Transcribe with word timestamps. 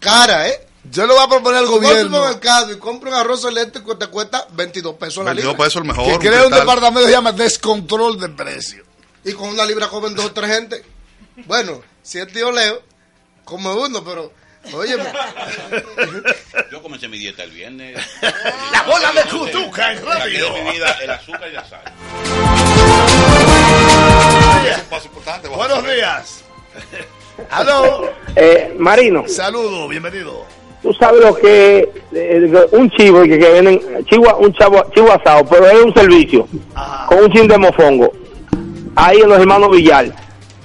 cara, 0.00 0.48
¿eh? 0.48 0.66
Yo 0.90 1.06
le 1.06 1.12
voy 1.12 1.22
a 1.22 1.28
proponer 1.28 1.58
al 1.58 1.66
Tú 1.66 1.72
vas 1.72 1.80
al 1.84 1.88
gobierno 1.88 2.16
supermercado 2.16 2.72
y 2.72 2.78
compra 2.78 3.10
un 3.10 3.16
arroz 3.16 3.44
eléctrico 3.44 3.92
que 3.92 4.06
te 4.06 4.10
cuesta 4.10 4.46
22 4.52 4.94
pesos 4.96 5.24
la 5.24 5.30
22 5.32 5.52
libra. 5.52 5.64
pesos 5.66 5.82
el 5.82 5.88
mejor. 5.88 6.06
que 6.06 6.12
un 6.12 6.18
crea 6.18 6.46
un 6.46 6.52
departamento 6.52 7.00
que 7.00 7.06
se 7.06 7.12
llama 7.12 7.32
descontrol 7.32 8.18
de 8.18 8.28
precios. 8.30 8.86
Y 9.24 9.32
con 9.34 9.50
una 9.50 9.64
libra 9.66 9.88
comen 9.88 10.14
dos 10.14 10.24
o 10.26 10.32
tres 10.32 10.50
gente. 10.50 10.82
Bueno, 11.46 11.82
si 12.02 12.18
es 12.18 12.26
tío 12.32 12.50
Leo, 12.50 12.82
come 13.44 13.68
uno, 13.68 14.02
pero, 14.02 14.32
óyeme, 14.72 15.12
Yo 16.72 16.82
comencé 16.82 17.08
mi 17.08 17.18
dieta 17.18 17.42
el 17.44 17.50
viernes. 17.50 18.02
La 18.72 18.82
bola 18.84 19.12
de 19.12 19.22
Cutuca 19.28 19.94
radio. 19.94 20.52
de 20.54 20.62
mi 20.62 20.70
vida 20.72 20.96
el 21.02 21.10
azúcar 21.10 21.48
y 21.50 21.52
la 21.52 21.68
sal. 21.68 21.82
Es 24.66 24.78
un 24.78 24.84
paso 24.88 25.06
importante. 25.06 25.48
vamos 25.48 25.66
a 25.66 25.74
Buenos 25.74 25.94
días. 25.94 26.44
Aló. 27.50 28.08
Eh, 28.36 28.74
Marino, 28.78 29.24
Saludos, 29.26 29.88
bienvenido. 29.88 30.44
tú 30.82 30.92
sabes 30.94 31.20
lo 31.24 31.34
que 31.34 31.88
eh, 32.12 32.66
un 32.72 32.90
chivo 32.90 33.22
que, 33.22 33.38
que 33.38 33.50
venden 33.50 33.80
chivo, 34.06 34.36
un 34.38 34.52
chavo, 34.54 34.82
chivo 34.94 35.10
asado, 35.12 35.44
pero 35.50 35.66
es 35.66 35.82
un 35.82 35.92
servicio 35.94 36.46
con 37.08 37.18
un 37.24 37.30
chin 37.32 37.48
de 37.48 37.58
mofongo. 37.58 38.12
Ahí 38.96 39.18
en 39.20 39.28
los 39.28 39.38
hermanos 39.40 39.70
Villar. 39.70 40.06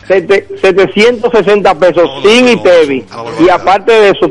Sete- 0.08 0.48
760 0.62 1.73
pesos 1.80 2.03
No, 2.03 2.16
no, 2.17 2.22
sin 2.30 2.45
no, 2.45 2.52
ITEVI. 2.52 3.05
no, 3.09 3.26
y 3.45 3.50
aparte 3.50 3.92
de 3.92 4.09
eso, 4.12 4.30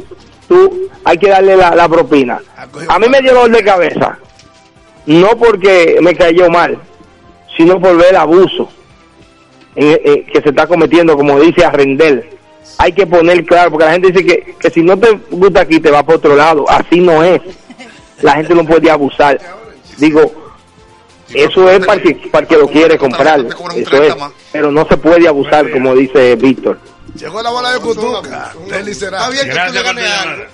tú 0.49 0.89
hay 1.05 1.19
que 1.19 1.29
darle 1.29 1.57
la, 1.57 1.75
la 1.75 1.89
propina. 1.89 2.41
A 2.89 2.99
mí 3.01 3.09
me 3.09 3.21
dio 3.21 3.35
dolor 3.35 3.51
de 3.57 3.65
cabeza. 3.65 4.17
No 5.07 5.31
porque 5.37 5.99
me 6.01 6.15
cayó 6.15 6.49
mal, 6.49 6.79
sino 7.57 7.81
por 7.81 7.97
ver 7.97 8.11
el 8.11 8.17
abuso 8.17 8.69
en- 9.77 10.01
en- 10.05 10.27
que 10.27 10.41
se 10.43 10.49
está 10.51 10.67
cometiendo, 10.67 11.17
como 11.17 11.39
dice 11.41 11.65
Arrendel. 11.65 12.29
Hay 12.79 12.93
que 12.93 13.07
poner 13.07 13.45
claro, 13.45 13.71
porque 13.71 13.87
la 13.87 13.93
gente 13.93 14.11
dice 14.11 14.25
que, 14.25 14.55
que 14.59 14.71
si 14.71 14.83
no 14.83 14.99
te 14.99 15.13
gusta 15.31 15.61
aquí 15.61 15.79
te 15.81 15.91
va 15.91 16.03
para 16.03 16.17
otro 16.19 16.35
lado. 16.35 16.65
Así 16.69 16.99
no 17.01 17.23
es. 17.23 17.41
La 18.23 18.33
gente 18.35 18.55
no 18.55 18.65
puede 18.65 18.91
abusar. 18.91 19.39
Digo, 19.99 20.33
eso 21.33 21.69
es 21.71 21.85
para 21.87 22.01
que, 22.01 22.15
para 22.31 22.47
que 22.47 22.57
lo 22.57 22.69
quiere 22.69 22.97
comprar. 22.99 23.41
Eso 23.41 23.57
30 23.91 24.07
es. 24.07 24.33
Pero 24.53 24.71
no 24.73 24.87
se 24.89 24.97
puede 24.97 25.27
abusar, 25.29 25.71
como 25.71 25.95
dice 25.95 26.35
Víctor. 26.37 26.79
Llegó 27.17 27.43
la 27.43 27.51
bola 27.51 27.73
de 27.73 27.81
Cutuca. 27.81 28.53
está 28.71 29.31
bien 29.31 29.49
que 29.49 29.55
tú 29.55 29.73
le 29.73 29.83
por 29.83 29.85
ganes 29.95 30.11
algo. 30.11 30.45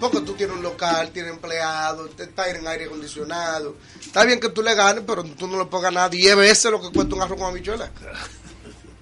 Porque 0.00 0.20
tú 0.20 0.32
tienes 0.34 0.54
un 0.56 0.62
local, 0.62 1.10
tienes 1.12 1.32
empleados, 1.32 2.10
te- 2.16 2.22
está 2.24 2.48
en 2.48 2.64
aire 2.68 2.84
acondicionado. 2.84 3.74
Está 4.00 4.24
bien 4.24 4.38
que 4.38 4.48
tú 4.48 4.62
le 4.62 4.72
ganes, 4.76 5.02
pero 5.04 5.24
tú 5.24 5.48
no 5.48 5.58
le 5.58 5.64
puedes 5.64 5.82
ganar 5.84 6.08
10 6.08 6.36
veces 6.36 6.70
lo 6.70 6.80
que 6.80 6.90
cuesta 6.92 7.16
un 7.16 7.22
arroz 7.22 7.36
con 7.36 7.48
habichuela. 7.50 7.90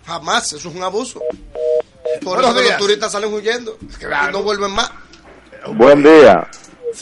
Jamás, 0.06 0.52
eso 0.52 0.68
es 0.68 0.74
un 0.74 0.82
abuso. 0.82 1.20
Por 2.22 2.34
Buenos 2.36 2.50
eso 2.52 2.60
días. 2.60 2.70
los 2.72 2.78
turistas 2.86 3.12
salen 3.12 3.32
huyendo 3.32 3.76
Claro. 3.98 4.30
y 4.30 4.32
no 4.32 4.42
vuelven 4.42 4.70
más. 4.70 4.90
Buen 5.74 6.02
día. 6.02 6.46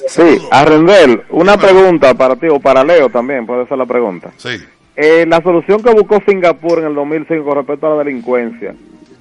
Sí. 0.08 0.38
Arrendel, 0.50 1.22
una 1.30 1.56
pregunta 1.56 2.14
para 2.14 2.34
ti 2.36 2.46
o 2.48 2.58
para 2.58 2.82
Leo 2.82 3.08
también, 3.10 3.46
puede 3.46 3.66
ser 3.68 3.78
la 3.78 3.86
pregunta. 3.86 4.32
Sí. 4.38 4.56
Eh, 4.96 5.24
la 5.28 5.42
solución 5.42 5.82
que 5.82 5.92
buscó 5.92 6.20
Singapur 6.26 6.78
en 6.78 6.86
el 6.86 6.94
2005 6.94 7.44
con 7.44 7.56
respecto 7.58 7.86
a 7.86 7.90
la 7.96 8.04
delincuencia, 8.04 8.74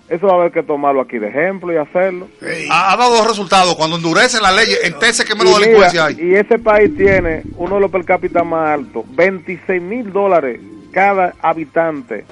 eso 0.09 0.27
va 0.27 0.33
a 0.33 0.35
haber 0.37 0.51
que 0.51 0.63
tomarlo 0.63 1.01
aquí 1.01 1.17
de 1.19 1.27
ejemplo 1.27 1.73
y 1.73 1.77
hacerlo. 1.77 2.27
Ey, 2.41 2.67
Ha, 2.71 2.93
ha 2.93 2.97
dado 2.97 3.27
resultados. 3.27 3.75
Cuando 3.75 3.97
endurecen 3.97 4.41
las 4.41 4.55
leyes, 4.55 4.79
entonces 4.83 5.25
que 5.25 5.35
menos 5.35 5.57
Y, 5.59 5.61
delincuencia 5.63 6.07
mira, 6.07 6.19
hay. 6.23 6.27
y 6.31 6.35
ese 6.35 6.57
país 6.59 6.95
tiene 6.95 7.43
uno 7.57 7.75
de 7.75 7.81
los 7.81 7.91
per 7.91 8.05
cápita 8.05 8.43
más 8.43 8.69
altos, 8.79 9.03
26 9.09 9.81
mil 9.81 10.11
dólares 10.13 10.59
cada 10.91 11.33
habitante 11.41 12.25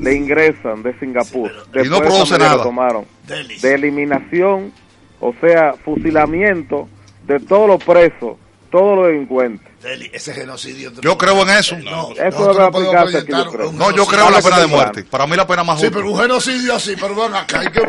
le 0.00 0.14
ingresan 0.14 0.82
de 0.82 0.98
Singapur. 0.98 1.50
pero- 1.72 1.84
Y 1.84 1.88
no 1.88 1.98
produce 1.98 2.38
nada. 2.38 2.62
tomaron 2.62 3.04
de 3.26 3.74
eliminación, 3.74 4.72
o 5.20 5.34
sea, 5.40 5.74
fusilamiento 5.84 6.88
de 7.26 7.40
todos 7.40 7.68
los 7.68 7.82
presos, 7.84 8.36
todos 8.70 8.96
los 8.98 9.06
delincuentes. 9.08 9.66
Deli, 9.82 10.10
ese 10.12 10.34
genocidio. 10.34 10.92
Yo 11.00 11.16
creo 11.16 11.40
en 11.42 11.50
eso. 11.50 11.76
No, 11.78 12.10
Eso 12.12 12.52
no 12.52 12.64
aplicarse 12.64 13.18
aquí, 13.18 13.30
yo 13.32 13.50
creo. 13.50 13.70
un 13.70 13.78
No, 13.78 13.90
yo 13.90 14.04
genocidio. 14.04 14.06
creo 14.06 14.26
en 14.28 14.32
la 14.34 14.42
pena 14.42 14.58
de 14.60 14.66
muerte. 14.66 15.04
Para 15.04 15.26
mí 15.26 15.36
la 15.36 15.46
pena 15.46 15.62
más 15.64 15.78
Sí, 15.80 15.86
justa. 15.86 15.98
pero 16.00 16.12
un 16.12 16.20
genocidio 16.20 16.74
así, 16.74 16.94
pero 17.00 17.14
van 17.14 17.34
acá. 17.34 17.60
Hay 17.60 17.68
que. 17.70 17.80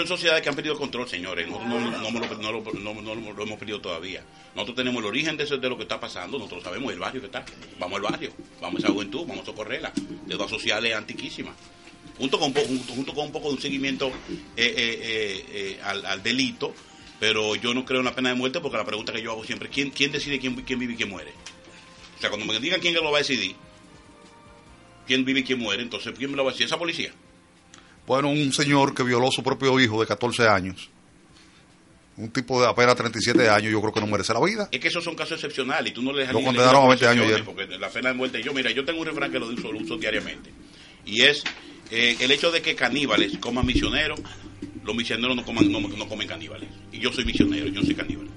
en 0.00 0.06
sociedades 0.06 0.42
que 0.42 0.48
han 0.48 0.54
perdido 0.54 0.78
control, 0.78 1.08
señores. 1.08 1.48
Nosotros 1.48 1.68
no, 1.68 1.80
no, 1.80 2.10
lo- 2.20 2.36
no 2.36 2.52
lo- 2.52 2.94
no- 2.94 3.02
no 3.02 3.14
lo- 3.14 3.32
lo 3.32 3.42
hemos 3.42 3.58
perdido 3.58 3.80
todavía. 3.80 4.22
Nosotros 4.54 4.76
tenemos 4.76 5.00
el 5.02 5.06
origen 5.08 5.36
de, 5.36 5.44
eso- 5.44 5.58
de 5.58 5.68
lo 5.68 5.76
que 5.76 5.82
está 5.82 5.98
pasando. 5.98 6.38
Nosotros 6.38 6.62
sabemos 6.62 6.92
el 6.92 6.98
barrio 6.98 7.20
que 7.20 7.26
está. 7.26 7.44
Vamos 7.78 7.96
al 7.96 8.02
barrio. 8.02 8.30
Vamos 8.60 8.76
a 8.82 8.84
esa 8.86 8.92
juventud. 8.92 9.26
Vamos 9.26 9.42
a 9.42 9.46
socorrerla. 9.46 9.92
Deudas 10.26 10.48
sociales 10.48 10.94
antiquísimas. 10.94 11.54
Junto 12.18 12.38
con, 12.38 12.52
junto, 12.52 12.92
junto 12.92 13.14
con 13.14 13.24
un 13.26 13.32
poco 13.32 13.48
de 13.48 13.54
un 13.54 13.60
seguimiento 13.60 14.08
eh, 14.08 14.12
eh, 14.56 14.74
eh, 14.76 15.44
eh, 15.52 15.80
al, 15.82 16.04
al 16.04 16.22
delito. 16.22 16.72
Pero 17.20 17.54
yo 17.54 17.74
no 17.74 17.84
creo 17.84 18.00
en 18.00 18.06
la 18.06 18.14
pena 18.14 18.30
de 18.30 18.34
muerte 18.34 18.60
porque 18.60 18.78
la 18.78 18.84
pregunta 18.84 19.12
que 19.12 19.22
yo 19.22 19.32
hago 19.32 19.44
siempre 19.44 19.68
es: 19.68 19.74
¿quién, 19.74 19.90
quién 19.90 20.10
decide 20.10 20.40
quién, 20.40 20.56
quién 20.62 20.78
vive 20.78 20.94
y 20.94 20.96
quién 20.96 21.10
muere? 21.10 21.32
O 22.16 22.20
sea, 22.20 22.30
cuando 22.30 22.46
me 22.46 22.58
digan 22.58 22.80
quién 22.80 22.94
lo 22.94 23.10
va 23.10 23.18
a 23.18 23.20
decidir, 23.20 23.54
quién 25.06 25.24
vive 25.24 25.40
y 25.40 25.44
quién 25.44 25.58
muere, 25.58 25.82
entonces 25.82 26.12
¿quién 26.16 26.30
me 26.30 26.36
lo 26.36 26.44
va 26.44 26.50
a 26.50 26.52
decir? 26.52 26.66
¿Esa 26.66 26.78
policía? 26.78 27.12
Bueno, 28.06 28.30
un 28.30 28.52
señor 28.52 28.94
que 28.94 29.02
violó 29.02 29.28
a 29.28 29.30
su 29.30 29.42
propio 29.42 29.78
hijo 29.78 30.00
de 30.00 30.06
14 30.06 30.48
años. 30.48 30.88
Un 32.16 32.30
tipo 32.30 32.60
de 32.60 32.68
apenas 32.68 32.96
37 32.96 33.48
años, 33.48 33.70
yo 33.70 33.80
creo 33.80 33.92
que 33.92 34.00
no 34.00 34.06
merece 34.06 34.34
la 34.34 34.44
vida. 34.44 34.68
Es 34.72 34.80
que 34.80 34.88
esos 34.88 35.04
son 35.04 35.14
casos 35.14 35.34
excepcionales 35.34 35.92
y 35.92 35.94
tú 35.94 36.02
no 36.02 36.12
le 36.12 36.20
dejas 36.20 36.34
Lo 36.34 36.42
condenaron 36.42 36.84
a 36.84 36.88
20 36.88 37.06
años 37.06 37.24
excepciones, 37.26 37.46
Porque 37.46 37.78
la 37.78 37.88
pena 37.88 38.10
de 38.10 38.14
muerte, 38.16 38.42
yo 38.42 38.52
mira, 38.52 38.70
yo 38.70 38.84
tengo 38.84 39.00
un 39.00 39.06
refrán 39.06 39.30
que 39.30 39.38
lo 39.38 39.46
uso, 39.46 39.72
lo 39.72 39.78
uso 39.78 39.96
diariamente. 39.96 40.50
Y 41.06 41.22
es 41.22 41.44
eh, 41.90 42.16
el 42.20 42.30
hecho 42.30 42.50
de 42.50 42.60
que 42.60 42.74
caníbales 42.74 43.38
coman 43.38 43.64
misioneros, 43.64 44.20
los 44.84 44.94
misioneros 44.96 45.36
no, 45.36 45.44
coman, 45.44 45.70
no, 45.70 45.80
no 45.80 46.08
comen 46.08 46.26
caníbales. 46.28 46.68
Y 46.92 46.98
yo 46.98 47.12
soy 47.12 47.24
misionero, 47.24 47.66
yo 47.66 47.80
no 47.80 47.86
soy 47.86 47.94
caníbal. 47.94 48.28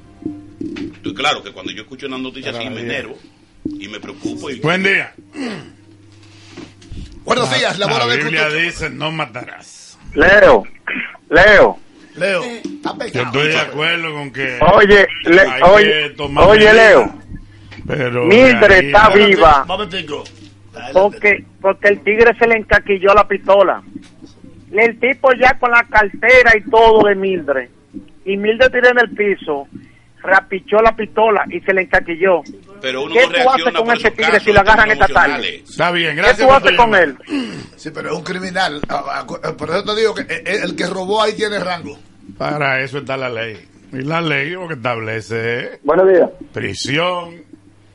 Entonces, 0.60 1.14
claro 1.14 1.44
que 1.44 1.52
cuando 1.52 1.72
yo 1.72 1.82
escucho 1.84 2.08
una 2.08 2.18
noticia 2.18 2.52
así 2.52 2.70
me 2.70 2.82
enervo 2.82 3.18
y 3.66 3.88
me 3.88 4.00
preocupo. 4.00 4.50
Y, 4.50 4.60
Buen 4.60 4.84
día. 4.84 5.14
Buenos 7.24 7.50
días, 7.58 7.80
la 7.80 7.88
La 7.88 8.06
de 8.08 8.18
Biblia 8.18 8.46
Cutuca. 8.46 8.62
dice 8.62 8.90
no 8.90 9.12
matarás. 9.12 9.98
Leo, 10.14 10.64
Leo, 11.30 11.80
Leo, 12.16 12.44
está 12.44 12.92
Yo 12.92 12.98
pegado. 12.98 13.26
estoy 13.28 13.48
de 13.48 13.58
acuerdo 13.60 14.14
con 14.14 14.32
que 14.32 14.60
oye, 14.76 15.08
le- 15.24 15.42
hay 15.42 15.62
oye, 15.64 16.10
tomar 16.12 16.48
oye, 16.48 16.74
Leo, 16.74 17.14
Pero 17.88 18.26
Mildred 18.26 18.72
ahí- 18.72 18.86
está 18.88 19.10
viva 19.10 19.66
porque, 20.92 21.46
porque 21.62 21.88
el 21.90 22.04
tigre 22.04 22.36
se 22.38 22.48
le 22.48 22.56
encaquilló 22.58 23.14
la 23.14 23.28
pistola. 23.28 23.82
El 24.74 25.00
tipo 25.00 25.32
ya 25.34 25.58
con 25.60 25.72
la 25.72 25.84
cartera 25.84 26.52
y 26.58 26.70
todo 26.70 27.08
de 27.08 27.16
Mildred. 27.16 27.70
Y 28.26 28.38
Mildred 28.38 28.72
tiró 28.72 28.90
en 28.90 29.00
el 29.00 29.10
piso, 29.12 29.68
rapichó 30.22 30.78
la 30.78 30.96
pistola 30.96 31.46
y 31.50 31.60
se 31.62 31.74
le 31.74 31.82
encaquilló. 31.84 32.42
pero 32.82 33.04
uno 33.04 33.14
¿Qué 33.14 33.22
no 33.28 33.44
tú 33.44 33.50
haces 33.50 33.74
con 33.74 33.92
ese 33.92 34.12
tigre 34.12 34.40
si 34.40 34.52
lo 34.54 34.62
agarran 34.62 34.90
esta 34.92 35.08
tarde? 35.08 35.56
Está 35.58 35.92
bien, 35.92 36.16
¿Qué 36.16 36.22
gracias 36.22 36.40
tú 36.40 36.48
por 36.48 36.56
haces 36.56 36.78
con 36.78 36.96
él? 36.96 37.18
Sí, 37.76 37.90
pero 37.94 38.10
es 38.12 38.16
un 38.16 38.24
criminal. 38.24 38.82
Ah, 38.90 39.26
ah, 39.26 39.54
Por 39.58 39.70
eso 39.70 39.84
te 39.84 39.96
digo 40.00 40.16
que 40.16 40.22
eh, 40.22 40.44
eh, 40.46 40.60
el 40.64 40.76
que 40.76 40.88
robó 40.88 41.22
ahí 41.22 41.34
tiene 41.34 41.60
rango. 41.60 41.98
Para 42.38 42.82
eso 42.82 43.00
está 43.00 43.18
la 43.18 43.30
ley. 43.30 43.58
Y 43.92 43.98
la 44.02 44.22
ley 44.22 44.52
lo 44.52 44.68
que 44.68 44.74
establece 44.76 45.60
es 45.60 45.84
Buenos 45.84 46.08
días. 46.12 46.30
prisión, 46.52 47.44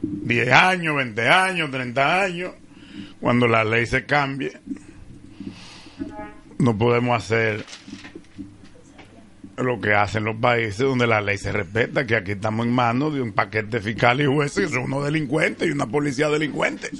10 0.02 0.52
años, 0.52 0.94
20 0.94 1.28
años, 1.28 1.70
30 1.70 2.20
años. 2.22 2.52
Cuando 3.20 3.48
la 3.48 3.64
ley 3.64 3.84
se 3.86 4.04
cambie, 4.04 4.52
no 6.58 6.76
podemos 6.76 7.16
hacer 7.16 7.64
lo 9.56 9.80
que 9.80 9.94
hacen 9.94 10.24
los 10.24 10.36
países 10.36 10.78
donde 10.78 11.06
la 11.06 11.20
ley 11.20 11.38
se 11.38 11.52
respeta, 11.52 12.06
que 12.06 12.16
aquí 12.16 12.32
estamos 12.32 12.66
en 12.66 12.72
manos 12.72 13.14
de 13.14 13.20
un 13.20 13.32
paquete 13.32 13.80
fiscal 13.80 14.20
y 14.20 14.26
jueces 14.26 14.66
que 14.66 14.72
son 14.72 14.84
unos 14.84 15.04
delincuentes 15.04 15.68
y 15.68 15.72
una 15.72 15.86
policía 15.86 16.28
delincuente. 16.28 16.90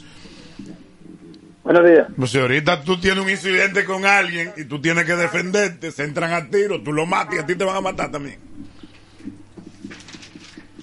Buenos 1.63 1.85
días. 1.87 2.07
Pues 2.17 2.31
si 2.31 2.39
ahorita 2.39 2.83
tú 2.83 2.99
tienes 2.99 3.23
un 3.23 3.31
incidente 3.31 3.85
con 3.85 4.07
alguien 4.07 4.53
y 4.57 4.65
tú 4.65 4.81
tienes 4.81 5.05
que 5.05 5.15
defenderte, 5.15 5.93
se 5.93 6.05
entran 6.05 6.33
a 6.33 6.49
tiro, 6.49 6.83
tú 6.83 6.93
lo 6.93 7.05
matas 7.05 7.35
y 7.35 7.39
a 7.39 7.47
ti 7.47 7.55
te 7.55 7.65
van 7.65 7.77
a 7.77 7.81
matar 7.81 8.11
también. 8.11 8.39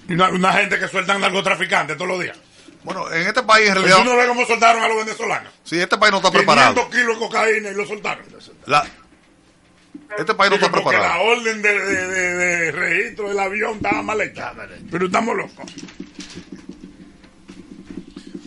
Y 0.08 0.14
Una, 0.14 0.28
una 0.28 0.52
gente 0.52 0.78
que 0.78 0.86
sueltan 0.86 1.20
narcotraficantes 1.20 1.96
todos 1.96 2.08
los 2.08 2.20
días. 2.20 2.38
Bueno, 2.86 3.12
en 3.12 3.26
este 3.26 3.42
país 3.42 3.66
en 3.68 3.74
Pues 3.74 3.84
realidad, 3.84 4.04
tú 4.04 4.10
no 4.10 4.16
ves 4.16 4.28
cómo 4.28 4.46
soltaron 4.46 4.82
a 4.82 4.88
los 4.88 5.04
venezolanos. 5.04 5.52
sí, 5.64 5.78
este 5.78 5.98
país 5.98 6.12
no 6.12 6.18
está 6.18 6.30
500 6.30 6.54
preparado. 6.54 6.90
kilos 6.90 7.18
de 7.20 7.26
cocaína 7.26 7.70
y 7.70 7.74
lo 7.74 7.84
soltaron. 7.86 8.24
La- 8.66 8.86
este 10.16 10.34
país 10.34 10.50
no 10.50 10.54
está 10.56 10.70
Porque 10.70 10.84
la 10.84 11.00
preparado. 11.02 11.24
orden 11.24 11.62
de, 11.62 11.78
de- 11.78 12.06
de- 12.06 12.34
de 12.36 12.72
registro 12.72 13.28
del 13.28 13.38
avión 13.40 13.76
estaba 13.76 14.02
mal 14.02 14.20
hecha. 14.20 14.52
Pero 14.90 15.06
estamos 15.06 15.36
locos. 15.36 15.66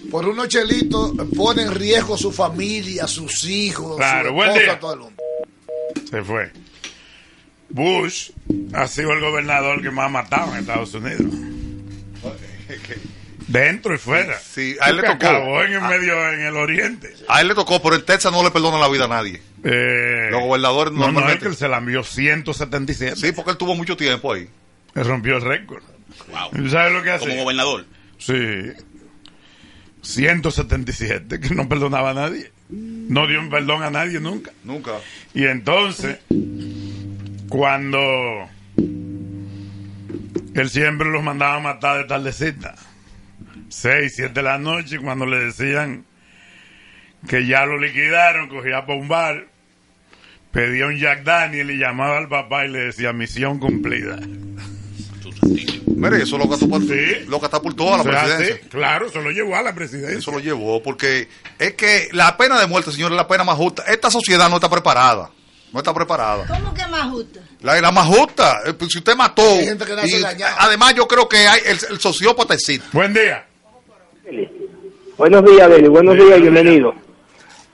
Por 0.09 0.27
unos 0.27 0.47
chelitos 0.47 1.12
pone 1.36 1.63
en 1.63 1.75
riesgo 1.75 2.18
su 2.18 2.31
familia, 2.31 3.06
sus 3.07 3.44
hijos, 3.45 3.97
Claro, 3.97 4.30
su 4.30 4.33
buen 4.36 4.50
esposa, 4.50 4.63
día. 4.65 4.80
todo 4.80 4.94
el 4.94 5.00
mundo. 5.01 5.24
Se 6.09 6.24
fue. 6.24 6.51
Bush 7.69 8.31
ha 8.74 8.88
sido 8.88 9.12
el 9.12 9.19
gobernador 9.19 9.81
que 9.83 9.91
más 9.91 10.06
ha 10.06 10.09
matado 10.09 10.51
en 10.53 10.59
Estados 10.62 10.94
Unidos. 10.95 11.31
Dentro 13.51 13.96
y 13.96 13.98
fuera. 13.98 14.38
Sí, 14.40 14.75
a 14.80 14.90
él 14.90 14.98
le 14.98 15.01
tocó. 15.01 15.13
acabó 15.13 15.63
en 15.63 15.72
el 15.74 15.80
Ah. 15.80 15.88
medio, 15.90 16.34
en 16.34 16.42
el 16.42 16.56
oriente. 16.56 17.12
A 17.28 17.42
él 17.42 17.48
le 17.48 17.56
tocó, 17.56 17.81
pero 17.81 17.96
en 17.96 18.06
Texas 18.06 18.31
no 18.31 18.44
le 18.44 18.51
perdona 18.51 18.78
la 18.78 18.88
vida 18.88 19.06
a 19.06 19.07
nadie. 19.07 19.42
Eh, 19.63 20.28
Los 20.30 20.42
gobernadores 20.42 20.94
no, 20.94 21.00
no, 21.00 21.07
es 21.07 21.13
normalmente- 21.13 21.44
que 21.44 21.50
él 21.50 21.56
se 21.56 21.68
la 21.68 21.78
envió 21.80 22.04
177. 22.04 23.16
Sí, 23.16 23.31
porque 23.31 23.51
él 23.51 23.57
tuvo 23.57 23.74
mucho 23.75 23.98
tiempo 23.98 24.31
ahí. 24.34 24.48
Él 24.96 25.06
rompió 25.06 25.36
el 25.38 25.42
récord. 25.42 25.81
Wow. 26.31 26.63
¿Y 26.66 26.69
¿Sabes 26.69 26.94
lo 26.94 27.01
que 27.04 27.10
hace? 27.12 27.28
Como 27.28 27.42
gobernador. 27.44 27.86
Sí. 28.19 28.34
177, 30.01 31.40
que 31.40 31.54
no 31.56 31.68
perdonaba 31.68 32.12
a 32.12 32.13
nadie. 32.13 32.51
No 32.69 33.25
dio 33.28 33.40
un 33.40 33.50
perdón 33.50 33.81
a 33.84 33.90
nadie 33.90 34.19
nunca. 34.19 34.51
Nunca. 34.63 34.92
Y 35.34 35.46
entonces, 35.46 36.19
cuando 37.50 37.90
él 40.54 40.69
siempre 40.69 41.10
los 41.10 41.24
mandaba 41.24 41.56
a 41.56 41.60
matar 41.60 41.98
de 41.98 42.04
tardecita, 42.06 42.75
6, 43.69 44.13
7 44.16 44.33
de 44.33 44.42
la 44.44 44.57
noche, 44.57 45.00
cuando 45.00 45.25
le 45.25 45.45
decían 45.45 46.06
que 47.27 47.45
ya 47.45 47.66
lo 47.66 47.77
liquidaron, 47.80 48.50
cogía 48.50 48.86
para 48.86 49.00
un 49.00 49.07
bar, 49.07 49.48
pedía 50.51 50.88
un 50.88 50.98
Jack 50.98 51.24
Daniel 51.24 51.69
y 51.71 51.77
llamaba 51.77 52.18
al 52.18 52.27
papá 52.30 52.66
y 52.66 52.69
le 52.69 52.80
decía 52.80 53.13
misión 53.13 53.60
cumplida. 53.60 54.18
Mire, 55.95 56.24
eso 56.24 56.38
lo 56.38 56.50
catapultó, 56.50 56.94
Sí. 56.94 57.25
lo 57.27 57.39
catapultó 57.42 57.94
a 57.94 57.98
la 57.98 58.04
O 58.04 58.04
sea, 58.04 58.24
presidencia. 58.24 58.56
sí, 58.63 58.69
claro, 58.69 59.07
eso 59.07 59.21
lo 59.21 59.31
llevó 59.31 59.56
a 59.57 59.62
la 59.62 59.74
presidencia. 59.75 60.18
Eso 60.18 60.31
lo 60.31 60.39
llevó, 60.39 60.81
porque 60.81 61.27
es 61.57 61.74
que 61.74 62.07
la 62.13 62.38
pena 62.38 62.60
de 62.60 62.68
muerte, 62.68 62.92
señor, 62.92 63.12
es 63.12 63.18
la 63.18 63.27
pena 63.27 63.44
más 63.44 63.57
justa. 63.57 63.83
Esta 63.88 64.10
sociedad 64.10 64.50
no 64.50 64.56
está 64.56 64.69
preparada. 64.69 65.30
No 65.74 65.80
está 65.80 65.94
preparada. 65.94 66.45
¿Cómo 66.48 66.74
que 66.74 66.88
más 66.88 67.10
justo? 67.12 67.39
La, 67.62 67.80
la 67.81 67.92
más 67.92 68.07
justa. 68.07 68.62
Eh, 68.65 68.74
pues, 68.74 68.92
Si 68.92 68.98
usted 69.00 69.15
mató. 69.15 69.42
Hay 69.44 69.65
gente 69.65 69.86
que 69.86 69.94
y, 70.07 70.24
además, 70.57 70.95
yo 70.95 71.07
creo 71.07 71.27
que 71.30 71.38
hay 71.48 71.62
el, 71.65 71.77
el 71.92 72.00
sociópata 72.00 72.54
existe. 72.56 72.88
Buen 72.94 73.13
día. 73.13 73.45
Buenos 75.19 75.44
días, 75.44 75.69
Deli. 75.69 75.89
Buenos 75.89 76.16
días, 76.16 76.39
bienvenido. 76.39 76.94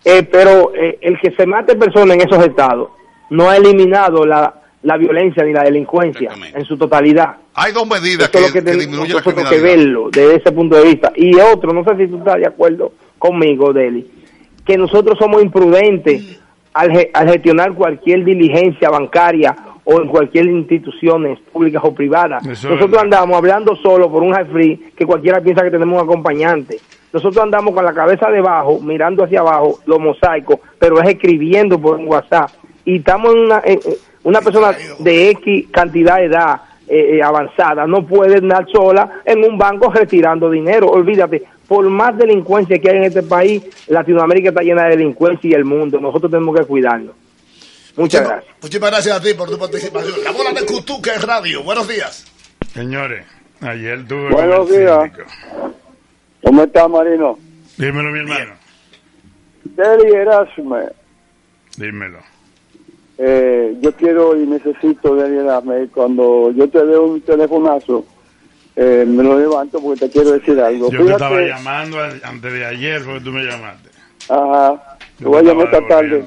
Eh, 0.04 0.24
pero 0.24 0.74
eh, 0.74 0.98
el 1.00 1.20
que 1.20 1.30
se 1.30 1.46
mate 1.46 1.76
personas 1.76 2.16
en 2.16 2.22
esos 2.28 2.44
estados 2.44 2.90
no 3.30 3.48
ha 3.48 3.58
eliminado 3.58 4.26
la, 4.26 4.52
la 4.82 4.98
violencia 4.98 5.44
ni 5.44 5.54
la 5.54 5.62
delincuencia 5.62 6.32
en 6.56 6.66
su 6.66 6.76
totalidad. 6.76 7.36
Hay 7.54 7.72
dos 7.72 7.88
medidas 7.88 8.32
Eso 8.34 8.48
es 8.48 8.52
que, 8.52 8.62
lo 8.62 8.66
que 8.66 8.72
que 8.72 8.78
disminuyen 8.80 9.18
la 9.24 9.50
que 9.50 9.60
verlo 9.60 10.10
desde 10.12 10.38
ese 10.38 10.52
punto 10.54 10.76
de 10.76 10.86
vista. 10.86 11.12
Y 11.16 11.40
otro, 11.40 11.72
no 11.72 11.84
sé 11.84 11.96
si 11.98 12.08
tú 12.08 12.18
estás 12.18 12.38
de 12.38 12.48
acuerdo 12.48 12.94
conmigo, 13.20 13.72
Deli, 13.72 14.10
que 14.66 14.76
nosotros 14.76 15.16
somos 15.20 15.44
imprudentes 15.44 16.40
al, 16.74 17.10
al 17.14 17.30
gestionar 17.30 17.76
cualquier 17.76 18.26
diligencia 18.26 18.90
bancaria 18.90 19.56
o 19.86 20.02
en 20.02 20.08
cualquier 20.08 20.48
instituciones 20.48 21.40
públicas 21.52 21.82
o 21.86 21.94
privadas. 21.94 22.46
Eso 22.48 22.70
nosotros 22.70 23.02
andamos 23.02 23.38
hablando 23.38 23.76
solo 23.78 24.10
por 24.12 24.24
un 24.24 24.34
high 24.34 24.46
free 24.46 24.78
que 24.98 25.06
cualquiera 25.06 25.40
piensa 25.42 25.64
que 25.64 25.72
tenemos 25.72 26.02
un 26.02 26.08
acompañante. 26.10 26.78
Nosotros 27.14 27.42
andamos 27.44 27.74
con 27.74 27.86
la 27.86 27.94
cabeza 27.94 28.30
debajo, 28.30 28.80
mirando 28.82 29.24
hacia 29.24 29.40
abajo, 29.40 29.80
los 29.86 30.00
mosaicos, 30.00 30.60
pero 30.80 31.00
es 31.02 31.10
escribiendo 31.10 31.80
por 31.80 31.96
un 31.98 32.08
WhatsApp. 32.08 32.50
Y 32.84 32.98
estamos 32.98 33.34
en 33.34 33.40
una, 33.42 33.62
en- 33.64 33.80
en- 33.86 33.94
una 34.24 34.42
persona 34.42 34.72
de 35.00 35.30
X 35.30 35.68
cantidad 35.72 36.18
de 36.18 36.26
edad 36.26 36.62
eh, 36.88 37.18
eh, 37.18 37.24
avanzada, 37.24 37.88
no 37.88 38.06
puede 38.06 38.38
andar 38.38 38.66
sola 38.72 39.22
en 39.24 39.44
un 39.44 39.58
banco 39.58 39.92
retirando 39.92 40.50
dinero. 40.50 40.88
Olvídate, 40.88 41.44
por 41.68 41.88
más 41.90 42.16
delincuencia 42.18 42.78
que 42.80 42.90
hay 42.90 42.98
en 42.98 43.04
este 43.06 43.24
país, 43.24 43.64
Latinoamérica 43.88 44.50
está 44.50 44.62
llena 44.62 44.84
de 44.84 44.92
delincuencia 44.98 45.50
y 45.50 45.54
el 45.54 45.66
mundo. 45.66 46.00
Nosotros 46.00 46.32
tenemos 46.32 46.56
que 46.60 46.66
cuidarnos. 46.66 47.16
Muchas 47.98 48.22
Muchísimas- 48.22 48.28
gracias. 48.30 48.56
Muchísimas 48.62 48.92
gracias 48.92 49.18
a 49.18 49.22
ti 49.22 49.34
por 49.34 49.50
tu 49.50 49.58
participación. 49.58 50.24
La 50.24 50.32
bola 50.32 50.52
de 50.52 50.66
Cutuca 50.66 51.12
radio. 51.20 51.64
Buenos 51.64 51.88
días. 51.88 52.26
Señores, 52.74 53.26
ayer 53.62 54.06
tuve 54.08 54.30
Buenos 54.32 54.70
días. 54.70 55.12
¿Cómo 56.44 56.64
está, 56.64 56.88
Marino? 56.88 57.38
Dímelo, 57.78 58.12
mi 58.12 58.20
hermano. 58.20 58.54
Terry 59.76 60.12
Erasme, 60.14 60.86
Dímelo. 61.78 62.20
eh, 63.18 63.76
yo 63.82 63.92
quiero 63.96 64.40
y 64.40 64.46
necesito, 64.46 65.18
Terry 65.18 65.38
Erasme, 65.40 65.88
cuando 65.88 66.52
yo 66.52 66.70
te 66.70 66.86
dé 66.86 66.98
un 66.98 67.20
telefonazo, 67.22 68.06
eh, 68.76 69.06
me 69.08 69.24
lo 69.24 69.40
levanto 69.40 69.80
porque 69.82 70.02
te 70.08 70.12
quiero 70.12 70.32
decir 70.34 70.60
algo. 70.60 70.92
Yo 70.92 71.06
te 71.06 71.12
estaba 71.14 71.42
llamando 71.42 71.98
antes 72.24 72.54
de 72.54 72.66
ayer 72.66 73.04
porque 73.04 73.22
tú 73.22 73.32
me 73.32 73.44
llamaste. 73.44 73.90
Ajá, 74.30 74.98
te 75.18 75.26
voy 75.26 75.40
a 75.40 75.42
llamar 75.44 75.66
esta 75.66 75.88
tarde. 75.88 76.26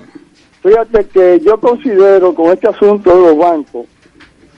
Fíjate 0.62 1.06
que 1.06 1.40
yo 1.40 1.58
considero 1.60 2.34
con 2.34 2.52
este 2.52 2.68
asunto 2.68 3.14
de 3.14 3.28
los 3.28 3.38
bancos, 3.38 3.86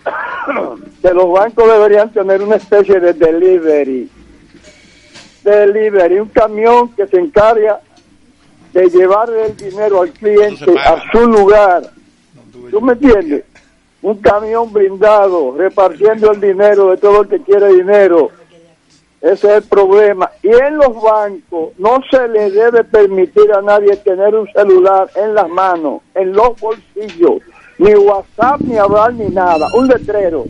que 1.02 1.11
los 1.12 1.31
bancos 1.31 1.69
deberían 1.69 2.11
tener 2.12 2.43
una 2.43 2.56
especie 2.56 2.99
de 2.99 3.12
delivery. 3.12 4.11
Delivery, 5.44 6.19
un 6.19 6.29
camión 6.29 6.88
que 6.94 7.06
se 7.06 7.19
encarga 7.19 7.81
de 8.73 8.88
llevar 8.88 9.31
el 9.31 9.56
dinero 9.56 10.02
al 10.02 10.11
cliente 10.11 10.79
a 10.79 11.02
su 11.11 11.26
lugar. 11.26 11.82
¿Tú 12.70 12.81
me 12.81 12.93
entiendes? 12.93 13.44
Un 14.03 14.17
camión 14.19 14.73
blindado 14.73 15.55
repartiendo 15.56 16.32
el 16.32 16.41
dinero 16.41 16.91
de 16.91 16.96
todo 16.96 17.23
el 17.23 17.29
que 17.29 17.41
quiere 17.41 17.75
dinero. 17.75 18.31
Ese 19.20 19.49
es 19.49 19.56
el 19.56 19.62
problema. 19.64 20.31
Y 20.43 20.49
en 20.49 20.78
los 20.78 21.00
bancos 21.02 21.70
no 21.78 22.00
se 22.11 22.26
le 22.28 22.50
debe 22.50 22.84
permitir 22.84 23.52
a 23.52 23.61
nadie 23.61 23.96
tener 23.96 24.34
un 24.34 24.49
celular 24.52 25.11
en 25.14 25.34
las 25.34 25.49
manos, 25.49 26.00
en 26.14 26.32
los 26.32 26.58
bolsillos, 26.58 27.43
ni 27.78 27.94
WhatsApp, 27.94 28.61
ni 28.62 28.76
hablar, 28.78 29.12
ni 29.14 29.28
nada. 29.28 29.67
Un 29.76 29.88
letrero. 29.88 30.44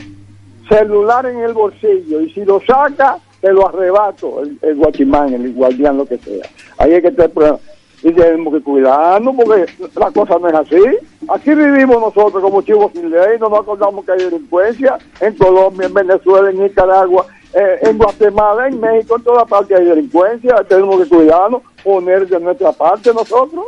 Celular 0.68 1.26
en 1.26 1.40
el 1.40 1.52
bolsillo. 1.52 2.20
Y 2.20 2.30
si 2.32 2.44
lo 2.44 2.60
saca, 2.60 3.18
te 3.40 3.52
lo 3.52 3.68
arrebato, 3.68 4.42
el, 4.42 4.58
el 4.62 4.76
guachimán, 4.76 5.32
el 5.34 5.52
guardián, 5.52 5.96
lo 5.96 6.06
que 6.06 6.18
sea. 6.18 6.46
Ahí 6.78 6.92
es 6.92 7.02
que 7.02 7.08
está 7.08 7.24
el 7.24 7.30
problema. 7.30 7.58
Y 8.02 8.12
tenemos 8.12 8.54
que 8.54 8.62
cuidarnos 8.62 9.34
porque 9.36 9.66
la 9.96 10.10
cosa 10.10 10.38
no 10.38 10.48
es 10.48 10.54
así. 10.54 10.80
Aquí 11.28 11.54
vivimos 11.54 12.00
nosotros 12.00 12.42
como 12.42 12.62
chivos 12.62 12.92
sin 12.92 13.10
ley, 13.10 13.38
no 13.38 13.50
nos 13.50 13.60
acordamos 13.60 14.04
que 14.06 14.12
hay 14.12 14.24
delincuencia 14.24 14.96
en 15.20 15.36
Colombia, 15.36 15.86
en 15.86 15.94
Venezuela, 15.94 16.50
en 16.50 16.62
Nicaragua, 16.62 17.26
eh, 17.52 17.78
en 17.82 17.98
Guatemala, 17.98 18.68
en 18.68 18.80
México, 18.80 19.16
en 19.16 19.24
toda 19.24 19.44
parte 19.44 19.74
hay 19.74 19.84
delincuencia. 19.84 20.56
Tenemos 20.68 21.02
que 21.02 21.08
cuidarnos, 21.08 21.62
poner 21.82 22.26
de 22.28 22.40
nuestra 22.40 22.72
parte 22.72 23.12
nosotros. 23.12 23.66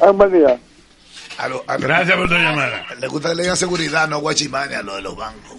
Ay, 0.00 0.08
un 0.10 0.18
buen 0.18 0.32
día. 0.32 0.58
A 1.38 1.48
lo- 1.48 1.64
a 1.66 1.76
Gracias 1.76 2.16
por 2.16 2.28
tu 2.28 2.34
llamada. 2.34 2.84
Le 3.00 3.08
gusta 3.08 3.30
que 3.30 3.34
le 3.36 3.42
digan 3.42 3.56
seguridad, 3.56 4.08
no 4.08 4.20
guachimane 4.20 4.74
a 4.76 4.82
lo 4.82 4.96
de 4.96 5.02
los 5.02 5.16
bancos. 5.16 5.56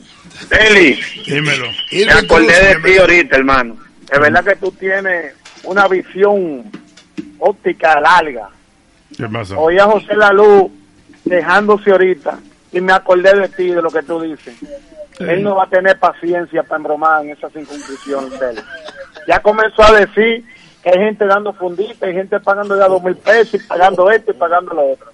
Eli, 0.49 0.99
Dímelo. 1.25 1.65
Me 1.91 2.11
acordé 2.11 2.67
de 2.67 2.75
ti 2.81 2.97
ahorita, 2.97 3.37
hermano. 3.37 3.77
Es 4.11 4.19
verdad 4.19 4.43
que 4.43 4.55
tú 4.57 4.71
tienes 4.71 5.33
una 5.63 5.87
visión 5.87 6.69
óptica 7.39 7.99
larga. 7.99 8.49
¿Qué 9.17 9.27
pasó? 9.27 9.59
Oí 9.59 9.77
a 9.79 9.85
José 9.85 10.15
Lalú 10.15 10.71
dejándose 11.25 11.91
ahorita 11.91 12.39
y 12.71 12.81
me 12.81 12.93
acordé 12.93 13.33
de 13.35 13.49
ti, 13.49 13.67
de 13.69 13.81
lo 13.81 13.89
que 13.89 14.03
tú 14.03 14.19
dices. 14.21 14.55
Él 15.19 15.43
no 15.43 15.55
va 15.55 15.63
a 15.65 15.69
tener 15.69 15.97
paciencia 15.99 16.63
para 16.63 16.77
embromar 16.77 17.23
en 17.23 17.31
esa 17.31 17.49
circunscripción 17.49 18.29
de 18.31 18.49
él. 18.51 18.61
Ya 19.27 19.39
comenzó 19.39 19.83
a 19.83 19.91
decir 19.99 20.43
que 20.83 20.89
hay 20.89 20.97
gente 20.99 21.25
dando 21.25 21.53
fundita, 21.53 22.05
hay 22.05 22.13
gente 22.13 22.39
pagando 22.39 22.77
ya 22.77 22.87
dos 22.87 23.01
mil 23.03 23.15
pesos 23.15 23.53
y 23.55 23.59
pagando 23.67 24.09
esto 24.11 24.31
y 24.31 24.35
pagando 24.35 24.73
lo 24.73 24.91
otro. 24.93 25.11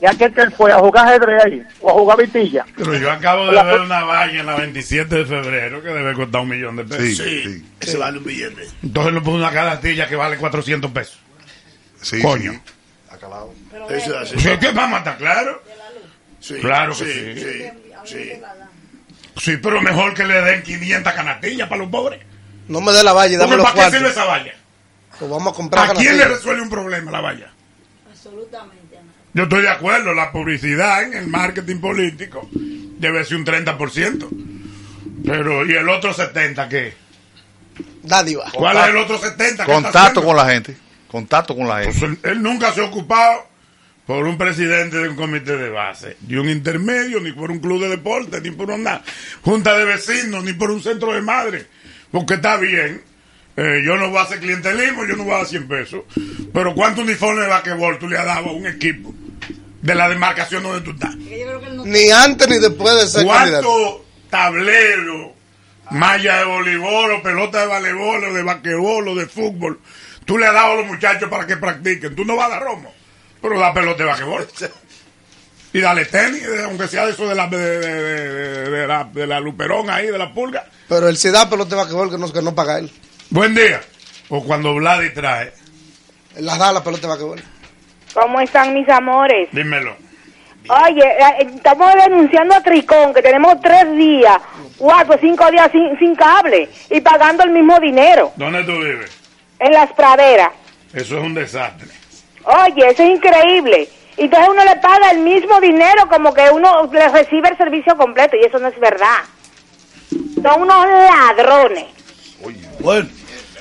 Ya 0.00 0.14
que 0.14 0.24
él 0.40 0.50
fue 0.52 0.72
a 0.72 0.78
jugar 0.78 1.06
ajedrez 1.08 1.44
ahí 1.44 1.62
o 1.82 1.90
a 1.90 1.92
jugar 1.92 2.18
vitilla. 2.18 2.64
Pero 2.74 2.94
yo 2.96 3.10
acabo 3.12 3.46
de 3.46 3.52
La- 3.52 3.64
ver 3.64 3.80
una 3.80 4.02
valla 4.02 4.40
en 4.40 4.46
la 4.46 4.56
27 4.56 5.14
de 5.14 5.26
febrero 5.26 5.82
que 5.82 5.88
debe 5.88 6.14
costar 6.14 6.40
un 6.40 6.48
millón 6.48 6.76
de 6.76 6.84
pesos. 6.84 7.04
Sí, 7.18 7.42
Sí, 7.42 7.42
sí. 7.54 7.66
ese 7.80 7.98
vale 7.98 8.16
un 8.18 8.24
billete. 8.24 8.62
Entonces 8.82 9.12
le 9.12 9.20
puso 9.20 9.36
una 9.36 9.50
canastilla 9.52 10.08
que 10.08 10.16
vale 10.16 10.38
400 10.38 10.90
pesos. 10.90 11.20
Sí, 12.00 12.22
Coño. 12.22 12.52
sí. 12.52 12.60
Acalado. 13.10 13.52
Eso 13.90 14.20
es 14.22 14.32
así. 14.34 14.58
¿Qué 14.58 14.70
vamos 14.70 14.94
a 14.96 14.98
estar 15.00 15.18
claro? 15.18 15.62
Sí, 16.40 16.54
Claro 16.60 16.92
que 16.96 17.04
sí. 17.04 17.34
sí. 17.36 17.64
sí, 18.04 18.32
sí. 19.38 19.56
Pero 19.56 19.80
mejor 19.80 20.14
que 20.14 20.24
le 20.24 20.40
den 20.40 20.62
500 20.62 21.12
canastillas 21.12 21.68
para 21.68 21.82
los 21.82 21.90
pobres. 21.90 22.20
No 22.68 22.80
me 22.80 22.92
dé 22.92 23.02
la 23.02 23.12
valla, 23.12 23.38
dame 23.38 23.56
Porque 23.56 23.62
los 23.62 23.72
¿Para 23.72 23.90
qué 23.90 23.96
sirve 23.96 24.10
esa 24.10 24.24
valla? 24.24 24.52
Pues 25.18 25.30
vamos 25.30 25.52
a 25.52 25.56
comprar 25.56 25.90
¿A 25.90 25.94
quién 25.94 26.16
le 26.16 26.24
resuelve 26.26 26.62
un 26.62 26.70
problema 26.70 27.10
la 27.10 27.20
valla? 27.20 27.50
Absolutamente. 28.10 28.98
Ana. 28.98 29.12
Yo 29.34 29.44
estoy 29.44 29.62
de 29.62 29.70
acuerdo, 29.70 30.14
la 30.14 30.30
publicidad 30.30 31.02
en 31.02 31.14
el 31.14 31.26
marketing 31.26 31.80
político 31.80 32.48
debe 32.52 33.24
ser 33.24 33.38
un 33.38 33.46
30%. 33.46 34.28
Pero, 35.24 35.66
¿y 35.66 35.72
el 35.72 35.88
otro 35.88 36.14
70% 36.14 36.68
qué? 36.68 36.94
Dádiva. 38.02 38.50
¿Cuál 38.52 38.76
es 38.76 38.86
el 38.88 38.96
otro 38.98 39.18
70%? 39.18 39.36
¿Qué 39.36 39.48
está 39.48 39.64
Contacto 39.64 40.24
con 40.24 40.36
la 40.36 40.46
gente. 40.46 40.76
Contacto 41.08 41.56
con 41.56 41.68
la 41.68 41.80
gente. 41.82 41.98
Pues 41.98 42.10
él, 42.10 42.18
él 42.22 42.42
nunca 42.42 42.72
se 42.72 42.80
ha 42.80 42.84
ocupado 42.84 43.48
por 44.08 44.26
un 44.26 44.38
presidente 44.38 44.96
de 44.96 45.10
un 45.10 45.16
comité 45.16 45.58
de 45.58 45.68
base, 45.68 46.16
ni 46.26 46.36
un 46.36 46.48
intermedio, 46.48 47.20
ni 47.20 47.32
por 47.32 47.50
un 47.50 47.58
club 47.58 47.82
de 47.82 47.90
deporte, 47.90 48.40
ni 48.40 48.50
por 48.50 48.70
una 48.70 49.02
junta 49.42 49.76
de 49.76 49.84
vecinos, 49.84 50.42
ni 50.44 50.54
por 50.54 50.70
un 50.70 50.82
centro 50.82 51.12
de 51.12 51.20
madre. 51.20 51.66
Porque 52.10 52.34
está 52.34 52.56
bien, 52.56 53.02
eh, 53.54 53.82
yo 53.84 53.98
no 53.98 54.08
voy 54.08 54.16
a 54.16 54.22
hacer 54.22 54.40
clientelismo, 54.40 55.04
yo 55.04 55.14
no 55.14 55.24
voy 55.24 55.34
a 55.34 55.36
dar 55.36 55.46
100 55.46 55.68
pesos. 55.68 56.04
Pero 56.54 56.74
¿cuánto 56.74 57.02
uniforme 57.02 57.42
de 57.42 57.48
basquetbol 57.48 57.98
tú 57.98 58.08
le 58.08 58.16
has 58.16 58.24
dado 58.24 58.48
a 58.48 58.52
un 58.52 58.66
equipo 58.66 59.14
de 59.82 59.94
la 59.94 60.08
demarcación 60.08 60.62
donde 60.62 60.80
tú 60.80 60.92
estás? 60.92 61.14
Ni 61.14 62.10
antes 62.10 62.48
ni 62.48 62.58
después 62.58 62.94
de 62.94 63.08
ser 63.08 63.26
candidato. 63.26 63.68
¿Cuánto 63.68 64.04
tablero 64.30 65.34
malla 65.90 66.38
de 66.38 66.44
voleibol, 66.46 67.12
o 67.12 67.22
pelota 67.22 67.60
de 67.60 67.66
voleibol, 67.66 68.24
o 68.24 68.32
de 68.32 68.42
basquetbol, 68.42 69.08
o 69.08 69.14
de 69.14 69.26
fútbol. 69.26 69.80
Tú 70.24 70.38
le 70.38 70.46
has 70.46 70.54
dado 70.54 70.72
a 70.72 70.76
los 70.76 70.86
muchachos 70.86 71.28
para 71.28 71.46
que 71.46 71.58
practiquen. 71.58 72.16
Tú 72.16 72.24
no 72.24 72.36
vas 72.36 72.46
a 72.46 72.54
dar 72.54 72.62
romo, 72.62 72.90
pero 73.40 73.58
da 73.58 73.72
pelota 73.74 74.02
de 74.02 74.08
basquetbol. 74.08 74.46
Y 75.70 75.80
dale 75.82 76.06
tenis, 76.06 76.42
eh, 76.44 76.62
aunque 76.64 76.88
sea 76.88 77.06
eso 77.10 77.28
de 77.28 77.34
la, 77.34 77.46
de, 77.46 77.58
de- 77.58 78.28
de- 78.30 78.70
de 78.70 78.86
la, 78.86 79.04
de 79.04 79.26
la 79.26 79.38
luperón 79.38 79.90
ahí, 79.90 80.06
de 80.06 80.16
la 80.16 80.32
pulga. 80.32 80.64
Pero 80.88 81.08
él 81.10 81.18
se 81.18 81.30
da 81.30 81.48
pelota 81.50 81.70
de 81.70 81.76
basquetbol 81.76 82.10
que 82.10 82.16
no, 82.16 82.32
que 82.32 82.40
no 82.40 82.54
paga 82.54 82.78
él. 82.78 82.90
Buen 83.28 83.54
día. 83.54 83.78
O 84.30 84.42
cuando 84.42 84.74
Vladi 84.74 85.10
trae. 85.10 85.52
Él 86.36 86.46
las 86.46 86.58
da 86.58 86.72
la 86.72 86.82
pelota 86.82 87.02
de 87.02 87.08
basquetbol. 87.08 87.42
¿Cómo 88.14 88.40
están 88.40 88.72
mis 88.72 88.88
amores? 88.88 89.50
Dímelo. 89.52 89.94
Oye, 90.70 91.04
eh, 91.04 91.48
estamos 91.54 91.92
denunciando 92.02 92.54
a 92.54 92.62
Tricón, 92.62 93.12
que 93.12 93.20
tenemos 93.20 93.60
tres 93.60 93.94
días, 93.94 94.38
cuatro, 94.78 95.18
cinco 95.20 95.50
días 95.50 95.70
sin, 95.70 95.98
sin 95.98 96.14
cable 96.14 96.70
y 96.88 97.00
pagando 97.02 97.42
el 97.44 97.50
mismo 97.50 97.78
dinero 97.78 98.32
¿Dónde 98.36 98.64
tú 98.64 98.72
vives? 98.72 99.10
en 99.58 99.72
las 99.74 99.92
praderas. 99.92 100.50
Eso 100.94 101.18
es 101.18 101.22
un 101.24 101.34
desastre. 101.34 101.88
Oye, 102.48 102.90
eso 102.90 103.02
es 103.02 103.10
increíble. 103.10 103.88
Y 104.16 104.22
Entonces 104.22 104.48
uno 104.48 104.64
le 104.64 104.76
paga 104.76 105.10
el 105.10 105.18
mismo 105.18 105.60
dinero 105.60 106.08
como 106.08 106.32
que 106.32 106.48
uno 106.50 106.88
le 106.90 107.08
recibe 107.08 107.50
el 107.50 107.56
servicio 107.58 107.94
completo 107.96 108.36
y 108.36 108.44
eso 108.46 108.58
no 108.58 108.68
es 108.68 108.80
verdad. 108.80 109.18
Son 110.42 110.62
unos 110.62 110.86
ladrones. 110.86 111.86
Bueno, 112.80 113.08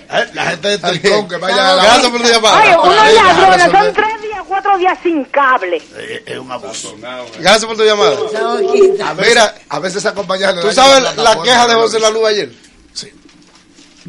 eh, 0.10 0.25
la 0.34 0.46
gente 0.46 0.70
de 0.70 0.77
Tricón 0.77 1.27
que 1.27 1.36
vaya 1.36 1.74
a 1.74 1.75
la 1.75 1.84
Gracias 1.84 2.08
por 2.12 2.22
tu 2.22 2.27
llamada. 2.27 2.62
Oye, 2.62 2.77
unos 2.77 3.13
ladrones, 3.13 3.72
son 3.72 3.94
tres 3.94 4.22
días, 4.22 4.41
cuatro 4.48 4.77
días 4.77 4.98
sin 5.03 5.25
cable. 5.25 5.82
Eh, 5.98 6.24
Es 6.25 6.38
un 6.38 6.51
abuso. 6.51 6.96
Gracias 7.39 7.65
por 7.65 7.75
tu 7.75 7.84
llamada. 7.84 8.15
A 9.06 9.13
Mira, 9.15 9.53
a 9.67 9.79
veces 9.79 9.98
esa 9.98 10.13
compañía 10.13 10.53
le 10.53 10.62
¿tú 10.62 10.72
sabes 10.72 11.03
la 11.03 11.12
plataforma, 11.12 11.44
queja 11.44 11.67
de. 11.67 11.74
José 11.75 12.00
Lalu 12.00 12.25
ayer? 12.25 12.51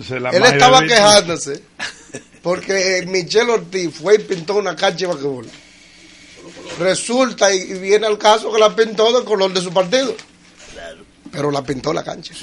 Se 0.07 0.21
la 0.21 0.31
Él 0.31 0.45
estaba 0.45 0.81
quejándose 0.83 1.65
porque 2.43 3.05
Michelle 3.07 3.51
Ortiz 3.51 3.95
fue 3.95 4.17
y 4.17 4.19
pintó 4.19 4.55
una 4.57 4.77
cancha 4.77 5.07
de 5.07 5.07
basquetbol. 5.07 5.47
Resulta 6.79 7.53
y, 7.53 7.75
viene 7.75 8.07
al 8.07 8.19
caso 8.19 8.53
que 8.53 8.59
la 8.59 8.75
pintó 8.75 9.13
del 9.13 9.25
color 9.25 9.53
de 9.53 9.61
su 9.61 9.73
partido. 9.73 10.15
Pero 11.31 11.51
la 11.51 11.63
pintó 11.63 11.93
la 11.93 12.03
cancha. 12.03 12.35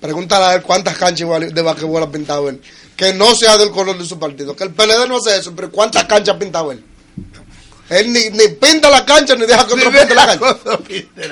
Pregúntale 0.00 0.44
a 0.44 0.54
él 0.54 0.62
cuántas 0.62 0.96
canchas 0.96 1.28
de 1.52 1.62
basquetbol 1.62 2.02
ha 2.02 2.10
pintado 2.10 2.48
él. 2.48 2.60
Que 2.96 3.14
no 3.14 3.34
sea 3.34 3.56
del 3.56 3.70
color 3.70 3.96
de 3.96 4.04
su 4.04 4.18
partido. 4.18 4.54
Que 4.54 4.64
el 4.64 4.70
PLD 4.72 5.08
no 5.08 5.16
hace 5.16 5.38
eso, 5.38 5.54
pero 5.54 5.70
¿cuántas 5.70 6.04
canchas 6.04 6.36
ha 6.36 6.38
pintado 6.38 6.72
él? 6.72 6.84
Él 7.88 8.12
ni, 8.12 8.30
ni 8.30 8.48
pinta 8.48 8.90
la 8.90 9.04
cancha 9.04 9.36
ni 9.36 9.46
deja 9.46 9.66
que 9.66 9.74
otro 9.74 9.92
pinte 9.92 10.14
la 10.14 10.26
cancha. 10.26 10.56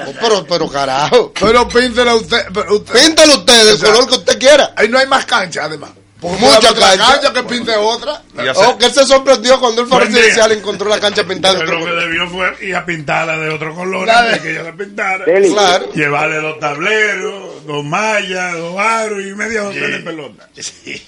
Oh, 0.06 0.12
pero, 0.20 0.46
pero 0.46 0.68
carajo. 0.68 1.32
Pero 1.38 1.68
píntela 1.68 2.14
usted. 2.14 2.46
Pero 2.54 2.76
usted 2.76 2.92
Píntelo 2.92 3.38
usted 3.38 3.66
del 3.66 3.74
O 3.74 3.78
sea, 3.78 3.92
color 3.92 4.08
que 4.08 4.14
usted 4.14 4.38
quiera. 4.38 4.72
Ahí 4.76 4.88
no 4.88 4.98
hay 4.98 5.06
más 5.06 5.26
cancha, 5.26 5.64
además. 5.64 5.90
Porque 6.20 6.38
Mucha 6.40 6.60
cancha. 6.74 6.96
cancha 7.20 7.32
que 7.34 7.42
pinte 7.42 7.76
otra. 7.76 8.22
Hace- 8.38 8.64
Oh, 8.66 8.78
que 8.78 8.86
él 8.86 8.92
se 8.92 9.04
sorprendió 9.04 9.60
cuando 9.60 9.82
él 9.82 9.88
fue 9.88 9.98
Buen 9.98 10.08
día. 10.08 10.18
residencial 10.22 10.52
y 10.52 10.54
encontró 10.58 10.88
la 10.88 10.98
cancha 11.00 11.24
pintada. 11.24 11.58
de 11.58 11.64
Pero 11.66 11.78
lo 11.80 11.84
que 11.84 11.92
debió 11.92 12.28
fue 12.30 12.54
ir 12.66 12.76
a 12.76 12.86
pintarla 12.86 13.36
de 13.38 13.50
otro 13.50 13.74
color 13.74 14.08
antes 14.08 14.32
de- 14.34 14.40
que 14.40 14.50
ella 14.52 14.62
la 14.62 14.72
pintara. 14.72 15.24
Deli, 15.26 15.50
Claro. 15.50 15.92
Llevarle 15.92 16.36
dos 16.36 16.58
tableros, 16.60 17.66
dos 17.66 17.84
mallas, 17.84 18.56
dos 18.56 18.78
aros 18.78 19.20
y 19.22 19.34
media 19.34 19.62
docena 19.62 19.88
de 19.88 19.98
pelota. 19.98 20.48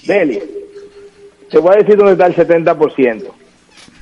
Deli, 0.04 0.42
te 1.50 1.58
voy 1.58 1.74
a 1.74 1.78
decir 1.78 1.96
dónde 1.96 2.12
está 2.12 2.26
el 2.26 2.34
70%. 2.34 3.34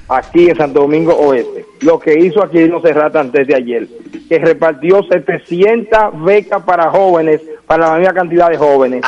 Aquí 0.08 0.50
en 0.50 0.56
Santo 0.56 0.80
Domingo 0.80 1.14
Oeste. 1.16 1.64
Lo 1.80 1.98
que 1.98 2.12
hizo 2.18 2.42
aquí 2.42 2.58
no 2.64 2.80
Serrata 2.82 3.20
antes 3.20 3.46
de 3.46 3.54
ayer. 3.54 3.88
Que 4.28 4.38
repartió 4.38 5.00
700 5.10 6.22
becas 6.24 6.62
para 6.64 6.90
jóvenes, 6.90 7.40
para 7.66 7.88
la 7.90 7.96
misma 7.98 8.12
cantidad 8.14 8.50
de 8.50 8.58
jóvenes. 8.58 9.02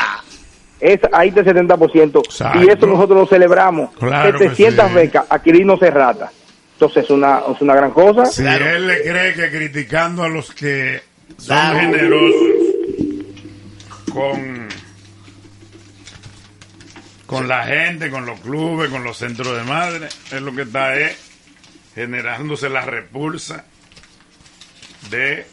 Es, 0.86 1.00
ahí 1.12 1.30
está 1.30 1.40
el 1.40 1.46
70%. 1.46 2.24
Exacto. 2.24 2.62
Y 2.62 2.68
eso 2.68 2.86
nosotros 2.86 3.18
lo 3.18 3.26
celebramos. 3.26 3.90
Claro 3.98 4.38
que 4.38 4.50
700 4.50 4.88
sí. 4.88 4.94
becas 4.94 5.24
a 5.28 5.42
Quirino 5.42 5.76
Serrata. 5.76 6.30
Entonces 6.74 7.04
es 7.04 7.10
una, 7.10 7.40
es 7.52 7.60
una 7.60 7.74
gran 7.74 7.90
cosa. 7.90 8.26
Si 8.26 8.46
él 8.46 8.86
le 8.86 9.02
cree 9.02 9.34
que 9.34 9.50
criticando 9.50 10.22
a 10.22 10.28
los 10.28 10.52
que 10.52 11.02
son 11.38 11.76
generosos 11.76 12.52
con, 14.12 14.68
con 17.26 17.48
la 17.48 17.64
gente, 17.64 18.08
con 18.08 18.24
los 18.24 18.38
clubes, 18.38 18.88
con 18.88 19.02
los 19.02 19.16
centros 19.16 19.56
de 19.56 19.64
madre, 19.64 20.06
es 20.06 20.40
lo 20.40 20.54
que 20.54 20.62
está 20.62 20.94
es 20.94 21.16
generándose 21.96 22.68
la 22.68 22.82
repulsa 22.82 23.64
de 25.10 25.46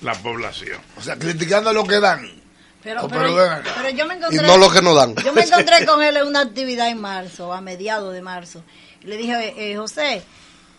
la 0.00 0.14
población. 0.14 0.78
O 0.96 1.02
sea, 1.02 1.16
criticando 1.16 1.70
lo 1.74 1.84
que 1.84 2.00
dan. 2.00 2.39
Pero, 2.82 3.02
Oh, 3.04 3.08
pero, 3.08 3.36
pero 3.76 3.90
yo 3.90 4.06
me 4.06 4.14
Y 4.14 4.16
encontré. 4.18 4.46
no 4.46 4.56
lo 4.56 4.70
que 4.70 4.80
nos 4.80 4.96
dan. 4.96 5.14
Yo 5.16 5.32
me 5.32 5.42
encontré 5.42 5.84
con 5.86 6.02
él 6.02 6.16
en 6.16 6.26
una 6.26 6.40
actividad 6.40 6.88
en 6.88 7.00
marzo, 7.00 7.52
a 7.52 7.60
mediados 7.60 8.14
de 8.14 8.22
marzo. 8.22 8.62
Y 9.02 9.06
le 9.08 9.16
dije, 9.18 9.54
eh, 9.72 9.76
José, 9.76 10.22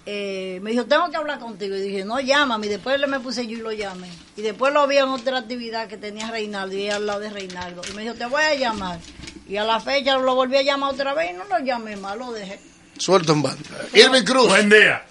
eh, 0.07 0.59
me 0.63 0.71
dijo, 0.71 0.85
tengo 0.85 1.09
que 1.11 1.17
hablar 1.17 1.37
contigo. 1.39 1.75
Y 1.75 1.81
dije, 1.81 2.03
no, 2.05 2.19
llámame. 2.19 2.65
Y 2.67 2.69
después 2.71 2.99
le 2.99 3.05
me 3.07 3.19
puse 3.19 3.45
yo 3.45 3.57
y 3.57 3.61
lo 3.61 3.71
llamé. 3.71 4.09
Y 4.35 4.41
después 4.41 4.73
lo 4.73 4.87
vi 4.87 4.97
en 4.97 5.09
otra 5.09 5.37
actividad 5.37 5.87
que 5.87 5.97
tenía 5.97 6.31
Reinaldo 6.31 6.75
y 6.75 6.83
ella 6.85 6.95
al 6.95 7.05
lado 7.05 7.19
de 7.19 7.29
Reinaldo. 7.29 7.81
Y 7.91 7.93
me 7.93 8.01
dijo, 8.01 8.15
te 8.15 8.25
voy 8.25 8.41
a 8.43 8.55
llamar. 8.55 8.99
Y 9.47 9.57
a 9.57 9.63
la 9.63 9.79
fecha 9.79 10.17
lo 10.17 10.33
volví 10.33 10.57
a 10.57 10.61
llamar 10.63 10.93
otra 10.93 11.13
vez 11.13 11.31
y 11.31 11.33
no 11.33 11.43
lo 11.45 11.59
llamé 11.63 11.97
más, 11.97 12.17
lo 12.17 12.31
dejé. 12.31 12.59
Suelto 12.97 13.33
en 13.33 13.41
banda. 13.43 13.61
Irving 13.93 14.23
Cruz. 14.23 14.47
Buen 14.47 14.69
día. 14.69 15.03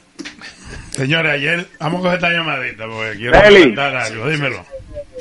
Señores, 0.90 1.32
ayer 1.34 1.68
vamos 1.78 2.00
a 2.00 2.02
coger 2.02 2.14
esta 2.16 2.30
llamadita 2.30 2.84
porque 2.86 3.16
quiero 3.16 3.42
Eli. 3.42 3.60
comentar 3.60 3.94
algo. 3.96 4.28
Dímelo. 4.28 4.66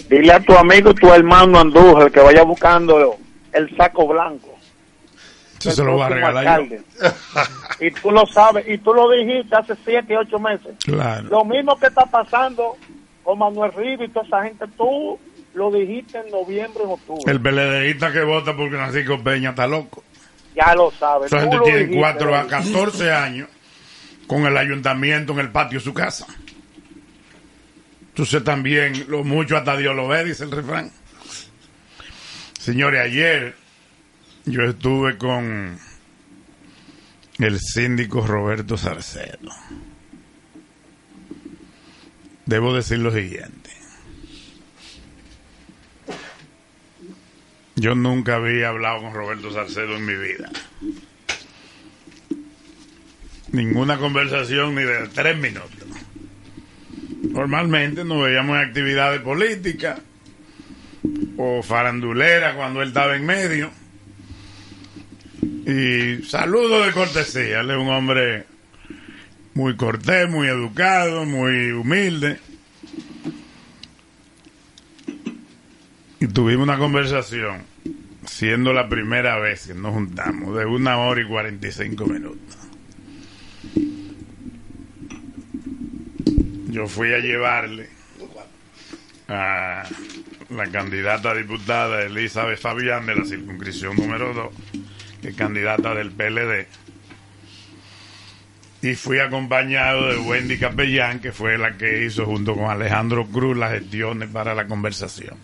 Dile 0.08 0.34
a 0.34 0.40
tu 0.40 0.54
amigo, 0.54 0.94
tu 0.94 1.12
hermano 1.14 1.60
Andújar, 1.60 2.12
que 2.12 2.20
vaya 2.20 2.44
buscando 2.44 3.18
el 3.52 3.78
saco 3.78 4.08
blanco. 4.08 4.58
Eso 5.60 5.72
se 5.72 5.84
lo 5.84 5.98
va 5.98 6.06
a 6.06 6.10
regalar 6.10 6.64
yo. 6.64 6.78
y 7.82 7.92
tú 7.92 8.12
lo 8.12 8.26
sabes, 8.26 8.66
y 8.68 8.78
tú 8.78 8.94
lo 8.94 9.10
dijiste 9.12 9.56
hace 9.56 9.76
siete, 9.84 10.18
ocho 10.18 10.40
meses. 10.40 10.76
Claro. 10.84 11.28
Lo 11.30 11.44
mismo 11.44 11.78
que 11.78 11.88
está 11.88 12.06
pasando 12.06 12.78
con 13.24 13.40
Manuel 13.40 13.74
Riva 13.74 14.06
y 14.06 14.08
toda 14.10 14.26
esa 14.26 14.44
gente, 14.44 14.66
tú 14.78 15.20
lo 15.54 15.72
dijiste 15.72 16.20
en 16.20 16.32
noviembre, 16.32 16.84
en 16.84 16.92
octubre. 16.92 17.32
El 17.32 17.42
peledeísta 17.42 18.12
que 18.14 18.24
vota 18.24 18.56
porque 18.56 18.78
Francisco 18.78 19.22
Peña 19.22 19.50
está 19.50 19.68
loco. 19.68 20.04
Ya 20.56 20.74
lo 20.76 20.92
sabes. 20.92 21.28
Esa 21.32 21.42
gente 21.42 21.58
tiene 21.64 21.80
dijiste, 21.80 22.00
4 22.00 22.36
a 22.36 22.42
Eli. 22.42 22.50
14 22.50 23.12
años 23.12 23.50
con 24.28 24.46
el 24.46 24.56
ayuntamiento 24.56 25.34
en 25.34 25.40
el 25.40 25.50
patio 25.50 25.80
de 25.80 25.84
su 25.84 25.94
casa. 25.94 26.26
Entonces 28.20 28.44
también, 28.44 29.06
lo 29.08 29.24
mucho 29.24 29.56
hasta 29.56 29.78
Dios 29.78 29.96
lo 29.96 30.10
ve, 30.10 30.26
dice 30.26 30.44
el 30.44 30.52
refrán. 30.52 30.92
Señores, 32.60 33.00
ayer 33.00 33.56
yo 34.44 34.64
estuve 34.64 35.18
con 35.18 35.80
el 37.38 37.60
síndico 37.62 38.28
Roberto 38.28 38.76
Sarcedo. 38.76 39.50
Debo 42.46 42.76
decir 42.76 43.00
lo 43.00 43.10
siguiente. 43.10 43.70
Yo 47.78 47.96
nunca 47.96 48.36
había 48.36 48.68
hablado 48.68 49.04
con 49.04 49.14
Roberto 49.14 49.54
Salcedo 49.54 49.96
en 49.96 50.06
mi 50.06 50.16
vida. 50.16 50.52
Ninguna 53.54 53.98
conversación 53.98 54.76
ni 54.76 54.84
de 54.84 55.08
tres 55.08 55.38
minutos. 55.38 55.99
Normalmente 57.22 58.04
nos 58.04 58.24
veíamos 58.24 58.58
en 58.58 58.68
actividades 58.68 59.22
políticas 59.22 60.00
o 61.38 61.62
farandulera 61.64 62.56
cuando 62.56 62.82
él 62.82 62.90
estaba 62.90 63.16
en 63.16 63.26
medio. 63.26 63.72
Y 65.42 66.24
saludo 66.24 66.86
de 66.86 66.92
cortesía. 66.92 67.62
Él 67.62 67.72
es 67.72 67.78
un 67.78 67.90
hombre 67.90 68.46
muy 69.54 69.76
cortés, 69.76 70.30
muy 70.30 70.48
educado, 70.48 71.26
muy 71.26 71.72
humilde. 71.72 72.40
Y 76.22 76.28
tuvimos 76.28 76.64
una 76.64 76.78
conversación, 76.78 77.64
siendo 78.26 78.74
la 78.74 78.90
primera 78.90 79.38
vez 79.40 79.68
que 79.68 79.74
nos 79.74 79.94
juntamos, 79.94 80.58
de 80.58 80.66
una 80.66 80.98
hora 80.98 81.22
y 81.22 81.26
45 81.26 82.06
minutos. 82.06 82.59
Yo 86.80 86.88
fui 86.88 87.14
a 87.14 87.20
llevarle 87.20 87.90
a 89.28 89.84
la 90.50 90.68
candidata 90.68 91.32
a 91.32 91.36
diputada 91.36 92.04
Elizabeth 92.04 92.58
Fabián 92.58 93.06
de 93.06 93.16
la 93.16 93.26
circunscripción 93.26 93.98
número 93.98 94.34
2, 94.34 94.48
que 95.22 95.28
es 95.28 95.36
candidata 95.36 95.94
del 95.94 96.12
PLD. 96.12 96.68
Y 98.82 98.96
fui 98.96 99.20
acompañado 99.20 100.08
de 100.08 100.20
Wendy 100.20 100.58
Capellán, 100.58 101.20
que 101.20 101.34
fue 101.34 101.58
la 101.58 101.76
que 101.76 102.06
hizo 102.06 102.26
junto 102.26 102.56
con 102.56 102.70
Alejandro 102.70 103.28
Cruz 103.28 103.58
las 103.58 103.74
gestiones 103.74 104.30
para 104.30 104.56
la 104.56 104.66
conversación. 104.66 105.36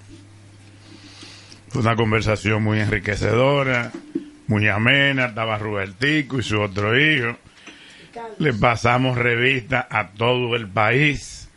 Fue 1.68 1.82
una 1.82 1.98
conversación 1.98 2.64
muy 2.64 2.80
enriquecedora, 2.80 3.92
muy 4.48 4.70
amena. 4.70 5.26
Estaba 5.26 5.58
Robertico 5.58 6.40
y 6.40 6.44
su 6.44 6.62
otro 6.62 6.98
hijo. 6.98 7.38
Le 8.40 8.54
pasamos 8.54 9.18
revista 9.18 9.88
a 9.90 10.10
todo 10.10 10.56
el 10.56 10.68
país, 10.68 11.50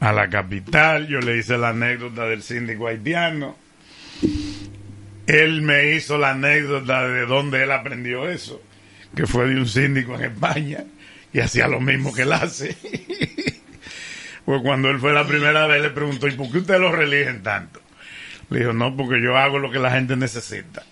a 0.00 0.12
la 0.12 0.28
capital. 0.28 1.08
Yo 1.08 1.20
le 1.20 1.38
hice 1.38 1.56
la 1.58 1.70
anécdota 1.70 2.26
del 2.26 2.42
síndico 2.42 2.88
haitiano. 2.88 3.56
él 5.26 5.62
me 5.62 5.92
hizo 5.94 6.18
la 6.18 6.30
anécdota 6.30 7.08
de 7.08 7.26
dónde 7.26 7.62
él 7.62 7.72
aprendió 7.72 8.28
eso, 8.28 8.60
que 9.16 9.26
fue 9.26 9.48
de 9.48 9.56
un 9.56 9.66
síndico 9.66 10.14
en 10.16 10.24
España 10.24 10.84
y 11.32 11.40
hacía 11.40 11.68
lo 11.68 11.80
mismo 11.80 12.12
que 12.12 12.22
él 12.22 12.32
hace. 12.32 12.76
pues 14.44 14.62
cuando 14.62 14.90
él 14.90 14.98
fue 14.98 15.12
la 15.12 15.26
primera 15.26 15.66
vez 15.66 15.82
le 15.82 15.90
preguntó, 15.90 16.28
¿y 16.28 16.32
por 16.32 16.50
qué 16.50 16.58
ustedes 16.58 16.80
lo 16.80 16.92
religen 16.92 17.42
tanto? 17.42 17.80
Le 18.50 18.60
dijo, 18.60 18.72
no, 18.72 18.96
porque 18.96 19.20
yo 19.22 19.36
hago 19.36 19.58
lo 19.58 19.70
que 19.70 19.78
la 19.78 19.90
gente 19.90 20.16
necesita 20.16 20.84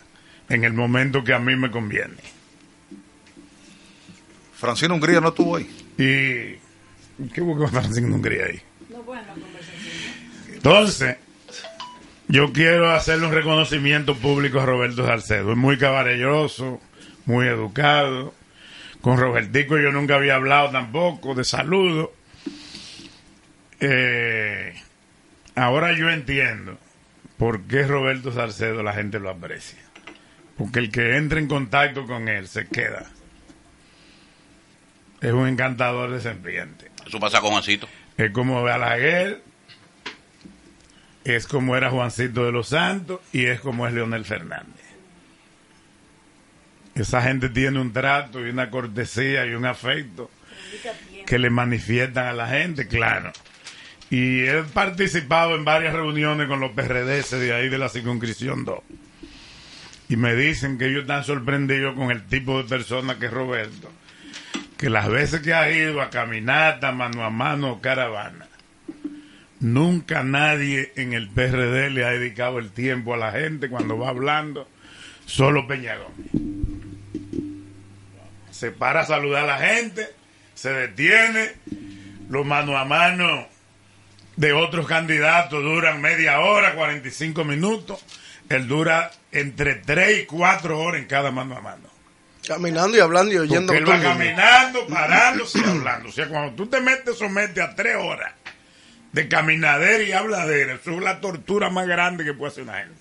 en 0.49 0.64
el 0.64 0.73
momento 0.73 1.23
que 1.23 1.33
a 1.33 1.38
mí 1.38 1.54
me 1.57 1.71
conviene. 1.71 2.42
Francino 4.62 4.95
Hungría 4.95 5.21
no 5.21 5.31
estuvo 5.31 5.57
ahí. 5.57 5.69
¿Y 5.99 7.28
qué 7.31 7.40
buscó 7.40 7.66
Francino 7.66 8.14
Hungría 8.14 8.45
ahí? 8.45 8.62
Entonces, 10.54 11.16
yo 12.28 12.52
quiero 12.52 12.92
hacerle 12.92 13.26
un 13.26 13.33
reconocimiento 13.33 14.14
público 14.14 14.61
a 14.61 14.66
Roberto 14.66 15.04
Salcedo. 15.04 15.50
Es 15.50 15.59
muy 15.59 15.78
caballeroso, 15.78 16.81
muy 17.26 17.49
educado. 17.49 18.35
Con 19.00 19.19
Robertico 19.19 19.78
yo 19.78 19.90
nunca 19.90 20.14
había 20.14 20.37
hablado 20.37 20.71
tampoco 20.71 21.35
de 21.35 21.42
saludo. 21.42 22.12
Eh, 23.81 24.81
ahora 25.57 25.99
yo 25.99 26.09
entiendo 26.09 26.78
por 27.37 27.62
qué 27.62 27.83
Roberto 27.83 28.31
Salcedo 28.33 28.85
la 28.85 28.92
gente 28.92 29.19
lo 29.19 29.28
aprecia. 29.28 29.81
Porque 30.57 30.78
el 30.78 30.92
que 30.92 31.16
entra 31.16 31.40
en 31.40 31.49
contacto 31.49 32.07
con 32.07 32.28
él 32.28 32.47
se 32.47 32.69
queda. 32.69 33.11
Es 35.23 35.33
un 35.33 35.47
encantador 35.47 36.11
de 36.11 36.21
serpiente. 36.21 36.91
Eso 37.07 37.21
pasa 37.21 37.41
con 37.41 37.50
Juancito. 37.50 37.88
Es 38.17 38.33
como 38.33 38.62
Balaguer, 38.62 39.41
es 41.25 41.47
como 41.47 41.76
era 41.76 41.91
Juancito 41.91 42.45
de 42.45 42.52
los 42.52 42.69
Santos 42.69 43.21
y 43.33 43.47
es 43.47 43.61
como 43.61 43.87
es 43.87 43.95
Leonel 43.95 44.25
Fernández. 44.25 44.83
Esa 46.95 47.23
gente 47.23 47.49
tiene 47.49 47.81
un 47.81 47.93
trato 47.93 48.45
y 48.45 48.50
una 48.50 48.69
cortesía 48.69 49.47
y 49.47 49.55
un 49.55 49.64
afecto 49.64 50.31
que 51.25 51.38
le 51.38 51.50
manifiestan 51.50 52.26
a 52.26 52.33
la 52.33 52.49
gente, 52.49 52.88
claro. 52.88 53.33
Y 54.11 54.41
he 54.43 54.62
participado 54.62 55.55
en 55.55 55.64
varias 55.64 55.95
reuniones 55.95 56.49
con 56.49 56.61
los 56.61 56.73
PRDs 56.73 57.31
de 57.31 57.55
ahí 57.55 57.69
de 57.69 57.79
la 57.79 57.88
circunscripción 57.88 58.64
2. 58.64 58.79
Y 60.11 60.17
me 60.17 60.35
dicen 60.35 60.76
que 60.76 60.87
ellos 60.87 61.02
están 61.02 61.25
sorprendidos 61.25 61.95
con 61.95 62.11
el 62.11 62.26
tipo 62.26 62.62
de 62.62 62.69
persona 62.69 63.19
que 63.19 63.26
es 63.26 63.33
Roberto. 63.33 63.88
Que 64.83 64.91
las 64.91 65.09
veces 65.09 65.43
que 65.43 65.55
ha 65.55 65.71
ido 65.71 66.03
a 66.03 66.11
caminata, 66.11 66.91
mano 66.91 67.25
a 67.25 67.31
mano, 67.31 67.81
caravana, 67.81 68.49
nunca 69.61 70.25
nadie 70.25 70.91
en 70.97 71.12
el 71.12 71.29
PRD 71.29 71.89
le 71.91 72.05
ha 72.05 72.11
dedicado 72.11 72.59
el 72.59 72.73
tiempo 72.73 73.15
a 73.15 73.17
la 73.17 73.31
gente 73.31 73.69
cuando 73.69 73.97
va 73.97 74.09
hablando, 74.09 74.67
solo 75.25 75.69
Peñagón. 75.69 76.11
Se 78.51 78.73
para 78.73 79.03
a 79.03 79.07
saludar 79.07 79.45
a 79.45 79.57
la 79.57 79.59
gente, 79.59 80.05
se 80.55 80.73
detiene, 80.73 81.53
los 82.29 82.45
mano 82.45 82.77
a 82.77 82.85
mano 82.85 83.47
de 84.35 84.53
otros 84.53 84.89
candidatos 84.89 85.62
duran 85.62 86.01
media 86.01 86.41
hora, 86.41 86.75
45 86.75 87.45
minutos. 87.45 88.05
Él 88.49 88.67
dura 88.67 89.12
entre 89.31 89.77
3 89.77 90.23
y 90.23 90.27
4 90.27 90.77
horas 90.77 91.01
en 91.01 91.07
cada 91.07 91.31
mano 91.31 91.57
a 91.57 91.61
mano. 91.61 91.92
Caminando 92.47 92.97
y 92.97 93.01
hablando 93.01 93.33
y 93.33 93.39
oyendo. 93.39 93.73
Él 93.73 93.89
va 93.89 94.01
caminando, 94.01 94.87
parándose 94.89 95.61
y 95.61 95.65
hablando. 95.65 96.09
O 96.09 96.13
sea, 96.13 96.29
cuando 96.29 96.55
tú 96.55 96.67
te 96.67 96.81
metes, 96.81 97.17
somete 97.17 97.61
a 97.63 97.75
3 97.75 97.97
horas 97.97 98.33
de 99.13 99.29
caminadera 99.29 100.03
y 100.03 100.13
habladera. 100.13 100.75
Eso 100.75 100.91
es 100.93 101.03
la 101.03 101.21
tortura 101.21 101.71
más 101.71 101.87
grande 101.87 102.25
que 102.25 102.35
puede 102.35 102.51
hacer 102.53 102.65
una 102.65 102.79
gente. 102.79 102.95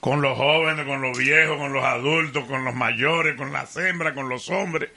Con 0.00 0.22
los 0.22 0.36
jóvenes, 0.36 0.86
con 0.86 1.02
los 1.02 1.16
viejos, 1.18 1.58
con 1.58 1.72
los 1.72 1.84
adultos, 1.84 2.44
con 2.46 2.64
los 2.64 2.74
mayores, 2.74 3.36
con 3.36 3.52
las 3.52 3.76
hembras, 3.76 4.14
con 4.14 4.28
los 4.28 4.48
hombres. 4.48 4.90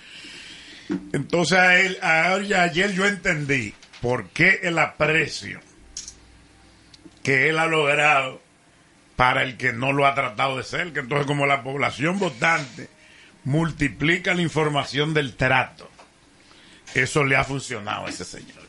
Entonces 1.11 1.57
a 1.57 1.79
él, 1.79 1.97
a 2.01 2.33
él- 2.35 2.53
ayer 2.53 2.91
yo 2.93 3.05
entendí 3.05 3.73
por 4.01 4.27
qué 4.29 4.59
el 4.63 4.77
aprecio 4.79 5.59
que 7.23 7.49
él 7.49 7.57
ha 7.59 7.67
logrado 7.67 8.41
para 9.15 9.43
el 9.43 9.57
que 9.57 9.73
no 9.73 9.93
lo 9.93 10.05
ha 10.05 10.15
tratado 10.15 10.57
de 10.57 10.63
cerca. 10.63 10.99
Entonces 10.99 11.27
como 11.27 11.45
la 11.45 11.63
población 11.63 12.19
votante 12.19 12.89
multiplica 13.43 14.33
la 14.33 14.41
información 14.41 15.13
del 15.13 15.35
trato, 15.35 15.89
eso 16.93 17.23
le 17.23 17.35
ha 17.35 17.43
funcionado 17.43 18.05
a 18.05 18.09
ese 18.09 18.25
señor. 18.25 18.63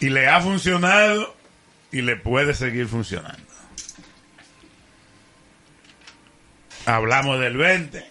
Y 0.00 0.10
le 0.10 0.28
ha 0.28 0.40
funcionado 0.40 1.34
y 1.92 2.02
le 2.02 2.16
puede 2.16 2.54
seguir 2.54 2.88
funcionando. 2.88 3.42
Hablamos 6.86 7.40
del 7.40 7.56
20. 7.56 8.04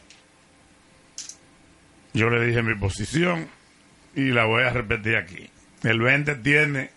Yo 2.14 2.30
le 2.30 2.46
dije 2.46 2.64
mi 2.64 2.76
posición 2.76 3.48
y 4.16 4.32
la 4.32 4.46
voy 4.46 4.64
a 4.64 4.70
repetir 4.70 5.16
aquí. 5.16 5.50
El 5.84 6.00
20 6.00 6.36
tiene 6.36 6.92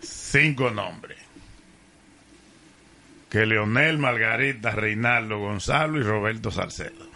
cinco 0.00 0.70
nombres. 0.70 1.18
Que 3.30 3.46
Leonel, 3.46 3.98
Margarita, 3.98 4.70
Reinaldo, 4.70 5.38
Gonzalo 5.38 5.98
y 5.98 6.02
Roberto 6.02 6.50
Salcedo. 6.50 7.08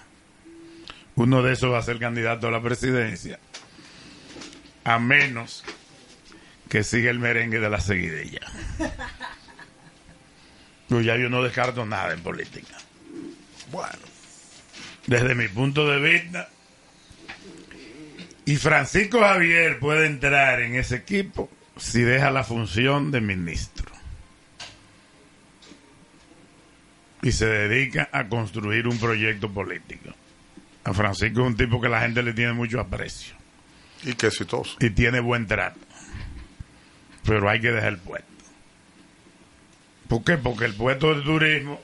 Uno 1.15 1.43
de 1.43 1.53
esos 1.53 1.73
va 1.73 1.79
a 1.79 1.83
ser 1.83 1.99
candidato 1.99 2.49
a 2.49 2.51
la 2.51 2.63
presidencia. 2.63 3.39
A 4.85 4.99
menos 4.99 5.65
que 6.69 6.83
siga 6.83 7.11
el 7.11 7.19
merengue 7.19 7.61
de 7.61 7.71
la 7.71 7.81
seguidilla. 7.81 8.41
Pues 10.89 11.07
ya 11.07 11.17
yo 11.17 11.31
no 11.31 11.43
descarto 11.43 11.87
nada 11.87 12.13
en 12.13 12.21
política. 12.21 12.77
Bueno, 13.71 14.05
desde 15.07 15.35
mi 15.35 15.49
punto 15.49 15.89
de 15.89 16.01
vista, 16.01 16.49
y 18.45 18.57
Francisco 18.57 19.21
Javier 19.21 19.79
puede 19.79 20.07
entrar 20.07 20.61
en 20.61 20.75
ese 20.75 20.97
equipo 20.97 21.49
si 21.77 22.03
deja 22.03 22.31
la 22.31 22.45
función 22.45 23.11
de 23.11 23.21
ministro. 23.21 23.92
Y 27.23 27.33
se 27.33 27.47
dedica 27.47 28.09
a 28.13 28.29
construir 28.29 28.89
un 28.89 28.99
proyecto 28.99 29.51
político. 29.51 30.11
A 30.85 30.93
Francisco 30.93 31.41
es 31.43 31.47
un 31.47 31.57
tipo 31.57 31.81
que 31.81 31.89
la 31.89 32.01
gente 32.01 32.23
le 32.23 32.33
tiene 32.33 32.53
mucho 32.53 32.81
aprecio. 32.81 33.35
Y 34.03 34.15
que 34.15 34.27
exitoso. 34.27 34.77
Y 34.81 34.91
tiene 34.91 35.21
buen 35.21 35.47
trato. 35.47 35.79
Pero 37.25 37.49
hay 37.49 37.61
que 37.61 37.71
dejar 37.71 37.93
el 37.93 37.99
puesto. 37.99 38.27
¿Por 40.09 40.25
qué? 40.25 40.37
Porque 40.37 40.65
el 40.65 40.75
puesto 40.75 41.15
de 41.15 41.23
turismo 41.23 41.81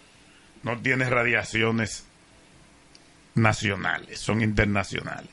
no 0.65 0.79
tiene 0.79 1.09
radiaciones 1.09 2.05
nacionales, 3.35 4.19
son 4.19 4.43
internacionales. 4.43 5.31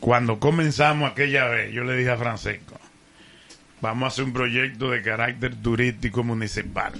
Cuando 0.00 0.38
comenzamos 0.38 1.10
aquella 1.10 1.46
vez, 1.46 1.72
yo 1.72 1.84
le 1.84 1.96
dije 1.96 2.10
a 2.10 2.18
Francisco, 2.18 2.78
vamos 3.80 4.04
a 4.04 4.08
hacer 4.08 4.24
un 4.24 4.32
proyecto 4.32 4.90
de 4.90 5.02
carácter 5.02 5.54
turístico 5.56 6.24
municipal. 6.24 6.92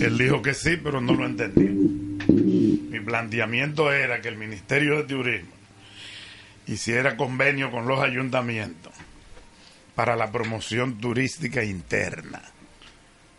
Él 0.00 0.16
dijo 0.18 0.42
que 0.42 0.54
sí, 0.54 0.76
pero 0.76 1.00
no 1.00 1.14
lo 1.14 1.26
entendió. 1.26 1.70
Mi 1.70 3.00
planteamiento 3.00 3.92
era 3.92 4.20
que 4.20 4.28
el 4.28 4.36
Ministerio 4.36 4.96
de 4.98 5.04
Turismo 5.04 5.52
hiciera 6.66 7.16
convenio 7.16 7.70
con 7.70 7.86
los 7.86 8.00
ayuntamientos 8.00 8.92
para 9.94 10.16
la 10.16 10.30
promoción 10.30 10.98
turística 10.98 11.64
interna 11.64 12.42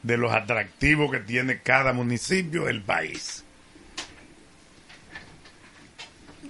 de 0.03 0.17
los 0.17 0.31
atractivos 0.31 1.11
que 1.11 1.19
tiene 1.19 1.59
cada 1.59 1.93
municipio 1.93 2.65
del 2.65 2.81
país. 2.81 3.43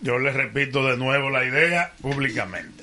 Yo 0.01 0.17
les 0.17 0.33
repito 0.33 0.87
de 0.87 0.97
nuevo 0.97 1.29
la 1.29 1.43
idea 1.43 1.93
públicamente. 2.01 2.78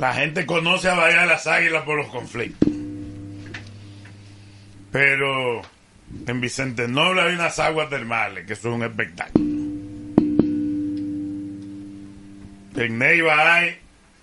La 0.00 0.14
gente 0.14 0.46
conoce 0.46 0.88
a 0.88 0.94
Bahía 0.94 1.20
de 1.20 1.26
las 1.26 1.46
Águilas 1.46 1.82
por 1.82 1.98
los 1.98 2.06
conflictos. 2.06 2.66
Pero 4.90 5.60
en 6.26 6.40
Vicente 6.40 6.88
Noble 6.88 7.20
hay 7.20 7.34
unas 7.34 7.58
aguas 7.58 7.90
termales, 7.90 8.46
que 8.46 8.56
son 8.56 8.72
un 8.72 8.82
espectáculo. 8.84 9.44
En 12.76 12.98
Neiva 12.98 13.54
hay 13.54 13.78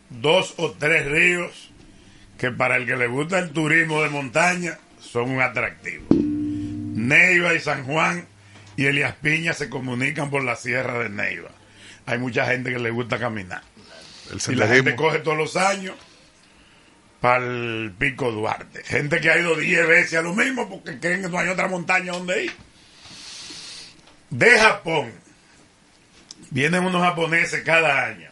dos 0.09 0.55
o 0.57 0.71
tres 0.71 1.05
ríos 1.05 1.69
que 2.39 2.49
para 2.49 2.77
el 2.77 2.87
que 2.87 2.95
le 2.95 3.05
gusta 3.05 3.37
el 3.37 3.51
turismo 3.51 4.01
de 4.01 4.09
montaña 4.09 4.79
son 4.99 5.29
un 5.29 5.41
atractivo. 5.43 6.07
Neiva 6.09 7.53
y 7.53 7.59
San 7.59 7.83
Juan 7.83 8.25
y 8.77 8.85
Elias 8.85 9.13
Piña 9.21 9.53
se 9.53 9.69
comunican 9.69 10.31
por 10.31 10.43
la 10.43 10.55
sierra 10.55 10.97
de 10.97 11.09
Neiva. 11.09 11.51
Hay 12.07 12.17
mucha 12.17 12.47
gente 12.47 12.71
que 12.71 12.79
le 12.79 12.89
gusta 12.89 13.19
caminar. 13.19 13.61
El 14.31 14.53
Y 14.53 14.55
la 14.55 14.67
gente 14.67 14.95
coge 14.95 15.19
todos 15.19 15.37
los 15.37 15.55
años 15.55 15.95
para 17.21 17.43
el 17.43 17.93
Pico 17.97 18.31
Duarte. 18.31 18.83
Gente 18.83 19.19
que 19.19 19.29
ha 19.31 19.37
ido 19.37 19.55
10 19.55 19.87
veces 19.87 20.19
a 20.19 20.21
lo 20.21 20.33
mismo 20.33 20.69
porque 20.69 20.99
creen 20.99 21.21
que 21.21 21.29
no 21.29 21.39
hay 21.39 21.49
otra 21.49 21.67
montaña 21.67 22.13
donde 22.13 22.45
ir. 22.45 22.51
De 24.29 24.59
Japón, 24.59 25.13
vienen 26.49 26.83
unos 26.83 27.01
japoneses 27.01 27.63
cada 27.63 28.05
año 28.05 28.29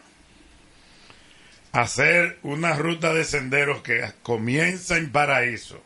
a 1.72 1.80
hacer 1.82 2.38
una 2.42 2.74
ruta 2.74 3.12
de 3.12 3.24
senderos 3.24 3.82
que 3.82 4.12
comienza 4.22 4.96
en 4.96 5.10
Paraíso 5.10 5.82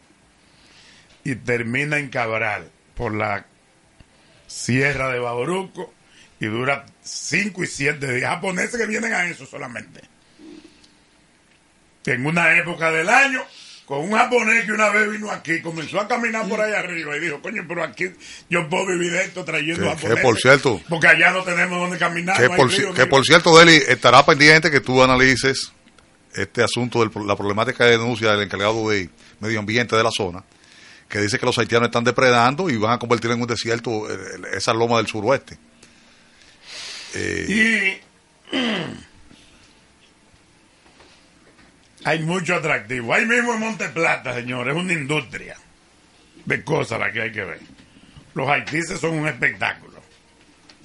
y 1.24 1.36
termina 1.36 1.98
en 1.98 2.08
Cabral 2.08 2.70
por 2.94 3.14
la 3.14 3.46
Sierra 4.46 5.10
de 5.10 5.18
Bauruco 5.18 5.92
y 6.40 6.46
dura 6.46 6.86
5 7.02 7.62
y 7.62 7.66
7 7.66 8.14
días. 8.14 8.30
Japoneses 8.30 8.76
que 8.80 8.86
vienen 8.86 9.12
a 9.12 9.26
eso 9.26 9.46
solamente. 9.46 10.00
En 12.06 12.26
una 12.26 12.56
época 12.58 12.90
del 12.90 13.08
año, 13.08 13.40
con 13.84 14.00
un 14.00 14.12
japonés 14.12 14.64
que 14.64 14.72
una 14.72 14.88
vez 14.88 15.10
vino 15.10 15.30
aquí, 15.30 15.60
comenzó 15.60 16.00
a 16.00 16.08
caminar 16.08 16.48
por 16.48 16.60
ahí 16.60 16.72
arriba 16.72 17.16
y 17.16 17.20
dijo, 17.20 17.40
coño, 17.42 17.64
pero 17.68 17.84
aquí 17.84 18.06
yo 18.48 18.68
puedo 18.68 18.86
vivir 18.86 19.14
esto 19.16 19.44
trayendo 19.44 19.82
Que- 19.82 19.88
japoneses. 19.90 20.16
que 20.16 20.22
por 20.22 20.38
cierto- 20.38 20.80
Porque 20.88 21.06
allá 21.08 21.30
no 21.30 21.44
tenemos 21.44 21.78
donde 21.78 21.98
caminar. 21.98 22.36
Que 22.36 22.48
no 22.48 22.56
por, 22.56 22.70
río, 22.70 22.94
que 22.94 23.06
por 23.06 23.24
cierto, 23.24 23.56
Deli, 23.58 23.74
estará 23.86 24.24
pendiente 24.24 24.70
que 24.70 24.80
tú 24.80 25.02
analices 25.02 25.72
este 26.34 26.62
asunto 26.64 27.04
de 27.04 27.10
la 27.26 27.36
problemática 27.36 27.84
de 27.84 27.92
denuncia 27.92 28.30
del 28.32 28.42
encargado 28.42 28.88
de 28.88 29.10
medio 29.40 29.58
ambiente 29.60 29.94
de 29.94 30.02
la 30.02 30.10
zona, 30.10 30.42
que 31.08 31.18
dice 31.20 31.38
que 31.38 31.46
los 31.46 31.58
haitianos 31.58 31.88
están 31.88 32.04
depredando 32.04 32.70
y 32.70 32.76
van 32.76 32.92
a 32.92 32.98
convertir 32.98 33.30
en 33.32 33.40
un 33.42 33.46
desierto 33.46 34.10
eh, 34.10 34.14
eh, 34.14 34.56
esa 34.56 34.72
loma 34.72 34.96
del 34.98 35.06
suroeste. 35.06 35.58
Eh, 37.14 38.00
Y 38.52 38.56
hay 42.04 42.18
mucho 42.20 42.54
atractivo. 42.54 43.12
Ahí 43.12 43.26
mismo 43.26 43.54
en 43.54 43.60
Monte 43.60 43.88
Plata, 43.90 44.34
señores, 44.34 44.74
es 44.74 44.80
una 44.82 44.92
industria 44.92 45.56
de 46.44 46.64
cosas 46.64 46.98
la 47.00 47.12
que 47.12 47.22
hay 47.22 47.32
que 47.32 47.44
ver. 47.44 47.60
Los 48.34 48.48
haitises 48.48 49.00
son 49.00 49.14
un 49.18 49.28
espectáculo. 49.28 50.00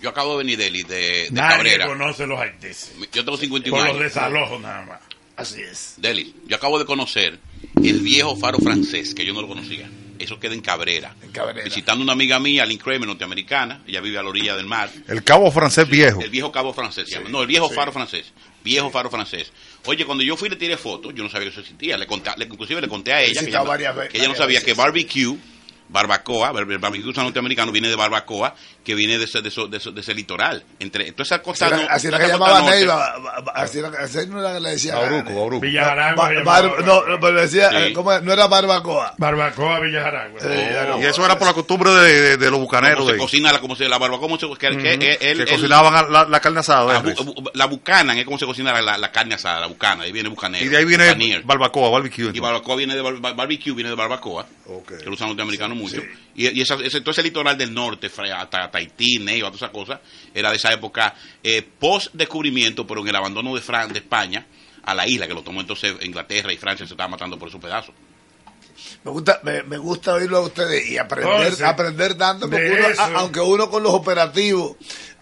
Yo 0.02 0.10
acabo 0.10 0.32
de 0.38 0.44
venir 0.44 0.58
de, 0.58 0.68
Eli, 0.68 0.84
de, 0.84 0.96
de 0.96 1.28
Nadie 1.32 1.56
Cabrera. 1.56 1.88
conoce 1.88 2.28
los 2.28 2.40
haitises. 2.40 2.94
Yo 3.14 3.24
tengo 3.24 3.38
51 3.38 3.78
Por 3.78 3.88
años. 3.88 3.96
los 4.02 4.14
desalojos 4.14 4.62
nada 4.62 4.86
más. 4.86 5.00
Así 5.38 5.62
es. 5.62 5.96
Deli, 5.98 6.36
yo 6.48 6.56
acabo 6.58 6.80
de 6.80 6.86
conocer 6.86 7.40
el 7.84 8.00
viejo 8.02 8.36
faro 8.36 8.58
francés, 8.60 9.14
que 9.16 9.26
yo 9.26 9.34
no 9.34 9.42
lo 9.42 9.48
conocía. 9.48 9.90
Eso 10.20 10.40
queda 10.40 10.54
en 10.54 10.62
Cabrera. 10.62 11.14
Visitando 11.64 12.04
una 12.04 12.14
amiga 12.14 12.40
mía, 12.40 12.66
Lynn 12.66 12.78
Kramer, 12.80 13.08
norteamericana. 13.08 13.82
Ella 13.88 14.00
vive 14.02 14.18
a 14.18 14.24
la 14.24 14.30
orilla 14.30 14.56
del 14.56 14.66
mar. 14.66 14.90
el 15.08 15.24
cabo 15.24 15.52
francés 15.52 15.88
viejo. 15.90 16.22
El 16.22 16.30
viejo 16.30 16.52
cabo 16.52 16.74
francés 16.74 17.10
se 17.10 17.16
llama. 17.16 17.30
No, 17.30 17.42
el 17.42 17.48
viejo 17.48 17.68
sí. 17.70 17.76
faro 17.76 17.92
francés. 17.92 18.32
Viejo 18.64 18.90
faro 18.90 19.10
francés. 19.10 19.52
Oye, 19.86 20.06
cuando 20.06 20.24
yo 20.24 20.36
fui 20.38 20.48
y 20.48 20.52
le 20.52 20.56
tiré 20.56 20.78
fotos, 20.78 21.14
yo 21.14 21.24
no 21.24 21.30
sabía 21.30 21.46
que 21.48 21.52
eso 21.52 21.60
existía. 21.62 21.98
Le 21.98 22.08
conté, 22.08 22.32
le- 22.38 22.46
inclusive 22.46 22.82
le 22.82 22.88
conté 22.88 23.14
a 23.14 23.22
ella 23.22 23.42
que, 23.42 23.48
ella, 23.50 23.62
varias 23.62 23.96
ve- 23.96 24.08
que 24.10 24.18
ella 24.18 24.28
no 24.28 24.36
sabía 24.36 24.60
veces. 24.60 24.64
que 24.64 24.74
barbecue, 24.74 25.36
barbacoa, 25.96 26.52
bar- 26.52 26.70
el 26.70 26.78
barbecue 26.78 27.12
norteamericano 27.14 27.72
viene 27.72 27.88
de 27.90 27.96
barbacoa, 27.96 28.54
que 28.84 28.94
viene 28.94 29.18
de 29.18 29.26
ese, 29.26 29.42
de 29.42 29.50
eso- 29.50 29.68
de 29.68 29.78
eso- 29.78 29.92
de 29.92 30.02
ese 30.02 30.14
litoral. 30.14 30.64
Entre, 30.80 31.12
esa 31.18 31.42
costa 31.42 31.66
Así 31.66 31.74
era, 31.76 31.84
no- 31.84 31.90
así 31.90 32.08
era 32.08 32.20
que 32.20 32.28
llamaba 32.28 32.60
norte- 32.60 32.76
Neiva. 32.76 33.16
Así 33.56 33.80
no 34.28 34.40
era 34.40 34.54
que 34.54 34.60
le 34.60 34.70
decía. 34.72 34.96
Bauruco, 34.96 35.34
Bauruco. 35.34 35.62
Villajaragua 35.62 36.24
Ba- 36.24 36.30
se 36.30 36.44
bar- 36.44 36.64
llamaba. 36.66 36.82
no, 36.86 37.06
no, 37.08 37.20
pero 37.20 37.42
decía, 37.42 37.70
Sí. 37.70 37.76
eh, 37.78 37.94
¿cómo 37.94 38.20
no 38.20 38.34
era 38.34 38.48
barbacoa. 38.48 39.16
Barbacoa 39.18 39.80
Villajaragua. 39.80 40.40
y 41.02 41.06
eso 41.06 41.26
era 41.26 41.38
por 41.40 41.48
la 41.48 41.54
costumbre 41.54 41.90
de, 41.92 42.22
de- 42.22 42.38
de 42.38 42.52
los 42.52 42.60
bucaneros. 42.60 43.00
Como 43.00 43.12
se 43.12 43.18
cocina 43.18 43.52
la, 43.52 43.60
como 43.60 43.76
se, 43.76 43.88
la 43.90 43.98
barbacoa, 43.98 44.28
como 44.28 44.38
se, 44.40 44.48
que, 44.50 44.58
que- 44.58 44.68
Ujú. 44.78 44.80
el- 44.88 45.00
que 45.00 45.18
el- 45.32 45.48
cocinaban 45.50 46.12
la, 46.12 46.26
la 46.26 46.40
carne 46.40 46.60
asada. 46.60 46.94
La, 46.94 47.00
¿eh, 47.00 47.04
Luis? 47.04 47.18
bu- 47.18 47.52
la 47.54 47.66
bucana 47.66 48.18
es 48.20 48.26
como 48.26 48.38
se 48.38 48.46
cocina 48.46 48.80
la, 48.82 48.98
la 48.98 49.12
carne 49.12 49.36
asada, 49.36 49.62
la 49.62 49.68
bucana, 49.68 50.04
ahí 50.04 50.12
viene 50.12 50.30
bucanero. 50.30 50.64
y 50.66 50.68
de 50.70 50.78
ahí 50.78 50.86
viene 50.86 51.06
bucanier. 51.06 51.44
barbacoa, 51.44 51.90
barbecue. 51.90 52.26
Y 52.26 52.28
entonces. 52.28 52.42
barbacoa 52.42 52.76
viene 52.76 52.96
de 52.96 53.02
bar- 53.02 53.20
bar- 53.20 53.36
barbecue, 53.36 53.74
viene 53.74 53.90
de 53.90 53.96
barbacoa, 53.96 54.46
que 54.88 55.06
lo 55.06 55.14
usan 55.14 55.28
los 55.28 55.36
norteamericanos 55.36 55.78
mucho. 55.86 56.02
Y, 56.36 56.50
y 56.58 56.62
esa- 56.62 56.76
ese, 56.84 57.02
todo 57.02 57.12
ese 57.12 57.24
litoral 57.24 57.58
del 57.58 57.74
norte, 57.74 58.08
hasta 58.34 58.70
Tahití, 58.72 59.20
Neiva, 59.20 59.50
toda 59.52 59.66
esa 59.68 59.72
cosa, 59.72 60.02
era 60.34 60.50
de 60.50 60.58
esa 60.58 60.72
época 60.74 61.16
eh, 61.44 61.62
post-descubrimiento, 61.80 62.86
pero 62.86 63.02
en 63.02 63.08
el 63.08 63.16
abandono 63.16 63.56
de, 63.56 63.62
Fran- 63.62 63.88
de 63.92 64.00
España 64.00 64.46
a 64.84 64.94
la 64.94 65.08
isla, 65.08 65.28
que 65.28 65.34
lo 65.34 65.42
tomó 65.44 65.62
entonces 65.62 65.96
Inglaterra 66.02 66.54
y 66.54 66.58
Francia 66.58 66.86
se 66.86 66.94
estaban 66.94 67.12
matando 67.12 67.40
por 67.40 67.50
esos 67.50 67.60
pedazos. 67.62 67.96
Me 69.04 69.12
gusta, 69.12 69.40
me, 69.44 69.64
me 69.64 69.78
gusta 69.78 70.14
oírlo 70.14 70.38
a 70.38 70.42
ustedes 70.42 70.88
y 70.90 70.98
aprender, 70.98 71.34
Entonces, 71.34 71.62
aprender 71.66 72.16
tanto, 72.16 72.50
porque 72.50 72.72
uno, 72.72 72.88
a- 73.02 73.20
aunque 73.20 73.40
uno 73.40 73.70
con 73.70 73.82
los 73.84 73.94
operativos 73.94 74.76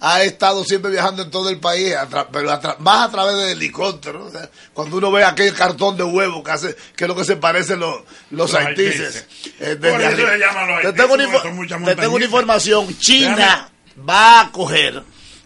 ha 0.05 0.21
estado 0.23 0.65
siempre 0.65 0.91
viajando 0.91 1.21
en 1.23 1.31
todo 1.31 1.47
el 1.49 1.61
país, 1.61 1.95
pero 2.33 2.51
a 2.51 2.75
más 2.79 3.07
a 3.07 3.11
través 3.11 3.37
de 3.37 3.51
helicópteros. 3.53 4.27
o 4.27 4.31
sea, 4.31 4.49
cuando 4.73 4.97
uno 4.97 5.09
ve 5.13 5.23
aquel 5.23 5.53
cartón 5.53 5.95
de 5.95 6.03
huevo 6.03 6.43
que 6.43 6.51
hace, 6.51 6.75
que 6.95 7.05
es 7.05 7.07
lo 7.07 7.15
que 7.15 7.23
se 7.23 7.37
parecen 7.37 7.79
los, 7.79 8.01
los 8.29 8.51
Los 8.51 8.53
haitises. 8.53 9.25
eh, 9.61 9.77
Por 9.79 10.01
eso 10.01 10.07
arriba. 10.09 10.29
se 10.31 10.37
llaman 10.39 10.67
los 10.67 10.81
Te 10.81 10.91
tengo 10.93 11.13
una, 11.13 11.85
te 11.85 11.95
tengo 11.95 12.15
una 12.17 12.25
información. 12.25 12.97
China 12.99 13.69
Déjame- 13.95 14.09
va 14.09 14.41
a 14.41 14.51
coger 14.51 15.01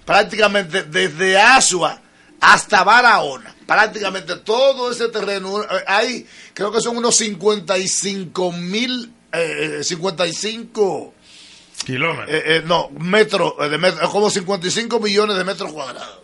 prácticamente 0.05 0.81
desde 0.83 1.37
Asua 1.39 2.01
hasta 2.41 2.83
Barahona, 2.83 3.55
prácticamente 3.67 4.37
todo 4.37 4.91
ese 4.91 5.09
terreno, 5.09 5.61
eh, 5.61 5.67
hay, 5.85 6.27
creo 6.55 6.71
que 6.71 6.81
son 6.81 6.97
unos 6.97 7.15
55 7.17 8.51
mil, 8.53 9.13
eh, 9.33 9.81
55, 9.83 11.13
Kilómetros. 11.85 12.29
eh, 12.29 12.43
eh, 12.45 12.63
no, 12.65 12.89
metros, 12.99 13.53
eh, 13.59 13.69
de 13.69 13.77
metro, 13.77 14.03
es 14.03 14.09
como 14.09 14.29
55 14.29 14.99
millones 14.99 15.37
de 15.37 15.43
metros 15.43 15.71
cuadrados. 15.71 16.19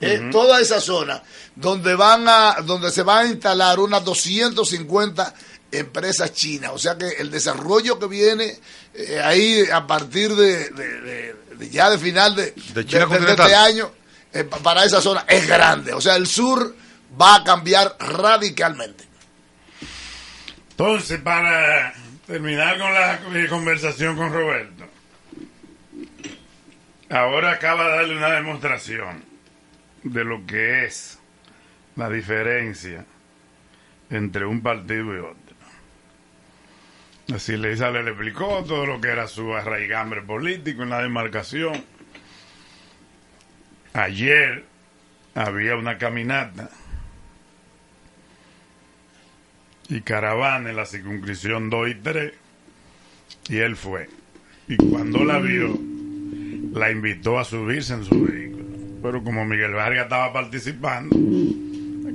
Eh. 0.00 0.28
Toda 0.30 0.60
esa 0.60 0.80
zona 0.80 1.22
donde 1.56 1.94
van 1.96 2.28
a, 2.28 2.56
donde 2.64 2.90
se 2.92 3.02
van 3.02 3.26
a 3.26 3.30
instalar 3.30 3.80
unas 3.80 4.04
250 4.04 5.34
empresas 5.72 6.32
chinas. 6.32 6.70
O 6.72 6.78
sea 6.78 6.96
que 6.96 7.08
el 7.08 7.30
desarrollo 7.30 7.98
que 7.98 8.06
viene 8.06 8.58
eh, 8.94 9.20
ahí 9.24 9.64
a 9.72 9.86
partir 9.86 10.34
de, 10.36 10.70
de- 10.70 11.00
de- 11.00 11.36
de 11.56 11.70
ya 11.70 11.90
de 11.90 11.98
final 11.98 12.36
de, 12.36 12.52
De 12.74 12.86
China 12.86 13.06
este 13.46 13.54
año 13.56 13.90
eh, 14.32 14.44
pa- 14.44 14.58
para 14.58 14.84
esa 14.84 15.00
zona 15.00 15.24
es 15.28 15.46
grande. 15.48 15.92
O 15.92 16.00
sea, 16.00 16.14
el 16.14 16.26
sur 16.28 16.76
va 17.20 17.34
a 17.36 17.44
cambiar 17.44 17.96
radicalmente. 17.98 19.04
Entonces, 20.70 21.20
para 21.20 21.92
terminar 22.28 22.78
con 22.78 22.92
la 22.92 23.48
conversación 23.48 24.14
con 24.14 24.30
Roberto, 24.30 24.84
ahora 27.08 27.52
acaba 27.52 27.84
de 27.84 27.96
darle 27.96 28.16
una 28.18 28.30
demostración 28.32 29.24
de 30.02 30.24
lo 30.24 30.44
que 30.46 30.84
es 30.84 31.18
la 31.96 32.10
diferencia 32.10 33.06
entre 34.10 34.44
un 34.44 34.60
partido 34.60 35.16
y 35.16 35.18
otro. 35.20 35.56
Así 37.34 37.56
le, 37.56 37.74
le 37.74 38.10
explicó 38.10 38.62
todo 38.62 38.84
lo 38.84 39.00
que 39.00 39.08
era 39.08 39.26
su 39.26 39.54
arraigambre 39.54 40.20
político 40.20 40.82
en 40.82 40.90
la 40.90 41.00
demarcación. 41.00 41.82
Ayer 43.94 44.64
había 45.34 45.76
una 45.76 45.96
caminata 45.96 46.68
y 49.88 50.02
caravana 50.02 50.70
en 50.70 50.76
la 50.76 50.86
circunscripción 50.86 51.70
2 51.70 51.88
y 51.88 51.94
3 51.94 52.32
y 53.48 53.56
él 53.56 53.76
fue. 53.76 54.08
Y 54.68 54.76
cuando 54.76 55.24
la 55.24 55.38
vio, 55.38 55.78
la 56.72 56.90
invitó 56.90 57.38
a 57.38 57.44
subirse 57.44 57.94
en 57.94 58.04
su 58.04 58.22
vehículo. 58.24 58.64
Pero 59.02 59.24
como 59.24 59.44
Miguel 59.44 59.72
Vargas 59.72 60.04
estaba 60.04 60.32
participando, 60.32 61.16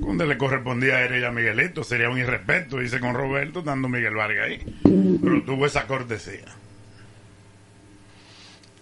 cuando 0.02 0.26
le 0.26 0.38
correspondía 0.38 0.98
a 0.98 1.18
y 1.18 1.24
a 1.24 1.32
Miguelito, 1.32 1.84
sería 1.84 2.10
un 2.10 2.20
irrespeto, 2.20 2.78
dice 2.78 3.00
con 3.00 3.16
Roberto, 3.16 3.62
dando 3.62 3.90
Miguel 3.90 4.16
Vargas 4.16 4.48
ahí. 4.48 4.80
Pero 4.84 5.44
tuvo 5.44 5.66
esa 5.66 5.88
cortesía. 5.88 6.46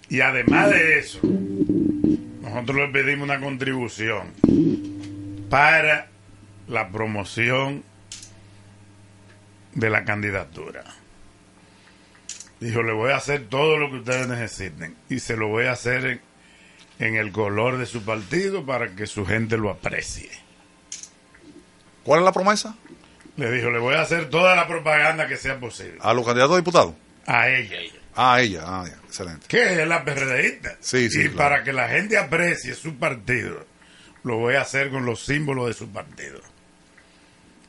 Y 0.09 0.19
además 0.19 0.71
de 0.71 0.99
eso, 0.99 1.21
nosotros 2.41 2.75
le 2.75 2.87
pedimos 2.89 3.23
una 3.23 3.39
contribución 3.39 4.27
para 5.49 6.09
la 6.67 6.89
promoción 6.89 7.83
de 9.73 9.89
la 9.89 10.03
candidatura. 10.05 10.83
Dijo, 12.59 12.83
le 12.83 12.93
voy 12.93 13.11
a 13.11 13.17
hacer 13.17 13.47
todo 13.49 13.77
lo 13.77 13.89
que 13.89 13.97
ustedes 13.97 14.27
necesiten 14.27 14.95
y 15.09 15.19
se 15.19 15.35
lo 15.35 15.47
voy 15.47 15.65
a 15.65 15.71
hacer 15.71 16.05
en, 16.05 16.21
en 16.99 17.15
el 17.15 17.31
color 17.31 17.77
de 17.77 17.85
su 17.87 18.03
partido 18.03 18.65
para 18.65 18.89
que 18.95 19.07
su 19.07 19.25
gente 19.25 19.57
lo 19.57 19.69
aprecie. 19.71 20.29
¿Cuál 22.03 22.19
es 22.19 22.25
la 22.25 22.31
promesa? 22.31 22.75
Le 23.37 23.51
dijo, 23.51 23.71
le 23.71 23.79
voy 23.79 23.95
a 23.95 24.01
hacer 24.01 24.29
toda 24.29 24.55
la 24.55 24.67
propaganda 24.67 25.27
que 25.27 25.37
sea 25.37 25.59
posible. 25.59 25.97
¿A 26.01 26.13
los 26.13 26.25
candidatos 26.25 26.53
a 26.55 26.57
diputados? 26.57 26.93
A 27.25 27.49
ella. 27.49 27.77
Ah, 28.15 28.41
ella. 28.41 28.61
Ah, 28.65 28.85
ya. 28.87 28.95
Excelente. 29.05 29.47
Que 29.47 29.81
es 29.81 29.87
la 29.87 30.03
PRDista. 30.03 30.75
Sí, 30.81 31.09
sí, 31.09 31.21
Y 31.21 31.23
claro. 31.29 31.37
para 31.37 31.63
que 31.63 31.73
la 31.73 31.87
gente 31.89 32.17
aprecie 32.17 32.73
su 32.75 32.95
partido, 32.97 33.65
lo 34.23 34.37
voy 34.37 34.55
a 34.55 34.61
hacer 34.61 34.89
con 34.91 35.05
los 35.05 35.23
símbolos 35.25 35.67
de 35.67 35.73
su 35.73 35.89
partido. 35.89 36.41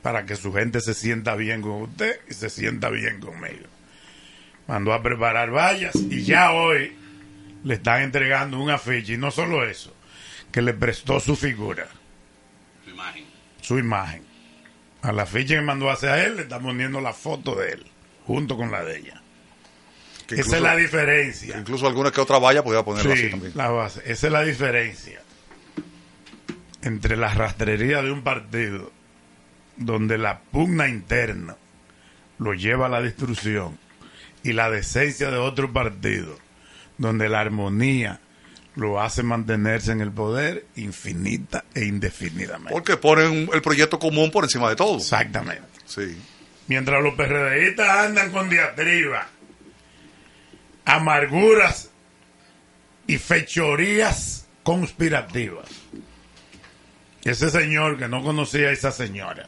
Para 0.03 0.25
que 0.25 0.35
su 0.35 0.53
gente 0.53 0.79
se 0.81 0.93
sienta 0.93 1.35
bien 1.35 1.61
con 1.63 1.81
usted 1.81 2.19
y 2.29 2.33
se 2.35 2.49
sienta 2.51 2.89
bien 2.89 3.19
conmigo. 3.19 3.65
Mandó 4.67 4.93
a 4.93 5.01
preparar 5.01 5.49
vallas 5.51 5.95
y 5.95 6.23
ya 6.23 6.51
hoy 6.51 6.95
le 7.63 7.73
están 7.75 8.01
entregando 8.03 8.59
un 8.59 8.69
afiche 8.69 9.13
y 9.13 9.17
no 9.17 9.31
solo 9.31 9.65
eso, 9.67 9.95
que 10.51 10.61
le 10.61 10.73
prestó 10.73 11.19
su 11.19 11.35
figura, 11.35 11.87
Su 12.85 12.91
imagen. 12.91 13.25
su 13.61 13.79
imagen. 13.79 14.23
A 15.01 15.11
la 15.11 15.23
afiche 15.23 15.55
que 15.55 15.61
mandó 15.61 15.89
a 15.89 15.93
hacer 15.93 16.09
a 16.09 16.23
él 16.23 16.35
le 16.35 16.41
están 16.43 16.61
poniendo 16.61 17.01
la 17.01 17.13
foto 17.13 17.55
de 17.55 17.71
él, 17.71 17.85
junto 18.25 18.55
con 18.57 18.71
la 18.71 18.83
de 18.83 18.99
ella. 18.99 19.21
Que 20.27 20.35
Esa 20.35 20.55
es 20.57 20.61
la 20.61 20.75
diferencia. 20.77 21.57
Incluso 21.57 21.87
alguna 21.87 22.11
que 22.11 22.21
otra 22.21 22.39
valla 22.39 22.63
podría 22.63 22.83
ponerla 22.83 23.13
Sí, 23.15 23.21
así 23.23 23.31
también. 23.31 23.51
la 23.55 23.69
base. 23.69 24.01
Esa 24.05 24.27
es 24.27 24.33
la 24.33 24.43
diferencia 24.43 25.21
entre 26.81 27.15
la 27.17 27.33
rastrería 27.33 28.01
de 28.01 28.11
un 28.11 28.21
partido 28.23 28.91
donde 29.77 30.17
la 30.17 30.39
pugna 30.39 30.87
interna 30.87 31.55
lo 32.37 32.53
lleva 32.53 32.87
a 32.87 32.89
la 32.89 33.01
destrucción 33.01 33.77
y 34.43 34.53
la 34.53 34.69
decencia 34.69 35.31
de 35.31 35.37
otro 35.37 35.71
partido, 35.71 36.37
donde 36.97 37.29
la 37.29 37.39
armonía 37.39 38.19
lo 38.75 39.01
hace 39.01 39.23
mantenerse 39.23 39.91
en 39.91 40.01
el 40.01 40.11
poder 40.11 40.65
infinita 40.75 41.63
e 41.73 41.85
indefinidamente. 41.85 42.71
Porque 42.71 42.97
ponen 42.97 43.49
el 43.53 43.61
proyecto 43.61 43.99
común 43.99 44.31
por 44.31 44.43
encima 44.43 44.69
de 44.69 44.75
todo. 44.75 44.97
Exactamente. 44.97 45.63
Sí. 45.85 46.17
Mientras 46.67 47.01
los 47.03 47.13
PRDistas 47.15 47.89
andan 47.89 48.31
con 48.31 48.49
diatriba, 48.49 49.27
amarguras 50.85 51.89
y 53.05 53.17
fechorías 53.17 54.47
conspirativas. 54.63 55.69
Ese 57.23 57.49
señor 57.49 57.97
que 57.97 58.07
no 58.07 58.23
conocía 58.23 58.69
a 58.69 58.71
esa 58.71 58.91
señora 58.91 59.47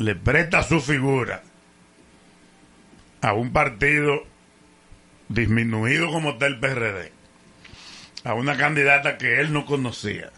le 0.00 0.14
presta 0.14 0.62
su 0.62 0.80
figura 0.80 1.42
a 3.20 3.34
un 3.34 3.52
partido 3.52 4.24
disminuido 5.28 6.10
como 6.10 6.30
está 6.30 6.46
el 6.46 6.58
PRD, 6.58 7.12
a 8.24 8.32
una 8.32 8.56
candidata 8.56 9.18
que 9.18 9.40
él 9.40 9.52
no 9.52 9.66
conocía, 9.66 10.30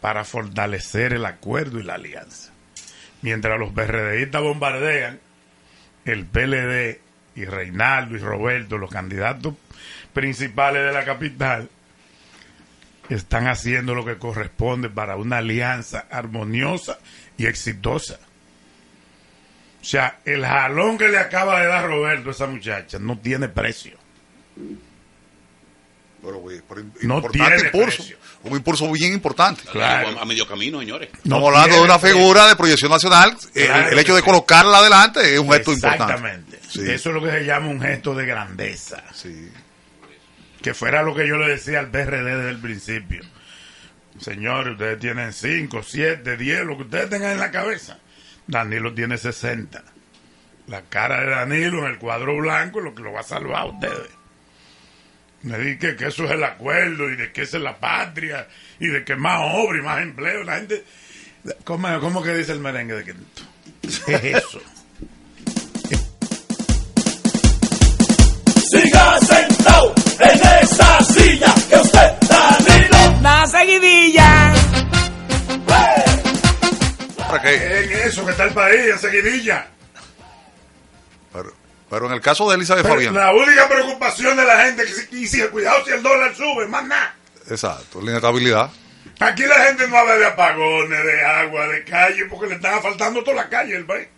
para 0.00 0.22
fortalecer 0.22 1.12
el 1.12 1.26
acuerdo 1.26 1.80
y 1.80 1.82
la 1.82 1.94
alianza. 1.94 2.52
Mientras 3.20 3.58
los 3.58 3.72
PRDistas 3.72 4.42
bombardean, 4.42 5.18
el 6.04 6.24
PLD 6.26 7.00
y 7.34 7.46
Reinaldo 7.46 8.14
y 8.14 8.20
Roberto, 8.20 8.78
los 8.78 8.90
candidatos 8.90 9.54
principales 10.12 10.86
de 10.86 10.92
la 10.92 11.04
capital, 11.04 11.68
están 13.08 13.48
haciendo 13.48 13.96
lo 13.96 14.04
que 14.04 14.18
corresponde 14.18 14.88
para 14.88 15.16
una 15.16 15.38
alianza 15.38 16.06
armoniosa 16.12 17.00
y 17.36 17.46
exitosa. 17.46 18.20
O 19.84 19.86
sea, 19.86 20.18
el 20.24 20.46
jalón 20.46 20.96
que 20.96 21.08
le 21.10 21.18
acaba 21.18 21.60
de 21.60 21.66
dar 21.66 21.86
Roberto 21.86 22.30
a 22.30 22.32
esa 22.32 22.46
muchacha 22.46 22.98
no 22.98 23.18
tiene 23.18 23.50
precio. 23.50 23.98
Pero, 26.22 26.38
güey, 26.38 26.62
pero 26.66 26.80
No 27.02 27.16
importante 27.16 27.32
tiene 27.56 27.66
impulso. 27.66 27.96
precio. 27.98 28.16
Un 28.44 28.52
impulso 28.56 28.90
bien 28.92 29.12
importante. 29.12 29.60
Claro. 29.70 30.18
A, 30.18 30.24
medio 30.24 30.46
camino, 30.48 30.80
señores. 30.80 31.10
Estamos 31.12 31.48
hablando 31.54 31.76
de 31.76 31.82
una 31.82 31.98
figura 31.98 32.48
de 32.48 32.56
proyección 32.56 32.90
nacional. 32.90 33.36
El- 33.54 33.66
Claro 33.66 33.88
el, 33.90 33.98
hecho 33.98 34.16
de 34.16 34.22
colocarla 34.22 34.78
adelante 34.78 35.34
es 35.34 35.38
un 35.38 35.52
gesto 35.52 35.72
importante. 35.74 36.02
Exactamente. 36.14 36.58
Sí. 36.66 36.80
Eso 36.90 37.10
es 37.10 37.14
lo 37.14 37.22
que 37.22 37.30
se 37.30 37.44
llama 37.44 37.66
un 37.68 37.82
gesto 37.82 38.14
de 38.14 38.24
grandeza. 38.24 39.04
Sí. 39.12 39.50
Que 40.62 40.72
fuera 40.72 41.02
lo 41.02 41.14
que 41.14 41.28
yo 41.28 41.36
le 41.36 41.48
decía 41.50 41.78
al 41.80 41.90
PRD 41.90 42.36
desde 42.36 42.48
el 42.50 42.58
principio. 42.58 43.22
Señores, 44.18 44.72
ustedes 44.72 44.98
tienen 44.98 45.30
5, 45.34 45.82
7, 45.82 46.38
10, 46.38 46.64
lo 46.64 46.78
que 46.78 46.84
ustedes 46.84 47.10
tengan 47.10 47.32
en 47.32 47.38
la 47.38 47.50
cabeza. 47.50 47.98
Danilo 48.46 48.92
tiene 48.94 49.16
60. 49.18 49.82
La 50.66 50.82
cara 50.82 51.20
de 51.20 51.30
Danilo 51.30 51.80
en 51.80 51.92
el 51.92 51.98
cuadro 51.98 52.36
blanco 52.36 52.78
es 52.78 52.84
lo 52.84 52.94
que 52.94 53.02
lo 53.02 53.12
va 53.12 53.20
a 53.20 53.24
salvar 53.24 53.62
a 53.62 53.66
ustedes. 53.66 54.10
Me 55.42 55.58
dije 55.58 55.94
que 55.94 56.06
eso 56.06 56.24
es 56.24 56.30
el 56.30 56.42
acuerdo 56.42 57.10
y 57.10 57.16
de 57.16 57.30
que 57.30 57.42
esa 57.42 57.58
es 57.58 57.62
la 57.62 57.78
patria 57.78 58.48
y 58.80 58.86
de 58.86 59.04
que 59.04 59.14
más 59.14 59.40
obra 59.42 59.78
y 59.78 59.82
más 59.82 60.02
empleo. 60.02 60.42
La 60.42 60.56
gente. 60.56 60.84
¿Cómo, 61.64 62.00
cómo 62.00 62.22
que 62.22 62.34
dice 62.34 62.52
el 62.52 62.60
merengue 62.60 62.94
de 62.94 63.04
que 63.04 63.14
es 63.82 64.08
eso? 64.08 64.60
Siga 68.70 69.20
sentado 69.20 69.94
en 70.20 70.40
esa 70.62 71.04
silla 71.04 71.54
que 71.68 71.83
que- 77.44 77.78
En 78.02 78.08
eso 78.08 78.24
que 78.24 78.32
está 78.32 78.44
el 78.44 78.54
país, 78.54 78.80
en 78.86 78.98
seguidilla. 78.98 79.66
pero, 81.32 81.52
pero 81.90 82.06
en 82.06 82.12
el 82.12 82.20
caso 82.20 82.48
de 82.48 82.56
Elizabeth 82.56 82.82
Pero 82.82 82.94
Fabián. 82.94 83.14
la 83.14 83.32
única 83.32 83.68
preocupación 83.68 84.36
de 84.36 84.44
la 84.44 84.64
gente 84.64 84.82
es 84.82 85.06
que 85.08 85.26
si, 85.26 85.42
cuidado 85.48 85.84
si 85.84 85.92
el 85.92 86.02
dólar 86.02 86.34
sube, 86.34 86.66
más 86.66 86.84
nada. 86.86 87.14
Exacto, 87.50 88.00
la 88.00 88.10
inestabilidad. 88.12 88.70
Aquí 89.20 89.42
la 89.44 89.56
gente 89.66 89.86
no 89.88 89.96
habla 89.98 90.16
de 90.16 90.26
apagones, 90.26 91.04
de 91.04 91.24
agua, 91.24 91.68
de 91.68 91.84
calle, 91.84 92.24
porque 92.26 92.46
le 92.48 92.54
están 92.56 92.82
faltando 92.82 93.22
toda 93.22 93.36
la 93.36 93.48
calle 93.48 93.76
al 93.76 93.84
país. 93.84 94.08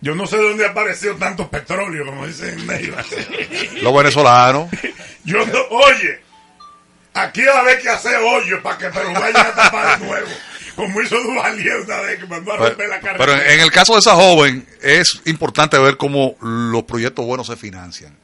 Yo 0.00 0.14
no 0.14 0.26
sé 0.26 0.36
dónde 0.36 0.64
ha 0.64 0.70
aparecido 0.70 1.16
tanto 1.16 1.48
petróleo, 1.50 2.06
como 2.06 2.26
dicen. 2.26 2.66
Los 3.82 3.94
venezolanos. 3.96 4.70
Yo 5.24 5.44
no, 5.44 5.58
oye, 5.70 6.20
aquí 7.14 7.42
va 7.44 7.54
a 7.56 7.60
haber 7.60 7.80
que 7.82 7.90
hacer 7.90 8.16
hoyos 8.16 8.60
para 8.62 8.78
que 8.78 8.88
pero 8.90 9.12
vayan 9.12 9.46
a 9.46 9.52
tapar 9.54 9.98
de 10.00 10.06
nuevo. 10.06 10.28
Como 10.78 11.02
hizo 11.02 11.20
Duvalier 11.20 11.80
una 11.80 11.96
vez 12.02 12.20
que 12.20 12.26
mandó 12.26 12.52
a 12.52 12.56
Pero, 12.56 12.68
romper 12.68 12.88
la 12.88 13.00
carretera. 13.00 13.18
pero 13.18 13.32
en, 13.42 13.50
en 13.50 13.60
el 13.60 13.70
caso 13.72 13.94
de 13.94 13.98
esa 13.98 14.14
joven, 14.14 14.64
es 14.80 15.20
importante 15.26 15.76
ver 15.78 15.96
cómo 15.96 16.36
los 16.40 16.84
proyectos 16.84 17.26
buenos 17.26 17.48
se 17.48 17.56
financian. 17.56 18.16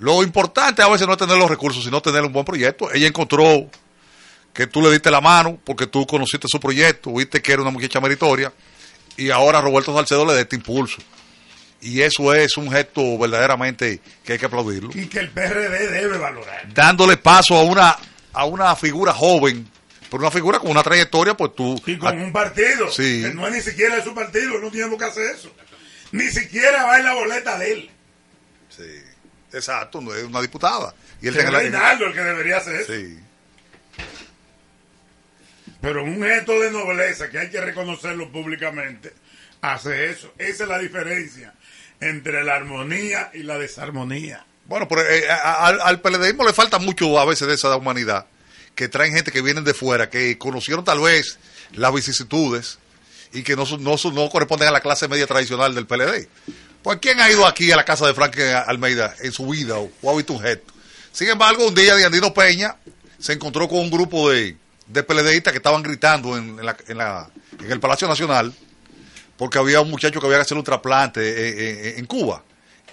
Lo 0.00 0.22
importante 0.22 0.82
a 0.82 0.88
veces 0.88 1.06
no 1.06 1.12
es 1.12 1.18
tener 1.18 1.38
los 1.38 1.48
recursos, 1.48 1.84
sino 1.84 2.02
tener 2.02 2.22
un 2.22 2.32
buen 2.32 2.44
proyecto. 2.44 2.92
Ella 2.92 3.06
encontró 3.06 3.70
que 4.52 4.66
tú 4.66 4.82
le 4.82 4.90
diste 4.90 5.10
la 5.10 5.20
mano 5.20 5.58
porque 5.64 5.86
tú 5.86 6.06
conociste 6.06 6.48
su 6.48 6.58
proyecto, 6.58 7.14
viste 7.14 7.40
que 7.40 7.52
era 7.52 7.62
una 7.62 7.70
muchacha 7.70 8.00
meritoria 8.00 8.52
y 9.16 9.30
ahora 9.30 9.60
Roberto 9.60 9.94
Salcedo 9.94 10.26
le 10.26 10.34
da 10.34 10.40
este 10.40 10.56
impulso. 10.56 10.98
Y 11.80 12.00
eso 12.00 12.34
es 12.34 12.56
un 12.56 12.70
gesto 12.72 13.16
verdaderamente 13.18 14.00
que 14.24 14.32
hay 14.32 14.38
que 14.38 14.46
aplaudirlo. 14.46 14.90
Y 14.94 15.06
que 15.06 15.20
el 15.20 15.30
PRD 15.30 15.88
debe 15.90 16.18
valorar. 16.18 16.66
Dándole 16.74 17.16
paso 17.18 17.54
a 17.56 17.62
una, 17.62 17.96
a 18.32 18.44
una 18.46 18.74
figura 18.76 19.12
joven, 19.12 19.70
pero 20.10 20.22
una 20.22 20.30
figura 20.30 20.58
con 20.58 20.70
una 20.70 20.82
trayectoria, 20.82 21.34
pues 21.36 21.54
tú... 21.54 21.80
Y 21.86 21.96
con 21.98 22.20
un 22.20 22.32
partido. 22.32 22.90
Sí. 22.90 23.22
Que 23.22 23.34
no 23.34 23.46
es 23.46 23.54
ni 23.54 23.60
siquiera 23.60 23.96
de 23.96 24.02
su 24.04 24.14
partido, 24.14 24.58
no 24.60 24.70
tiene 24.70 24.88
por 24.88 24.98
qué 24.98 25.04
hacer 25.06 25.34
eso. 25.34 25.52
Ni 26.12 26.28
siquiera 26.28 26.84
va 26.84 26.98
en 26.98 27.04
la 27.04 27.14
boleta 27.14 27.58
de 27.58 27.72
él. 27.72 27.90
Sí, 28.68 29.02
exacto, 29.52 30.00
no 30.00 30.14
es 30.14 30.24
una 30.24 30.40
diputada. 30.40 30.94
Y 31.20 31.28
él 31.28 31.34
Que 31.36 31.42
la- 31.44 31.50
Reinaldo 31.58 32.06
el 32.06 32.12
que 32.12 32.20
debería 32.20 32.58
hacer 32.58 32.76
eso. 32.76 32.92
Sí. 32.92 33.18
Pero 35.80 36.02
un 36.02 36.22
gesto 36.22 36.58
de 36.60 36.70
nobleza 36.70 37.28
que 37.30 37.38
hay 37.38 37.50
que 37.50 37.60
reconocerlo 37.60 38.30
públicamente, 38.30 39.12
hace 39.60 40.10
eso. 40.10 40.32
Esa 40.38 40.64
es 40.64 40.68
la 40.68 40.78
diferencia 40.78 41.54
entre 42.00 42.42
la 42.44 42.54
armonía 42.56 43.30
y 43.34 43.42
la 43.42 43.58
desarmonía. 43.58 44.44
Bueno, 44.66 44.88
pero 44.88 45.02
eh, 45.08 45.28
al, 45.30 45.80
al 45.80 46.00
PLDismo 46.00 46.44
le 46.44 46.52
falta 46.52 46.78
mucho 46.78 47.18
a 47.20 47.24
veces 47.24 47.46
de 47.46 47.54
esa 47.54 47.76
humanidad, 47.76 48.26
que 48.76 48.86
traen 48.88 49.12
gente 49.14 49.32
que 49.32 49.42
vienen 49.42 49.64
de 49.64 49.74
fuera, 49.74 50.08
que 50.08 50.38
conocieron 50.38 50.84
tal 50.84 51.00
vez 51.00 51.38
las 51.72 51.92
vicisitudes 51.92 52.78
y 53.32 53.42
que 53.42 53.56
no, 53.56 53.64
no, 53.80 53.96
no 54.12 54.28
corresponden 54.30 54.68
a 54.68 54.70
la 54.70 54.80
clase 54.80 55.08
media 55.08 55.26
tradicional 55.26 55.74
del 55.74 55.86
PLD. 55.86 56.28
Pues 56.82 56.98
¿quién 57.00 57.18
ha 57.20 57.28
ido 57.28 57.44
aquí 57.46 57.72
a 57.72 57.76
la 57.76 57.84
casa 57.84 58.06
de 58.06 58.14
Frank 58.14 58.36
Almeida 58.66 59.16
en 59.20 59.32
su 59.32 59.46
vida 59.48 59.78
o, 59.78 59.90
o 60.02 60.10
ha? 60.10 60.62
Sin 61.10 61.28
embargo, 61.28 61.66
un 61.66 61.74
día 61.74 61.96
Diandino 61.96 62.32
Peña 62.32 62.76
se 63.18 63.32
encontró 63.32 63.66
con 63.68 63.78
un 63.80 63.90
grupo 63.90 64.30
de, 64.30 64.56
de 64.86 65.02
PLDistas 65.02 65.52
que 65.52 65.56
estaban 65.56 65.82
gritando 65.82 66.36
en, 66.36 66.58
en 66.60 66.64
la- 66.66 66.76
en 66.86 66.98
la- 66.98 67.28
en 67.58 67.72
el 67.72 67.80
Palacio 67.80 68.06
Nacional 68.06 68.52
porque 69.38 69.58
había 69.58 69.80
un 69.80 69.90
muchacho 69.90 70.20
que 70.20 70.26
había 70.26 70.38
que 70.38 70.42
hacer 70.42 70.56
un 70.58 70.64
trasplante 70.64 71.20
eh, 71.22 71.54
eh, 71.88 71.94
en 71.98 72.04
Cuba 72.06 72.42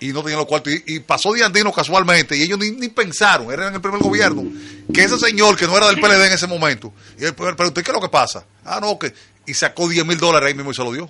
y 0.03 0.11
no 0.11 0.21
tenía 0.21 0.37
los 0.37 0.47
cuartos. 0.47 0.73
Y, 0.85 0.99
pasó 0.99 1.31
Diandino 1.31 1.71
casualmente 1.71 2.35
y 2.35 2.43
ellos 2.43 2.59
ni, 2.59 2.71
ni 2.71 2.89
pensaron, 2.89 3.51
era 3.51 3.69
en 3.69 3.75
el 3.75 3.81
primer 3.81 4.01
gobierno, 4.01 4.43
que 4.93 5.01
ese 5.01 5.17
señor 5.17 5.55
que 5.55 5.65
no 5.65 5.77
era 5.77 5.87
del 5.87 5.99
PLD 5.99 6.27
en 6.27 6.33
ese 6.33 6.45
momento, 6.45 6.93
y 7.17 7.23
él, 7.23 7.33
pero, 7.33 7.55
pero 7.55 7.69
usted, 7.69 7.83
¿qué 7.83 7.91
es 7.91 7.95
lo 7.95 8.01
que 8.01 8.09
pasa? 8.09 8.45
Ah, 8.65 8.79
no, 8.81 8.99
que. 8.99 9.13
Y 9.45 9.53
sacó 9.53 9.87
10 9.87 10.05
mil 10.05 10.17
dólares 10.17 10.47
ahí 10.47 10.53
mismo 10.53 10.71
y 10.71 10.73
se 10.73 10.83
lo 10.83 10.91
dio. 10.91 11.09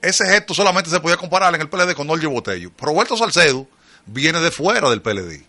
Ese 0.00 0.26
gesto 0.26 0.54
solamente 0.54 0.90
se 0.90 1.00
podía 1.00 1.16
comparar 1.16 1.54
en 1.54 1.60
el 1.60 1.68
PLD 1.68 1.94
con 1.94 2.06
Norge 2.06 2.26
Botello. 2.26 2.72
Roberto 2.78 3.16
Salcedo 3.16 3.66
viene 4.06 4.40
de 4.40 4.50
fuera 4.50 4.90
del 4.90 5.00
PLD 5.00 5.44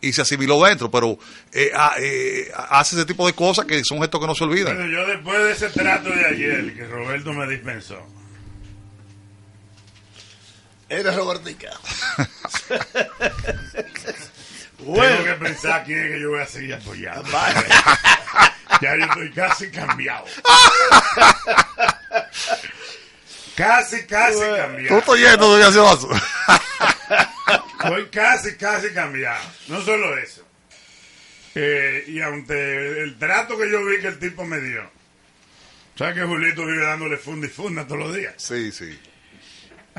y 0.00 0.12
se 0.12 0.22
asimiló 0.22 0.62
dentro, 0.64 0.90
pero 0.90 1.18
eh, 1.52 1.70
ah, 1.74 1.94
eh, 1.98 2.50
hace 2.70 2.96
ese 2.96 3.04
tipo 3.04 3.26
de 3.26 3.34
cosas 3.34 3.66
que 3.66 3.82
son 3.84 4.00
gestos 4.00 4.20
que 4.20 4.26
no 4.26 4.34
se 4.34 4.44
olvidan. 4.44 4.74
Bueno, 4.76 4.90
yo 4.90 5.06
después 5.06 5.38
de 5.38 5.52
ese 5.52 5.68
trato 5.70 6.10
de 6.10 6.24
ayer 6.24 6.74
que 6.74 6.86
Roberto 6.86 7.32
me 7.32 7.46
dispensó, 7.46 8.06
Eres 10.88 11.14
Robertica. 11.14 11.70
tengo 14.78 15.24
que 15.24 15.34
pensar 15.40 15.84
quién 15.84 15.98
es 16.04 16.12
que 16.12 16.20
yo 16.20 16.30
voy 16.30 16.40
a 16.40 16.46
seguir 16.46 16.74
apoyando. 16.74 17.30
ya 18.80 18.96
yo 18.96 19.04
estoy 19.04 19.30
casi 19.32 19.70
cambiado. 19.70 20.24
casi, 23.56 24.06
casi 24.06 24.38
Tú 24.38 24.56
cambiado. 24.56 24.98
estás 24.98 25.16
yendo 25.18 25.56
de 25.56 25.62
gaseoso. 25.62 26.08
Estoy 27.80 28.06
casi, 28.08 28.56
casi 28.56 28.88
cambiado. 28.94 29.44
No 29.68 29.82
solo 29.82 30.16
eso. 30.16 30.42
Eh, 31.54 32.04
y 32.06 32.20
ante 32.20 33.02
el 33.02 33.18
trato 33.18 33.58
que 33.58 33.70
yo 33.70 33.84
vi 33.84 34.00
que 34.00 34.08
el 34.08 34.18
tipo 34.18 34.44
me 34.44 34.60
dio. 34.60 34.88
¿Sabes 35.96 36.14
que 36.14 36.22
Julito 36.22 36.64
vive 36.64 36.84
dándole 36.84 37.16
funda 37.16 37.46
y 37.46 37.50
funda 37.50 37.84
todos 37.84 38.00
los 38.00 38.14
días? 38.14 38.34
Sí, 38.36 38.70
sí. 38.70 38.96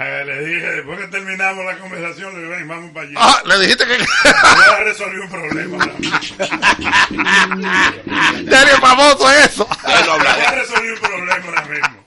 Eh, 0.01 0.23
le 0.25 0.45
dije, 0.45 0.71
después 0.75 0.97
que 0.97 1.07
terminamos 1.07 1.65
la 1.65 1.77
conversación, 1.77 2.33
le 2.33 2.43
dije, 2.43 2.55
ven, 2.55 2.67
vamos 2.69 2.91
para 2.93 3.05
allá. 3.05 3.17
Ah, 3.19 3.41
le 3.43 3.59
dijiste 3.59 3.85
que. 3.85 3.97
Voy 3.97 4.07
a 4.73 4.79
resolver 4.85 5.19
un 5.19 5.29
problema. 5.29 5.77
ahora 5.83 5.93
mismo. 5.99 6.19
Ya 8.49 8.62
eres 8.62 8.79
famoso 8.79 9.29
eso. 9.31 9.67
Voy 9.67 9.93
a 9.93 10.51
resolver 10.51 10.93
un 10.93 10.99
problema 10.99 11.45
ahora 11.45 11.65
mismo. 11.65 12.05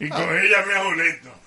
Y 0.00 0.08
cogí 0.08 0.44
y 0.44 0.48
llamé 0.48 0.74
a 0.74 0.84
Julito. 0.84 1.40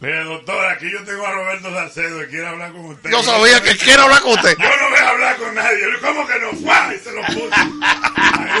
Mire, 0.00 0.24
doctor, 0.24 0.64
aquí 0.66 0.90
yo 0.90 1.02
tengo 1.04 1.26
a 1.26 1.32
Roberto 1.32 1.74
Salcedo 1.74 2.20
que 2.20 2.28
quiere 2.28 2.46
hablar 2.46 2.72
con 2.72 2.84
usted. 2.86 3.10
Yo 3.10 3.22
sabía 3.22 3.60
que 3.62 3.76
quiere 3.76 4.00
hablar 4.00 4.22
con 4.22 4.32
usted. 4.32 4.56
Yo 4.58 4.68
no 4.68 4.90
voy 4.90 4.98
a 4.98 5.08
hablar 5.08 5.36
con 5.36 5.54
nadie. 5.54 5.78
¿Cómo 6.00 6.26
que 6.26 6.38
no? 6.38 6.52
¡Fua! 6.52 6.94
Y 6.94 6.98
se 6.98 7.12
lo 7.12 7.22
puse. 7.22 7.50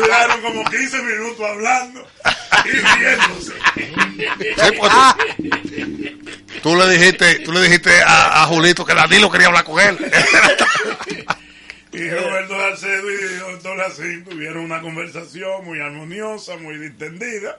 Duraron 0.00 0.40
como 0.40 0.64
15 0.64 1.02
minutos 1.02 1.46
hablando 1.46 2.08
y 2.64 2.70
riéndose. 2.70 3.52
Sí, 4.16 4.72
pues, 4.78 4.92
tú, 4.92 6.60
tú 6.62 6.76
le 6.76 6.88
dijiste, 6.88 7.40
tú 7.40 7.52
le 7.52 7.62
dijiste 7.62 8.02
a, 8.02 8.42
a 8.42 8.46
Julito 8.46 8.84
que 8.84 8.94
Danilo 8.94 9.30
quería 9.30 9.48
hablar 9.48 9.64
con 9.64 9.80
él. 9.80 9.98
Y 11.92 12.08
Roberto 12.08 12.56
Salcedo 12.56 13.10
y 13.10 13.14
el 13.14 13.38
doctor 13.40 13.76
Lacín 13.76 14.24
tuvieron 14.24 14.64
una 14.64 14.80
conversación 14.80 15.64
muy 15.64 15.80
armoniosa, 15.80 16.56
muy 16.56 16.78
distendida. 16.78 17.58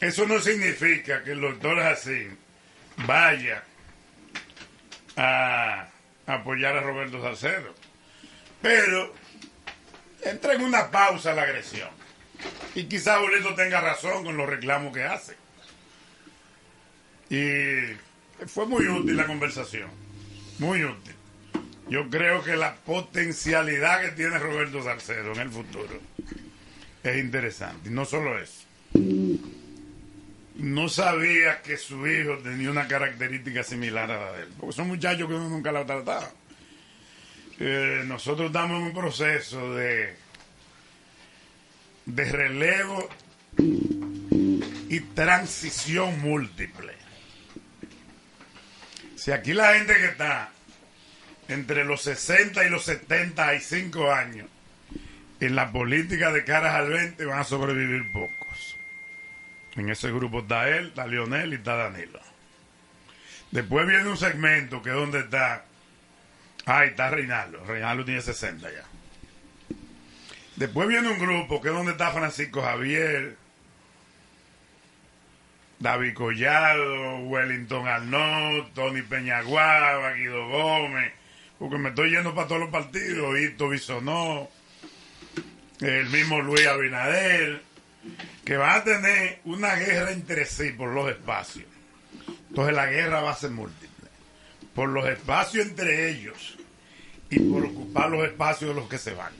Eso 0.00 0.26
no 0.26 0.40
significa 0.40 1.22
que 1.22 1.32
el 1.32 1.40
doctor 1.40 1.76
Lacín 1.76 2.36
vaya 3.06 3.62
a 5.16 5.86
apoyar 6.26 6.76
a 6.76 6.80
Roberto 6.80 7.22
Salcedo. 7.22 7.74
Pero 8.60 9.14
entra 10.22 10.54
en 10.54 10.62
una 10.62 10.90
pausa 10.90 11.34
la 11.34 11.42
agresión. 11.42 11.88
Y 12.74 12.84
quizá 12.84 13.18
Julito 13.18 13.54
tenga 13.54 13.80
razón 13.80 14.24
con 14.24 14.36
los 14.36 14.48
reclamos 14.48 14.92
que 14.92 15.04
hace. 15.04 15.36
Y 17.30 18.46
fue 18.46 18.66
muy 18.66 18.86
útil 18.86 19.16
la 19.16 19.26
conversación. 19.26 19.90
Muy 20.58 20.84
útil. 20.84 21.14
Yo 21.88 22.08
creo 22.10 22.42
que 22.42 22.56
la 22.56 22.74
potencialidad 22.76 24.02
que 24.02 24.08
tiene 24.12 24.38
Roberto 24.38 24.82
Salcedo 24.82 25.32
en 25.32 25.40
el 25.40 25.50
futuro 25.50 26.00
es 27.02 27.16
interesante. 27.16 27.88
Y 27.88 27.92
no 27.92 28.04
solo 28.04 28.38
eso. 28.38 28.64
No 30.56 30.88
sabía 30.88 31.62
que 31.62 31.76
su 31.76 32.06
hijo 32.06 32.38
tenía 32.38 32.70
una 32.70 32.88
característica 32.88 33.62
similar 33.62 34.10
a 34.10 34.18
la 34.18 34.32
de 34.32 34.42
él. 34.42 34.48
Porque 34.58 34.74
son 34.74 34.88
muchachos 34.88 35.28
que 35.28 35.34
uno 35.34 35.48
nunca 35.48 35.72
lo 35.72 35.78
ha 35.80 35.86
tratado. 35.86 36.30
Eh, 37.60 38.02
nosotros 38.06 38.48
estamos 38.48 38.80
en 38.80 38.86
un 38.86 38.94
proceso 38.94 39.74
de, 39.74 40.16
de 42.06 42.24
relevo 42.32 43.08
y 44.88 45.00
transición 45.14 46.20
múltiple. 46.20 46.94
Si 49.16 49.32
aquí 49.32 49.52
la 49.52 49.74
gente 49.74 49.94
que 49.94 50.06
está 50.06 50.50
entre 51.48 51.84
los 51.84 52.02
60 52.02 52.64
y 52.64 52.70
los 52.70 52.84
75 52.84 54.12
años 54.12 54.48
en 55.40 55.56
la 55.56 55.72
política 55.72 56.30
de 56.30 56.44
caras 56.44 56.74
al 56.74 56.90
20 56.90 57.24
van 57.24 57.40
a 57.40 57.44
sobrevivir 57.44 58.12
pocos. 58.12 58.76
En 59.76 59.88
ese 59.88 60.10
grupo 60.10 60.40
está 60.40 60.68
él, 60.68 60.88
está 60.88 61.06
Lionel 61.06 61.52
y 61.52 61.56
está 61.56 61.76
Danilo. 61.76 62.20
Después 63.50 63.86
viene 63.86 64.08
un 64.08 64.16
segmento 64.16 64.82
que 64.82 64.90
es 64.90 64.96
donde 64.96 65.20
está. 65.20 65.64
Ay, 66.70 66.88
está 66.88 67.08
Reinaldo. 67.08 67.64
Reinaldo 67.64 68.04
tiene 68.04 68.20
60 68.20 68.70
ya. 68.70 68.84
Después 70.56 70.86
viene 70.86 71.08
un 71.08 71.18
grupo 71.18 71.62
que 71.62 71.68
es 71.68 71.74
donde 71.74 71.92
está 71.92 72.10
Francisco 72.10 72.60
Javier, 72.60 73.38
David 75.78 76.12
Collado, 76.12 77.20
Wellington 77.20 77.88
Arnaud, 77.88 78.66
Tony 78.74 79.00
Peñaguaba, 79.00 80.12
Guido 80.12 80.46
Gómez, 80.46 81.10
porque 81.58 81.78
me 81.78 81.88
estoy 81.88 82.10
yendo 82.10 82.34
para 82.34 82.48
todos 82.48 82.60
los 82.60 82.70
partidos, 82.70 83.38
Hito 83.38 83.70
Bisonó, 83.70 84.50
el 85.80 86.06
mismo 86.10 86.42
Luis 86.42 86.66
Abinader, 86.66 87.62
que 88.44 88.58
van 88.58 88.80
a 88.80 88.84
tener 88.84 89.40
una 89.44 89.74
guerra 89.76 90.10
entre 90.10 90.44
sí 90.44 90.72
por 90.72 90.90
los 90.90 91.08
espacios. 91.08 91.64
Entonces 92.50 92.74
la 92.74 92.86
guerra 92.86 93.22
va 93.22 93.30
a 93.30 93.36
ser 93.36 93.52
múltiple. 93.52 93.88
Por 94.74 94.90
los 94.90 95.08
espacios 95.08 95.66
entre 95.66 96.10
ellos 96.10 96.57
y 97.30 97.40
por 97.40 97.64
ocupar 97.64 98.10
los 98.10 98.24
espacios 98.24 98.74
de 98.74 98.80
los 98.80 98.88
que 98.88 98.98
se 98.98 99.12
van. 99.12 99.32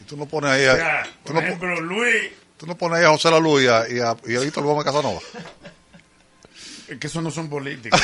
Y 0.00 0.04
tú 0.04 0.16
no 0.16 0.26
pones 0.26 0.50
ahí 0.50 0.64
a, 0.66 0.72
O 0.72 0.76
sea, 0.76 1.02
tú 1.04 1.32
por 1.32 1.34
no, 1.34 1.40
ejemplo, 1.40 1.80
Luis, 1.80 2.30
tú 2.56 2.66
no 2.66 2.76
pones 2.76 2.98
ahí 2.98 3.04
a 3.04 3.10
José 3.10 3.30
La 3.30 3.40
Luz 3.40 3.62
y 3.62 3.68
a, 3.68 3.88
y 3.88 3.98
a, 3.98 4.16
y 4.26 4.36
a 4.36 4.40
Víctor 4.40 4.64
Gómez 4.64 4.84
Casanova. 4.84 5.20
es 6.88 6.98
que 6.98 7.06
esos 7.06 7.22
no 7.22 7.30
son 7.30 7.48
políticos. 7.48 8.00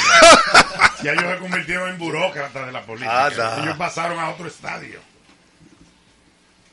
ya 1.03 1.13
ellos 1.13 1.25
se 1.33 1.39
convirtieron 1.39 1.91
en 1.91 1.99
burócratas 1.99 2.67
de 2.67 2.73
la 2.73 2.83
política. 2.83 3.27
Anda. 3.27 3.63
Ellos 3.63 3.77
pasaron 3.77 4.19
a 4.19 4.31
otro 4.31 4.47
estadio. 4.47 5.01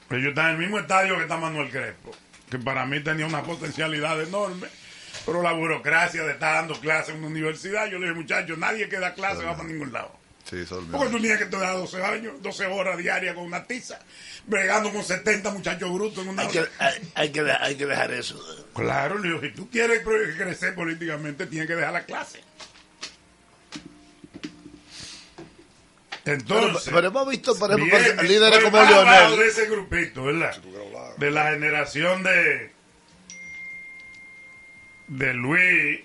Ellos 0.10 0.30
están 0.30 0.48
en 0.48 0.52
el 0.54 0.58
mismo 0.58 0.80
estadio 0.80 1.16
que 1.18 1.22
está 1.22 1.38
Manuel 1.38 1.70
Crespo, 1.70 2.12
que 2.50 2.58
para 2.58 2.86
mí 2.88 3.00
tenía 3.02 3.28
una 3.28 3.44
potencialidad 3.44 4.20
enorme, 4.20 4.68
pero 5.24 5.44
la 5.44 5.52
burocracia 5.52 6.24
de 6.24 6.32
estar 6.32 6.56
dando 6.56 6.80
clases 6.80 7.10
en 7.14 7.20
una 7.20 7.28
universidad, 7.28 7.86
yo 7.86 8.00
le 8.00 8.08
dije, 8.08 8.20
muchachos, 8.20 8.58
nadie 8.58 8.90
que 8.90 8.98
da 8.98 9.14
clase 9.14 9.44
va 9.44 9.56
para 9.56 9.70
ningún 9.70 9.94
lado. 9.94 10.19
Sí, 10.50 10.66
Porque 10.92 11.10
tú 11.12 11.20
tienes 11.20 11.38
que 11.38 11.44
estar 11.44 11.74
12 11.78 12.04
años, 12.04 12.42
12 12.42 12.66
horas 12.66 12.98
diarias 12.98 13.36
con 13.36 13.44
una 13.46 13.66
tiza, 13.66 14.00
bregando 14.48 14.92
con 14.92 15.04
70 15.04 15.52
muchachos 15.52 15.94
brutos 15.94 16.24
en 16.24 16.30
una 16.30 16.42
Hay 16.42 16.48
que, 16.48 16.66
hay, 16.80 17.12
hay 17.14 17.30
que, 17.32 17.42
hay 17.52 17.76
que 17.76 17.86
dejar 17.86 18.12
eso. 18.12 18.44
Claro, 18.74 19.20
le 19.20 19.28
digo, 19.30 19.42
si 19.42 19.52
tú 19.52 19.70
quieres 19.70 20.02
crecer 20.04 20.74
políticamente, 20.74 21.46
tienes 21.46 21.68
que 21.68 21.76
dejar 21.76 21.94
la 21.94 22.04
clase. 22.06 22.42
Entonces, 26.26 26.84
Pero- 26.86 26.96
pero 26.96 27.08
hemos 27.08 27.30
visto, 27.30 27.56
por 27.58 27.72
ejemplo, 27.72 27.98
viene- 28.00 28.24
líderes 28.24 28.64
como 28.64 28.78
Leonel. 28.84 29.38
de 29.40 29.48
ese 29.48 29.66
grupito, 29.68 30.24
¿verdad? 30.26 30.58
De 31.18 31.32
la 31.32 31.52
generación 31.52 32.24
de 32.24 32.72
de 35.08 35.34
Luis 35.34 36.02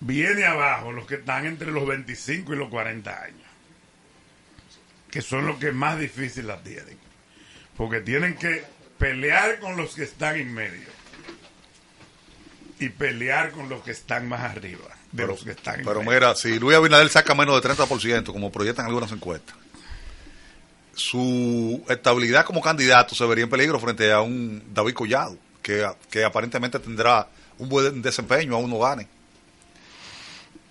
viene 0.00 0.44
abajo 0.44 0.92
los 0.92 1.06
que 1.06 1.16
están 1.16 1.46
entre 1.46 1.70
los 1.70 1.86
25 1.86 2.54
y 2.54 2.56
los 2.56 2.68
40 2.68 3.22
años, 3.22 3.46
que 5.10 5.22
son 5.22 5.46
los 5.46 5.58
que 5.58 5.72
más 5.72 5.98
difícil 5.98 6.46
la 6.46 6.62
tienen, 6.62 6.98
porque 7.76 8.00
tienen 8.00 8.36
que 8.36 8.64
pelear 8.98 9.58
con 9.60 9.76
los 9.76 9.94
que 9.94 10.04
están 10.04 10.36
en 10.36 10.52
medio 10.52 10.88
y 12.78 12.88
pelear 12.90 13.52
con 13.52 13.68
los 13.68 13.82
que 13.82 13.92
están 13.92 14.28
más 14.28 14.40
arriba 14.42 14.88
de 15.12 15.26
los 15.26 15.42
que 15.44 15.52
están 15.52 15.80
en 15.80 15.86
Pero 15.86 16.02
medio. 16.02 16.12
mira, 16.12 16.34
si 16.34 16.58
Luis 16.58 16.76
Abinader 16.76 17.08
saca 17.08 17.34
menos 17.34 17.60
de 17.62 17.68
30%, 17.70 18.26
como 18.26 18.52
proyectan 18.52 18.86
algunas 18.86 19.10
encuestas, 19.12 19.56
su 20.94 21.84
estabilidad 21.88 22.44
como 22.44 22.60
candidato 22.60 23.14
se 23.14 23.24
vería 23.26 23.44
en 23.44 23.50
peligro 23.50 23.78
frente 23.78 24.12
a 24.12 24.20
un 24.20 24.62
David 24.72 24.94
Collado, 24.94 25.38
que, 25.62 25.86
que 26.10 26.24
aparentemente 26.24 26.78
tendrá 26.78 27.28
un 27.58 27.68
buen 27.68 28.02
desempeño, 28.02 28.54
aún 28.54 28.70
no 28.70 28.78
gane. 28.78 29.08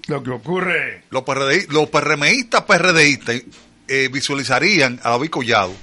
Lo 0.08 0.22
que 0.22 0.30
ocurre 0.30 1.04
Los, 1.10 1.24
PRDI, 1.24 1.68
los 1.70 1.89
PRMistas, 1.89 2.62
PRDistas 2.63 3.41
eh, 3.88 4.10
visualizarían 4.12 5.00
a 5.04 5.12
David 5.12 5.30
Collado 5.30 5.74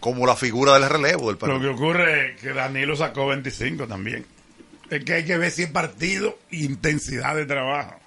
como 0.00 0.26
la 0.26 0.36
figura 0.36 0.74
del 0.78 0.88
relevo 0.88 1.26
del 1.32 1.34
Lo 1.34 1.38
PRD. 1.38 1.60
que 1.60 1.68
ocurre 1.68 2.30
es 2.34 2.40
que 2.40 2.52
Danilo 2.52 2.94
sacó 2.96 3.26
25 3.28 3.86
también. 3.88 4.24
Es 4.90 5.04
que 5.04 5.14
hay 5.14 5.24
que 5.24 5.38
ver 5.38 5.50
si 5.50 5.62
es 5.62 5.70
partido 5.70 6.38
e 6.50 6.56
intensidad 6.58 7.34
de 7.36 7.46
trabajo. 7.46 7.98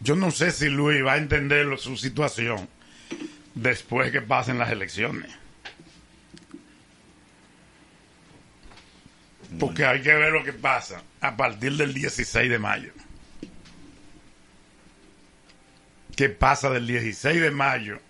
Yo 0.00 0.14
no 0.14 0.30
sé 0.30 0.50
si 0.52 0.68
Luis 0.68 1.04
va 1.04 1.14
a 1.14 1.16
entender 1.18 1.66
lo- 1.66 1.76
su 1.78 1.96
situación 1.96 2.68
después 3.54 4.12
que 4.12 4.20
pasen 4.22 4.58
las 4.58 4.70
elecciones. 4.70 5.30
Porque 9.58 9.84
hay 9.84 10.02
que 10.02 10.12
ver 10.14 10.32
lo 10.32 10.44
que 10.44 10.52
pasa 10.52 11.02
a 11.20 11.36
partir 11.36 11.76
del 11.76 11.94
16 11.94 12.50
de 12.50 12.58
mayo. 12.58 12.92
¿Qué 16.16 16.28
pasa 16.30 16.70
del 16.70 16.86
16 16.86 17.40
de 17.40 17.50
mayo 17.50 18.00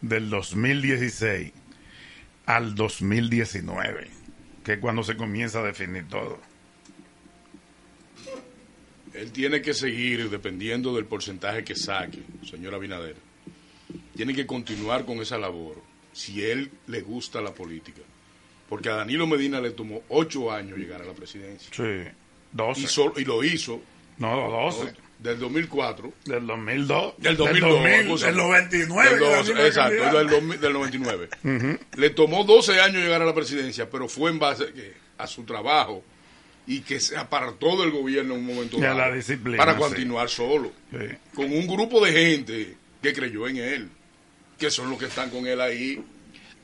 del 0.00 0.30
2016 0.30 1.52
al 2.46 2.74
2019? 2.74 4.08
Que 4.64 4.74
es 4.74 4.78
cuando 4.78 5.02
se 5.02 5.16
comienza 5.16 5.58
a 5.60 5.64
definir 5.64 6.06
todo. 6.08 6.40
Él 9.14 9.32
tiene 9.32 9.60
que 9.60 9.74
seguir, 9.74 10.30
dependiendo 10.30 10.94
del 10.94 11.04
porcentaje 11.04 11.64
que 11.64 11.74
saque, 11.74 12.22
señor 12.48 12.74
Abinader, 12.74 13.16
tiene 14.14 14.32
que 14.34 14.46
continuar 14.46 15.04
con 15.04 15.18
esa 15.20 15.36
labor, 15.36 15.82
si 16.12 16.44
él 16.44 16.70
le 16.86 17.00
gusta 17.00 17.40
la 17.40 17.52
política. 17.52 18.02
Porque 18.68 18.88
a 18.88 18.94
Danilo 18.94 19.26
Medina 19.26 19.60
le 19.60 19.72
tomó 19.72 20.02
ocho 20.10 20.52
años 20.52 20.78
llegar 20.78 21.02
a 21.02 21.04
la 21.04 21.12
presidencia. 21.12 21.68
Sí, 21.74 22.08
12. 22.52 22.80
Y, 22.82 22.86
solo- 22.86 23.14
y 23.18 23.24
lo 23.24 23.42
hizo. 23.42 23.82
No, 24.18 24.48
12. 24.48 24.94
Del 25.22 25.38
2004. 25.38 26.12
Del 26.24 26.46
2002. 26.46 27.14
Del 27.18 27.22
Del 27.22 27.36
2002. 27.36 27.70
2000, 27.70 27.94
acusa. 28.06 28.26
del 28.26 28.36
99 28.36 29.10
Del 29.10 29.18
que 29.18 29.24
12, 29.24 29.36
Danilo 29.36 29.58
era 29.58 29.66
exacto, 29.68 30.18
del, 30.18 30.28
2000 30.28 30.60
del 30.60 30.72
99. 30.72 31.28
Ujú. 31.44 31.78
Le 32.00 32.10
tomó 32.10 32.44
12 32.44 32.80
años 32.80 33.02
llegar 33.02 33.20
a 33.22 33.26
la 33.26 33.34
presidencia, 33.34 33.88
pero 33.90 34.08
fue 34.08 34.30
en 34.30 34.38
base 34.38 34.72
que- 34.72 34.94
a 35.18 35.26
su 35.26 35.44
trabajo 35.44 36.02
y 36.66 36.80
que 36.80 37.00
se 37.00 37.16
apartó 37.16 37.78
del 37.80 37.90
gobierno 37.90 38.34
en 38.34 38.40
un 38.40 38.46
momento 38.46 38.78
dado 38.78 38.98
la 38.98 39.12
disciplina, 39.12 39.58
para 39.58 39.74
sí. 39.74 39.78
continuar 39.80 40.28
solo. 40.30 40.72
Sí. 40.90 41.06
Con 41.34 41.52
un 41.52 41.66
grupo 41.66 42.02
de 42.04 42.12
gente 42.12 42.76
que 43.02 43.12
creyó 43.12 43.46
en 43.46 43.58
él, 43.58 43.88
que 44.58 44.70
son 44.70 44.88
los 44.88 44.98
que 44.98 45.06
están 45.06 45.28
con 45.30 45.46
él 45.46 45.60
ahí. 45.60 46.02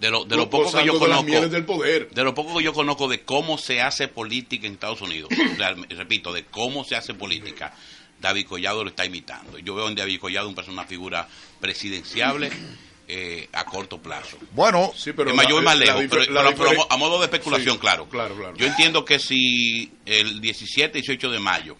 De 0.00 0.10
lo, 0.10 0.24
de 0.24 0.36
lo 0.36 0.48
poco 0.48 0.70
que 0.72 0.84
yo 0.86 0.94
de 0.94 0.98
conozco, 0.98 1.24
mieles 1.24 1.50
del 1.50 1.64
poder. 1.64 2.08
de 2.10 2.22
lo 2.24 2.34
poco 2.34 2.56
que 2.58 2.64
yo 2.64 2.72
conozco 2.74 3.08
de 3.08 3.20
cómo 3.22 3.56
se 3.58 3.80
hace 3.82 4.08
política 4.08 4.66
en 4.66 4.74
Estados 4.74 5.00
Unidos, 5.02 5.30
o 5.52 5.56
sea, 5.56 5.74
repito, 5.90 6.32
de 6.34 6.44
cómo 6.44 6.84
se 6.84 6.96
hace 6.96 7.14
política, 7.14 7.74
David 8.20 8.46
Collado 8.46 8.82
lo 8.84 8.90
está 8.90 9.04
imitando. 9.04 9.58
Yo 9.58 9.74
veo 9.74 9.88
en 9.88 9.94
David 9.94 10.20
Collado 10.20 10.48
una 10.68 10.84
figura 10.84 11.28
presidenciable 11.60 12.50
eh, 13.08 13.48
a 13.52 13.64
corto 13.64 13.98
plazo. 14.00 14.38
Bueno, 14.52 14.92
Sí, 14.96 15.12
pero 15.12 15.30
es 15.30 15.36
más, 15.36 15.44
la- 15.44 15.50
yo 15.50 15.56
voy 15.56 15.64
más 15.64 15.78
lejos, 15.78 16.04
pero, 16.08 16.32
la 16.32 16.50
pero- 16.54 16.92
a 16.92 16.96
modo 16.96 17.18
de 17.18 17.24
especulación, 17.26 17.74
Sí, 17.74 17.80
claro. 17.80 18.08
claro, 18.08 18.34
claro. 18.36 18.56
Yo 18.56 18.66
entiendo 18.66 19.04
que 19.04 19.18
si 19.18 19.92
el 20.04 20.40
17 20.40 20.98
y 20.98 21.02
18 21.02 21.30
de 21.30 21.38
mayo, 21.38 21.76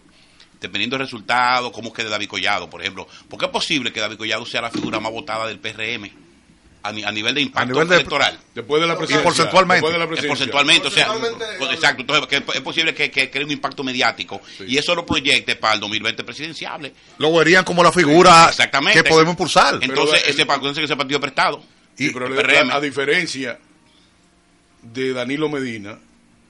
dependiendo 0.61 0.97
del 0.97 1.05
resultado, 1.05 1.71
cómo 1.71 1.91
quede 1.91 2.09
David 2.09 2.27
Collado, 2.29 2.69
por 2.69 2.81
ejemplo, 2.81 3.07
porque 3.29 3.45
es 3.45 3.51
posible 3.51 3.91
que 3.91 3.99
David 3.99 4.17
Collado 4.17 4.45
sea 4.45 4.61
la 4.61 4.71
figura 4.71 4.99
más 4.99 5.11
votada 5.11 5.47
del 5.47 5.59
PRM 5.59 6.09
a, 6.87 6.91
ni- 6.91 7.03
a 7.03 7.11
nivel 7.11 7.35
de 7.35 7.41
impacto 7.41 7.73
nivel 7.73 7.87
de- 7.87 7.95
electoral. 7.95 8.39
Después 8.55 8.81
de 8.81 8.87
la 8.87 8.93
Y 8.93 8.97
presidencia. 8.97 9.23
porcentualmente. 9.23 9.75
después 9.85 9.93
de 9.93 9.99
la 9.99 10.03
Es 10.05 10.07
presidencia. 10.09 10.29
porcentualmente, 10.53 10.87
o 10.87 10.91
sea, 10.91 11.73
exacto, 11.73 12.01
entonces 12.01 12.27
que 12.27 12.57
es 12.57 12.61
posible 12.61 12.93
que, 12.93 13.11
que 13.11 13.29
cree 13.29 13.45
un 13.45 13.51
impacto 13.51 13.83
mediático 13.83 14.41
y 14.65 14.77
eso 14.77 14.95
lo 14.95 15.05
proyecte 15.05 15.55
para 15.55 15.73
el 15.75 15.79
2020 15.79 16.23
presidenciable. 16.23 16.93
lo 17.17 17.33
verían 17.33 17.63
como 17.63 17.83
la 17.83 17.91
figura 17.91 18.47
Exactamente. 18.49 19.03
que 19.03 19.09
podemos 19.09 19.33
impulsar. 19.33 19.75
Entonces, 19.81 20.21
Pero 20.25 20.31
ese, 20.33 20.41
entonces 20.41 20.83
ese 20.83 20.95
partido 20.95 21.19
prestado. 21.19 21.63
Sí, 21.95 22.11
pero 22.13 22.27
el 22.27 22.71
a 22.71 22.79
diferencia 22.79 23.59
de 24.81 25.13
Danilo 25.13 25.49
Medina, 25.49 25.97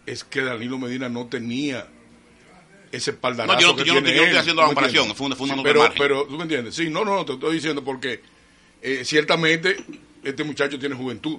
es 0.06 0.24
que 0.24 0.42
Danilo 0.42 0.78
Medina 0.78 1.10
no 1.10 1.26
tenía 1.28 1.88
ese 2.92 3.12
espaldarazo 3.12 3.54
No, 3.54 3.60
yo 3.62 3.68
no- 3.68 3.76
que 3.76 3.84
yo 3.86 3.94
no- 3.96 4.02
tiene 4.02 4.16
yo 4.16 4.22
no 4.22 4.28
estoy 4.28 4.40
haciendo 4.40 4.62
la 4.62 4.68
¿tú 4.68 4.72
me 4.72 4.76
comparación, 4.76 5.16
fue 5.16 5.36
fue 5.36 5.48
Sí, 5.48 5.54
pero, 5.64 5.80
margen. 5.82 5.98
pero, 5.98 6.24
¿tú 6.26 6.38
me 6.38 6.44
entiendes? 6.44 6.76
Sí, 6.76 6.90
no, 6.90 7.04
no, 7.04 7.26
te 7.26 7.34
estoy 7.34 7.56
diciendo 7.56 7.84
porque 7.84 8.22
eh, 8.82 9.02
ciertamente 9.04 9.76
este 10.30 10.44
muchacho 10.44 10.78
tiene 10.80 10.96
juventud 10.96 11.38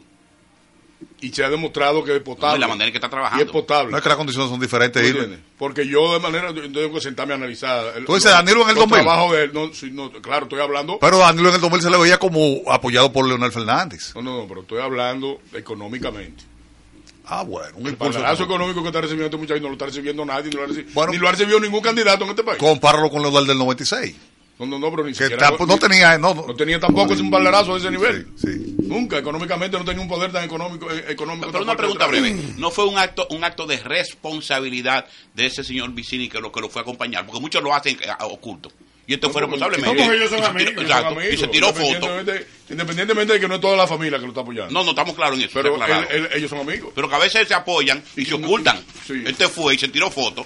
y 1.20 1.30
se 1.32 1.44
ha 1.44 1.48
demostrado 1.50 2.02
que 2.02 2.16
es 2.16 2.22
potable. 2.22 2.56
y 2.58 2.60
la 2.60 2.66
manera 2.68 2.86
en 2.86 2.92
que 2.92 2.98
está 2.98 3.06
Y 3.06 3.10
trabajando. 3.10 3.44
es 3.44 3.50
potable. 3.50 3.90
No 3.92 3.96
es 3.98 4.02
que 4.02 4.08
las 4.08 4.18
condiciones 4.18 4.50
son 4.50 4.58
diferentes. 4.60 5.38
Porque 5.56 5.86
yo 5.86 6.12
de 6.14 6.18
manera, 6.20 6.50
yo 6.52 6.62
tengo 6.72 6.92
que 6.94 7.00
sentarme 7.00 7.34
a 7.34 7.36
analizar. 7.36 7.96
el- 7.96 8.04
Tú 8.04 8.14
dices 8.14 8.30
Danilo 8.32 8.62
en 8.62 8.70
el 8.70 8.74
los 8.74 8.88
2000. 8.88 9.04
trabajos 9.04 9.32
de 9.32 9.44
él. 9.44 9.50
No, 9.54 9.70
no, 9.92 10.12
claro, 10.22 10.44
estoy 10.46 10.60
hablando. 10.60 10.98
Pero 11.00 11.18
Danilo 11.18 11.48
en 11.50 11.54
el 11.56 11.60
2000 11.60 11.82
se 11.82 11.90
le 11.90 11.98
veía 11.98 12.18
como 12.18 12.62
apoyado 12.70 13.12
por 13.12 13.26
Leonel 13.26 13.52
Fernández. 13.52 14.12
No, 14.16 14.22
no, 14.22 14.38
no, 14.42 14.48
pero 14.48 14.62
estoy 14.62 14.80
hablando 14.80 15.40
económicamente. 15.54 16.44
Ah, 17.30 17.42
bueno, 17.42 17.76
un 17.76 17.84
El 17.86 17.92
impulso. 17.92 18.18
económico 18.42 18.80
que 18.80 18.88
está 18.88 19.02
recibiendo 19.02 19.26
este 19.26 19.36
muchacho 19.36 19.60
no 19.60 19.66
lo 19.68 19.74
está 19.74 19.84
recibiendo 19.86 20.24
nadie, 20.24 20.44
ni 20.50 20.56
lo 20.56 20.62
ha 20.62 20.66
recibido, 20.66 20.94
Bueno. 20.94 21.12
ni 21.12 21.18
lo 21.18 21.28
ha 21.28 21.32
recibido 21.32 21.60
ningún 21.60 21.82
candidato 21.82 22.24
en 22.24 22.30
este 22.30 22.42
país. 22.42 22.58
Compáralo 22.58 23.10
con 23.10 23.22
lo 23.22 23.30
del 23.30 23.46
del 23.46 23.58
96. 23.58 24.16
No, 24.58 24.66
no, 24.66 24.78
no, 24.78 24.90
pero 24.90 25.04
ni 25.04 25.12
Que 25.12 25.18
siquiera. 25.24 25.50
tampo- 25.50 25.66
no 25.66 25.78
tenía, 25.78 26.18
no, 26.18 26.34
no. 26.34 26.46
no 26.48 26.54
tenía 26.56 26.80
tampoco 26.80 27.12
ese 27.14 27.22
espaldarazo 27.22 27.74
de 27.74 27.78
ese 27.78 27.90
nivel. 27.92 28.26
Sí, 28.36 28.46
sí. 28.52 28.74
Nunca, 28.82 29.18
económicamente 29.18 29.78
no 29.78 29.84
tenía 29.84 30.02
un 30.02 30.08
poder 30.08 30.32
tan 30.32 30.42
económico. 30.44 30.90
eh, 30.90 31.04
económico 31.08 31.46
Pero 31.46 31.60
tan 31.60 31.62
una 31.68 31.76
pregunta 31.76 32.06
breve. 32.06 32.36
¿No 32.56 32.70
fue 32.70 32.86
un 32.86 32.98
acto 32.98 33.26
un 33.30 33.44
acto 33.44 33.66
de 33.66 33.76
responsabilidad 33.78 35.06
de 35.34 35.46
ese 35.46 35.62
señor 35.64 35.92
Vicini 35.92 36.28
que 36.28 36.40
lo 36.40 36.50
que 36.52 36.60
lo 36.60 36.68
fue 36.68 36.80
a 36.80 36.82
acompañar? 36.82 37.24
Porque 37.26 37.40
muchos 37.40 37.62
lo 37.62 37.74
hacen 37.74 37.96
eh, 38.02 38.08
oculto. 38.20 38.70
Y 39.06 39.14
este 39.14 39.30
fue 39.30 39.40
responsablemente. 39.40 39.88
no, 39.90 39.96
porque 40.04 40.16
ellos 40.18 40.28
son 40.28 40.38
Y 40.38 40.42
se 40.42 40.48
amigos, 40.48 40.70
tiró- 40.74 40.82
ellos 40.82 40.90
son 40.90 40.98
exacto, 40.98 41.20
y 41.20 41.24
se 41.24 41.44
amigos, 41.44 41.50
tiró 41.50 41.66
foto. 41.68 41.88
Independientemente, 41.88 42.46
independientemente 42.70 43.32
de 43.34 43.40
que 43.40 43.48
no 43.48 43.54
es 43.54 43.60
toda 43.60 43.76
la 43.76 43.86
familia 43.86 44.18
que 44.18 44.22
lo 44.24 44.28
está 44.28 44.40
apoyando. 44.42 44.72
No, 44.74 44.84
no 44.84 44.90
estamos 44.90 45.14
claros 45.14 45.38
en 45.38 45.44
eso. 45.44 45.52
pero 45.54 45.76
él- 45.76 46.06
él- 46.10 46.28
ellos 46.34 46.50
son 46.50 46.58
amigos. 46.60 46.92
Pero 46.94 47.08
que 47.08 47.14
a 47.14 47.18
veces 47.18 47.48
se 47.48 47.54
apoyan 47.54 48.02
y 48.16 48.24
se 48.26 48.34
ocultan. 48.34 48.78
Sí. 49.06 49.22
Este 49.24 49.48
fue 49.48 49.76
y 49.76 49.78
se 49.78 49.88
tiró 49.88 50.10
foto. 50.10 50.44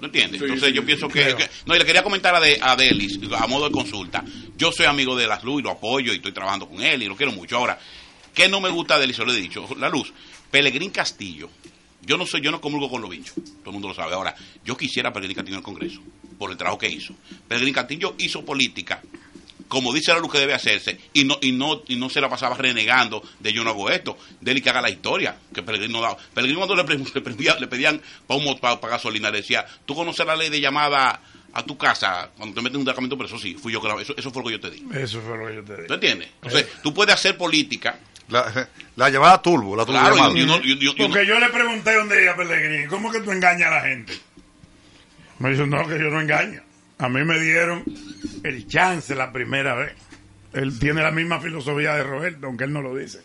¿No 0.00 0.06
entiendes? 0.06 0.38
Sí, 0.38 0.44
Entonces 0.44 0.68
sí, 0.68 0.74
yo 0.74 0.84
pienso 0.84 1.08
que, 1.08 1.48
No, 1.66 1.74
y 1.74 1.78
le 1.78 1.84
quería 1.84 2.02
comentar 2.02 2.34
a, 2.34 2.40
de, 2.40 2.58
a 2.60 2.76
Delis, 2.76 3.18
a 3.36 3.46
modo 3.46 3.66
de 3.66 3.72
consulta. 3.72 4.24
Yo 4.56 4.72
soy 4.72 4.86
amigo 4.86 5.16
de 5.16 5.26
Las 5.26 5.42
Luz 5.44 5.60
y 5.60 5.64
lo 5.64 5.70
apoyo 5.70 6.12
y 6.12 6.16
estoy 6.16 6.32
trabajando 6.32 6.68
con 6.68 6.82
él 6.82 7.02
y 7.02 7.06
lo 7.06 7.16
quiero 7.16 7.32
mucho. 7.32 7.56
Ahora, 7.56 7.78
¿qué 8.34 8.48
no 8.48 8.60
me 8.60 8.70
gusta 8.70 8.94
de 8.94 9.02
Delis? 9.02 9.16
Se 9.16 9.24
lo 9.24 9.32
he 9.32 9.36
dicho. 9.36 9.66
La 9.78 9.88
Luz, 9.88 10.12
Pelegrín 10.50 10.90
Castillo. 10.90 11.50
Yo 12.02 12.16
no 12.16 12.24
soy, 12.24 12.40
yo 12.40 12.50
no 12.50 12.60
comulgo 12.60 12.88
con 12.88 13.02
los 13.02 13.10
bichos. 13.10 13.34
Todo 13.34 13.66
el 13.66 13.72
mundo 13.72 13.88
lo 13.88 13.94
sabe. 13.94 14.14
Ahora, 14.14 14.34
yo 14.64 14.76
quisiera 14.76 15.10
a 15.10 15.12
Pelegrín 15.12 15.36
Castillo 15.36 15.56
en 15.56 15.58
el 15.58 15.64
Congreso 15.64 16.00
por 16.38 16.50
el 16.50 16.56
trabajo 16.56 16.78
que 16.78 16.88
hizo. 16.88 17.14
Pelegrín 17.46 17.74
Castillo 17.74 18.14
hizo 18.18 18.44
política 18.44 19.02
como 19.68 19.92
dice 19.92 20.12
la 20.12 20.18
luz 20.18 20.32
que 20.32 20.38
debe 20.38 20.54
hacerse 20.54 20.98
y 21.12 21.24
no 21.24 21.38
y 21.42 21.52
no 21.52 21.82
y 21.88 21.96
no 21.96 22.08
se 22.10 22.20
la 22.20 22.28
pasaba 22.28 22.56
renegando 22.56 23.22
de 23.38 23.52
yo 23.52 23.62
no 23.64 23.70
hago 23.70 23.90
esto 23.90 24.16
de 24.40 24.60
que 24.60 24.70
haga 24.70 24.80
la 24.80 24.90
historia 24.90 25.36
que 25.54 25.62
Pellegrini 25.62 25.92
no 25.92 26.00
daba 26.00 26.16
Pellegrini 26.34 26.56
cuando 26.56 26.74
le, 26.74 26.84
pre- 26.84 26.98
le 27.14 27.20
pedía- 27.20 27.56
le 27.60 27.66
pedían 27.66 28.00
para 28.60 28.76
gasolina 28.88 29.30
le 29.30 29.38
decía 29.38 29.64
tú 29.84 29.94
conoces 29.94 30.24
la 30.26 30.34
ley 30.36 30.48
de 30.48 30.60
llamada 30.60 31.20
a 31.52 31.62
tu 31.64 31.76
casa 31.78 32.30
cuando 32.36 32.54
te 32.54 32.60
meten 32.62 32.74
en 32.76 32.80
un 32.80 32.84
departamento 32.84 33.16
preso 33.18 33.38
sí 33.38 33.54
fui 33.54 33.72
yo 33.72 33.80
que 33.80 33.88
la- 33.88 34.00
eso, 34.00 34.14
eso 34.16 34.30
fue 34.30 34.42
lo 34.42 34.48
que 34.48 34.54
yo 34.54 34.60
te 34.60 34.70
di 34.70 34.84
Eso 34.98 35.20
fue 35.20 35.36
lo 35.38 35.46
que 35.48 35.54
yo 35.56 35.64
te 35.64 35.74
¿tú 35.74 35.82
dije. 35.82 35.94
entiendes? 35.94 36.28
entonces 36.42 36.66
tú 36.82 36.92
puedes 36.94 37.14
hacer 37.14 37.36
política 37.36 37.98
La, 38.28 38.68
la 38.96 39.08
llamada 39.10 39.40
turbo, 39.40 39.74
la 39.76 39.84
turbo 39.86 39.98
claro 40.00 40.16
llamada. 40.16 40.38
y, 40.38 40.42
y 40.42 40.46
no- 40.46 40.56
y- 40.58 40.72
y- 40.72 40.82
y 40.82 40.84
no- 40.86 41.08
Porque 41.08 41.26
yo 41.26 41.38
le 41.38 41.48
pregunté 41.48 41.98
un 41.98 42.08
día 42.10 42.32
a 42.32 42.36
Pellegrini, 42.36 42.86
¿cómo 42.86 43.10
que 43.10 43.20
tú 43.20 43.32
engañas 43.32 43.70
a 43.72 43.74
la 43.76 43.80
gente? 43.82 44.18
Me 45.38 45.50
dijo, 45.50 45.64
no, 45.66 45.86
que 45.86 45.94
yo 45.98 46.10
no 46.10 46.20
engaño. 46.20 46.60
A 46.98 47.08
mí 47.08 47.24
me 47.24 47.38
dieron 47.38 47.84
el 48.42 48.66
chance 48.66 49.14
la 49.14 49.32
primera 49.32 49.74
vez. 49.74 49.92
Él 50.52 50.78
tiene 50.78 51.02
la 51.02 51.10
misma 51.10 51.40
filosofía 51.40 51.94
de 51.94 52.02
Roberto, 52.02 52.46
aunque 52.46 52.64
él 52.64 52.72
no 52.72 52.82
lo 52.82 52.96
dice. 52.96 53.20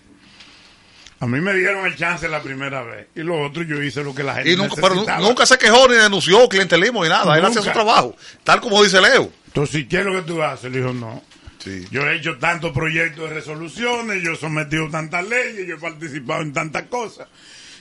A 1.20 1.26
mí 1.26 1.40
me 1.40 1.54
dieron 1.54 1.86
el 1.86 1.96
chance 1.96 2.28
la 2.28 2.42
primera 2.42 2.84
vez. 2.84 3.08
Y 3.16 3.22
lo 3.22 3.42
otro 3.42 3.64
yo 3.64 3.82
hice 3.82 4.04
lo 4.04 4.14
que 4.14 4.24
la 4.24 4.36
gente 4.36 4.52
Y 4.52 4.56
nunca, 4.58 4.76
pero 4.76 5.06
nunca 5.22 5.46
se 5.46 5.58
quejó 5.58 5.88
ni 5.88 5.96
denunció 5.96 6.48
clientelismo 6.50 7.02
ni 7.04 7.10
nada. 7.10 7.38
Él 7.38 7.46
hacía 7.46 7.62
su 7.62 7.72
trabajo. 7.72 8.16
Tal 8.44 8.60
como 8.60 8.84
dice 8.84 9.00
Leo. 9.02 9.32
Entonces, 9.48 9.86
¿qué 9.90 10.00
es 10.00 10.06
lo 10.06 10.14
que 10.14 10.24
tú 10.24 10.44
haces? 10.44 10.72
Le 10.72 10.80
dijo, 10.80 10.94
no. 10.94 11.24
Sí. 11.60 11.86
Yo 11.92 12.02
he 12.02 12.18
hecho 12.18 12.38
tantos 12.40 12.74
proyectos 12.74 13.30
de 13.30 13.36
resoluciones, 13.36 14.22
yo 14.22 14.34
he 14.34 14.36
sometido 14.36 14.90
tantas 14.90 15.26
leyes, 15.26 15.66
yo 15.66 15.76
he 15.76 15.80
participado 15.80 16.42
en 16.42 16.52
tantas 16.52 16.84
cosas. 16.84 17.30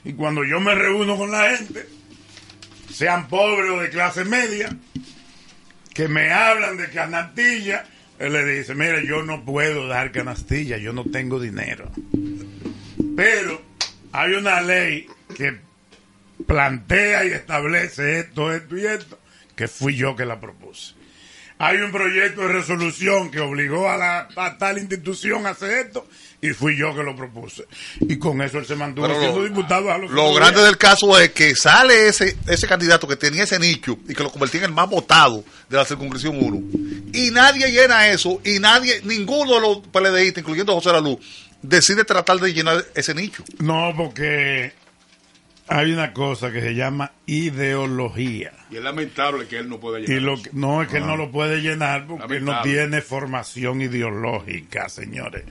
Y 0.05 0.13
cuando 0.13 0.45
yo 0.45 0.61
me 0.61 0.75
reúno 0.77 1.17
con 1.17 1.33
la 1.33 1.57
gente, 1.57 1.89
sean 2.93 3.27
pobres 3.27 3.71
o 3.73 3.81
de 3.81 3.91
clase 3.91 4.25
media, 4.25 4.69
que 5.95 6.09
me 6.09 6.33
hablan 6.33 6.77
de 6.77 6.89
canastilla, 6.91 7.85
él 8.19 8.33
le 8.33 8.45
dice, 8.45 8.75
mira, 8.75 9.03
yo 9.03 9.23
no 9.23 9.45
puedo 9.45 9.89
dar 9.89 10.13
canastilla, 10.13 10.79
yo 10.79 10.93
no 10.93 11.05
tengo 11.05 11.41
dinero. 11.41 11.91
Pero 13.17 13.61
hay 14.13 14.33
una 14.33 14.61
ley 14.61 15.07
que 15.37 15.59
plantea 16.47 17.25
y 17.25 17.29
establece 17.29 18.21
esto, 18.21 18.53
esto 18.53 18.77
y 18.77 18.87
esto, 18.87 19.19
que 19.57 19.69
fui 19.69 19.97
yo 19.97 20.17
que 20.17 20.25
la 20.25 20.41
propuse. 20.41 20.95
Hay 21.59 21.79
un 21.79 21.93
proyecto 21.93 22.43
de 22.43 22.49
resolución 22.49 23.31
que 23.31 23.41
obligó 23.41 23.89
a, 23.89 23.97
la, 23.97 24.29
a 24.37 24.59
tal 24.59 24.79
institución 24.79 25.47
a 25.47 25.51
hacer 25.51 25.87
esto 25.87 26.09
y 26.45 26.51
fui 26.51 26.77
yo 26.77 26.93
que 26.95 27.03
lo 27.05 27.15
propuse. 27.15 27.65
Y 28.01 28.19
con 28.19 28.43
eso 28.43 28.59
él 28.59 28.67
se 28.67 28.75
mantuvo 28.75 29.07
Pero 29.07 29.19
siendo 29.21 29.39
lo- 29.39 29.45
diputado. 29.49 29.93
a 29.93 29.97
Lo 29.99 30.07
otros 30.25 30.37
grande 30.37 30.63
del 30.63 30.77
caso 30.77 31.17
es 31.19 31.31
que 31.31 31.55
sale 31.55 32.09
ese, 32.09 32.37
ese 32.49 32.67
candidato 32.67 33.07
que 33.07 33.15
tenía 33.17 33.45
ese 33.45 33.61
nicho 33.61 33.97
y 34.09 34.13
que 34.15 34.23
lo 34.25 34.31
convertía 34.31 34.59
en 34.61 34.65
el 34.67 34.73
más 34.73 34.91
votado 34.91 35.45
de 35.71 35.77
la 35.77 35.85
circunscripción 35.85 36.37
1. 36.45 36.61
Y 37.15 37.31
nadie 37.31 37.71
llena 37.71 38.09
eso 38.09 38.41
y 38.45 38.59
nadie, 38.59 39.01
ninguno 39.05 39.55
de 39.55 39.61
los 39.61 39.79
PLDistas, 39.87 40.41
incluyendo 40.43 40.75
José 40.75 40.91
Laluz, 40.91 41.19
decide 41.63 42.05
tratar 42.05 42.39
de 42.41 42.53
llenar 42.53 42.85
ese 42.97 43.15
nicho. 43.15 43.45
No, 43.61 43.93
porque 43.97 44.73
hay 45.73 45.93
una 45.93 46.13
cosa 46.13 46.51
que 46.53 46.61
se 46.61 46.75
llama 46.75 47.13
ideología. 47.27 48.53
Y 48.71 48.77
es 48.77 48.83
lamentable 48.83 49.47
que 49.47 49.59
él 49.59 49.69
no 49.69 49.79
pueda 49.81 50.01
Y 50.01 50.07
lo 50.21 50.41
que- 50.41 50.51
no 50.53 50.83
es 50.83 50.89
que 50.89 50.99
él 50.99 51.07
no 51.07 51.17
lo 51.17 51.31
puede 51.31 51.61
llenar 51.61 52.07
porque 52.07 52.37
él 52.37 52.45
no 52.45 52.61
tiene 52.63 53.01
formación 53.03 53.81
ideológica, 53.83 54.89
señores. 54.89 55.45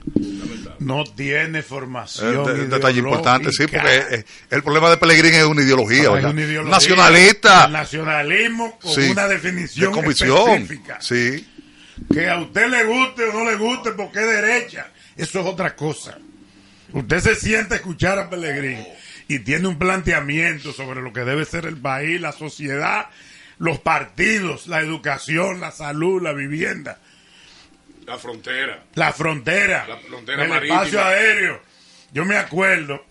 No 0.78 1.04
tiene 1.04 1.60
Es 1.60 1.66
formación 1.66 2.28
un 2.28 2.34
de- 2.34 2.52
ideológica. 2.52 2.76
detalle 2.76 2.98
importante, 2.98 3.52
sí, 3.52 3.66
porque 3.66 3.96
eh, 4.10 4.24
el 4.50 4.62
problema 4.62 4.90
de 4.90 4.96
Pellegrín 4.96 5.34
es 5.34 5.44
una 5.44 5.62
ideología, 5.62 6.02
Es 6.18 6.24
una 6.24 6.42
ideología. 6.42 6.70
Nacionalista. 6.72 7.64
El 7.66 7.72
nacionalismo 7.72 8.78
con 8.80 8.90
Sí. 8.92 9.10
una 9.10 9.28
De 9.28 9.34
definición 9.34 9.92
convicción. 9.92 10.50
específica. 10.50 10.98
Sí. 11.00 11.46
Que 12.12 12.28
a 12.28 12.38
usted 12.38 12.68
le 12.68 12.84
guste 12.84 13.24
o 13.24 13.32
no 13.32 13.50
le 13.50 13.56
guste 13.56 13.92
porque 13.92 14.18
es 14.20 14.26
derecha. 14.26 14.88
Eso 15.16 15.40
es 15.40 15.46
otra 15.46 15.76
cosa. 15.76 16.18
Usted 16.92 17.20
se 17.20 17.34
siente 17.36 17.74
a 17.74 17.76
escuchar 17.76 18.18
a 18.18 18.28
Pellegrín 18.28 18.78
y 19.28 19.40
tiene 19.40 19.68
un 19.68 19.78
planteamiento 19.78 20.72
sobre 20.72 21.00
lo 21.02 21.12
que 21.12 21.20
debe 21.20 21.44
ser 21.44 21.66
el 21.66 21.76
país, 21.76 22.20
la 22.20 22.32
sociedad, 22.32 23.06
los 23.58 23.78
partidos, 23.78 24.66
la 24.66 24.80
educación, 24.80 25.60
la 25.60 25.70
salud, 25.70 26.20
la 26.22 26.32
vivienda, 26.32 26.98
La 28.06 28.18
frontera. 28.18 28.82
la 28.94 29.12
frontera, 29.12 29.86
La 29.86 29.96
frontera 29.98 30.42
el 30.44 30.48
marítima. 30.50 30.76
espacio 30.82 31.04
aéreo. 31.04 31.60
Yo 32.12 32.24
me 32.24 32.36
acuerdo 32.36 33.04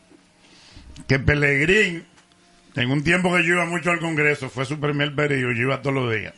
que 1.07 1.17
Pellegrín, 1.19 2.05
en 2.75 2.91
un 2.91 3.03
tiempo 3.03 3.35
que 3.35 3.43
yo 3.43 3.53
iba 3.55 3.65
mucho 3.65 3.91
al 3.91 3.99
Congreso, 3.99 4.49
fue 4.49 4.65
su 4.65 4.79
primer 4.79 5.15
periodo, 5.15 5.53
yo 5.53 5.61
iba 5.63 5.81
todos 5.81 5.95
los 5.95 6.13
días. 6.13 6.33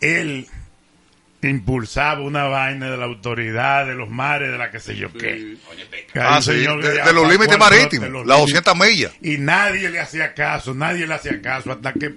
Él 0.00 0.46
impulsaba 1.42 2.20
una 2.20 2.44
vaina 2.44 2.90
de 2.90 2.96
la 2.96 3.04
autoridad, 3.04 3.86
de 3.86 3.94
los 3.94 4.08
mares, 4.08 4.50
de 4.50 4.58
la 4.58 4.70
que 4.70 4.80
sé 4.80 4.96
yo 4.96 5.12
qué. 5.12 5.56
Ah, 6.14 6.40
sí, 6.42 6.52
de, 6.52 6.66
de 6.66 7.12
los 7.12 7.30
límites 7.30 7.58
marítimos, 7.58 8.08
las 8.26 8.38
límites. 8.38 8.64
200 8.64 8.76
millas. 8.76 9.12
Y 9.20 9.38
nadie 9.38 9.90
le 9.90 10.00
hacía 10.00 10.34
caso, 10.34 10.74
nadie 10.74 11.06
le 11.06 11.14
hacía 11.14 11.40
caso, 11.42 11.72
hasta 11.72 11.92
que 11.92 12.14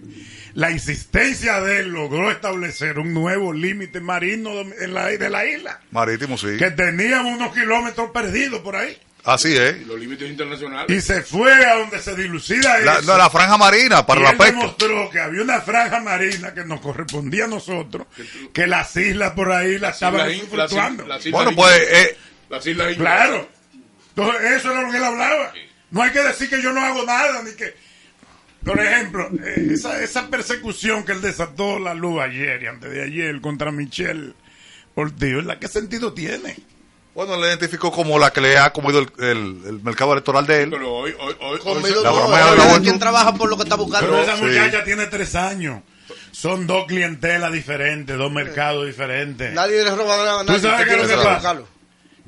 la 0.54 0.72
insistencia 0.72 1.62
de 1.62 1.80
él 1.80 1.90
logró 1.90 2.32
establecer 2.32 3.00
un 3.00 3.14
nuevo 3.14 3.54
límite 3.54 4.00
marino 4.00 4.52
en 4.62 4.94
la, 4.94 5.08
de 5.08 5.30
la 5.30 5.46
isla 5.46 5.80
Marítimo, 5.92 6.38
sí. 6.38 6.58
que 6.58 6.72
teníamos 6.72 7.34
unos 7.34 7.54
kilómetros 7.54 8.12
perdidos 8.12 8.60
por 8.62 8.76
ahí. 8.76 8.98
Así 9.26 9.56
es. 9.56 9.86
Los 9.86 10.00
límites 10.00 10.30
internacionales. 10.30 10.90
Y 10.98 11.02
se 11.06 11.22
fue 11.22 11.54
a 11.66 11.76
donde 11.76 12.00
se 12.00 12.16
dilucida 12.16 12.80
La, 12.80 13.00
eso. 13.00 13.18
la 13.18 13.30
franja 13.30 13.58
marina 13.58 14.06
para 14.06 14.22
y 14.22 14.24
la 14.24 14.30
él 14.32 14.38
pesca. 14.38 14.52
demostró 14.54 15.10
que 15.10 15.20
había 15.20 15.42
una 15.42 15.62
franja 15.62 16.00
marina 16.00 16.54
que 16.54 16.64
nos 16.64 16.80
correspondía 16.80 17.44
a 17.46 17.48
nosotros, 17.48 18.08
que 18.54 18.66
las 18.66 18.96
islas 18.96 19.32
por 19.34 19.52
ahí 19.52 19.78
las 19.78 19.96
estaban 19.96 20.32
islas 20.32 20.34
in- 20.52 20.58
las 20.58 20.70
fluctuando. 20.70 21.04
in- 21.04 21.10
las 21.10 21.26
islas 21.26 21.32
Bueno, 21.44 21.56
pues, 21.56 21.82
eh, 21.92 22.18
Las 22.50 22.66
islas 22.66 22.96
Claro. 22.96 23.50
Entonces, 24.16 24.52
eso 24.52 24.72
era 24.72 24.82
lo 24.82 24.92
que 24.92 24.98
él 24.98 25.04
hablaba. 25.04 25.54
No 25.92 26.02
hay 26.02 26.12
que 26.12 26.22
decir 26.24 26.50
que 26.50 26.62
yo 26.62 26.72
no 26.74 26.82
hago 26.82 27.04
nada, 27.06 27.42
ni 27.44 27.52
que... 27.52 27.74
Por 28.64 28.80
ejemplo, 28.80 29.30
eh, 29.46 29.68
esa, 29.72 30.02
esa 30.04 30.28
persecución 30.30 31.04
que 31.06 31.12
él 31.14 31.22
desató 31.22 31.80
la 31.80 31.94
luz 31.94 32.22
ayer 32.22 32.62
y 32.64 32.68
antes 32.68 32.92
de 32.92 33.04
ayer 33.04 33.40
contra 33.40 33.72
Michelle 33.72 34.34
Ortiz, 34.96 35.36
¿verdad? 35.36 35.60
¿qué 35.60 35.68
sentido 35.70 36.14
tiene? 36.14 36.58
Bueno, 37.16 37.38
le 37.38 37.48
identificó 37.48 37.92
como 37.92 38.18
la 38.20 38.32
que 38.32 38.40
le 38.40 38.58
ha 38.58 38.72
comido 38.72 39.00
el, 39.00 39.10
el- 39.20 39.62
el 39.68 39.82
mercado 39.84 40.14
electoral 40.14 40.46
de 40.48 40.64
él. 40.64 40.70
Pero 40.70 40.94
hoy, 40.94 41.14
hoy, 41.20 41.36
hoy, 41.42 41.60
Comido 41.60 42.04
La 42.04 42.52
de 42.52 42.58
la 42.58 42.80
quien 42.82 43.00
trabaja 43.00 43.34
por 43.34 43.50
lo 43.50 43.58
que 43.58 43.64
está 43.64 43.76
buscando. 43.76 44.08
Pero 44.10 44.22
esa 44.24 44.38
Sí. 44.38 44.44
muchacha 44.44 44.84
tiene 44.84 45.08
tres 45.08 45.36
años. 45.36 45.82
Son 46.32 46.68
dos 46.68 46.86
clientelas 46.88 47.52
diferentes, 47.52 48.18
dos 48.18 48.32
mercados 48.32 48.86
diferentes. 48.86 49.52
Nadie 49.54 49.84
le 49.84 49.90
roba 49.96 50.16
nada 50.18 50.36
a 50.42 50.46
¿Tú 50.46 50.52
nadie. 50.52 50.62
sabes 50.62 50.80
usted 50.82 50.88
qué 50.96 51.02
es 51.02 51.10
lo 51.10 51.10
que 51.10 51.16
pasa? 51.24 51.34
buscarlo. 51.36 51.68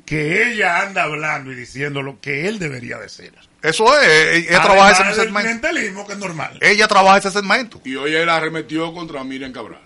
Que 0.04 0.50
ella 0.52 0.80
anda 0.82 1.04
hablando 1.04 1.52
y 1.52 1.54
diciendo 1.54 2.02
lo 2.02 2.20
que 2.20 2.48
él 2.48 2.58
debería 2.58 2.98
decir. 2.98 3.32
Eso 3.62 3.96
es, 4.00 4.08
ella 4.36 4.58
Además 4.58 4.66
trabaja 4.66 5.10
ese 5.10 5.20
segmento. 5.22 5.40
clientelismo 5.48 6.06
que 6.06 6.12
es 6.14 6.18
normal. 6.18 6.58
Ella 6.60 6.88
trabaja 6.88 7.18
ese 7.18 7.30
segmento. 7.30 7.80
Y 7.84 7.94
hoy 7.94 8.12
él 8.14 8.28
arremetió 8.28 8.92
contra 8.92 9.22
Miriam 9.22 9.52
Cabral. 9.52 9.80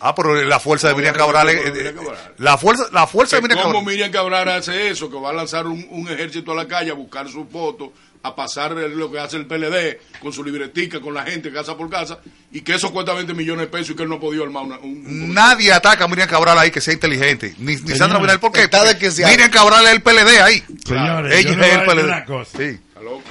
Ah, 0.00 0.14
pero 0.14 0.34
la 0.44 0.60
fuerza 0.60 0.88
de 0.88 0.94
Miriam 0.94 1.14
Cabral. 1.14 1.48
eh, 1.48 1.60
eh, 1.64 1.94
Cabral. 1.96 2.34
La 2.38 2.58
fuerza, 2.58 2.84
la 2.92 3.06
fuerza 3.06 3.36
de 3.36 3.42
Miriam 3.42 3.60
¿Cómo 3.60 3.74
Cabral. 3.78 3.92
Miriam 3.92 4.10
Cabral 4.12 4.48
hace 4.50 4.90
eso? 4.90 5.10
Que 5.10 5.16
va 5.18 5.30
a 5.30 5.32
lanzar 5.32 5.66
un, 5.66 5.86
un 5.90 6.08
ejército 6.08 6.52
a 6.52 6.54
la 6.54 6.68
calle 6.68 6.90
a 6.90 6.94
buscar 6.94 7.26
sus 7.28 7.50
votos, 7.50 7.90
a 8.22 8.34
pasar 8.36 8.72
lo 8.72 9.10
que 9.10 9.18
hace 9.20 9.36
el 9.38 9.46
PLD 9.46 9.98
con 10.20 10.32
su 10.34 10.44
libretica, 10.44 11.00
con 11.00 11.14
la 11.14 11.22
gente 11.24 11.50
casa 11.52 11.76
por 11.76 11.88
casa, 11.88 12.18
y 12.52 12.60
que 12.60 12.74
eso 12.74 12.92
cuesta 12.92 13.14
20 13.14 13.32
millones 13.34 13.66
de 13.66 13.70
pesos 13.70 13.90
y 13.90 13.94
que 13.94 14.02
él 14.02 14.08
no 14.10 14.16
ha 14.16 14.20
podido 14.20 14.44
armar 14.44 14.64
una, 14.64 14.78
un, 14.80 15.06
un- 15.06 15.32
Nadie 15.32 15.72
ataca 15.72 16.04
a 16.04 16.08
Miriam 16.08 16.28
Cabral 16.28 16.58
ahí 16.58 16.70
que 16.70 16.80
sea 16.82 16.92
inteligente. 16.92 17.54
Ni, 17.58 17.76
Sandra 17.78 18.20
Pinal. 18.20 18.38
¿Por 18.40 18.52
qué? 18.52 18.64
está 18.64 18.84
de 18.84 18.94
Porque 18.96 19.10
que 19.14 19.26
Miriam 19.26 19.50
Cabral 19.50 19.86
es 19.86 19.92
el 19.92 20.02
PLD 20.02 20.40
ahí. 20.42 20.62
Señores, 20.84 21.34
Ella 21.34 21.52
yo 21.54 21.62
es 21.62 21.72
el 21.72 21.84
PLD. 21.86 22.04
una 22.04 22.24
cosa. 22.26 22.58
Sí. 22.58 22.64
Está 22.64 23.00
loco. 23.00 23.22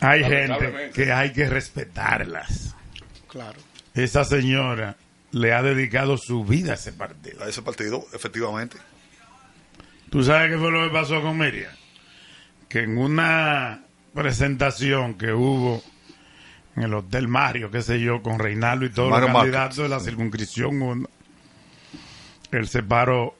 Hay 0.00 0.24
gente 0.24 0.90
que 0.94 1.12
hay 1.12 1.32
que 1.32 1.48
respetarlas. 1.48 2.74
Claro. 3.28 3.58
Esa 3.94 4.24
señora 4.24 4.96
le 5.32 5.52
ha 5.52 5.62
dedicado 5.62 6.16
su 6.18 6.44
vida 6.44 6.72
a 6.72 6.74
ese 6.74 6.92
partido. 6.92 7.42
A 7.42 7.48
ese 7.48 7.62
partido, 7.62 8.06
efectivamente. 8.12 8.76
¿Tú 10.10 10.22
sabes 10.22 10.50
qué 10.50 10.58
fue 10.58 10.70
lo 10.70 10.86
que 10.86 10.92
pasó 10.92 11.20
con 11.22 11.38
Miriam? 11.38 11.72
Que 12.68 12.80
en 12.80 12.98
una 12.98 13.82
presentación 14.14 15.14
que 15.14 15.32
hubo 15.32 15.82
en 16.76 16.82
el 16.82 16.94
Hotel 16.94 17.28
Mario, 17.28 17.70
qué 17.70 17.82
sé 17.82 17.98
yo, 17.98 18.22
con 18.22 18.38
Reinaldo 18.38 18.84
y 18.84 18.90
todos 18.90 19.10
Mario 19.10 19.28
los 19.28 19.36
candidatos 19.36 19.76
de 19.78 19.88
la 19.88 20.00
circunscripción 20.00 20.80
1, 20.82 21.08
él 22.52 22.68
se 22.68 22.82
paró 22.82 23.34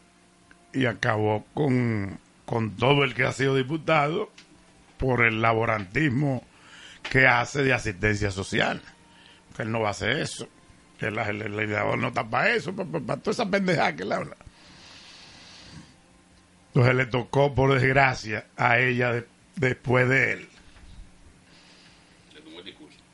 y 0.72 0.86
acabó 0.86 1.44
con, 1.52 2.18
con 2.46 2.70
todo 2.76 3.04
el 3.04 3.14
que 3.14 3.24
ha 3.24 3.32
sido 3.32 3.54
diputado 3.54 4.30
por 4.96 5.24
el 5.24 5.42
laborantismo 5.42 6.42
que 7.02 7.26
hace 7.26 7.62
de 7.62 7.74
asistencia 7.74 8.30
social. 8.30 8.80
Que 9.54 9.64
él 9.64 9.72
no 9.72 9.80
va 9.80 9.88
a 9.88 9.90
hacer 9.90 10.16
eso. 10.16 10.48
Que 11.02 11.08
el, 11.08 11.18
el- 11.18 11.42
el 11.42 11.56
legislador 11.56 11.98
no 11.98 12.08
está 12.08 12.22
para 12.30 12.50
eso, 12.54 12.72
para, 12.76 13.16
toda 13.16 13.32
esa 13.32 13.50
pendejada 13.50 13.96
que 13.96 14.04
le 14.04 14.14
habla. 14.14 14.36
Entonces 16.68 16.94
le 16.94 17.06
tocó, 17.06 17.52
por 17.56 17.74
desgracia, 17.74 18.46
a 18.56 18.78
ella 18.78 19.12
de- 19.12 19.26
después 19.56 20.08
de 20.08 20.32
él. 20.32 20.48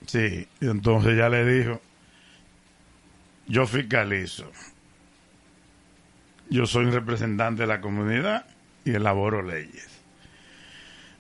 Sí, 0.07 0.47
y 0.61 0.67
entonces 0.69 1.17
ya 1.17 1.31
le 1.31 1.47
dijo, 1.47 1.81
yo 3.47 3.67
fiscalizo, 3.67 4.51
yo 6.51 6.67
soy 6.67 6.85
un 6.85 6.93
representante 6.93 7.63
de 7.63 7.69
la 7.69 7.81
comunidad 7.81 8.45
y 8.85 8.93
elaboro 8.95 9.41
leyes. 9.43 9.89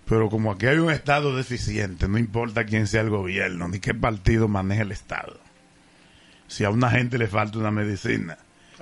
Pero 0.06 0.28
como 0.28 0.52
aquí 0.52 0.66
hay 0.66 0.76
un 0.78 0.90
Estado 0.90 1.34
deficiente, 1.34 2.08
no 2.08 2.18
importa 2.18 2.64
quién 2.66 2.86
sea 2.86 3.00
el 3.00 3.08
gobierno, 3.10 3.68
ni 3.68 3.78
qué 3.78 3.94
partido 3.94 4.48
maneje 4.48 4.82
el 4.82 4.92
Estado. 4.92 5.40
Si 6.48 6.64
a 6.64 6.70
una 6.70 6.90
gente 6.90 7.18
le 7.18 7.28
falta 7.28 7.58
una 7.58 7.70
medicina, 7.70 8.38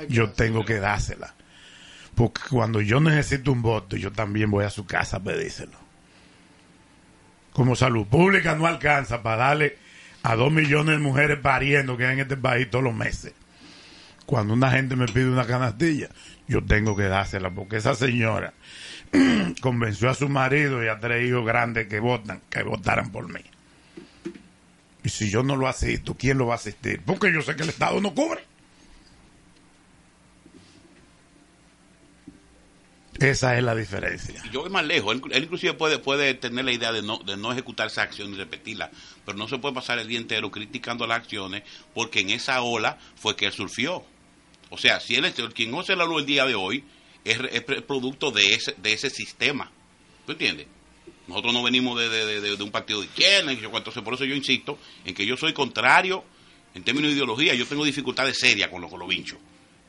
yo 0.08 0.30
tengo 0.30 0.64
que 0.64 0.80
dársela. 0.80 1.34
Porque 2.14 2.40
cuando 2.48 2.80
yo 2.80 3.00
necesito 3.00 3.52
un 3.52 3.60
voto, 3.60 3.96
yo 3.96 4.10
también 4.12 4.50
voy 4.50 4.64
a 4.64 4.70
su 4.70 4.86
casa 4.86 5.18
a 5.18 5.22
pedírselo. 5.22 5.76
Como 7.52 7.76
salud 7.76 8.06
pública 8.06 8.54
no 8.54 8.66
alcanza 8.66 9.22
para 9.22 9.48
darle 9.48 9.78
a 10.22 10.34
dos 10.36 10.50
millones 10.50 10.96
de 10.96 11.02
mujeres 11.02 11.38
pariendo 11.40 11.96
que 11.96 12.06
hay 12.06 12.14
en 12.14 12.20
este 12.20 12.36
país 12.36 12.70
todos 12.70 12.84
los 12.84 12.94
meses. 12.94 13.34
Cuando 14.24 14.54
una 14.54 14.70
gente 14.70 14.96
me 14.96 15.06
pide 15.06 15.28
una 15.28 15.46
canastilla, 15.46 16.08
yo 16.48 16.64
tengo 16.64 16.96
que 16.96 17.04
dársela, 17.04 17.50
porque 17.50 17.76
esa 17.76 17.94
señora 17.94 18.54
convenció 19.60 20.10
a 20.10 20.14
su 20.14 20.28
marido 20.28 20.82
y 20.82 20.88
a 20.88 20.98
tres 20.98 21.28
hijos 21.28 21.44
grandes 21.44 21.86
que 21.86 22.00
votan, 22.00 22.40
que 22.50 22.62
votaran 22.62 23.10
por 23.10 23.32
mí. 23.32 23.40
Y 25.06 25.08
si 25.08 25.30
yo 25.30 25.44
no 25.44 25.54
lo 25.54 25.68
asisto, 25.68 26.16
¿quién 26.18 26.36
lo 26.36 26.48
va 26.48 26.54
a 26.54 26.56
asistir? 26.56 27.00
Porque 27.06 27.32
yo 27.32 27.40
sé 27.40 27.54
que 27.54 27.62
el 27.62 27.68
Estado 27.68 28.00
no 28.00 28.12
cubre. 28.12 28.42
Esa 33.20 33.56
es 33.56 33.62
la 33.62 33.76
diferencia. 33.76 34.42
Yo 34.50 34.62
voy 34.62 34.70
más 34.70 34.84
lejos. 34.84 35.14
Él, 35.14 35.22
él 35.30 35.44
inclusive 35.44 35.74
puede, 35.74 36.00
puede 36.00 36.34
tener 36.34 36.64
la 36.64 36.72
idea 36.72 36.90
de 36.90 37.02
no, 37.02 37.18
de 37.18 37.36
no 37.36 37.52
ejecutar 37.52 37.86
esa 37.86 38.02
acción 38.02 38.34
y 38.34 38.36
repetirla, 38.36 38.90
pero 39.24 39.38
no 39.38 39.46
se 39.46 39.58
puede 39.58 39.76
pasar 39.76 40.00
el 40.00 40.08
día 40.08 40.18
entero 40.18 40.50
criticando 40.50 41.06
las 41.06 41.18
acciones 41.18 41.62
porque 41.94 42.18
en 42.18 42.30
esa 42.30 42.60
ola 42.62 42.98
fue 43.14 43.36
que 43.36 43.46
él 43.46 43.52
surfió. 43.52 44.04
O 44.70 44.76
sea, 44.76 44.98
si 44.98 45.14
él 45.14 45.32
quien 45.54 45.70
no 45.70 45.84
se 45.84 45.94
la 45.94 46.04
luz 46.04 46.22
el 46.22 46.26
día 46.26 46.46
de 46.46 46.56
hoy 46.56 46.82
es, 47.24 47.38
es 47.52 47.62
producto 47.82 48.32
de 48.32 48.54
ese, 48.54 48.74
de 48.76 48.92
ese 48.92 49.08
sistema. 49.08 49.70
¿Tú 50.26 50.32
entiendes? 50.32 50.66
Nosotros 51.28 51.52
no 51.52 51.62
venimos 51.62 51.98
de, 51.98 52.08
de- 52.08 52.40
de- 52.40 52.56
de 52.56 52.62
un 52.62 52.70
partido 52.70 53.00
de 53.00 53.06
izquierda, 53.06 53.50
entonces 53.52 54.02
por 54.02 54.14
eso 54.14 54.24
yo 54.24 54.34
insisto 54.34 54.78
en 55.04 55.14
que 55.14 55.26
yo 55.26 55.36
soy 55.36 55.52
contrario 55.52 56.24
en 56.74 56.84
términos 56.84 57.10
de 57.10 57.16
ideología. 57.16 57.54
Yo 57.54 57.66
tengo 57.66 57.84
dificultades 57.84 58.38
serias 58.38 58.68
con 58.70 58.80
los, 58.80 58.90
con 58.90 59.00
los 59.00 59.08
vinchos, 59.08 59.38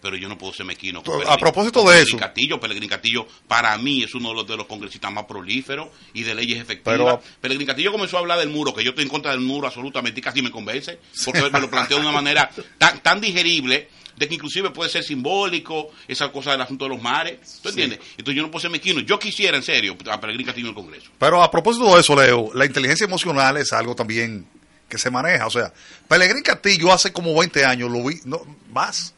pero 0.02 0.16
yo 0.16 0.28
no 0.30 0.38
puedo 0.38 0.54
ser 0.54 0.66
mequino. 0.66 1.04
con 1.04 1.22
A 1.28 1.38
propósito 1.38 1.88
de 1.90 2.02
eso. 2.02 2.18
Castillo, 2.18 2.60
Castillo, 2.60 3.28
para 3.48 3.78
mí 3.78 4.04
es 4.04 4.16
uno 4.16 4.30
de 4.30 4.36
los, 4.36 4.48
de 4.48 4.58
los 4.58 4.66
congresistas 4.68 5.12
más 5.12 5.26
prolíferos 5.26 5.90
y 6.14 6.24
de 6.24 6.34
leyes 6.34 6.60
efectivas. 6.60 6.98
Pero- 6.98 7.22
Pellegrini 7.42 7.66
Castillo 7.68 7.92
comenzó 7.92 8.18
a 8.18 8.22
hablar 8.22 8.40
del 8.40 8.50
muro, 8.50 8.74
que 8.74 8.84
yo 8.84 8.90
estoy 8.92 9.04
en 9.04 9.10
contra 9.10 9.32
del 9.32 9.42
muro 9.42 9.68
absolutamente 9.68 10.20
y 10.20 10.24
casi 10.24 10.42
me 10.42 10.50
convence, 10.50 10.98
porque 11.26 11.42
me 11.52 11.60
lo 11.60 11.70
planteó 11.70 11.98
de 11.98 12.02
una 12.04 12.12
manera 12.12 12.50
tan, 12.78 13.02
tan 13.04 13.20
digerible 13.22 13.90
de 14.18 14.28
que 14.28 14.34
inclusive 14.36 14.72
puede 14.72 14.90
ser 14.90 15.04
simbólico, 15.04 15.92
esa 16.08 16.32
cosa 16.32 16.52
del 16.52 16.62
asunto 16.62 16.86
de 16.86 16.90
los 16.90 17.02
mares, 17.02 17.60
¿tú 17.62 17.70
entiendes? 17.70 18.00
Entonces 18.18 18.36
yo 18.36 18.42
no 18.42 18.52
puedo 18.52 18.62
ser 18.62 18.72
mezquino. 18.72 19.00
Yo 19.02 19.18
quisiera, 19.20 19.56
en 19.56 19.64
serio, 19.64 19.96
a 20.12 20.20
Pellegrini 20.20 20.44
Castillo 20.46 20.68
en 20.68 20.70
el 20.70 20.76
Congreso. 20.76 21.10
Pero 21.20 21.42
a 21.44 21.50
propósito 21.52 21.94
de 21.94 22.02
eso, 22.02 22.16
Leo, 22.16 22.50
la 22.54 22.66
inteligencia 22.66 23.06
emocional 23.06 23.58
es 23.58 23.72
algo 23.74 23.96
también 23.96 24.48
que 24.90 24.98
se 24.98 25.12
maneja. 25.12 25.46
O 25.46 25.52
sea, 25.52 25.72
Pellegrín 26.08 26.44
Castillo 26.44 26.92
hace 26.92 27.12
como 27.14 27.38
20 27.40 27.64
años, 27.66 27.92
lo 27.92 28.04
vi, 28.06 28.20
no, 28.26 28.42
más, 28.72 29.14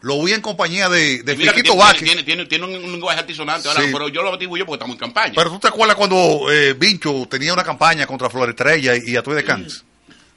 lo 0.00 0.22
vi 0.24 0.32
en 0.32 0.40
compañía 0.40 0.88
de, 0.88 1.22
de 1.22 1.36
mira 1.36 1.52
que 1.52 1.58
Fiquito 1.58 1.74
tiene, 1.74 1.84
Vázquez. 1.86 2.04
tiene, 2.04 2.22
tiene, 2.24 2.46
tiene 2.46 2.64
un, 2.64 2.92
lenguaje 2.92 3.20
altisonante 3.20 3.68
ahora, 3.68 3.82
Sí. 3.82 3.90
pero 3.92 4.08
yo 4.08 4.22
lo 4.22 4.32
atribuyo 4.34 4.64
porque 4.64 4.76
estamos 4.78 4.94
en 4.94 5.00
campaña. 5.00 5.34
Pero 5.36 5.50
tú 5.50 5.58
te 5.60 5.68
acuerdas 5.68 5.94
cuando 5.96 6.50
eh, 6.50 6.72
Vincho 6.72 7.26
tenía 7.30 7.52
una 7.52 7.62
campaña 7.64 8.06
contra 8.06 8.30
Flor 8.30 8.48
Estrella 8.48 8.96
y, 8.96 9.10
y 9.12 9.16
Atuey 9.16 9.36
de 9.36 9.44
Cans, 9.44 9.84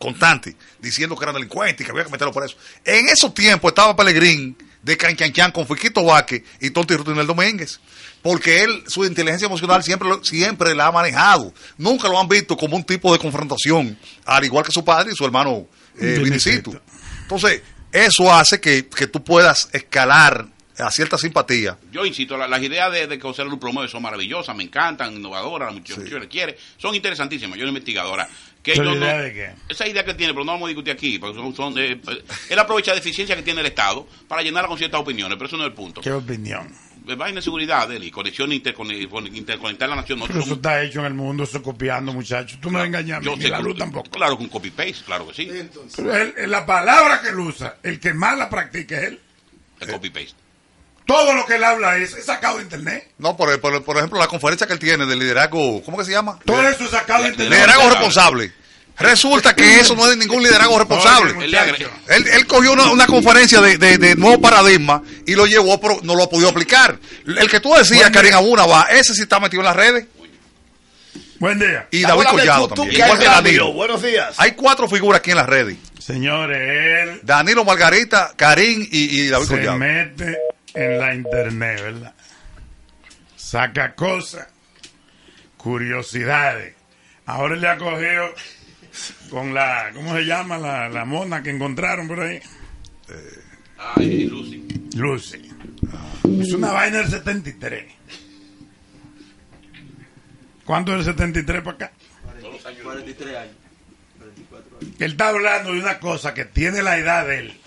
constante, 0.04 0.56
diciendo 0.80 1.16
que 1.16 1.24
eran 1.24 1.36
delincuentes 1.36 1.82
y 1.82 1.86
que 1.86 1.92
había 1.92 2.04
que 2.04 2.12
meterlo 2.12 2.34
por 2.34 2.46
eso. 2.46 2.58
En 2.84 3.08
esos 3.08 3.34
tiempos 3.34 3.72
estaba 3.72 3.96
Pellegrín 3.96 4.58
de 4.82 4.98
Canchanchan 4.98 5.52
con 5.52 5.66
Fiquito 5.66 6.04
Vázquez 6.04 6.44
y 6.60 6.70
Tonti 6.72 6.96
Rutinel 6.96 7.26
Domínguez. 7.26 7.80
Porque 8.22 8.64
él, 8.64 8.84
su 8.88 9.06
inteligencia 9.06 9.46
emocional 9.46 9.84
siempre, 9.84 10.10
siempre 10.24 10.76
la 10.76 10.88
ha 10.88 10.92
manejado. 10.92 11.54
Nunca 11.78 12.08
lo 12.10 12.20
han 12.20 12.28
visto 12.28 12.56
como 12.58 12.76
un 12.76 12.84
tipo 12.84 13.12
de 13.14 13.20
confrontación, 13.20 13.98
al 14.26 14.44
igual 14.44 14.66
que 14.66 14.72
su 14.72 14.84
padre 14.84 15.12
y 15.14 15.16
su 15.16 15.26
hermano 15.26 15.68
eh. 15.98 16.20
Vinicito. 16.22 16.72
Entonces, 17.22 17.62
eso 17.92 18.34
hace 18.34 18.60
que, 18.60 18.88
que 18.88 19.08
tú 19.08 19.24
puedas 19.24 19.70
escalar 19.72 20.48
a 20.80 20.90
cierta 20.92 21.18
simpatía. 21.18 21.78
Yo 21.92 22.06
insisto, 22.06 22.36
la- 22.38 22.48
las 22.48 22.62
ideas 22.62 22.92
de, 22.92 23.08
de 23.08 23.18
que 23.18 23.22
José 23.22 23.44
Luz 23.46 23.60
promueve 23.60 23.90
son 23.90 24.02
maravillosas, 24.02 24.56
me 24.56 24.64
encantan, 24.64 25.14
innovadoras, 25.14 25.70
la 25.70 25.74
muchacha 25.80 26.02
le 26.20 26.28
quiere, 26.28 26.58
son 26.78 26.96
interesantísimas. 26.96 27.58
Yo 27.58 27.64
no 27.66 27.70
investigadora. 27.70 28.28
Que 28.64 28.74
¿Pero 28.74 28.94
yo 28.94 29.00
no- 29.00 29.06
idea 29.06 29.18
de 29.22 29.34
qué? 29.34 29.52
Esa 29.70 29.88
idea 29.88 30.06
que 30.06 30.14
tiene, 30.14 30.34
pero 30.34 30.46
no 30.46 30.54
vamos 30.54 30.68
a 30.68 30.70
discutir 30.70 30.94
aquí, 30.94 31.20
porque 31.20 31.38
son, 31.38 31.54
son, 31.54 31.78
eh, 31.78 32.00
eh, 32.08 32.24
él 32.50 32.60
aprovecha 32.60 32.92
la 32.92 32.96
deficiencia 32.96 33.36
que 33.36 33.42
tiene 33.44 33.60
el 33.60 33.68
Estado 33.68 34.08
para 34.28 34.42
llenarla 34.42 34.70
con 34.70 34.78
ciertas 34.78 35.02
opiniones, 35.02 35.36
pero 35.38 35.48
eso 35.48 35.58
no 35.58 35.64
es 35.64 35.70
el 35.70 35.76
punto. 35.76 36.00
¿Qué 36.00 36.12
opinión? 36.14 36.74
Eh, 37.06 37.16
Vaina 37.16 37.36
de 37.36 37.42
seguridad 37.42 37.90
de 37.90 37.98
él 37.98 38.06
y 38.06 38.12
conexión 38.12 38.50
intercone- 38.54 39.10
con- 39.10 39.28
interconectar 39.36 39.90
la 39.90 39.98
nación. 39.98 40.20
Nosotros 40.20 40.46
eso 40.46 40.56
somos- 40.56 40.58
está 40.60 40.82
hecho 40.82 41.00
en 41.02 41.06
el 41.08 41.14
mundo, 41.14 41.44
eso 41.44 41.62
copiando, 41.62 42.14
muchachos. 42.14 42.58
Tú 42.62 42.72
no 42.72 42.80
me 42.80 42.86
engañas 42.86 43.22
yo 43.22 43.36
ni 43.36 43.42
sé 43.44 43.50
la 43.50 43.60
luz 43.60 43.78
tampoco. 43.78 44.10
Claro, 44.10 44.38
con 44.38 44.48
copy-paste, 44.48 45.04
claro 45.06 45.28
que 45.28 45.34
sí. 45.34 45.52
Pero 45.98 46.16
él- 46.16 46.34
la 46.48 46.66
palabra 46.66 47.22
que 47.22 47.30
él 47.30 47.40
usa, 47.40 47.76
el 47.84 48.00
que 48.00 48.14
más 48.14 48.38
la 48.38 48.50
practica 48.50 48.98
es 48.98 49.04
él. 49.10 49.20
El 49.82 49.90
copy-paste. 49.92 50.36
Todo 51.06 51.34
lo 51.34 51.46
que 51.46 51.56
él 51.56 51.64
habla 51.64 51.98
es, 51.98 52.14
es 52.14 52.26
sacado 52.26 52.58
de 52.58 52.64
internet. 52.64 53.10
No, 53.18 53.36
por, 53.36 53.60
por, 53.60 53.84
por 53.84 53.98
ejemplo, 53.98 54.18
la 54.20 54.28
conferencia 54.28 54.66
que 54.68 54.74
él 54.74 54.80
tiene 54.80 55.06
del 55.06 55.20
liderazgo, 55.20 55.84
¿cómo 55.84 55.98
que 55.98 56.06
se 56.06 56.12
llama? 56.12 56.40
Todo 56.46 56.68
eso 56.68 56.86
es 56.86 56.92
sacado 56.92 57.24
de 57.24 57.30
internet. 57.30 57.54
Liderazgo 57.54 57.90
responsable. 57.90 58.52
Resulta 59.00 59.56
que 59.56 59.80
eso 59.80 59.96
no 59.96 60.10
es 60.10 60.16
ningún 60.18 60.42
liderazgo 60.44 60.78
responsable. 60.80 61.34
Oye. 61.34 61.58
Él, 62.08 62.28
él 62.28 62.48
cogió 62.48 62.74
una, 62.74 62.92
una 62.92 63.08
conferencia 63.08 63.60
de, 63.60 63.78
de- 63.78 63.98
de 63.98 64.16
nuevo 64.16 64.40
paradigma 64.40 65.02
y 65.26 65.34
lo 65.36 65.46
llevó, 65.46 65.82
pero 65.82 66.00
no 66.04 66.16
lo 66.16 66.24
ha 66.24 66.30
podido 66.30 66.50
aplicar. 66.50 66.98
El 67.26 67.50
que 67.50 67.60
tú 67.60 67.74
decías, 67.74 68.10
Karim. 68.12 68.34
Abuna, 68.36 68.66
va, 68.66 68.84
ese 68.92 69.14
sí 69.14 69.24
está 69.24 69.40
metido 69.40 69.62
en 69.62 69.66
las 69.66 69.76
redes. 69.76 70.06
Buen 71.40 71.60
día. 71.60 71.88
Y 71.92 72.04
David 72.04 72.24
Collado 72.30 72.68
tú, 72.70 72.76
tú 72.76 72.82
también. 72.84 73.02
Igual 73.02 73.20
que. 73.20 73.26
Danilo. 73.26 73.74
Buenos 73.74 74.02
días. 74.02 74.36
Hay 74.38 74.54
cuatro 74.54 74.88
figuras 74.88 75.20
aquí 75.20 75.32
en 75.32 75.38
las 75.38 75.48
redes. 75.48 75.76
Señores, 76.00 76.58
él 76.62 77.20
Danilo 77.24 77.66
Margarita, 77.66 78.34
Karim 78.38 78.88
y, 78.92 79.22
y 79.22 79.28
David 79.28 79.46
se 79.48 79.56
Collado. 79.58 79.78
mete 79.78 80.38
en 80.74 81.00
la 81.00 81.14
internet, 81.14 81.82
¿verdad? 81.82 82.14
Saca 83.36 83.96
cosas, 83.96 84.48
curiosidades. 85.58 86.76
Ahora 87.26 87.56
le 87.56 87.68
ha 87.68 87.78
cogido 87.78 88.34
con 89.30 89.54
la, 89.54 89.92
¿cómo 89.94 90.16
se 90.16 90.26
llama? 90.26 90.58
La, 90.58 90.90
la 90.90 91.06
mona 91.06 91.42
que 91.42 91.52
encontraron 91.52 92.08
por 92.08 92.22
ahí. 92.22 92.40
Ah, 93.78 94.02
y 94.02 94.26
Lucy. 94.26 94.68
Lucy. 94.96 95.52
Es 96.40 96.54
una 96.54 96.72
vaina 96.72 97.00
del 97.00 97.10
73. 97.10 97.86
¿Cuánto 100.66 100.94
es 100.94 101.00
el 101.00 101.14
73 101.14 101.62
para 101.62 101.76
acá? 101.76 101.92
43 102.84 103.36
años. 103.36 103.56
44 104.18 104.78
años. 104.78 104.96
Él 105.00 105.12
está 105.12 105.30
hablando 105.30 105.74
de 105.74 105.80
una 105.80 106.00
cosa 106.00 106.34
que 106.34 106.46
tiene 106.46 106.82
la 106.82 106.98
edad 106.98 107.28
de 107.28 107.40
él. 107.40 107.60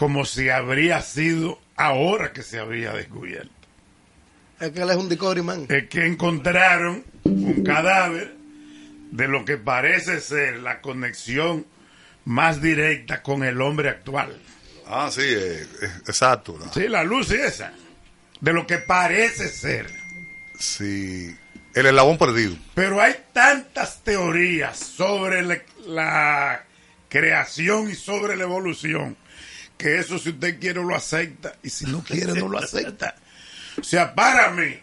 Como 0.00 0.24
si 0.24 0.48
habría 0.48 1.02
sido 1.02 1.60
ahora 1.76 2.32
que 2.32 2.42
se 2.42 2.58
había 2.58 2.94
descubierto. 2.94 3.52
Es 4.58 4.70
que 4.70 4.80
él 4.80 4.88
es 4.88 4.96
un 4.96 5.10
discovery 5.10 5.42
man. 5.42 5.66
Es 5.68 5.90
que 5.90 6.06
encontraron 6.06 7.04
un 7.24 7.62
cadáver 7.62 8.34
de 9.10 9.28
lo 9.28 9.44
que 9.44 9.58
parece 9.58 10.20
ser 10.20 10.60
la 10.60 10.80
conexión 10.80 11.66
más 12.24 12.62
directa 12.62 13.22
con 13.22 13.44
el 13.44 13.60
hombre 13.60 13.90
actual. 13.90 14.40
Ah, 14.86 15.10
sí, 15.12 15.20
eh, 15.20 15.66
eh, 15.82 15.90
exacto. 16.06 16.56
¿no? 16.58 16.72
Sí, 16.72 16.88
la 16.88 17.04
luz 17.04 17.30
es 17.32 17.56
esa. 17.56 17.74
De 18.40 18.54
lo 18.54 18.66
que 18.66 18.78
parece 18.78 19.48
ser. 19.48 19.86
Sí, 20.58 21.36
el 21.74 21.84
eslabón 21.84 22.16
perdido. 22.16 22.56
Pero 22.72 23.02
hay 23.02 23.16
tantas 23.34 24.02
teorías 24.02 24.78
sobre 24.78 25.42
la, 25.42 25.60
la 25.86 26.64
creación 27.10 27.90
y 27.90 27.94
sobre 27.94 28.34
la 28.34 28.44
evolución 28.44 29.18
que 29.80 29.98
eso 29.98 30.18
si 30.18 30.30
usted 30.30 30.60
quiere 30.60 30.82
lo 30.82 30.94
acepta 30.94 31.56
y 31.62 31.70
si 31.70 31.86
no 31.86 32.04
quiere 32.04 32.34
no 32.34 32.48
lo 32.48 32.58
acepta. 32.58 33.14
O 33.78 33.84
sea, 33.84 34.14
para 34.14 34.50
mí, 34.50 34.76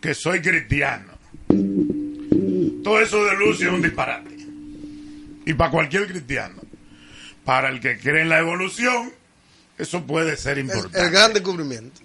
que 0.00 0.14
soy 0.14 0.40
cristiano, 0.40 1.10
todo 2.84 3.00
eso 3.00 3.24
de 3.24 3.34
luz 3.34 3.60
es 3.62 3.68
un 3.68 3.82
disparate. 3.82 4.36
Y 5.46 5.54
para 5.54 5.70
cualquier 5.70 6.06
cristiano. 6.06 6.62
Para 7.44 7.70
el 7.70 7.80
que 7.80 7.98
cree 7.98 8.22
en 8.22 8.28
la 8.28 8.38
evolución, 8.38 9.10
eso 9.78 10.04
puede 10.06 10.36
ser 10.36 10.58
importante. 10.58 11.00
el 11.00 11.10
gran 11.10 11.32
descubrimiento. 11.32 12.00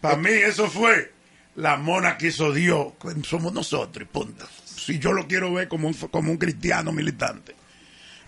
Para 0.00 0.16
mí 0.16 0.30
eso 0.30 0.68
fue 0.68 1.12
la 1.56 1.76
mona 1.76 2.16
que 2.16 2.28
hizo 2.28 2.52
Dios, 2.52 2.94
somos 3.22 3.52
nosotros, 3.52 4.08
y 4.08 4.12
punto. 4.12 4.48
Si 4.64 4.98
yo 4.98 5.12
lo 5.12 5.28
quiero 5.28 5.52
ver 5.52 5.68
como 5.68 5.86
un, 5.86 5.94
como 5.94 6.32
un 6.32 6.38
cristiano 6.38 6.90
militante. 6.90 7.54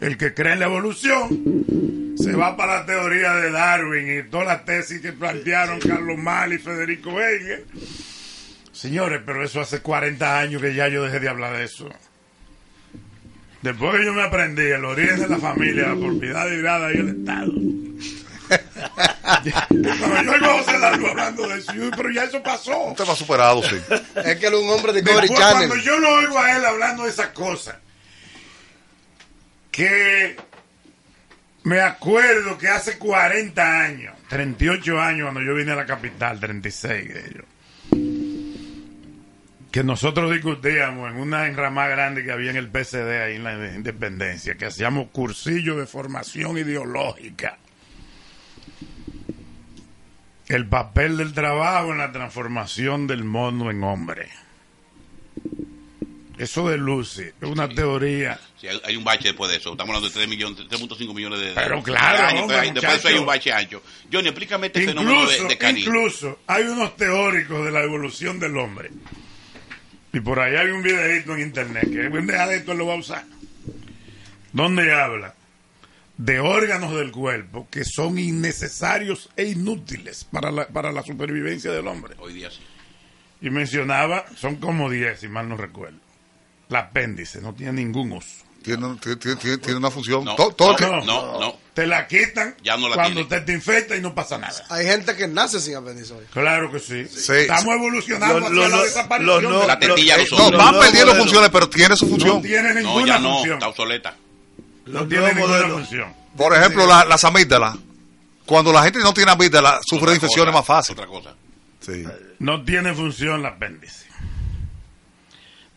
El 0.03 0.19
que 0.19 0.35
cree 0.35 0.55
en 0.55 0.59
la 0.59 0.67
evolución 0.67 2.15
se 2.19 2.33
va 2.33 2.57
para 2.57 2.81
la 2.81 2.87
teoría 2.87 3.35
de 3.37 3.53
Darwin 3.53 4.19
y 4.19 4.23
todas 4.29 4.49
las 4.49 4.65
tesis 4.65 5.01
que 5.01 5.13
plantearon 5.13 5.79
Carlos 5.79 6.19
Mal 6.19 6.53
y 6.53 6.59
Federico 6.59 7.11
Engel. 7.21 7.65
Señores, 8.73 9.23
pero 9.25 9.45
eso 9.45 9.61
hace 9.61 9.81
40 9.81 10.41
años 10.41 10.61
que 10.61 10.75
ya 10.75 10.89
yo 10.89 11.05
dejé 11.05 11.21
de 11.21 11.29
hablar 11.29 11.57
de 11.57 11.65
eso. 11.65 11.89
Después 13.63 13.97
que 13.97 14.05
yo 14.05 14.13
me 14.13 14.23
aprendí 14.23 14.63
el 14.63 14.85
origen 14.85 15.21
de 15.21 15.29
la 15.29 15.39
familia, 15.39 15.91
la 15.91 15.95
propiedad 15.95 16.49
derivada 16.49 16.93
y 16.93 16.97
el 16.97 17.09
Estado. 17.09 17.53
Cuando 19.69 20.23
yo 20.25 20.33
oigo 20.33 20.47
a 20.47 20.59
José 20.59 20.79
Largo 20.81 21.07
hablando 21.07 21.47
de 21.47 21.59
eso, 21.61 21.73
yo 21.75 21.83
digo, 21.85 21.97
pero 21.97 22.11
ya 22.11 22.25
eso 22.25 22.43
pasó. 22.43 22.77
Un 22.87 22.97
tema 22.97 23.15
superado, 23.15 23.63
sí. 23.63 23.77
Es 24.17 24.37
que 24.37 24.47
él 24.49 24.55
es 24.55 24.61
un 24.61 24.69
hombre 24.69 24.93
de 24.93 25.05
Channel. 25.05 25.29
cuando 25.29 25.77
yo 25.77 25.97
lo 26.01 26.13
oigo 26.17 26.41
a 26.41 26.57
él 26.57 26.65
hablando 26.65 27.05
de 27.05 27.11
esas 27.11 27.29
cosas, 27.29 27.77
que 29.73 30.37
me 31.65 31.81
acuerdo 31.81 32.59
que 32.59 32.69
hace 32.69 32.99
40 32.99 33.81
años, 33.81 34.15
38 34.29 35.01
años 35.01 35.25
cuando 35.25 35.41
yo 35.43 35.55
vine 35.55 35.73
a 35.73 35.77
la 35.77 35.87
capital, 35.87 36.39
36 36.39 37.15
de 37.15 37.21
ellos, 37.21 37.45
que 39.73 39.83
nosotros 39.83 40.31
discutíamos 40.31 41.11
en 41.11 41.17
una 41.17 41.47
enramada 41.47 41.89
grande 41.89 42.23
que 42.23 42.31
había 42.31 42.51
en 42.51 42.57
el 42.57 42.69
PCD 42.69 43.23
ahí 43.23 43.37
en 43.37 43.45
la 43.45 43.75
Independencia, 43.75 44.57
que 44.57 44.67
hacíamos 44.67 45.09
cursillos 45.11 45.79
de 45.79 45.87
formación 45.87 46.59
ideológica. 46.59 47.57
El 50.49 50.69
papel 50.69 51.17
del 51.17 51.33
trabajo 51.33 51.93
en 51.93 51.99
la 51.99 52.13
transformación 52.13 53.07
del 53.07 53.25
mono 53.25 53.71
en 53.71 53.83
hombre. 53.83 54.29
Eso 56.39 56.69
de 56.69 56.79
Lucy 56.79 57.23
es 57.23 57.49
una 57.49 57.69
teoría. 57.69 58.41
Sí, 58.59 58.67
hay, 58.85 58.97
un 58.97 59.05
bache 59.05 59.29
después 59.29 59.51
de 59.51 59.59
eso. 59.59 59.73
Estamos 59.73 59.95
hablando 59.95 60.09
de 60.09 60.15
3 60.15 60.29
millones, 60.29 60.59
3.5 60.69 61.15
millones 61.15 61.41
de 61.41 61.53
Pero 61.53 61.83
claro, 61.83 62.27
años. 62.27 62.43
hombre, 62.43 62.57
Después, 62.57 62.75
después 62.75 62.93
de 62.93 62.99
eso 62.99 63.09
hay 63.09 63.19
un 63.19 63.27
bache 63.27 63.53
ancho. 63.53 63.83
Johnny, 64.13 64.29
explícame 64.29 64.67
este 64.69 64.87
fenómeno 64.87 65.27
de, 65.27 65.35
Incluso, 65.35 65.49
de 65.49 65.59
Karim. 65.59 65.79
incluso 65.79 66.39
hay 66.47 66.65
unos 66.65 66.97
teóricos 66.97 67.65
de 67.65 67.71
la 67.71 67.83
evolución 67.83 68.39
del 68.39 68.57
hombre. 68.57 68.91
Y 70.13 70.21
por 70.21 70.41
ahí 70.41 70.57
hay 70.57 70.69
un 70.69 70.83
videito 70.83 71.35
en 71.35 71.41
internet 71.41 71.91
que 71.91 72.07
un 72.07 72.27
de 72.27 72.57
esto 72.57 72.75
lo 72.75 72.87
va 72.87 72.95
a 72.95 72.99
usar. 72.99 73.25
Donde 74.53 74.93
habla 74.93 75.35
de 76.19 76.39
órganos 76.41 76.95
del 76.95 77.11
cuerpo 77.11 77.67
que 77.71 77.85
son 77.85 78.19
innecesarios 78.19 79.31
e 79.37 79.45
inútiles 79.47 80.25
para 80.25 80.53
la, 80.53 80.69
para 80.69 80.93
la 80.93 81.03
supervivencia 81.03 81.73
del 81.73 81.87
hombre. 81.87 82.15
Hoy 82.19 82.35
día 82.35 82.51
sí. 82.51 82.61
Y 83.41 83.51
mencionaba, 83.51 84.25
son 84.37 84.57
como 84.57 84.89
10, 84.89 85.19
si 85.19 85.29
mal 85.29 85.49
no 85.49 85.57
recuerdo. 85.57 85.99
El 86.73 86.77
apéndice 86.77 87.41
no 87.43 87.53
tiene 87.53 87.73
ningún 87.75 88.13
uso. 88.13 88.29
Tiene, 88.63 88.97
tiene, 89.01 89.17
tiene- 89.37 89.59
tiene 89.59 89.77
una 89.77 89.91
función. 89.91 90.25
No, 90.25 90.35
todo, 90.37 90.53
todo 90.53 90.77
no, 90.79 91.05
no, 91.05 91.39
no. 91.41 91.59
Te 91.75 91.87
la 91.87 92.07
quitan 92.07 92.55
Ya 92.63 92.77
no 92.77 92.89
la 92.89 92.95
cuando 92.95 93.15
tiene. 93.15 93.23
usted 93.23 93.45
te 93.45 93.53
infecta 93.53 93.95
y 93.97 94.01
no 94.01 94.15
pasa 94.15 94.39
nada. 94.39 94.55
Hay 94.71 94.87
gente 94.87 95.15
que 95.17 95.27
nace 95.29 95.61
sin 95.61 95.75
apéndice 95.77 96.15
hoy. 96.15 96.25
Claro 96.33 96.71
que 96.73 96.79
sí. 96.79 97.07
Sí. 97.09 97.33
Estamos 97.33 97.75
evolucionando 97.75 98.39
Lo- 98.41 98.47
hacia 98.47 98.55
lo- 98.57 98.69
la 98.69 98.77
lo- 98.77 98.83
desaparición. 98.85 99.61
de 99.61 99.67
La 99.67 99.79
tetilla 99.79 100.17
lo- 100.17 100.25
no. 100.39 100.51
Los 100.51 100.59
van 100.65 100.79
perdiendo 100.81 101.15
funciones, 101.17 101.51
pero 101.51 101.69
tiene 101.69 101.97
su 101.97 102.05
No 102.07 102.11
función. 102.13 102.43
tiene 102.43 102.69
No, 102.75 102.81
ninguna 102.81 103.07
ya 103.07 103.19
no. 103.19 103.35
función. 103.35 103.55
Está 103.55 103.69
obsoleta. 103.69 104.17
No 104.87 104.93
Los 105.01 105.09
tiene 105.09 105.35
ninguna 105.35 105.69
función. 105.69 106.15
Por 106.37 106.57
ejemplo, 106.57 106.87
la- 106.87 107.05
las 107.05 107.25
amígdalas. 107.25 107.77
Cuando 108.47 108.73
la 108.73 108.83
gente 108.85 108.99
no 109.01 109.13
tiene 109.13 109.31
amígdalas, 109.33 109.81
sufre 109.85 110.09
de 110.11 110.15
infecciones 110.17 110.53
cosa, 110.55 110.59
más 110.59 110.67
fácil. 110.67 110.93
Otra 110.95 111.07
cosa. 111.07 111.35
Sí. 111.81 112.05
No 112.39 112.63
tiene 112.65 112.95
función 112.95 113.41
el 113.41 113.47
apéndice. 113.47 114.07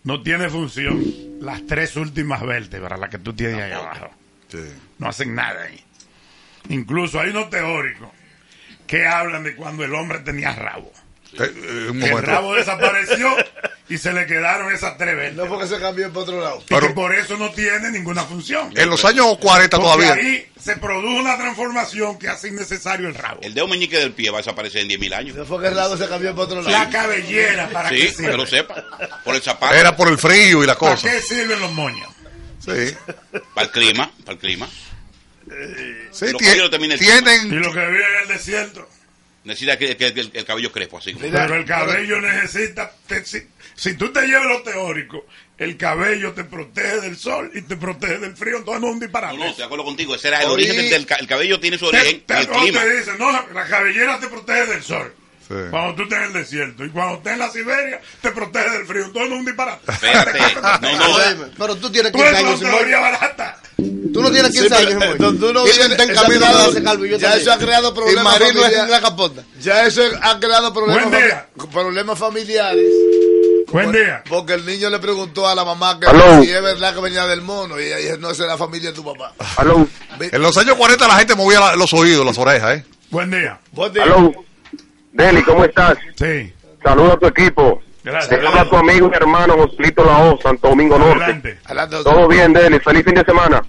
No 0.05 0.21
tiene 0.21 0.49
función 0.49 1.03
las 1.41 1.65
tres 1.65 1.95
últimas 1.95 2.41
vértebras, 2.43 2.99
las 2.99 3.09
que 3.09 3.17
tú 3.17 3.33
tienes 3.33 3.59
ahí 3.61 3.71
abajo. 3.71 4.11
sí. 4.47 4.59
No 4.99 5.09
hacen 5.09 5.35
nada 5.35 5.63
ahí. 5.63 5.83
Incluso 6.69 7.19
hay 7.19 7.31
unos 7.31 7.49
teóricos 7.49 8.09
que 8.87 9.05
hablan 9.07 9.43
de 9.43 9.55
cuando 9.55 9.83
el 9.83 9.93
hombre 9.95 10.19
tenía 10.19 10.53
rabo. 10.53 10.91
Eh, 11.39 11.87
un 11.91 11.99
Que 11.99 12.07
el 12.09 12.21
rabo 12.23 12.55
desapareció 12.55 13.35
y 13.89 13.97
se 13.97 14.13
le 14.13 14.25
quedaron 14.25 14.73
esas 14.73 14.97
tres 14.97 15.33
No 15.35 15.45
porque 15.47 15.67
se 15.67 15.77
cambió 15.79 16.07
para 16.09 16.19
otro 16.21 16.41
lado. 16.41 16.57
Y 16.61 16.69
Pero- 16.69 16.87
que 16.87 16.93
por 16.93 17.13
eso 17.13 17.37
no 17.37 17.51
tiene 17.51 17.91
ninguna 17.91 18.23
función. 18.23 18.71
En 18.75 18.89
los 18.89 19.03
años 19.05 19.37
40 19.39 19.77
Porque 19.77 19.91
todavía. 20.05 20.13
ahí 20.13 20.47
se 20.59 20.77
produjo 20.77 21.19
una 21.19 21.37
transformación 21.37 22.17
que 22.17 22.27
hace 22.29 22.47
innecesario 22.47 23.07
el 23.07 23.15
rabo. 23.15 23.41
El 23.41 23.53
dedo 23.53 23.67
meñique 23.67 23.97
del 23.97 24.13
pie 24.13 24.29
va 24.31 24.37
a 24.37 24.41
desaparecer 24.41 24.81
en 24.81 24.87
10.000 24.89 25.13
años. 25.13 25.35
No 25.35 25.45
fue 25.45 25.61
que 25.61 25.67
el 25.67 25.75
lado 25.75 25.97
se 25.97 26.07
cambió 26.07 26.31
para 26.31 26.43
otro 26.43 26.61
lado. 26.61 26.69
La 26.71 26.89
cabellera, 26.89 27.69
¿para 27.69 27.89
Sí, 27.89 27.95
qué 27.97 28.05
que 28.07 28.13
sirve? 28.13 28.37
lo 28.37 28.45
sepa. 28.47 28.83
Por 29.23 29.35
el 29.35 29.41
zapato. 29.41 29.75
Era 29.75 29.95
por 29.95 30.07
el 30.07 30.17
frío 30.17 30.63
y 30.63 30.67
la 30.67 30.77
¿Para 30.77 30.95
cosa. 30.95 31.09
qué 31.11 31.21
sirven 31.21 31.59
los 31.59 31.71
moños? 31.73 32.07
Sí. 32.65 32.95
Para 33.53 33.65
el 33.67 33.71
clima. 33.71 34.11
Para 34.23 34.33
el 34.33 34.39
clima. 34.39 34.67
Sí, 36.11 36.25
Los 36.31 36.41
tie- 36.41 36.45
cabellos 36.45 36.71
también 36.71 36.91
el- 36.93 37.01
Y 37.01 37.05
tienen. 37.05 37.61
lo 37.61 37.71
que 37.71 37.79
vive 37.85 38.03
en 38.15 38.21
el 38.23 38.27
desierto. 38.29 38.89
Necesita 39.45 39.77
que, 39.77 39.95
que- 39.95 40.13
que 40.13 40.19
el, 40.21 40.31
el 40.33 40.45
cabello 40.45 40.71
crespo 40.71 40.97
así. 40.97 41.13
como- 41.13 41.31
Pero 41.31 41.55
el 41.55 41.65
cabello 41.65 42.19
necesita. 42.19 42.91
te- 43.07 43.23
si, 43.25 43.39
si 43.75 43.93
tú 43.95 44.11
te 44.11 44.25
llevas 44.27 44.45
lo 44.47 44.61
teórico, 44.63 45.25
el 45.57 45.77
cabello 45.77 46.33
te 46.33 46.43
protege 46.43 46.99
del 47.01 47.15
sol 47.15 47.51
y 47.53 47.61
te 47.61 47.77
protege 47.77 48.17
del 48.17 48.35
frío. 48.35 48.57
Entonces 48.57 48.81
no 48.81 48.87
es 48.87 48.93
un 48.95 48.99
disparate. 48.99 49.37
No, 49.37 49.43
no, 49.43 49.49
estoy 49.49 49.61
de 49.61 49.65
acuerdo 49.65 49.85
contigo. 49.85 50.15
Ese 50.15 50.27
era 50.29 50.39
el 50.41 50.47
Ori- 50.47 50.53
origen 50.53 50.89
del, 50.89 51.07
el 51.19 51.27
cabello 51.27 51.59
tiene 51.59 51.77
su 51.77 51.89
Te- 51.91 51.97
origen 51.97 52.21
te- 52.25 52.33
en 52.33 52.39
el 52.39 52.49
o 52.49 52.53
clima. 52.61 52.81
te 52.81 52.97
dicen, 52.97 53.17
no, 53.19 53.31
la, 53.31 53.45
la 53.53 53.65
cabellera 53.67 54.19
te 54.19 54.27
protege 54.27 54.65
del 54.65 54.83
sol. 54.83 55.13
Sí. 55.47 55.53
Cuando 55.69 55.95
tú 55.95 56.03
estás 56.03 56.19
en 56.19 56.25
el 56.25 56.33
desierto. 56.33 56.85
Y 56.85 56.89
cuando 56.89 57.17
estás 57.17 57.33
en 57.33 57.39
la 57.39 57.49
Siberia, 57.51 58.01
te 58.21 58.31
protege 58.31 58.69
del 58.71 58.85
frío. 58.87 59.07
No 59.13 59.23
es 59.25 59.31
un 59.31 59.45
disparate. 59.45 59.91
Espérate. 59.91 60.39
No, 60.81 60.97
no. 60.97 61.15
Óyeme, 61.15 61.45
Pero 61.57 61.75
tú 61.75 61.91
tienes 61.91 62.11
Tú 62.11 62.17
15 62.17 62.29
eres 62.31 62.39
años 62.43 62.59
una 62.61 62.69
sin 62.69 62.77
teoría 62.77 62.99
moño. 62.99 63.11
barata. 63.11 63.57
Tú 63.77 64.21
no 64.21 64.31
tiene 64.31 64.49
15 64.49 64.69
Sí, 64.69 64.73
pero, 64.75 65.01
años. 65.01 65.03
eh, 65.67 65.71
Y 65.97 66.01
en 66.01 66.13
camino 66.15 66.39
darse 66.39 66.83
calvo, 66.83 67.05
y 67.05 67.09
yo 67.09 67.17
ya 67.17 67.27
también. 67.29 67.41
eso 67.41 67.51
ha 67.53 67.57
creado 67.57 67.89
Y 67.89 67.93
problemas 67.93 68.23
Marino 68.23 68.45
es 68.45 68.53
familiares. 68.55 68.79
en 68.85 68.91
la 68.91 69.01
capota. 69.01 69.41
Ya 69.61 69.85
eso 69.85 70.01
ha 70.21 70.39
creado 70.39 70.73
problemas, 70.73 71.09
Buen 71.09 71.21
día. 71.23 71.47
fami- 71.57 71.69
problemas 71.69 72.17
familiares. 72.19 72.85
Buen 73.71 73.91
día. 73.91 74.23
Porque 74.29 74.53
el 74.53 74.65
niño 74.65 74.89
le 74.89 74.99
preguntó 74.99 75.47
a 75.47 75.53
la 75.55 75.65
mamá 75.65 75.99
que 75.99 76.07
si 76.45 76.51
es 76.51 76.61
verdad 76.61 76.95
que 76.95 77.01
venía 77.01 77.25
del 77.27 77.41
mono 77.41 77.79
y 77.79 77.83
ella 77.85 77.97
dijo, 77.97 78.17
no, 78.17 78.31
esa 78.31 78.43
es 78.43 78.49
la 78.49 78.57
familia 78.57 78.91
de 78.91 78.95
tu 78.95 79.03
papá. 79.03 79.33
En 80.19 80.41
los 80.41 80.55
años 80.57 80.75
40 80.75 81.07
la 81.07 81.17
gente 81.17 81.35
movía 81.35 81.59
la- 81.59 81.75
los 81.75 81.93
oídos, 81.93 82.25
las 82.25 82.37
orejas, 82.37 82.77
¿eh? 82.77 82.85
Buen 83.09 83.29
día. 83.29 83.59
Buen 83.71 83.91
día. 83.93 84.03
Aló. 84.03 84.31
Deli, 85.15 85.43
¿cómo 85.43 85.63
estás? 85.63 85.97
Sí. 86.15 86.53
Saludos 86.83 87.13
a 87.13 87.17
tu 87.17 87.27
equipo. 87.27 87.81
Gracias. 88.03 88.37
Te 88.37 88.45
habla 88.45 88.69
tu 88.69 88.75
amigo 88.75 89.09
y 89.11 89.15
hermano 89.15 89.53
Joselito 89.53 90.03
Lao, 90.03 90.37
Santo 90.41 90.67
Domingo 90.67 90.99
Norte. 90.99 91.57
Adelante. 91.63 92.03
Todo 92.03 92.27
bien, 92.27 92.51
Deli. 92.51 92.79
Feliz 92.79 93.05
fin 93.05 93.15
de 93.15 93.23
semana. 93.23 93.63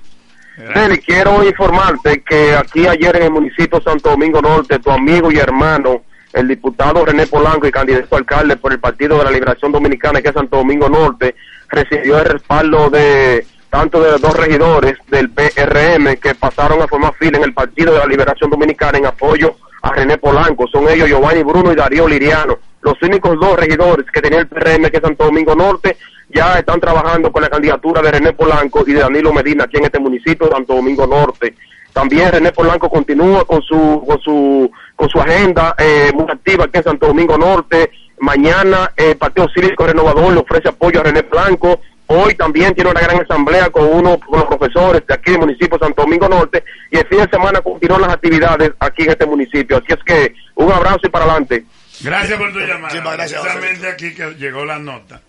Deli, 0.74 0.99
quiero 0.99 1.44
informarte 1.44 2.22
que 2.22 2.55
aquí 2.55 2.86
ayer 2.86 3.14
en 3.16 3.22
el 3.22 3.30
municipio 3.30 3.78
de 3.78 3.84
Santo 3.84 4.11
Domingo 4.11 4.42
Norte, 4.42 4.80
tu 4.80 4.90
amigo 4.90 5.30
y 5.30 5.38
hermano, 5.38 6.03
el 6.32 6.49
diputado 6.49 7.05
René 7.05 7.26
Polanco 7.28 7.68
y 7.68 7.70
candidato 7.70 8.16
a 8.16 8.18
alcalde 8.18 8.57
por 8.57 8.72
el 8.72 8.80
Partido 8.80 9.18
de 9.18 9.24
la 9.24 9.30
Liberación 9.30 9.70
Dominicana, 9.70 10.20
que 10.20 10.28
es 10.28 10.34
Santo 10.34 10.57
Domingo 10.57 10.88
Norte, 10.88 11.36
recibió 11.68 12.18
el 12.18 12.24
respaldo 12.24 12.90
de 12.90 13.47
tanto 13.70 14.03
de 14.03 14.12
los 14.12 14.20
dos 14.20 14.36
regidores 14.36 14.97
del 15.09 15.30
PRM 15.30 16.16
que 16.16 16.34
pasaron 16.34 16.82
a 16.82 16.88
formar 16.88 17.14
fila 17.14 17.38
en 17.38 17.44
el 17.44 17.55
Partido 17.55 17.92
de 17.92 18.01
la 18.01 18.07
Liberación 18.07 18.51
Dominicana 18.51 18.99
en 18.99 19.07
apoyo 19.07 19.57
a 19.87 19.93
René 19.93 20.18
Polanco. 20.18 20.66
Son 20.68 20.89
ellos 20.89 21.09
Giovanni 21.09 21.43
Bruno 21.43 21.72
y 21.72 21.76
Darío 21.76 22.09
Liriano. 22.09 22.59
Los 22.82 23.01
únicos 23.03 23.39
dos 23.41 23.57
regidores 23.57 24.07
que 24.12 24.20
tenía 24.20 24.41
el 24.41 24.49
PRM, 24.49 24.91
que 24.91 24.97
es 24.97 25.03
Santo 25.03 25.24
Domingo 25.24 25.55
Norte, 25.55 25.97
ya 26.28 26.59
están 26.59 26.80
trabajando 26.80 27.30
con 27.30 27.43
la 27.43 27.49
candidatura 27.49 28.03
de 28.03 28.11
René 28.11 28.32
Polanco 28.32 28.84
y 28.87 28.93
de 28.93 29.01
Danilo 29.01 29.32
Medina 29.32 29.64
aquí 29.64 29.76
en 29.78 29.84
este 29.84 29.99
municipio 29.99 30.47
de 30.47 30.53
Santo 30.53 30.74
Domingo 30.74 31.07
Norte. 31.07 31.55
También 31.93 32.30
René 32.30 32.53
Polanco 32.53 32.91
continúa 32.91 33.45
con 33.47 33.62
su 33.62 34.05
con 34.07 34.20
su 34.20 34.70
con 34.95 35.09
su 35.09 35.18
agenda 35.18 35.74
eh, 35.78 36.11
muy 36.14 36.30
activa 36.30 36.64
aquí 36.64 36.78
en 36.78 36.84
Santo 36.84 37.07
Domingo 37.07 37.39
Norte. 37.39 37.91
Mañana 38.18 38.93
eh, 38.97 39.11
el 39.11 39.16
Partido 39.16 39.49
Cívico 39.55 39.87
Renovador 39.87 40.32
le 40.32 40.41
ofrece 40.41 40.68
apoyo 40.68 41.01
a 41.01 41.05
René 41.05 41.22
Blanco. 41.22 41.80
Hoy 42.09 42.34
también 42.36 42.74
tiene 42.74 42.90
una 42.90 43.00
gran 43.00 43.20
asamblea 43.20 43.68
con 43.70 43.84
uno 43.84 44.20
con 44.20 44.38
los 44.40 44.48
profesores 44.48 45.02
de 45.07 45.14
aquí 45.14 45.32
del 45.32 45.40
municipio 45.40 45.76
de 45.76 45.86
Santo 45.86 46.02
Domingo 46.02 46.28
Norte 46.28 46.62
y 46.90 46.98
el 46.98 47.07
fin 47.09 47.18
de 47.18 47.28
semana 47.28 47.61
continúan 47.61 48.02
las 48.02 48.12
actividades 48.12 48.72
aquí 48.78 49.02
en 49.02 49.11
este 49.11 49.26
municipio. 49.26 49.78
Así 49.78 49.86
es 49.92 50.04
que 50.04 50.34
un 50.54 50.70
abrazo 50.70 51.00
y 51.04 51.09
para 51.09 51.24
adelante. 51.24 51.64
Gracias 52.00 52.38
por 52.38 52.52
tu 52.52 52.61
llamada. 52.61 52.78
Muchísimas 52.80 53.12
gracias, 53.16 53.40
Precisamente 53.42 53.88
aquí 53.88 54.14
que 54.14 54.34
llegó 54.34 54.64
la 54.64 54.78
nota. 54.78 55.20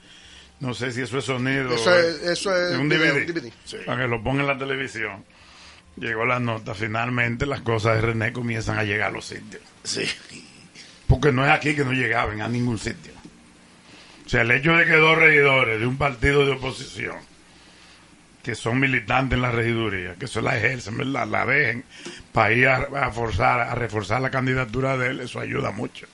No 0.60 0.74
sé 0.74 0.92
si 0.92 1.02
eso 1.02 1.18
es 1.20 1.26
sonido. 1.26 1.74
Eso 1.74 1.96
es- 1.98 2.22
eso 2.24 2.56
es 2.56 2.78
un. 2.78 2.90
DVD. 2.90 3.52
Para 3.86 4.04
que 4.04 4.08
lo 4.08 4.24
ponga 4.24 4.42
en 4.42 4.48
la 4.48 4.58
televisión. 4.58 5.24
Llegó 5.96 6.26
la 6.26 6.40
nota. 6.40 6.76
Finalmente 6.76 7.46
las 7.48 7.62
cosas 7.62 7.96
de 7.96 8.02
René 8.02 8.34
comienzan 8.34 8.78
a 8.78 8.84
llegar 8.84 9.10
a 9.10 9.12
los 9.12 9.26
sitios. 9.26 9.62
Sí. 9.84 10.04
Porque 11.08 11.32
no 11.32 11.44
es 11.46 11.52
aquí 11.52 11.74
que 11.76 11.84
no 11.86 11.94
llegaban 11.94 12.42
a 12.42 12.48
ningún 12.48 12.78
sitio. 12.78 13.14
O 14.28 14.30
sea, 14.30 14.42
el 14.42 14.52
hecho 14.52 14.74
de 14.74 14.86
que 14.86 14.98
dos 14.98 15.18
regidores 15.18 15.80
de 15.80 15.88
un 15.88 15.98
partido 15.98 16.46
de 16.46 16.52
oposición, 16.52 17.16
que 18.44 18.56
son 18.56 18.78
militantes 18.78 19.38
en 19.38 19.42
la 19.42 19.52
regiduría, 19.52 20.16
que 20.16 20.26
eso 20.26 20.42
la 20.42 20.58
ejercen. 20.58 21.14
La 21.14 21.46
dejen 21.46 21.86
para 22.34 22.52
ir 22.52 22.68
a 22.68 23.10
forzar, 23.12 23.62
a 23.62 23.74
reforzar 23.74 24.22
la 24.22 24.30
candidatura 24.30 24.98
de 24.98 25.12
él, 25.12 25.22
eso 25.22 25.40
ayuda 25.40 25.72
mucho. 25.72 26.08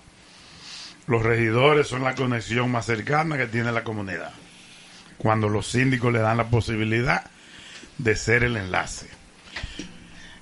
Los 1.07 1.23
regidores 1.23 1.87
son 1.87 2.03
la 2.03 2.13
conexión 2.13 2.69
más 2.69 2.85
cercana 2.85 3.35
que 3.35 3.47
tiene 3.47 3.71
la 3.71 3.83
comunidad. 3.83 4.31
Cuando 5.17 5.49
los 5.49 5.65
síndicos 5.65 6.13
le 6.13 6.19
dan 6.19 6.37
la 6.37 6.51
posibilidad 6.51 7.23
de 7.97 8.15
ser 8.15 8.43
el 8.43 8.57
enlace. 8.57 9.07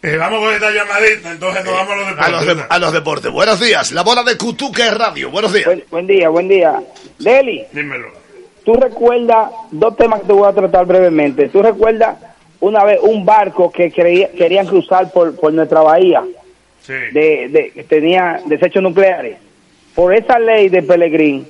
Eh, 0.03 0.17
vamos 0.17 0.39
con 0.39 0.51
esta 0.53 0.71
llamadita, 0.71 1.31
entonces 1.31 1.63
nos 1.63 1.73
vamos 1.75 1.93
a 1.93 1.95
los 1.95 2.07
A 2.19 2.29
los, 2.29 2.39
deportes. 2.41 2.57
de- 2.57 2.75
a 2.75 2.79
los 2.79 2.93
deportes. 2.93 3.31
Buenos 3.31 3.59
días. 3.59 3.91
La 3.91 4.01
bola 4.01 4.23
de 4.23 4.35
Cutuque 4.35 4.89
Radio. 4.89 5.29
Buenos 5.29 5.53
días. 5.53 5.65
Buen, 5.67 5.83
buen 5.91 6.07
día, 6.07 6.29
buen 6.29 6.47
día. 6.47 6.81
Deli, 7.19 7.63
Dímelo. 7.71 8.07
tú 8.65 8.73
recuerdas 8.73 9.51
dos 9.69 9.95
temas 9.97 10.21
que 10.21 10.27
te 10.27 10.33
voy 10.33 10.49
a 10.49 10.53
tratar 10.53 10.85
brevemente. 10.87 11.49
Tú 11.49 11.61
recuerdas 11.61 12.17
una 12.61 12.83
vez 12.83 12.97
un 13.03 13.23
barco 13.25 13.71
que 13.71 13.91
creía- 13.91 14.31
querían 14.31 14.65
cruzar 14.65 15.11
por, 15.11 15.35
por 15.39 15.53
nuestra 15.53 15.81
bahía 15.81 16.23
Sí. 16.81 16.93
de, 16.93 17.47
de 17.51 17.71
que 17.71 17.83
tenía 17.83 18.41
desechos 18.45 18.81
nucleares. 18.81 19.37
Por 19.93 20.15
esa 20.15 20.39
ley 20.39 20.69
de 20.69 20.81
Pelegrín 20.81 21.47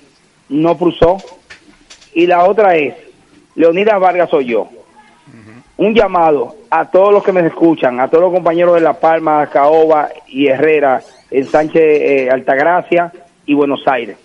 no 0.50 0.78
cruzó. 0.78 1.18
Y 2.14 2.28
la 2.28 2.44
otra 2.44 2.76
es, 2.76 2.96
Leonidas 3.56 3.98
Vargas 3.98 4.30
soy 4.30 4.48
yo. 4.48 4.68
Un 5.82 5.96
llamado 5.96 6.56
a 6.70 6.86
todos 6.92 7.12
los 7.12 7.24
que 7.24 7.32
me 7.32 7.46
escuchan, 7.48 8.00
a 8.00 8.08
todos 8.08 8.26
los 8.26 8.34
compañeros 8.34 8.76
de 8.76 8.82
La 8.82 8.94
Palma, 8.94 9.48
Caoba 9.48 10.10
y 10.28 10.46
Herrera, 10.46 11.02
en 11.32 11.48
Sánchez 11.50 11.82
eh, 11.84 12.30
Altagracia 12.32 13.12
y 13.48 13.56
Buenos 13.56 13.82
Aires. 13.88 14.16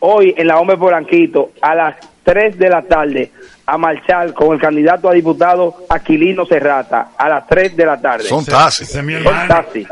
Hoy 0.00 0.34
en 0.36 0.48
la 0.48 0.58
Hombre 0.58 0.76
Polanquito, 0.76 1.50
a 1.62 1.74
las 1.76 1.94
3 2.24 2.58
de 2.58 2.68
la 2.68 2.82
tarde, 2.82 3.30
a 3.64 3.78
marchar 3.78 4.34
con 4.34 4.54
el 4.54 4.60
candidato 4.60 5.08
a 5.08 5.12
diputado 5.12 5.84
Aquilino 5.88 6.44
Serrata, 6.46 7.10
a 7.16 7.28
las 7.28 7.46
3 7.46 7.76
de 7.76 7.86
la 7.86 8.00
tarde. 8.00 8.24
Son 8.24 8.44
taxis. 8.44 8.88
Son 8.90 9.48
taxis. 9.48 9.86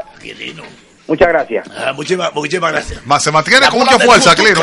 Muchas 1.06 1.28
gracias. 1.28 1.70
Ah, 1.76 1.92
muchísimas, 1.92 2.34
muchísimas 2.34 2.72
gracias. 2.72 3.06
Ma- 3.06 3.20
Se 3.20 3.30
mantiene 3.30 3.60
La 3.60 3.70
con 3.70 3.78
mucha 3.78 3.98
fuerza, 4.00 4.34
Cutuque 4.34 4.54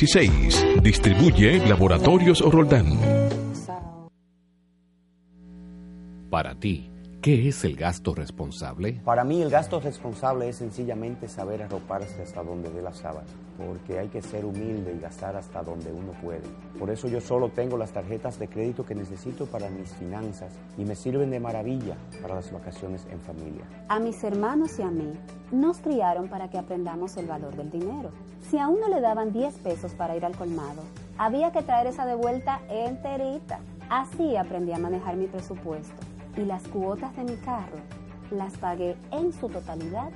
1809-232-16. 0.03 0.81
Distribuye 0.81 1.67
Laboratorios 1.67 2.41
Roldán. 2.41 2.97
Para 6.29 6.55
ti, 6.55 6.89
¿qué 7.23 7.47
es 7.47 7.63
el 7.63 7.77
gasto 7.77 8.13
responsable? 8.13 8.99
Para 9.05 9.23
mí 9.23 9.41
el 9.41 9.49
gasto 9.49 9.79
responsable 9.79 10.49
es 10.49 10.57
sencillamente 10.57 11.29
saber 11.29 11.63
arroparse 11.63 12.21
hasta 12.21 12.43
donde 12.43 12.69
dé 12.69 12.81
la 12.81 12.93
sábana, 12.93 13.29
porque 13.57 13.97
hay 13.97 14.09
que 14.09 14.21
ser 14.21 14.43
humilde 14.43 14.93
y 14.93 14.99
gastar 14.99 15.37
hasta 15.37 15.63
donde 15.63 15.93
uno 15.93 16.11
puede. 16.21 16.43
Por 16.77 16.89
eso 16.89 17.07
yo 17.07 17.21
solo 17.21 17.47
tengo 17.47 17.77
las 17.77 17.93
tarjetas 17.93 18.37
de 18.39 18.49
crédito 18.49 18.85
que 18.85 18.93
necesito 18.93 19.45
para 19.45 19.69
mis 19.69 19.93
finanzas 19.93 20.51
y 20.77 20.83
me 20.83 20.95
sirven 20.95 21.29
de 21.29 21.39
maravilla 21.39 21.95
para 22.21 22.35
las 22.35 22.51
vacaciones 22.51 23.07
en 23.09 23.21
familia. 23.21 23.63
A 23.87 23.99
mis 23.99 24.21
hermanos 24.25 24.77
y 24.79 24.81
a 24.81 24.91
mí 24.91 25.13
nos 25.49 25.77
criaron 25.77 26.27
para 26.27 26.49
que 26.49 26.57
aprendamos 26.57 27.15
el 27.15 27.27
valor 27.27 27.55
del 27.55 27.71
dinero. 27.71 28.11
Si 28.51 28.57
a 28.57 28.67
uno 28.67 28.89
le 28.89 28.99
daban 28.99 29.31
10 29.31 29.59
pesos 29.59 29.93
para 29.93 30.17
ir 30.17 30.25
al 30.25 30.35
colmado, 30.35 30.83
había 31.17 31.53
que 31.53 31.61
traer 31.61 31.87
esa 31.87 32.05
de 32.05 32.15
vuelta 32.15 32.59
enterita. 32.69 33.61
Así 33.89 34.35
aprendí 34.35 34.73
a 34.73 34.77
manejar 34.77 35.15
mi 35.15 35.27
presupuesto 35.27 36.12
y 36.37 36.45
las 36.45 36.63
cuotas 36.67 37.15
de 37.15 37.23
mi 37.23 37.35
carro 37.37 37.77
las 38.31 38.57
pagué 38.57 38.95
en 39.11 39.31
su 39.33 39.49
totalidad 39.49 40.09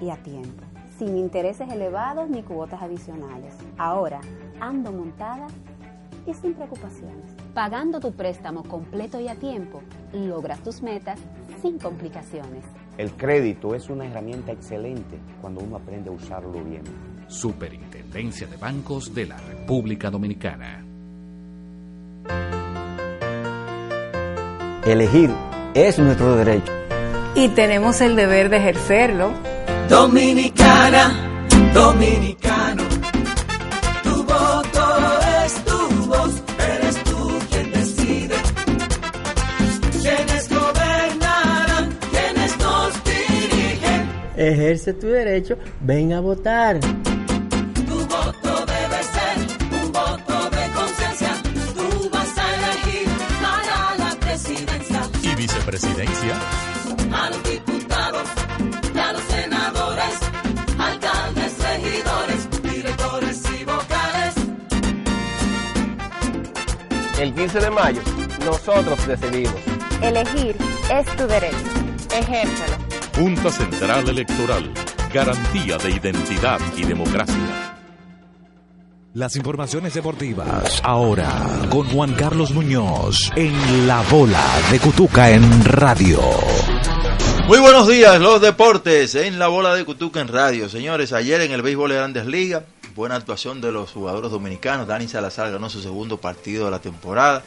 y 0.00 0.10
a 0.10 0.16
tiempo, 0.16 0.64
sin 0.98 1.16
intereses 1.16 1.70
elevados 1.70 2.28
ni 2.28 2.42
cuotas 2.42 2.82
adicionales. 2.82 3.54
Ahora 3.78 4.20
ando 4.60 4.92
montada 4.92 5.46
y 6.26 6.34
sin 6.34 6.54
preocupaciones. 6.54 7.34
Pagando 7.54 8.00
tu 8.00 8.12
préstamo 8.12 8.62
completo 8.62 9.20
y 9.20 9.28
a 9.28 9.34
tiempo, 9.34 9.82
logras 10.12 10.60
tus 10.60 10.82
metas 10.82 11.18
sin 11.62 11.78
complicaciones. 11.78 12.64
El 12.98 13.12
crédito 13.12 13.74
es 13.74 13.88
una 13.88 14.06
herramienta 14.06 14.52
excelente 14.52 15.18
cuando 15.40 15.60
uno 15.60 15.76
aprende 15.76 16.10
a 16.10 16.12
usarlo 16.12 16.62
bien. 16.62 16.82
Superintendencia 17.28 18.46
de 18.46 18.56
Bancos 18.56 19.14
de 19.14 19.26
la 19.26 19.38
República 19.38 20.10
Dominicana. 20.10 20.84
Elegir 24.84 25.30
es 25.74 25.98
nuestro 25.98 26.36
derecho. 26.36 26.72
Y 27.34 27.48
tenemos 27.48 28.00
el 28.00 28.16
deber 28.16 28.48
de 28.48 28.58
ejercerlo. 28.58 29.32
Dominicana, 29.88 31.46
dominicano, 31.72 32.82
tu 34.02 34.22
voto 34.24 34.98
es 35.44 35.54
tu 35.64 36.06
voz, 36.06 36.42
eres 36.58 37.04
tú 37.04 37.38
quien 37.50 37.72
decide. 37.72 38.34
Quienes 40.00 40.48
gobernarán, 40.48 41.98
quienes 42.10 42.58
nos 42.58 43.04
dirigen. 43.04 44.08
ejerce 44.36 44.92
tu 44.94 45.08
derecho, 45.08 45.56
ven 45.80 46.12
a 46.12 46.20
votar. 46.20 46.78
El 67.20 67.34
15 67.34 67.60
de 67.60 67.70
mayo, 67.70 68.00
nosotros 68.46 69.06
decidimos. 69.06 69.54
Elegir 70.00 70.56
es 70.90 71.16
tu 71.16 71.26
derecho. 71.26 71.54
Ejércelo. 72.16 72.78
Junta 73.14 73.50
Central 73.50 74.08
Electoral. 74.08 74.72
Garantía 75.12 75.76
de 75.76 75.90
identidad 75.90 76.58
y 76.78 76.84
democracia. 76.84 77.76
Las 79.12 79.36
informaciones 79.36 79.92
deportivas 79.92 80.80
ahora 80.82 81.46
con 81.68 81.86
Juan 81.88 82.14
Carlos 82.14 82.52
Muñoz 82.52 83.30
en 83.36 83.86
la 83.86 84.00
bola 84.10 84.46
de 84.70 84.78
Cutuca 84.78 85.28
en 85.28 85.62
radio. 85.66 86.20
Muy 87.46 87.58
buenos 87.58 87.86
días, 87.86 88.18
los 88.18 88.40
deportes 88.40 89.14
en 89.14 89.38
la 89.38 89.48
bola 89.48 89.74
de 89.74 89.84
Cutuca 89.84 90.22
en 90.22 90.28
radio. 90.28 90.70
Señores, 90.70 91.12
ayer 91.12 91.42
en 91.42 91.52
el 91.52 91.60
béisbol 91.60 91.90
de 91.90 91.96
Grandes 91.96 92.24
Ligas, 92.24 92.62
buena 93.00 93.16
actuación 93.16 93.62
de 93.62 93.72
los 93.72 93.92
jugadores 93.92 94.30
dominicanos. 94.30 94.86
Dani 94.86 95.08
Salazar 95.08 95.50
ganó 95.50 95.70
su 95.70 95.80
segundo 95.80 96.18
partido 96.18 96.66
de 96.66 96.70
la 96.70 96.80
temporada, 96.80 97.42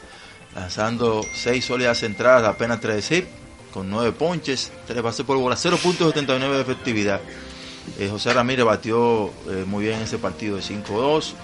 lanzando 0.52 1.24
seis 1.32 1.64
sólidas 1.64 2.02
entradas, 2.02 2.48
apenas 2.48 2.80
tres 2.80 3.08
hits, 3.12 3.28
con 3.72 3.88
nueve 3.88 4.10
ponches, 4.10 4.72
tres 4.84 5.00
bases 5.00 5.24
por 5.24 5.36
bola, 5.38 5.54
0.79 5.54 6.38
de 6.38 6.60
efectividad. 6.60 7.20
Eh, 8.00 8.08
José 8.10 8.32
Ramírez 8.32 8.64
batió 8.64 9.30
eh, 9.48 9.64
muy 9.64 9.84
bien 9.84 10.00
ese 10.00 10.18
partido 10.18 10.56
de 10.56 10.62
5-2. 10.62 11.34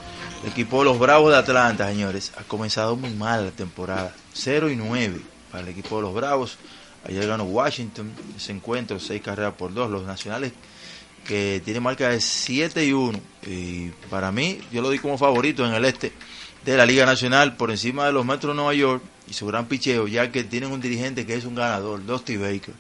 El 0.43 0.51
equipo 0.51 0.81
de 0.81 0.87
los 0.87 0.99
Bravos 0.99 1.31
de 1.31 1.39
Atlanta, 1.39 1.87
señores, 1.87 2.33
ha 2.37 2.43
comenzado 2.43 2.97
muy 2.97 3.11
mal 3.11 3.45
la 3.45 3.51
temporada. 3.53 4.13
0 4.33 4.71
y 4.71 4.77
9 4.77 5.21
para 5.53 5.63
el 5.63 5.69
equipo 5.69 5.97
de 5.97 6.03
los 6.03 6.15
Bravos. 6.15 6.59
Ayer 7.07 7.29
ganó 7.29 7.45
Washington 7.45 8.13
ese 8.37 8.51
encuentro, 8.51 8.99
6 8.99 9.23
carreras 9.23 9.55
por 9.55 9.73
2. 9.73 9.89
Los 9.89 10.03
nacionales 10.05 10.53
que 11.27 11.61
tienen 11.65 11.83
marca 11.83 12.09
de 12.09 12.21
7 12.21 12.85
y 12.85 12.93
1. 12.93 13.21
Y 13.47 13.89
para 14.11 14.31
mí, 14.33 14.59
yo 14.73 14.83
lo 14.83 14.91
di 14.91 14.99
como 14.99 15.17
favorito 15.19 15.65
en 15.67 15.75
el 15.75 15.85
este 15.85 16.13
de 16.65 16.77
la 16.77 16.85
Liga 16.87 17.07
Nacional 17.07 17.57
por 17.57 17.71
encima 17.71 18.07
de 18.07 18.13
los 18.13 18.25
Metros 18.27 18.53
de 18.53 18.57
Nueva 18.57 18.75
York 18.75 19.03
y 19.29 19.33
su 19.33 19.47
gran 19.47 19.67
picheo, 19.67 20.07
ya 20.09 20.31
que 20.31 20.45
tienen 20.45 20.73
un 20.73 20.81
dirigente 20.81 21.25
que 21.27 21.35
es 21.35 21.45
un 21.45 21.55
ganador, 21.55 22.05
Dusty 22.05 22.37
Baker. 22.37 22.75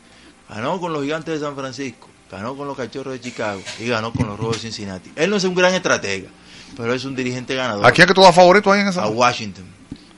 Ganó 0.48 0.80
con 0.80 0.92
los 0.92 1.02
Gigantes 1.02 1.34
de 1.40 1.46
San 1.46 1.54
Francisco, 1.54 2.08
ganó 2.30 2.56
con 2.56 2.66
los 2.66 2.76
Cachorros 2.76 3.12
de 3.14 3.20
Chicago 3.20 3.62
y 3.78 3.86
ganó 3.86 4.12
con 4.12 4.26
los 4.26 4.36
Rojos 4.38 4.56
de 4.56 4.62
Cincinnati. 4.62 5.10
Él 5.16 5.30
no 5.30 5.36
es 5.36 5.44
un 5.44 5.54
gran 5.54 5.72
estratega, 5.74 6.28
pero 6.76 6.92
es 6.92 7.04
un 7.04 7.14
dirigente 7.14 7.54
ganador. 7.54 7.86
¿A 7.86 7.92
quién 7.92 8.04
es 8.04 8.08
que 8.08 8.14
tú 8.14 8.22
das 8.22 8.34
favorito 8.34 8.70
ahí 8.72 8.80
en 8.80 8.88
esa? 8.88 9.04
A 9.04 9.08
Washington. 9.08 9.64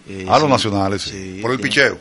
Eh, 0.08 0.24
a 0.28 0.32
los 0.38 0.42
sí, 0.44 0.48
nacionales, 0.48 1.02
sí. 1.02 1.10
sí, 1.10 1.38
por 1.42 1.52
el 1.52 1.58
tiene- 1.58 1.68
picheo. 1.70 1.98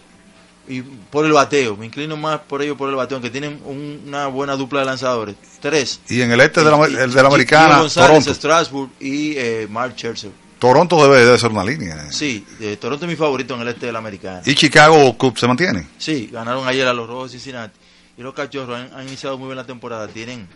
Y 0.68 0.82
por 0.82 1.26
el 1.26 1.32
bateo, 1.34 1.76
me 1.76 1.88
inclino 1.88 2.16
más 2.16 2.40
por 2.42 2.62
ello 2.62 2.78
por 2.78 2.90
el 2.90 2.96
bateo, 2.96 3.18
aunque 3.18 3.30
tienen 3.30 3.60
un- 3.66 4.04
una 4.08 4.28
buena 4.28 4.56
dupla 4.56 4.82
de 4.82 4.86
lanzadores. 4.86 5.36
Tres. 5.60 6.00
Y 6.08 6.22
en 6.22 6.32
el 6.32 6.40
este 6.40 6.64
de 6.64 6.72
la, 6.72 6.78
Y- 6.90 6.94
el 6.96 7.12
de 7.12 7.16
la 7.22 7.24
y- 7.24 7.26
americana, 7.26 7.74
Gio 7.74 7.82
González, 7.82 8.08
Toronto. 8.10 8.34
Strasburg 8.34 8.90
y 9.00 9.34
eh, 9.38 9.68
Mark 9.70 9.94
Scherzer. 9.96 10.32
Toronto 10.60 11.02
debe, 11.04 11.26
debe 11.26 11.40
ser 11.40 11.50
una 11.52 11.64
línea. 11.64 11.96
eh. 12.06 12.12
Sí, 12.12 12.46
eh, 12.60 12.78
Toronto 12.80 13.06
es 13.06 13.10
mi 13.10 13.16
favorito 13.16 13.56
en 13.56 13.62
el 13.62 13.68
este 13.70 13.88
de 13.88 13.92
la 13.92 13.98
americana. 14.00 14.42
Y 14.46 14.54
Chicago 14.54 15.18
Cubs 15.18 15.40
se 15.40 15.48
mantiene. 15.48 15.88
Sí, 15.98 16.30
ganaron 16.32 16.68
ayer 16.68 16.88
a 16.88 16.94
los 16.94 17.08
Rojos 17.08 17.32
de 17.32 17.40
Cincinnati. 17.40 17.78
Y 18.18 18.22
los 18.22 18.34
Cachorros 18.36 18.78
han, 18.80 18.94
han 18.94 19.08
iniciado 19.08 19.38
muy 19.40 19.48
bien 19.48 19.58
la 19.58 19.66
temporada. 19.66 20.08
Tienen 20.08 20.48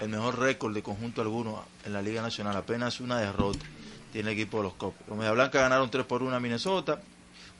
el 0.00 0.08
mejor 0.08 0.38
récord 0.38 0.72
de 0.72 0.82
conjunto 0.82 1.20
alguno 1.20 1.62
en 1.84 1.92
la 1.92 2.00
Liga 2.00 2.22
Nacional. 2.22 2.56
Apenas 2.56 3.00
una 3.00 3.18
derrota 3.18 3.58
tiene 4.10 4.30
el 4.32 4.38
equipo 4.38 4.56
de 4.56 4.62
los 4.64 4.72
Cubs. 4.74 4.94
Los 5.06 5.18
Media 5.18 5.32
Blanca 5.32 5.60
ganaron 5.60 5.90
3 5.90 6.06
por 6.06 6.22
1 6.22 6.34
a 6.34 6.40
Minnesota. 6.40 7.00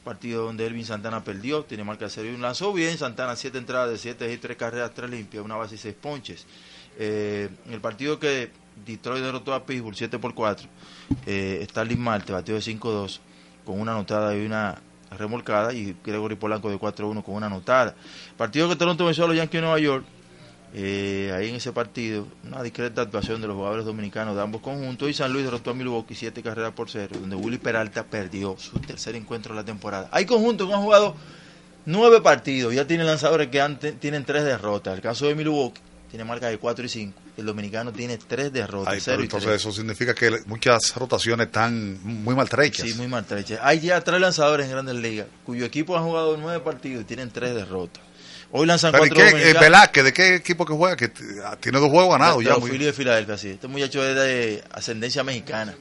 Partido 0.05 0.45
donde 0.45 0.67
Elvin 0.67 0.85
Santana 0.85 1.23
perdió. 1.23 1.65
Tiene 1.65 1.85
0 1.85 2.29
y 2.29 2.35
1. 2.35 2.39
Lanzó 2.39 2.73
bien 2.73 2.97
Santana. 2.97 3.37
7 3.37 3.59
entradas 3.59 3.91
de 3.91 3.99
7 3.99 4.33
y 4.33 4.39
3 4.39 4.57
carreras, 4.57 4.93
3 4.95 5.11
limpias, 5.11 5.45
una 5.45 5.57
base 5.57 5.75
y 5.75 5.79
6 5.79 5.95
ponches. 6.01 6.47
Eh, 6.99 7.49
el 7.71 7.81
partido 7.81 8.19
que 8.19 8.51
Detroit 8.85 9.23
derrotó 9.23 9.55
a 9.55 9.65
Pittsburgh 9.65 9.97
7 9.97 10.19
por 10.19 10.35
4. 10.35 10.69
Eh, 11.27 11.67
Starling 11.69 12.01
Marte 12.01 12.33
batió 12.33 12.55
de 12.55 12.61
5-2 12.61 13.21
con 13.65 13.81
una 13.81 13.93
anotada 13.93 14.37
y 14.37 14.45
una 14.45 14.81
remolcada 15.11 15.73
y 15.73 15.97
Gregory 16.05 16.37
Polanco 16.37 16.71
de 16.71 16.79
4-1 16.79 17.23
con 17.23 17.35
una 17.35 17.47
anotada. 17.47 17.95
Partido 18.37 18.69
que 18.69 18.77
Toronto 18.77 19.05
venció 19.05 19.25
a 19.25 19.29
los 19.29 19.37
Yankees 19.37 19.61
de 19.61 19.61
Nueva 19.61 19.79
York. 19.79 20.05
Eh, 20.73 21.33
ahí 21.37 21.49
en 21.49 21.57
ese 21.57 21.73
partido, 21.73 22.27
una 22.45 22.63
discreta 22.63 23.03
actuación 23.03 23.41
de 23.41 23.49
los 23.49 23.57
jugadores 23.57 23.85
dominicanos 23.85 24.37
de 24.37 24.43
ambos 24.43 24.61
conjuntos 24.61 25.11
y 25.11 25.15
San 25.15 25.33
Luis 25.33 25.45
derrotó 25.45 25.71
a 25.71 25.75
Milwaukee 25.75 26.15
7 26.15 26.43
carreras 26.43 26.73
por 26.73 26.89
0, 26.91 27.17
donde 27.21 27.35
Willy 27.37 27.59
Peralta 27.59 28.05
perdió 28.05 28.57
su 28.59 28.79
tercer 28.79 29.17
encuentro 29.17 29.55
de 29.55 29.61
la 29.61 29.65
temporada. 29.67 30.09
Hay 30.13 30.27
conjuntos 30.27 30.69
que 30.69 30.75
han 30.75 30.83
jugado 30.83 31.17
nueve 31.87 32.21
partidos, 32.21 32.75
ya 32.75 32.87
tienen 32.87 33.07
lanzadores 33.07 33.49
que 33.49 33.61
han- 33.61 33.79
tienen 33.79 34.25
tres 34.25 34.45
derrotas. 34.45 34.95
El 34.95 35.01
caso 35.01 35.27
de 35.27 35.35
Milwaukee 35.35 35.81
tiene 36.11 36.25
marca 36.25 36.49
de 36.49 36.59
4 36.59 36.85
y 36.85 36.89
5. 36.89 37.21
El 37.37 37.47
dominicano 37.47 37.91
tiene 37.93 38.19
tres 38.19 38.53
derrotas, 38.53 38.93
Ay, 38.93 39.01
0 39.01 39.15
pero 39.17 39.23
y 39.23 39.25
entonces 39.27 39.49
3. 39.49 39.61
eso 39.61 39.73
significa 39.73 40.15
que 40.15 40.31
muchas 40.47 40.95
rotaciones 40.95 41.47
están 41.47 41.99
muy 42.03 42.35
maltrechas. 42.35 42.87
Sí, 42.87 42.95
muy 42.95 43.09
maltrechas. 43.09 43.59
Hay 43.63 43.81
ya 43.81 44.01
tres 44.03 44.21
lanzadores 44.21 44.67
en 44.67 44.73
Grandes 44.73 44.97
Ligas 44.97 45.27
cuyo 45.45 45.65
equipo 45.65 45.97
han 45.97 46.05
jugado 46.05 46.37
nueve 46.37 46.61
partidos 46.61 47.03
y 47.03 47.05
tienen 47.07 47.31
tres 47.31 47.55
derrotas. 47.55 48.03
Hoy 48.53 48.67
lanzan 48.67 48.91
Pero 48.93 49.07
¿y 49.07 49.09
cuatro 49.11 49.37
qué, 49.39 49.51
eh. 49.51 49.55
Velázquez, 49.61 50.05
¿de 50.05 50.13
qué 50.13 50.35
equipo 50.35 50.67
que 50.67 50.73
juega? 50.73 50.97
Que 50.97 51.09
t- 51.09 51.23
ah, 51.45 51.57
tiene 51.61 51.79
dos 51.79 51.89
juegos 51.89 52.11
ganados 52.19 52.43
ya. 52.43 52.57
muy- 52.57 52.77
de 52.79 52.93
Filadelfia, 52.93 53.39
sí. 53.39 53.51
Este 53.51 53.69
muchacho 53.69 54.05
es 54.05 54.17
de 54.17 54.65
ascendencia 54.73 55.23
mexicana. 55.23 55.75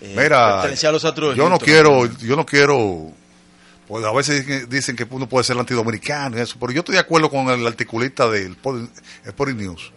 Eh, 0.00 0.14
Mira, 0.16 0.62
a 0.62 0.66
los 0.92 1.02
yo 1.36 1.48
no 1.48 1.58
quiero, 1.58 2.06
yo 2.18 2.36
no 2.36 2.44
quiero, 2.46 3.10
pues 3.88 4.04
a 4.04 4.12
veces 4.12 4.68
dicen- 4.68 4.94
que 4.96 5.06
uno 5.10 5.28
puede 5.28 5.44
ser 5.44 5.58
antidominicano 5.58 6.38
y 6.38 6.40
eso, 6.40 6.56
pero 6.60 6.72
yo 6.72 6.80
estoy 6.80 6.94
de 6.94 7.00
acuerdo 7.00 7.30
con 7.30 7.48
el 7.48 7.66
articulista 7.66 8.28
del 8.28 8.54
Sport- 8.56 8.90
Sporting 9.24 9.56
News, 9.56 9.92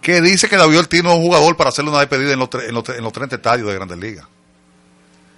que 0.00 0.20
dice 0.20 0.48
que 0.48 0.56
David 0.56 0.78
Ortiz 0.80 1.02
no 1.02 1.10
es 1.10 1.16
un 1.16 1.22
jugador 1.22 1.56
para 1.56 1.68
hacerle 1.68 1.90
una 1.90 2.00
despedida 2.00 2.32
en 2.32 2.38
los, 2.38 2.48
en 2.54 2.74
los, 2.74 2.88
en 2.88 3.04
los 3.04 3.12
30 3.12 3.36
estadios 3.36 3.68
de 3.68 3.74
Grandes 3.74 3.98
Ligas. 3.98 4.26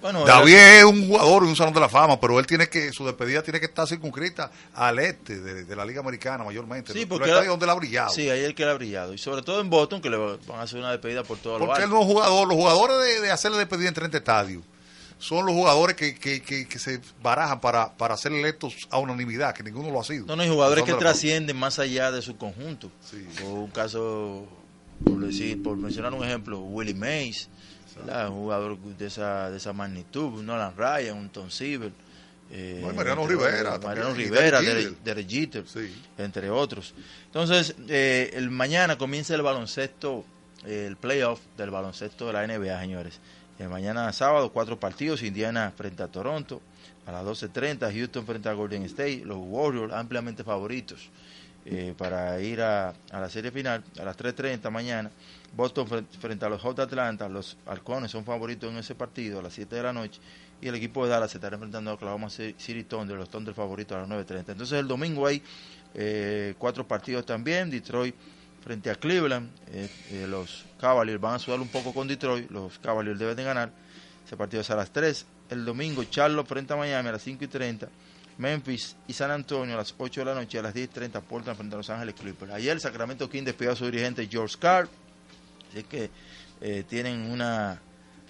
Bueno, 0.01 0.23
David 0.25 0.53
era- 0.53 0.77
es 0.79 0.83
un 0.85 1.07
jugador 1.07 1.43
y 1.43 1.47
un 1.47 1.55
salón 1.55 1.73
de 1.73 1.79
la 1.81 1.89
fama, 1.89 2.19
pero 2.19 2.39
él 2.39 2.45
tiene 2.47 2.67
que, 2.69 2.91
su 2.93 3.05
despedida 3.05 3.41
tiene 3.43 3.59
que 3.59 3.65
estar 3.65 3.87
circunscrita 3.87 4.49
al 4.73 4.99
este 4.99 5.39
de, 5.39 5.65
de 5.65 5.75
la 5.75 5.85
Liga 5.85 5.99
Americana 5.99 6.43
mayormente. 6.43 6.93
Sí, 6.93 7.05
porque 7.05 7.29
era- 7.29 7.43
donde 7.43 7.65
él 7.65 7.69
ha 7.69 7.73
brillado. 7.75 8.09
Sí, 8.11 8.29
ahí 8.29 8.39
es 8.39 8.45
el 8.45 8.55
que 8.55 8.63
le 8.65 8.71
ha 8.71 8.75
brillado. 8.75 9.13
Y 9.13 9.17
sobre 9.17 9.41
todo 9.41 9.59
en 9.61 9.69
Boston, 9.69 10.01
que 10.01 10.09
le 10.09 10.17
van 10.17 10.39
a 10.59 10.61
hacer 10.61 10.79
una 10.79 10.91
despedida 10.91 11.23
por 11.23 11.37
todo 11.37 11.59
lo 11.59 11.65
Porque 11.65 11.83
él 11.83 11.89
no 11.89 11.99
es 12.01 12.05
jugador, 12.05 12.47
los 12.47 12.55
jugadores 12.55 12.97
de, 12.99 13.21
de 13.21 13.31
hacerle 13.31 13.57
despedida 13.57 13.89
en 13.89 13.93
30 13.93 14.17
estadios 14.17 14.63
son 15.17 15.45
los 15.45 15.53
jugadores 15.53 15.97
que, 15.97 16.15
que, 16.15 16.41
que, 16.41 16.65
que 16.65 16.79
se 16.79 17.01
barajan 17.21 17.59
para, 17.59 17.91
para 17.97 18.15
ser 18.15 18.31
electos 18.31 18.73
a 18.89 18.99
unanimidad, 18.99 19.53
que 19.53 19.63
ninguno 19.63 19.91
lo 19.91 19.99
ha 19.99 20.03
sido. 20.05 20.25
No, 20.25 20.37
no, 20.37 20.43
hay 20.43 20.47
jugadores 20.49 20.85
que 20.85 20.93
trascienden 20.93 21.57
más 21.57 21.77
allá 21.77 22.09
de 22.09 22.21
su 22.21 22.37
conjunto. 22.37 22.89
O 23.43 23.49
un 23.49 23.69
caso, 23.71 24.47
por 25.03 25.19
decir, 25.19 25.61
por 25.61 25.75
mencionar 25.75 26.13
un 26.13 26.23
ejemplo, 26.23 26.59
Willie 26.61 26.93
Mays, 26.93 27.49
¿verdad? 28.05 28.29
un 28.29 28.35
jugador 28.35 28.77
de 28.77 29.05
esa, 29.07 29.49
de 29.49 29.57
esa 29.57 29.73
magnitud, 29.73 30.39
un 30.39 30.45
Nolan 30.45 30.73
Ryan, 30.75 31.17
un 31.17 31.29
Tom 31.29 31.49
Seaver. 31.49 31.91
eh, 32.51 32.79
No, 32.81 32.93
Mariano 32.93 33.21
entre 33.23 33.35
Rivera 33.35 33.77
Mariano 33.79 34.09
también, 34.09 34.15
Rivera, 34.33 34.61
Derek 35.03 35.29
Jeter, 35.29 35.63
entre 36.17 36.49
otros. 36.49 36.93
Entonces, 37.25 37.75
eh, 37.87 38.31
el 38.33 38.49
mañana 38.49 38.97
comienza 38.97 39.35
el 39.35 39.41
baloncesto, 39.41 40.25
eh, 40.65 40.85
el 40.87 40.97
playoff 40.97 41.39
del 41.57 41.69
baloncesto 41.69 42.27
de 42.27 42.33
la 42.33 42.43
NBA, 42.47 42.79
señores. 42.81 43.19
Eh, 43.59 43.67
mañana 43.67 44.11
sábado, 44.13 44.51
cuatro 44.51 44.79
partidos, 44.79 45.21
Indiana 45.21 45.73
frente 45.75 46.01
a 46.01 46.07
Toronto, 46.07 46.61
a 47.05 47.11
las 47.11 47.23
12.30, 47.25 47.91
Houston 47.93 48.25
frente 48.25 48.47
a 48.49 48.53
Golden 48.53 48.83
State, 48.83 49.23
los 49.25 49.37
Warriors 49.39 49.91
ampliamente 49.93 50.43
favoritos 50.43 51.09
eh, 51.65 51.93
para 51.97 52.39
ir 52.39 52.61
a, 52.61 52.93
a 53.11 53.19
la 53.19 53.29
serie 53.29 53.51
final, 53.51 53.83
a 53.99 54.03
las 54.05 54.17
3.30 54.17 54.69
mañana, 54.71 55.11
Boston 55.55 55.87
fre- 55.87 56.05
frente 56.19 56.45
a 56.45 56.49
los 56.49 56.61
Hot 56.61 56.79
Atlanta, 56.79 57.27
los 57.29 57.57
Halcones 57.65 58.11
son 58.11 58.23
favoritos 58.25 58.71
en 58.71 58.77
ese 58.77 58.95
partido 58.95 59.39
a 59.39 59.41
las 59.43 59.53
7 59.53 59.75
de 59.75 59.83
la 59.83 59.93
noche, 59.93 60.19
y 60.61 60.67
el 60.67 60.75
equipo 60.75 61.03
de 61.05 61.11
Dallas 61.11 61.31
se 61.31 61.37
estará 61.37 61.55
enfrentando 61.55 61.91
a 61.91 61.93
Oklahoma 61.93 62.29
City 62.29 62.83
Thunder, 62.83 63.17
los 63.17 63.29
Thunder 63.29 63.53
favoritos 63.53 63.97
a 63.97 64.01
las 64.01 64.09
9.30. 64.09 64.51
Entonces 64.51 64.79
el 64.79 64.87
domingo 64.87 65.25
hay 65.25 65.41
eh, 65.95 66.53
cuatro 66.57 66.87
partidos 66.87 67.25
también, 67.25 67.69
Detroit 67.69 68.13
frente 68.63 68.89
a 68.91 68.95
Cleveland, 68.95 69.49
eh, 69.71 69.89
eh, 70.11 70.25
los 70.27 70.65
Cavaliers 70.79 71.19
van 71.21 71.35
a 71.35 71.39
sudar 71.39 71.59
un 71.61 71.69
poco 71.69 71.93
con 71.93 72.07
Detroit, 72.07 72.51
los 72.51 72.77
Cavaliers 72.79 73.17
deben 73.17 73.37
de 73.37 73.43
ganar, 73.43 73.71
ese 74.25 74.35
partido 74.37 74.61
es 74.61 74.69
a 74.69 74.75
las 74.75 74.91
3, 74.91 75.25
el 75.49 75.65
domingo 75.65 76.03
Charlotte 76.03 76.47
frente 76.47 76.73
a 76.73 76.75
Miami 76.75 77.09
a 77.09 77.13
las 77.13 77.21
5 77.23 77.43
y 77.45 77.47
30, 77.47 77.87
Memphis 78.37 78.95
y 79.07 79.13
San 79.13 79.31
Antonio 79.31 79.73
a 79.75 79.77
las 79.77 79.95
8 79.97 80.21
de 80.21 80.25
la 80.25 80.35
noche, 80.35 80.59
a 80.59 80.61
las 80.61 80.73
10 80.73 80.89
y 80.89 80.93
30 80.93 81.21
Portland 81.21 81.57
frente 81.57 81.75
a 81.75 81.77
Los 81.77 81.89
Ángeles 81.89 82.15
Clippers. 82.15 82.51
Ayer 82.53 82.79
Sacramento 82.79 83.29
King 83.29 83.43
despidió 83.43 83.71
a 83.73 83.75
su 83.75 83.85
dirigente 83.85 84.27
George 84.31 84.55
Carr, 84.59 84.87
así 85.69 85.83
que 85.83 86.09
eh, 86.61 86.83
tienen 86.87 87.29
una 87.31 87.81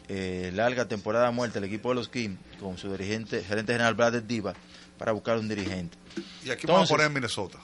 eh, 0.07 0.51
larga 0.53 0.87
temporada 0.87 1.31
muerta 1.31 1.59
el 1.59 1.65
equipo 1.65 1.89
de 1.89 1.95
los 1.95 2.09
Kings 2.09 2.37
con 2.59 2.77
su 2.77 2.91
dirigente, 2.91 3.43
gerente 3.43 3.73
general 3.73 3.95
Brad 3.95 4.21
Diva 4.23 4.53
para 4.97 5.11
buscar 5.13 5.37
un 5.37 5.47
dirigente. 5.47 5.97
Y 6.43 6.49
aquí 6.49 6.67
vamos 6.67 6.89
a 6.89 6.93
poner 6.93 7.07
en 7.07 7.13
Minnesota. 7.13 7.59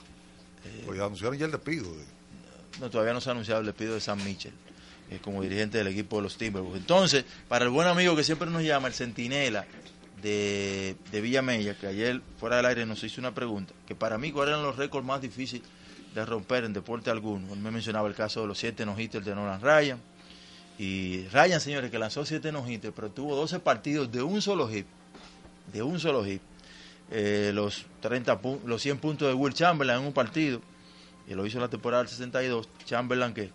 pues 0.86 0.98
anunciaron 1.00 1.36
ya 1.38 1.46
el 1.46 1.52
despido. 1.52 1.92
de- 1.94 2.04
no, 2.80 2.90
todavía 2.90 3.12
no 3.14 3.20
se 3.20 3.28
ha 3.30 3.32
anunciado 3.32 3.60
el 3.60 3.66
despido 3.66 3.94
de 3.94 4.00
Sam 4.00 4.22
Mitchell 4.24 4.52
eh, 5.10 5.18
como 5.22 5.40
dirigente 5.42 5.78
del 5.78 5.86
equipo 5.88 6.16
de 6.16 6.22
los 6.22 6.36
Timberwolves. 6.36 6.80
Entonces, 6.80 7.24
para 7.48 7.64
el 7.64 7.70
buen 7.70 7.88
amigo 7.88 8.14
que 8.16 8.24
siempre 8.24 8.50
nos 8.50 8.62
llama, 8.62 8.88
el 8.88 8.94
centinela 8.94 9.64
de, 10.22 10.96
de 11.12 11.20
Villa 11.20 11.42
Mella, 11.42 11.74
que 11.78 11.86
ayer 11.86 12.20
fuera 12.40 12.56
del 12.56 12.66
aire 12.66 12.86
nos 12.86 13.02
hizo 13.04 13.20
una 13.20 13.34
pregunta, 13.34 13.72
que 13.86 13.94
para 13.94 14.18
mí 14.18 14.32
cuáles 14.32 14.52
eran 14.54 14.64
los 14.64 14.76
récords 14.76 15.06
más 15.06 15.20
difíciles 15.20 15.66
de 16.20 16.26
romper 16.26 16.64
en 16.64 16.72
deporte 16.72 17.10
alguno. 17.10 17.52
Él 17.52 17.58
me 17.60 17.70
mencionaba 17.70 18.08
el 18.08 18.14
caso 18.14 18.40
de 18.42 18.46
los 18.48 18.58
siete 18.58 18.84
no-hitters 18.86 19.24
de 19.24 19.34
Nolan 19.34 19.60
Ryan. 19.60 20.00
Y 20.78 21.26
Ryan, 21.28 21.60
señores, 21.60 21.90
que 21.90 21.98
lanzó 21.98 22.24
siete 22.26 22.52
no-hitters, 22.52 22.92
pero 22.94 23.10
tuvo 23.10 23.34
12 23.36 23.60
partidos 23.60 24.10
de 24.12 24.22
un 24.22 24.42
solo 24.42 24.68
hit. 24.68 24.86
De 25.72 25.82
un 25.82 25.98
solo 25.98 26.24
hit. 26.24 26.40
Eh, 27.10 27.50
los 27.54 27.86
30 28.00 28.40
pu- 28.42 28.60
los 28.64 28.82
100 28.82 28.98
puntos 28.98 29.28
de 29.28 29.34
Will 29.34 29.54
Chamberlain 29.54 30.00
en 30.00 30.06
un 30.06 30.12
partido, 30.12 30.60
y 31.28 31.34
lo 31.34 31.46
hizo 31.46 31.58
en 31.58 31.62
la 31.62 31.68
temporada 31.70 32.02
del 32.02 32.10
62. 32.10 32.68
Chamberlain, 32.84 33.32
que 33.32 33.50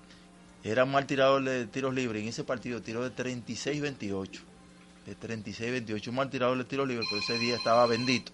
era 0.64 0.86
mal 0.86 1.06
tirador 1.06 1.44
de 1.44 1.68
tiros 1.68 1.94
libres, 1.94 2.22
en 2.24 2.30
ese 2.30 2.44
partido 2.44 2.82
tiró 2.82 3.04
de 3.08 3.12
36-28. 3.14 4.40
De 5.06 5.18
36-28, 5.18 6.08
un 6.10 6.16
mal 6.16 6.30
tirador 6.30 6.58
de 6.58 6.64
tiros 6.64 6.88
libres, 6.88 7.08
pero 7.10 7.22
ese 7.22 7.38
día 7.40 7.56
estaba 7.56 7.86
bendito. 7.88 8.32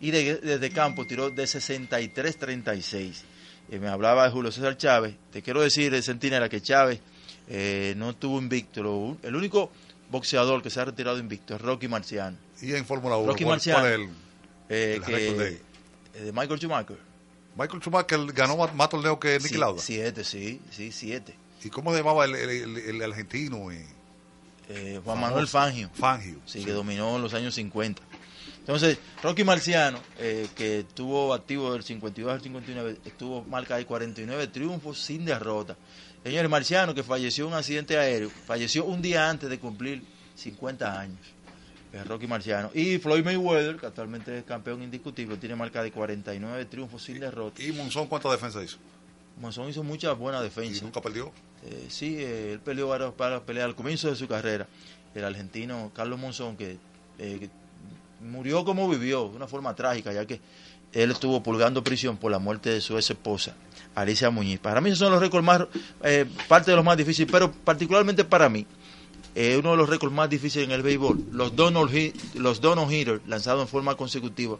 Y 0.00 0.10
de- 0.10 0.36
desde 0.36 0.70
campo 0.70 1.06
tiró 1.06 1.30
de 1.30 1.46
63-36. 1.46 3.22
Eh, 3.70 3.78
me 3.78 3.88
hablaba 3.88 4.24
de 4.24 4.30
Julio 4.30 4.52
César 4.52 4.76
Chávez. 4.76 5.14
Te 5.32 5.42
quiero 5.42 5.60
decir, 5.62 6.00
Centinela, 6.02 6.48
que 6.48 6.60
Chávez 6.60 7.00
eh, 7.48 7.94
no 7.96 8.14
tuvo 8.14 8.38
invicto. 8.38 8.82
Lo- 8.82 9.16
el 9.22 9.34
único 9.34 9.70
boxeador 10.10 10.62
que 10.62 10.70
se 10.70 10.80
ha 10.80 10.84
retirado 10.84 11.18
invicto 11.18 11.54
es 11.54 11.60
Rocky 11.60 11.88
Marciano. 11.88 12.36
Y 12.60 12.74
en 12.74 12.84
Fórmula 12.84 13.16
1, 13.16 13.28
Rocky 13.28 13.44
¿cuál, 13.44 13.54
Marciano. 13.56 13.86
el, 13.86 14.08
Eh, 14.68 14.94
el 14.96 15.02
que- 15.04 15.12
de 15.12 15.60
eh, 16.14 16.22
de 16.24 16.32
Michael 16.32 16.58
Schumacher. 16.58 16.98
Michael 17.56 17.80
Schumacher 17.82 18.20
ganó 18.32 18.56
más, 18.56 18.74
más 18.74 18.88
torneos 18.88 19.18
que 19.18 19.36
Nicky 19.38 19.48
Sí, 19.48 19.56
Lauda. 19.58 19.80
Siete, 19.82 20.24
sí, 20.24 20.60
sí, 20.70 20.92
siete. 20.92 21.34
¿Y 21.64 21.68
cómo 21.70 21.92
se 21.92 21.98
llamaba 21.98 22.24
el, 22.24 22.34
el, 22.34 23.02
argentino? 23.02 23.70
eh? 23.70 23.86
Juan 24.68 25.02
Famoso. 25.04 25.20
Manuel 25.20 25.48
Fangio. 25.48 25.90
Fangio. 25.92 26.38
Sí, 26.46 26.64
que 26.64 26.72
dominó 26.72 27.16
en 27.16 27.22
los 27.22 27.34
años 27.34 27.54
50. 27.54 28.00
Entonces, 28.62 28.96
Rocky 29.24 29.42
Marciano, 29.42 29.98
eh, 30.20 30.46
que 30.54 30.80
estuvo 30.80 31.34
activo 31.34 31.72
del 31.72 31.82
52 31.82 32.32
al 32.32 32.40
59, 32.40 32.98
estuvo 33.04 33.42
marca 33.42 33.76
de 33.76 33.84
49 33.84 34.46
triunfos 34.46 35.00
sin 35.00 35.24
derrota. 35.24 35.76
Señor 36.22 36.48
Marciano, 36.48 36.94
que 36.94 37.02
falleció 37.02 37.46
en 37.46 37.52
un 37.54 37.58
accidente 37.58 37.98
aéreo, 37.98 38.30
falleció 38.30 38.84
un 38.84 39.02
día 39.02 39.28
antes 39.28 39.50
de 39.50 39.58
cumplir 39.58 40.04
50 40.36 41.00
años. 41.00 41.18
Es 41.92 42.06
Rocky 42.06 42.28
Marciano. 42.28 42.70
Y 42.72 42.98
Floyd 42.98 43.24
Mayweather, 43.24 43.76
que 43.78 43.86
actualmente 43.86 44.38
es 44.38 44.44
campeón 44.44 44.80
indiscutible, 44.84 45.36
tiene 45.38 45.56
marca 45.56 45.82
de 45.82 45.90
49 45.90 46.64
triunfos 46.66 47.02
sin 47.02 47.18
derrota. 47.18 47.60
¿Y 47.60 47.72
Monzón 47.72 48.06
cuántas 48.06 48.30
defensas 48.30 48.62
hizo? 48.62 48.78
Monzón 49.40 49.70
hizo 49.70 49.82
muchas 49.82 50.16
buenas 50.16 50.40
defensas. 50.40 50.78
¿Y 50.78 50.84
nunca 50.84 51.00
perdió? 51.00 51.32
Eh, 51.64 51.86
sí, 51.88 52.16
eh, 52.18 52.52
él 52.52 52.60
peleó 52.60 52.88
para, 52.88 53.10
para 53.10 53.40
pelear 53.42 53.66
al 53.66 53.74
comienzo 53.74 54.08
de 54.08 54.14
su 54.14 54.28
carrera. 54.28 54.68
El 55.16 55.24
argentino 55.24 55.90
Carlos 55.94 56.20
Monzón, 56.20 56.56
que, 56.56 56.78
eh, 57.18 57.38
que 57.40 57.50
murió 58.22 58.64
como 58.64 58.88
vivió, 58.88 59.28
de 59.28 59.36
una 59.36 59.46
forma 59.46 59.74
trágica, 59.74 60.12
ya 60.12 60.26
que 60.26 60.40
él 60.92 61.10
estuvo 61.10 61.42
purgando 61.42 61.82
prisión 61.82 62.16
por 62.16 62.30
la 62.30 62.38
muerte 62.38 62.70
de 62.70 62.80
su 62.80 62.96
ex 62.96 63.10
esposa, 63.10 63.54
Alicia 63.94 64.30
Muñiz. 64.30 64.58
Para 64.60 64.80
mí 64.80 64.90
esos 64.90 65.00
son 65.00 65.12
los 65.12 65.20
récords 65.20 65.44
más, 65.44 65.62
eh, 66.02 66.26
parte 66.48 66.70
de 66.70 66.76
los 66.76 66.84
más 66.84 66.96
difíciles, 66.96 67.30
pero 67.30 67.50
particularmente 67.50 68.24
para 68.24 68.48
mí, 68.48 68.66
eh, 69.34 69.56
uno 69.58 69.70
de 69.70 69.76
los 69.78 69.88
récords 69.88 70.14
más 70.14 70.28
difíciles 70.28 70.68
en 70.68 70.74
el 70.74 70.82
béisbol, 70.82 71.28
los 71.32 71.56
Donald 71.56 71.90
los 72.34 72.60
Donald 72.60 72.92
Hitters 72.92 73.22
lanzados 73.26 73.62
en 73.62 73.68
forma 73.68 73.94
consecutiva 73.94 74.58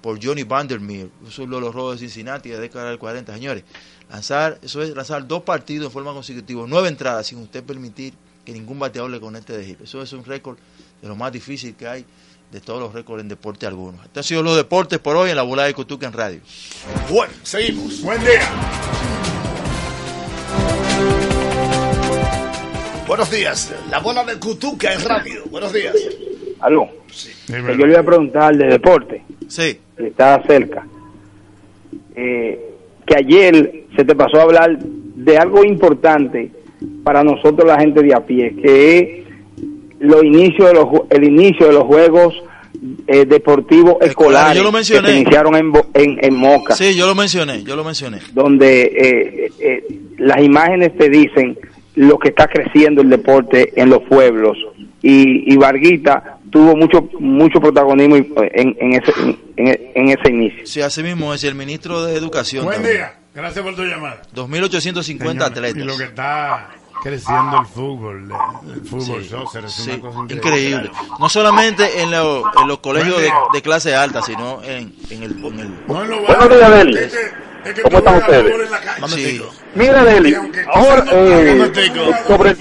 por 0.00 0.22
Johnny 0.22 0.42
Vandermeer, 0.42 1.08
lo 1.38 1.56
de 1.56 1.60
los 1.60 1.74
Rojos 1.74 2.00
de 2.00 2.06
Cincinnati 2.06 2.50
de 2.50 2.58
década 2.58 2.90
del 2.90 2.98
40, 2.98 3.32
señores. 3.34 3.64
Lanzar, 4.10 4.58
eso 4.62 4.82
es 4.82 4.94
lanzar 4.94 5.26
dos 5.26 5.42
partidos 5.42 5.86
en 5.86 5.92
forma 5.92 6.12
consecutiva, 6.12 6.64
nueve 6.68 6.88
entradas 6.88 7.26
sin 7.26 7.38
usted 7.38 7.64
permitir 7.64 8.12
que 8.44 8.52
ningún 8.52 8.78
bateador 8.78 9.10
le 9.10 9.20
conecte 9.20 9.56
de 9.56 9.64
hit. 9.64 9.80
Eso 9.80 10.02
es 10.02 10.12
un 10.12 10.24
récord 10.24 10.58
de 11.00 11.08
lo 11.08 11.16
más 11.16 11.32
difícil 11.32 11.74
que 11.74 11.86
hay 11.86 12.04
de 12.50 12.60
todos 12.60 12.80
los 12.80 12.92
récords 12.92 13.22
en 13.22 13.28
deporte 13.28 13.66
algunos. 13.66 14.04
Estos 14.04 14.18
han 14.18 14.24
sido 14.24 14.42
los 14.42 14.56
deportes 14.56 14.98
por 14.98 15.16
hoy 15.16 15.30
en 15.30 15.36
la 15.36 15.42
bola 15.42 15.64
de 15.64 15.74
Cutuca 15.74 16.06
en 16.06 16.12
radio. 16.12 16.40
Bueno, 17.10 17.32
seguimos. 17.42 18.02
Buen 18.02 18.20
día. 18.20 18.48
Buenos 23.06 23.30
días. 23.30 23.74
La 23.90 23.98
bola 23.98 24.24
de 24.24 24.38
Cutuca 24.38 24.92
en 24.92 25.00
radio. 25.00 25.42
Buenos 25.50 25.72
días. 25.72 25.94
Aló. 26.60 26.88
Que 27.46 27.52
yo 27.52 27.86
le 27.86 27.86
voy 27.86 27.94
a 27.96 28.02
preguntar 28.02 28.56
de 28.56 28.66
deporte. 28.66 29.22
Sí. 29.48 29.78
Que 29.96 30.06
está 30.08 30.42
cerca. 30.46 30.86
Eh, 32.16 32.70
que 33.06 33.16
ayer 33.16 33.84
se 33.96 34.04
te 34.04 34.14
pasó 34.14 34.38
a 34.38 34.42
hablar 34.42 34.78
de 34.78 35.36
algo 35.36 35.64
importante 35.64 36.50
para 37.02 37.22
nosotros 37.22 37.66
la 37.66 37.78
gente 37.78 38.02
de 38.02 38.14
a 38.14 38.20
pie, 38.20 38.54
que 38.56 38.98
es 38.98 39.23
los 40.04 40.22
inicios 40.24 40.68
de 40.68 40.74
los, 40.74 40.86
el 41.10 41.24
inicio 41.24 41.66
de 41.66 41.72
los 41.72 41.84
juegos 41.84 42.34
eh, 43.06 43.24
deportivos 43.24 43.96
escolares 44.00 44.56
yo 44.56 44.62
lo 44.64 44.72
mencioné. 44.72 45.08
que 45.08 45.12
se 45.14 45.20
iniciaron 45.20 45.54
en, 45.56 45.72
Bo- 45.72 45.86
en, 45.94 46.18
en 46.22 46.34
Moca, 46.34 46.74
Sí, 46.74 46.94
yo 46.96 47.06
lo 47.06 47.14
mencioné, 47.14 47.62
yo 47.62 47.76
lo 47.76 47.84
mencioné. 47.84 48.18
donde 48.32 48.82
eh, 48.82 49.52
eh, 49.60 50.00
las 50.18 50.42
imágenes 50.42 50.96
te 50.96 51.08
dicen 51.08 51.58
lo 51.94 52.18
que 52.18 52.28
está 52.30 52.48
creciendo 52.48 53.02
el 53.02 53.08
deporte 53.10 53.72
en 53.76 53.88
los 53.90 54.02
pueblos 54.02 54.56
y, 55.02 55.52
y 55.52 55.56
Varguita 55.56 56.38
tuvo 56.50 56.74
mucho 56.76 57.08
mucho 57.20 57.60
protagonismo 57.60 58.16
en, 58.16 58.76
en 58.80 58.92
ese 58.94 59.12
en, 59.56 59.80
en 59.94 60.08
ese 60.08 60.30
inicio. 60.30 60.66
Sí, 60.66 60.80
así 60.80 61.02
mismo 61.02 61.32
es 61.34 61.44
el 61.44 61.54
ministro 61.54 62.04
de 62.04 62.16
Educación. 62.16 62.64
Buen 62.64 62.76
también. 62.78 62.96
día. 62.96 63.12
Gracias 63.34 63.64
por 63.64 63.74
tu 63.76 63.82
llamada. 63.84 64.22
2.850 64.34 65.02
Señor, 65.02 65.42
atletas. 65.42 65.76
Y 65.82 65.84
lo 65.86 65.96
que 65.96 66.04
está 66.04 66.68
creciendo 67.04 67.60
el 67.60 67.66
fútbol, 67.66 68.32
el, 68.66 68.72
el 68.72 68.80
fútbol 68.88 69.22
Sí, 69.22 69.28
soccer, 69.28 69.64
es 69.66 69.72
sí, 69.72 69.90
una 69.90 70.00
cosa 70.00 70.18
increíble. 70.20 70.38
increíble. 70.48 70.90
No 71.20 71.28
solamente 71.28 72.00
en, 72.02 72.10
lo- 72.10 72.42
en 72.60 72.66
los 72.68 72.78
colegios 72.80 73.20
de, 73.52 73.62
clase 73.62 73.94
alta, 73.94 74.22
sino 74.22 74.60
en, 74.64 74.92
en 75.10 75.22
el... 75.22 75.32
En 75.44 75.60
el 75.60 75.68
Buenos 75.86 76.18
días, 76.50 76.70
Deli. 76.70 76.98
¿Cómo 77.82 77.98
están 77.98 78.16
ustedes? 78.16 78.70
Sí. 79.14 79.42
Mira, 79.74 80.02
Deli, 80.04 80.34
ahora 80.74 81.04
eh, 81.12 81.72
sobre 82.26 82.56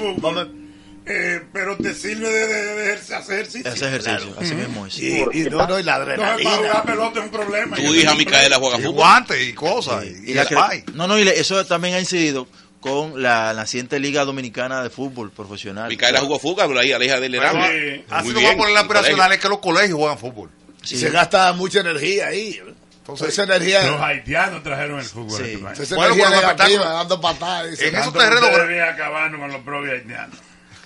Eh, 1.05 1.41
pero 1.51 1.75
te 1.75 1.93
sirve 1.93 2.29
de, 2.29 2.47
de- 2.47 2.63
de 2.75 2.93
ejercer- 2.95 3.15
hacer 3.17 3.35
ejercicio. 3.39 3.69
Ese 3.73 3.87
ejercicio, 3.87 4.35
así 4.39 4.55
mismo 4.55 4.85
es. 4.85 4.97
Y, 4.99 5.17
y 5.33 5.49
no, 5.49 5.67
no, 5.67 5.77
y 5.77 5.83
la 5.83 5.97
Entonces, 5.97 6.17
para 6.17 6.33
adrenalina. 6.33 6.49
jugar 6.51 6.83
pelota 6.85 7.19
es 7.19 7.25
un 7.25 7.31
problema. 7.31 7.75
Tu 7.75 7.81
hija 7.81 8.15
Micaela 8.15 8.55
juega 8.55 8.77
Y 8.77 8.81
fútbol. 8.83 8.93
guantes 8.95 9.41
y 9.49 9.53
cosas. 9.53 10.05
Y, 10.05 10.31
Y 10.31 10.33
la 10.33 10.43
y 10.43 10.83
no, 10.93 11.05
no, 11.05 11.19
y 11.19 11.25
le- 11.25 11.37
eso 11.37 11.65
también 11.65 11.95
ha 11.95 11.99
incidido 11.99 12.47
con 12.83 13.21
la 13.23 13.53
naciente 13.53 13.97
Liga 13.99 14.25
Dominicana 14.25 14.83
de 14.83 14.89
Fútbol 14.89 15.31
Profesional. 15.31 15.87
Micaela 15.89 16.19
jugó 16.19 16.37
fútbol, 16.37 16.65
pero 16.67 16.79
ahí 16.81 16.91
a 16.91 16.99
la 16.99 17.05
hija 17.05 17.19
de 17.19 17.25
él 17.27 17.35
era. 17.35 17.51
Pero, 17.51 17.63
Sí. 17.65 18.05
Así 18.09 18.25
Muy 18.25 18.33
no 18.33 18.39
bien, 18.41 18.51
va 18.51 18.57
por 18.57 18.69
el 18.69 18.75
en 18.77 18.85
operacional 18.85 19.31
es 19.31 19.39
que 19.39 19.49
los 19.49 19.59
colegios 19.59 19.97
juegan 19.97 20.17
fútbol. 20.17 20.49
Sí. 20.83 20.95
Y 20.95 20.97
se 20.97 21.09
gasta 21.09 21.53
mucha 21.53 21.79
energía 21.79 22.27
ahí. 22.27 22.59
Entonces, 22.99 23.29
esa 23.29 23.45
Los 23.45 23.55
energía, 23.57 24.05
haitianos 24.05 24.63
trajeron 24.63 24.99
el 24.99 25.05
fútbol. 25.05 25.41
Sí. 25.43 25.61
a 25.65 25.71
este 25.71 25.83
esa 25.83 25.95
Bueno, 25.95 26.13
energía 26.13 26.29
los 26.29 26.41
negativa, 26.41 26.65
espectáculos. 26.67 26.93
dando 26.99 27.21
patadas. 27.21 27.81
En 27.81 27.95
esos 27.95 28.13
terrenos- 28.13 28.89
acabando 28.93 29.37
con 29.39 29.51
los 29.51 29.61
propios 29.61 29.93
haitianos. 29.93 30.37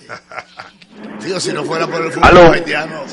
Tío, 1.20 1.40
si 1.40 1.54
no 1.54 1.64
fuera 1.64 1.86
por 1.88 2.02
el 2.02 2.12
fútbol 2.12 2.54
haitiano. 2.54 3.04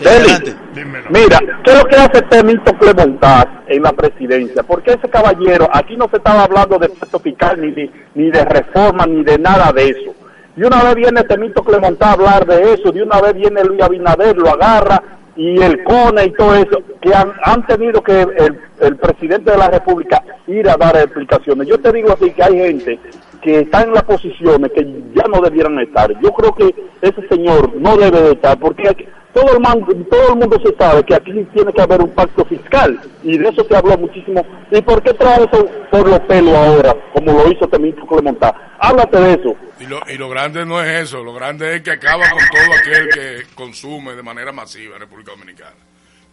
Mira, 1.10 1.38
¿qué 1.62 1.70
es 1.72 1.78
lo 1.78 1.84
que 1.84 1.96
hace 1.96 2.22
Temito 2.22 2.72
Clemontaz 2.78 3.46
en 3.66 3.82
la 3.82 3.92
presidencia? 3.92 4.62
Porque 4.62 4.92
ese 4.92 5.08
caballero, 5.08 5.68
aquí 5.72 5.96
no 5.96 6.08
se 6.08 6.16
estaba 6.16 6.44
hablando 6.44 6.78
de 6.78 6.88
pacto 6.88 7.18
fiscal, 7.18 7.60
ni 7.60 7.72
de, 7.72 7.90
ni 8.14 8.30
de 8.30 8.44
reforma, 8.44 9.06
ni 9.06 9.22
de 9.22 9.38
nada 9.38 9.72
de 9.72 9.90
eso. 9.90 10.14
Y 10.56 10.62
una 10.62 10.82
vez 10.82 10.94
viene 10.94 11.24
Temito 11.24 11.62
Clemontaz 11.62 12.10
a 12.10 12.12
hablar 12.12 12.46
de 12.46 12.74
eso, 12.74 12.92
de 12.92 13.02
una 13.02 13.20
vez 13.20 13.34
viene 13.34 13.64
Luis 13.64 13.82
Abinader, 13.82 14.36
lo 14.36 14.50
agarra, 14.50 15.02
y 15.36 15.60
el 15.60 15.82
CONE 15.82 16.26
y 16.26 16.32
todo 16.32 16.54
eso, 16.54 16.78
que 17.00 17.12
han, 17.12 17.32
han 17.42 17.66
tenido 17.66 18.02
que 18.02 18.22
el, 18.22 18.60
el 18.80 18.96
presidente 18.96 19.50
de 19.50 19.58
la 19.58 19.68
República 19.68 20.22
ir 20.46 20.68
a 20.68 20.76
dar 20.76 20.96
explicaciones. 20.96 21.66
Yo 21.66 21.78
te 21.78 21.92
digo 21.92 22.12
así 22.12 22.30
que 22.30 22.42
hay 22.42 22.56
gente 22.56 23.00
que 23.44 23.60
está 23.60 23.82
en 23.82 23.92
las 23.92 24.02
posiciones 24.04 24.72
que 24.72 24.82
ya 25.14 25.24
no 25.28 25.40
debieran 25.42 25.78
estar. 25.78 26.10
Yo 26.22 26.32
creo 26.32 26.54
que 26.54 26.74
ese 27.02 27.28
señor 27.28 27.76
no 27.76 27.96
debe 27.96 28.20
de 28.22 28.32
estar, 28.32 28.58
porque 28.58 28.88
aquí- 28.88 29.06
todo 29.34 29.52
el, 29.52 29.60
man- 29.60 29.84
todo 30.10 30.28
el 30.32 30.36
mundo 30.38 30.58
se 30.64 30.74
sabe 30.76 31.02
que 31.04 31.14
aquí 31.14 31.32
tiene 31.52 31.72
que 31.72 31.82
haber 31.82 32.00
un 32.00 32.10
pacto 32.14 32.44
fiscal, 32.46 32.98
y 33.22 33.36
de 33.36 33.48
eso 33.48 33.64
se 33.68 33.76
habló 33.76 33.98
muchísimo. 33.98 34.46
¿Y 34.70 34.80
por 34.80 35.02
qué 35.02 35.12
trae 35.12 35.44
eso 35.44 35.66
por 35.90 36.08
los 36.08 36.20
pelos 36.20 36.54
ahora, 36.54 36.96
como 37.12 37.32
lo 37.32 37.50
hizo 37.52 37.68
Temito 37.68 38.06
Clemontá? 38.06 38.54
Háblate 38.78 39.20
de 39.20 39.32
eso. 39.34 39.56
Y 39.80 39.86
lo, 39.86 40.00
y 40.08 40.16
lo 40.16 40.28
grande 40.30 40.64
no 40.64 40.80
es 40.80 41.02
eso, 41.08 41.22
lo 41.22 41.34
grande 41.34 41.76
es 41.76 41.82
que 41.82 41.90
acaba 41.90 42.22
con 42.30 42.38
todo 42.38 42.74
aquel 42.80 43.08
que 43.10 43.42
consume 43.54 44.14
de 44.14 44.22
manera 44.22 44.52
masiva 44.52 44.94
en 44.94 45.00
República 45.00 45.32
Dominicana. 45.32 45.74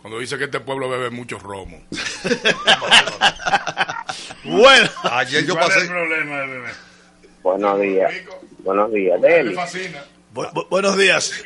Cuando 0.01 0.19
dice 0.19 0.37
que 0.37 0.45
este 0.45 0.59
pueblo 0.61 0.87
bebe 0.89 1.09
mucho 1.09 1.37
romo. 1.39 1.81
Bueno, 4.43 4.89
Ayer 5.03 5.45
yo 5.45 5.53
¿Cuál 5.55 5.69
es 5.69 5.75
el 5.77 5.81
pasé. 5.83 5.91
problema 5.93 6.37
de 6.39 6.47
beber? 6.47 6.71
Buenos 7.43 7.79
días. 7.79 8.13
Buenos 8.59 8.91
días, 8.91 9.21
Deli. 9.21 9.53
fascina. 9.55 10.03
bu- 10.33 10.49
bu- 10.53 10.67
buenos 10.69 10.97
días. 10.97 11.43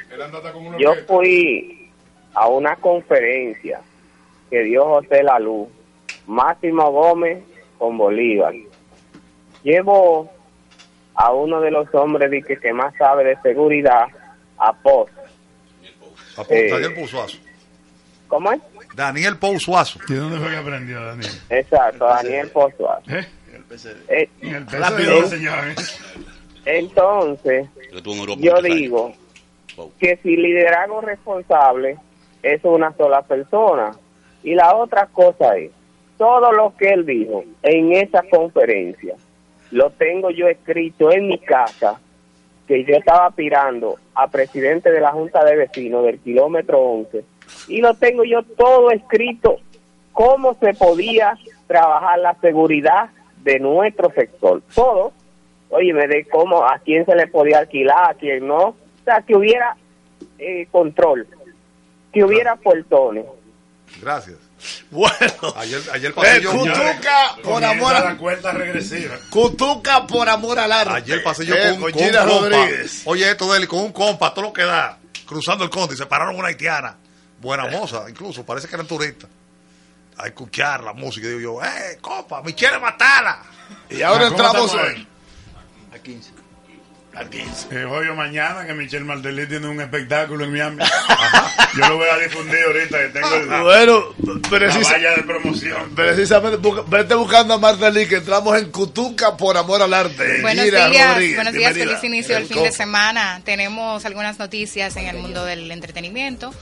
Yo 0.79 0.93
fui 1.07 1.89
a 2.33 2.47
una 2.47 2.75
conferencia 2.75 3.79
que 4.49 4.63
dio 4.63 4.85
José 4.85 5.23
Laluz, 5.23 5.69
Máximo 6.27 6.91
Gómez 6.91 7.43
con 7.77 7.97
Bolívar. 7.97 8.53
Llevo 9.63 10.29
a 11.15 11.31
uno 11.31 11.61
de 11.61 11.71
los 11.71 11.87
hombres 11.95 12.29
de 12.29 12.41
que, 12.43 12.57
que 12.57 12.73
más 12.73 12.93
sabe 12.97 13.23
de 13.23 13.37
seguridad, 13.41 14.05
a 14.57 14.73
Post. 14.73 15.13
A 16.37 16.43
Eh. 16.49 16.69
Daniel 16.69 16.93
Pousuazo. 16.93 17.37
¿Cómo 18.27 18.51
es? 18.51 18.59
Daniel 18.95 19.37
Pousuazo. 19.37 19.99
¿Y 20.09 20.13
dónde 20.13 20.37
fue 20.39 20.49
que 20.49 20.57
aprendió, 20.57 21.03
Daniel? 21.03 21.31
Exacto, 21.49 22.05
Daniel 22.05 22.49
Pozuazo. 22.49 23.01
¿Eh? 23.09 23.25
Eh, 24.09 24.29
El 24.41 24.67
Rápido. 24.67 25.23
Entonces, 26.65 27.67
Yo 28.37 28.61
digo 28.61 29.13
que 29.99 30.17
si 30.23 30.35
liderazgo 30.37 31.01
responsable 31.01 31.97
es 32.41 32.63
una 32.63 32.95
sola 32.95 33.21
persona. 33.23 33.95
Y 34.43 34.53
la 34.53 34.75
otra 34.75 35.07
cosa 35.07 35.57
es, 35.57 35.71
todo 36.17 36.51
lo 36.51 36.75
que 36.77 36.89
él 36.89 37.05
dijo 37.05 37.43
en 37.63 37.93
esa 37.93 38.23
conferencia, 38.29 39.15
lo 39.71 39.89
tengo 39.89 40.29
yo 40.29 40.47
escrito 40.47 41.11
en 41.11 41.27
mi 41.27 41.39
casa, 41.39 41.99
que 42.67 42.83
yo 42.83 42.95
estaba 42.95 43.27
aspirando 43.27 43.97
a 44.13 44.27
presidente 44.27 44.91
de 44.91 45.01
la 45.01 45.11
Junta 45.11 45.43
de 45.43 45.55
Vecinos 45.55 46.05
del 46.05 46.19
kilómetro 46.19 46.79
11, 46.79 47.23
y 47.67 47.81
lo 47.81 47.95
tengo 47.95 48.23
yo 48.23 48.43
todo 48.43 48.91
escrito, 48.91 49.57
cómo 50.13 50.53
se 50.59 50.73
podía 50.73 51.37
trabajar 51.67 52.19
la 52.19 52.35
seguridad 52.35 53.09
de 53.45 53.59
nuestro 53.59 54.11
sector. 54.13 54.61
Todo, 54.73 55.13
oye, 55.69 55.93
de 55.93 56.27
cómo, 56.29 56.65
a 56.65 56.79
quién 56.79 57.05
se 57.05 57.15
le 57.15 57.27
podía 57.27 57.59
alquilar, 57.59 58.11
a 58.11 58.13
quién 58.15 58.45
no. 58.47 58.57
O 58.69 58.75
sea, 59.05 59.21
que 59.21 59.35
hubiera 59.35 59.77
eh, 60.39 60.67
control, 60.71 61.27
que 62.11 62.23
hubiera 62.23 62.55
portones. 62.57 63.25
Gracias. 64.01 64.35
Bueno. 64.89 65.13
Ayer, 65.57 65.79
ayer 65.93 66.09
Eh, 66.11 66.13
pasé 66.15 66.41
yo. 66.41 66.51
Cutuca, 66.51 67.35
por 67.43 67.63
amor 67.63 67.93
a... 67.93 67.99
la 68.03 68.17
cuenta 68.17 68.51
regresiva. 68.51 69.15
Cutuca 69.29 70.07
por 70.07 70.27
amor 70.27 70.57
al 70.57 70.71
arte. 70.71 70.93
Ayer 70.93 71.23
pasé 71.23 71.45
yo 71.45 71.53
Eh, 71.55 71.69
con, 71.73 71.81
con 71.81 71.91
con 71.91 72.01
Gina 72.01 72.23
un 72.23 72.29
compa. 72.29 72.49
Rodríguez. 72.57 73.01
Oye, 73.05 73.29
esto 73.29 73.53
de 73.53 73.59
él, 73.59 73.67
con 73.67 73.79
un 73.81 73.91
compa, 73.91 74.33
todo 74.33 74.45
lo 74.45 74.53
que 74.53 74.63
da, 74.63 74.97
cruzando 75.27 75.63
el 75.63 75.69
conde 75.69 75.93
y 75.93 75.97
se 75.97 76.07
pararon 76.07 76.35
una 76.35 76.47
haitiana. 76.47 76.97
Buena 77.39 77.67
moza, 77.67 78.05
incluso, 78.09 78.43
parece 78.43 78.67
que 78.67 78.75
eran 78.75 78.87
turistas. 78.87 79.29
A 80.17 80.27
escuchar 80.27 80.83
la 80.83 80.93
música. 80.93 81.27
Y 81.27 81.31
digo 81.37 81.59
yo, 81.61 81.63
eh, 81.65 81.97
compa, 82.01 82.41
Michelle 82.41 82.79
Matala. 82.79 83.39
Y 83.89 84.01
ahora 84.01 84.29
¿Cómo 84.29 84.37
entramos 84.37 84.73
hoy. 84.73 85.07
A 85.93 85.99
15. 85.99 86.29
A 87.15 87.23
15. 87.29 87.67
Eh, 87.71 87.85
hoy 87.85 88.07
o 88.09 88.15
mañana 88.15 88.65
que 88.65 88.73
Michelle 88.73 89.05
Martelly 89.05 89.47
tiene 89.47 89.67
un 89.67 89.79
espectáculo 89.79 90.43
en 90.45 90.51
Miami. 90.51 90.83
Yo 91.75 91.87
lo 91.89 91.97
voy 91.97 92.07
a 92.09 92.17
difundir 92.17 92.59
ahorita 92.65 92.97
que 92.99 93.07
tengo 93.07 93.35
el- 93.35 93.47
Bueno, 93.63 94.03
la 94.19 94.49
precisa- 94.49 94.91
valla 94.93 95.11
de 95.15 95.23
promoción. 95.23 95.95
precisamente, 95.95 96.57
busca- 96.57 96.83
vete 96.87 97.15
buscando 97.15 97.53
a 97.53 97.57
Marta 97.57 97.89
Lee, 97.89 98.07
que 98.07 98.17
entramos 98.17 98.57
en 98.57 98.69
Cutuca 98.71 99.35
por 99.37 99.55
amor 99.57 99.81
al 99.81 99.93
arte. 99.93 100.41
Buenos 100.41 100.65
Gira 100.65 100.87
días, 100.89 101.11
Rodríguez, 101.13 101.35
buenos 101.35 101.53
días, 101.53 101.73
feliz 101.73 102.03
inicio 102.03 102.35
del 102.35 102.43
El 102.43 102.49
fin 102.49 102.63
de 102.63 102.71
semana. 102.71 103.41
Tenemos 103.45 104.03
algunas 104.05 104.37
noticias 104.39 104.95
en 104.97 105.07
el 105.07 105.17
mundo 105.17 105.43
del 105.45 105.69
entretenimiento. 105.71 106.53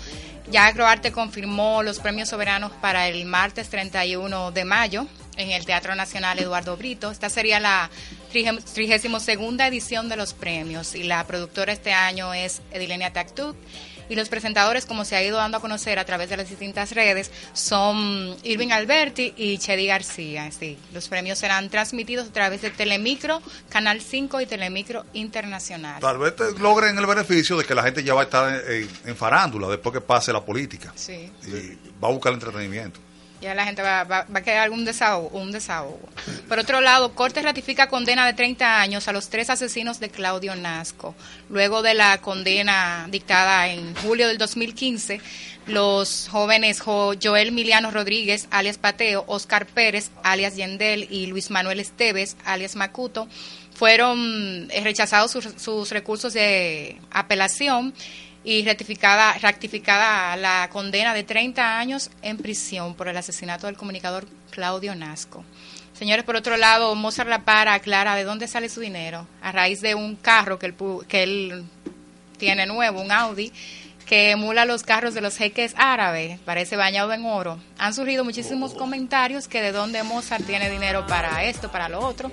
Ya 0.51 0.65
Agroarte 0.65 1.11
confirmó 1.11 1.83
los 1.83 1.99
premios 1.99 2.29
soberanos 2.29 2.71
para 2.73 3.07
el 3.07 3.25
martes 3.25 3.69
31 3.69 4.51
de 4.51 4.65
mayo 4.65 5.07
en 5.37 5.51
el 5.51 5.65
Teatro 5.65 5.95
Nacional 5.95 6.37
Eduardo 6.37 6.77
Brito. 6.77 7.11
Esta 7.11 7.29
sería 7.29 7.59
la 7.59 7.89
32 8.31 9.23
segunda 9.23 9.67
edición 9.67 10.09
de 10.09 10.15
los 10.15 10.33
premios 10.33 10.95
y 10.95 11.03
la 11.03 11.25
productora 11.25 11.73
este 11.73 11.93
año 11.93 12.33
es 12.33 12.61
Edilenia 12.71 13.13
Tactuc. 13.13 13.55
Y 14.09 14.15
los 14.15 14.29
presentadores, 14.29 14.85
como 14.85 15.05
se 15.05 15.15
ha 15.15 15.23
ido 15.23 15.37
dando 15.37 15.57
a 15.57 15.61
conocer 15.61 15.99
a 15.99 16.05
través 16.05 16.29
de 16.29 16.37
las 16.37 16.49
distintas 16.49 16.91
redes, 16.91 17.31
son 17.53 18.35
Irving 18.43 18.71
Alberti 18.71 19.33
y 19.37 19.57
Chedi 19.57 19.87
García. 19.87 20.51
Sí, 20.51 20.77
los 20.93 21.07
premios 21.07 21.39
serán 21.39 21.69
transmitidos 21.69 22.27
a 22.27 22.33
través 22.33 22.61
de 22.61 22.69
Telemicro, 22.69 23.41
Canal 23.69 24.01
5 24.01 24.41
y 24.41 24.45
Telemicro 24.45 25.05
Internacional. 25.13 26.01
Tal 26.01 26.17
vez 26.17 26.35
te 26.35 26.51
logren 26.59 26.97
el 26.97 27.05
beneficio 27.05 27.57
de 27.57 27.65
que 27.65 27.75
la 27.75 27.83
gente 27.83 28.03
ya 28.03 28.13
va 28.13 28.21
a 28.21 28.25
estar 28.25 28.69
en, 28.69 28.89
en 29.05 29.15
farándula 29.15 29.67
después 29.67 29.93
que 29.93 30.01
pase 30.01 30.33
la 30.33 30.41
política. 30.41 30.91
Sí. 30.95 31.31
Y 31.47 31.77
va 32.01 32.09
a 32.09 32.11
buscar 32.11 32.33
entretenimiento. 32.33 32.99
Ya 33.43 33.53
la 33.53 33.65
gente 33.65 33.81
va, 33.81 34.05
va, 34.05 34.25
va 34.33 34.39
a 34.39 34.41
quedar 34.41 34.59
algún 34.59 34.85
desahogo, 34.85 35.27
un 35.37 35.51
desahogo. 35.51 35.99
Por 36.47 36.59
otro 36.59 36.79
lado, 36.79 37.13
Corte 37.13 37.41
ratifica 37.41 37.89
condena 37.89 38.25
de 38.25 38.31
30 38.33 38.79
años 38.79 39.09
a 39.09 39.11
los 39.11 39.27
tres 39.27 39.49
asesinos 39.49 39.99
de 39.99 40.09
Claudio 40.09 40.55
Nasco. 40.55 41.13
Luego 41.49 41.81
de 41.81 41.93
la 41.93 42.19
condena 42.21 43.05
dictada 43.09 43.67
en 43.67 43.93
julio 43.95 44.29
del 44.29 44.37
2015, 44.37 45.19
los 45.67 46.29
jóvenes 46.31 46.79
Jo- 46.79 47.15
Joel 47.21 47.51
Miliano 47.51 47.91
Rodríguez, 47.91 48.47
alias 48.49 48.77
Pateo, 48.77 49.25
Oscar 49.27 49.65
Pérez, 49.65 50.09
alias 50.23 50.55
Yendel, 50.55 51.07
y 51.11 51.25
Luis 51.27 51.49
Manuel 51.51 51.81
Esteves, 51.81 52.37
alias 52.45 52.77
Macuto, 52.77 53.27
fueron 53.75 54.69
eh, 54.71 54.81
rechazados 54.85 55.31
sus, 55.31 55.49
sus 55.57 55.89
recursos 55.89 56.31
de 56.33 56.97
apelación 57.11 57.93
y 58.43 58.63
rectificada, 58.63 59.33
rectificada 59.33 60.35
la 60.35 60.69
condena 60.71 61.13
de 61.13 61.23
30 61.23 61.79
años 61.79 62.09
en 62.21 62.37
prisión 62.37 62.95
por 62.95 63.07
el 63.07 63.17
asesinato 63.17 63.67
del 63.67 63.77
comunicador 63.77 64.27
Claudio 64.51 64.95
Nasco. 64.95 65.43
Señores, 65.93 66.25
por 66.25 66.35
otro 66.35 66.57
lado, 66.57 66.93
Mozart 66.95 67.29
La 67.29 67.45
Para 67.45 67.75
aclara 67.75 68.15
de 68.15 68.23
dónde 68.23 68.47
sale 68.47 68.67
su 68.67 68.81
dinero 68.81 69.27
a 69.41 69.51
raíz 69.51 69.79
de 69.79 69.95
un 69.95 70.15
carro 70.15 70.59
que 70.59 70.65
él, 70.65 70.75
que 71.07 71.23
él 71.23 71.63
tiene 72.37 72.65
nuevo, 72.65 73.01
un 73.01 73.11
Audi, 73.11 73.53
que 74.05 74.31
emula 74.31 74.65
los 74.65 74.83
carros 74.83 75.13
de 75.13 75.21
los 75.21 75.37
jeques 75.37 75.73
árabes, 75.77 76.39
parece 76.43 76.75
bañado 76.75 77.13
en 77.13 77.25
oro. 77.25 77.59
Han 77.77 77.93
surgido 77.93 78.25
muchísimos 78.25 78.73
comentarios 78.73 79.47
que 79.47 79.61
de 79.61 79.71
dónde 79.71 80.03
Mozart 80.03 80.45
tiene 80.45 80.69
dinero 80.69 81.07
para 81.07 81.45
esto, 81.45 81.71
para 81.71 81.87
lo 81.87 81.99
otro. 81.99 82.31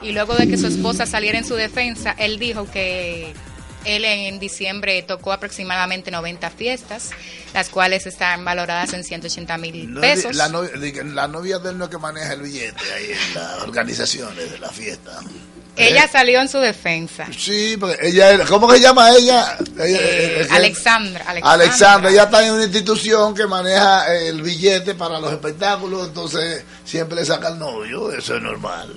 Y 0.00 0.12
luego 0.12 0.34
de 0.34 0.48
que 0.48 0.58
su 0.58 0.66
esposa 0.66 1.06
saliera 1.06 1.38
en 1.38 1.44
su 1.44 1.54
defensa, 1.54 2.16
él 2.18 2.38
dijo 2.40 2.68
que 2.68 3.32
él 3.84 4.04
en 4.04 4.38
diciembre 4.38 5.02
tocó 5.02 5.32
aproximadamente 5.32 6.10
90 6.10 6.50
fiestas, 6.50 7.10
las 7.54 7.68
cuales 7.68 8.06
están 8.06 8.44
valoradas 8.44 8.92
en 8.92 9.04
180 9.04 9.58
mil 9.58 9.94
pesos. 10.00 10.34
la, 10.36 10.48
novia, 10.48 10.70
la 11.04 11.28
novia 11.28 11.58
de 11.58 11.70
él 11.70 11.78
no 11.78 11.84
es 11.84 11.90
que 11.90 11.98
maneja 11.98 12.32
el 12.34 12.42
billete 12.42 12.92
ahí 12.94 13.10
en 13.12 13.34
las 13.34 13.62
organizaciones 13.62 14.50
de 14.50 14.58
la 14.58 14.68
fiesta. 14.70 15.18
Ella 15.74 16.06
salió 16.06 16.38
en 16.42 16.50
su 16.50 16.58
defensa. 16.58 17.26
Sí, 17.36 17.78
porque 17.80 17.96
ella, 18.06 18.44
¿cómo 18.44 18.68
que 18.68 18.76
se 18.76 18.82
llama 18.82 19.10
ella? 19.16 19.56
Ella- 19.78 19.98
Eh, 20.00 20.42
eh, 20.42 20.48
Alexandra. 20.50 21.24
Alexandra, 21.42 22.10
ella 22.10 22.24
está 22.24 22.46
en 22.46 22.52
una 22.52 22.64
institución 22.64 23.34
que 23.34 23.46
maneja 23.46 24.14
el 24.14 24.42
billete 24.42 24.94
para 24.94 25.18
los 25.18 25.32
espectáculos, 25.32 26.08
entonces 26.08 26.62
siempre 26.84 27.16
le 27.16 27.24
saca 27.24 27.48
el 27.48 27.58
novio, 27.58 28.12
eso 28.12 28.36
es 28.36 28.42
normal. 28.42 28.94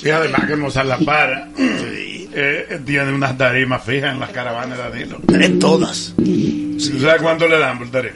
Sí, 0.00 0.10
además 0.10 0.46
que 0.46 0.56
Mozart 0.56 0.86
La 0.86 0.98
Para 0.98 1.48
eh, 1.56 2.80
tiene 2.86 3.12
unas 3.12 3.36
tarimas 3.36 3.82
fijas 3.84 4.12
en 4.14 4.20
las 4.20 4.30
caravanas 4.30 4.78
de 4.78 4.84
Danilo. 4.84 5.20
En 5.28 5.58
todas. 5.58 6.14
¿Tú 6.16 7.00
sabes 7.00 7.20
cuánto 7.20 7.48
le 7.48 7.58
dan 7.58 7.78
por 7.78 7.90
tarima? 7.90 8.14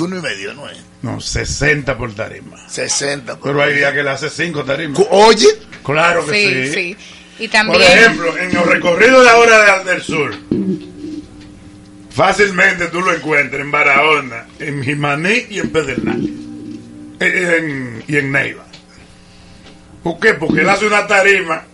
Uno 0.00 0.18
y 0.18 0.22
medio, 0.22 0.54
¿no 0.54 0.68
es? 0.70 0.78
No, 1.02 1.20
60 1.20 1.98
por 1.98 2.12
tarima. 2.14 2.56
60. 2.68 3.38
Pero 3.42 3.62
hay 3.62 3.74
días 3.74 3.92
que 3.92 4.02
le 4.04 4.10
hace 4.10 4.30
5 4.30 4.64
tarimas. 4.64 5.02
Oye. 5.10 5.48
Claro 5.84 6.24
que 6.26 6.32
Sí, 6.32 6.66
sí. 6.66 6.72
sí. 6.74 6.96
Y 7.44 7.48
también... 7.48 7.80
Por 7.80 7.82
ejemplo, 7.90 8.38
en 8.38 8.54
los 8.54 8.66
recorridos 8.66 9.24
de 9.24 9.30
ahora 9.30 9.78
de- 9.82 9.90
del 9.92 10.02
sur, 10.02 10.32
fácilmente 12.10 12.86
tú 12.88 13.00
lo 13.00 13.12
encuentras 13.12 13.60
en 13.60 13.70
Barahona, 13.70 14.46
en 14.60 14.82
Jimaní 14.82 15.46
y 15.50 15.58
en 15.58 15.70
Pedernales. 15.70 16.30
Eh, 17.20 17.56
en- 17.58 18.04
y 18.06 18.16
en 18.18 18.30
Neiva. 18.32 18.64
¿Por 20.04 20.20
qué? 20.20 20.34
Porque 20.34 20.60
él 20.60 20.68
hace 20.68 20.86
una 20.86 21.06
tarima 21.06 21.64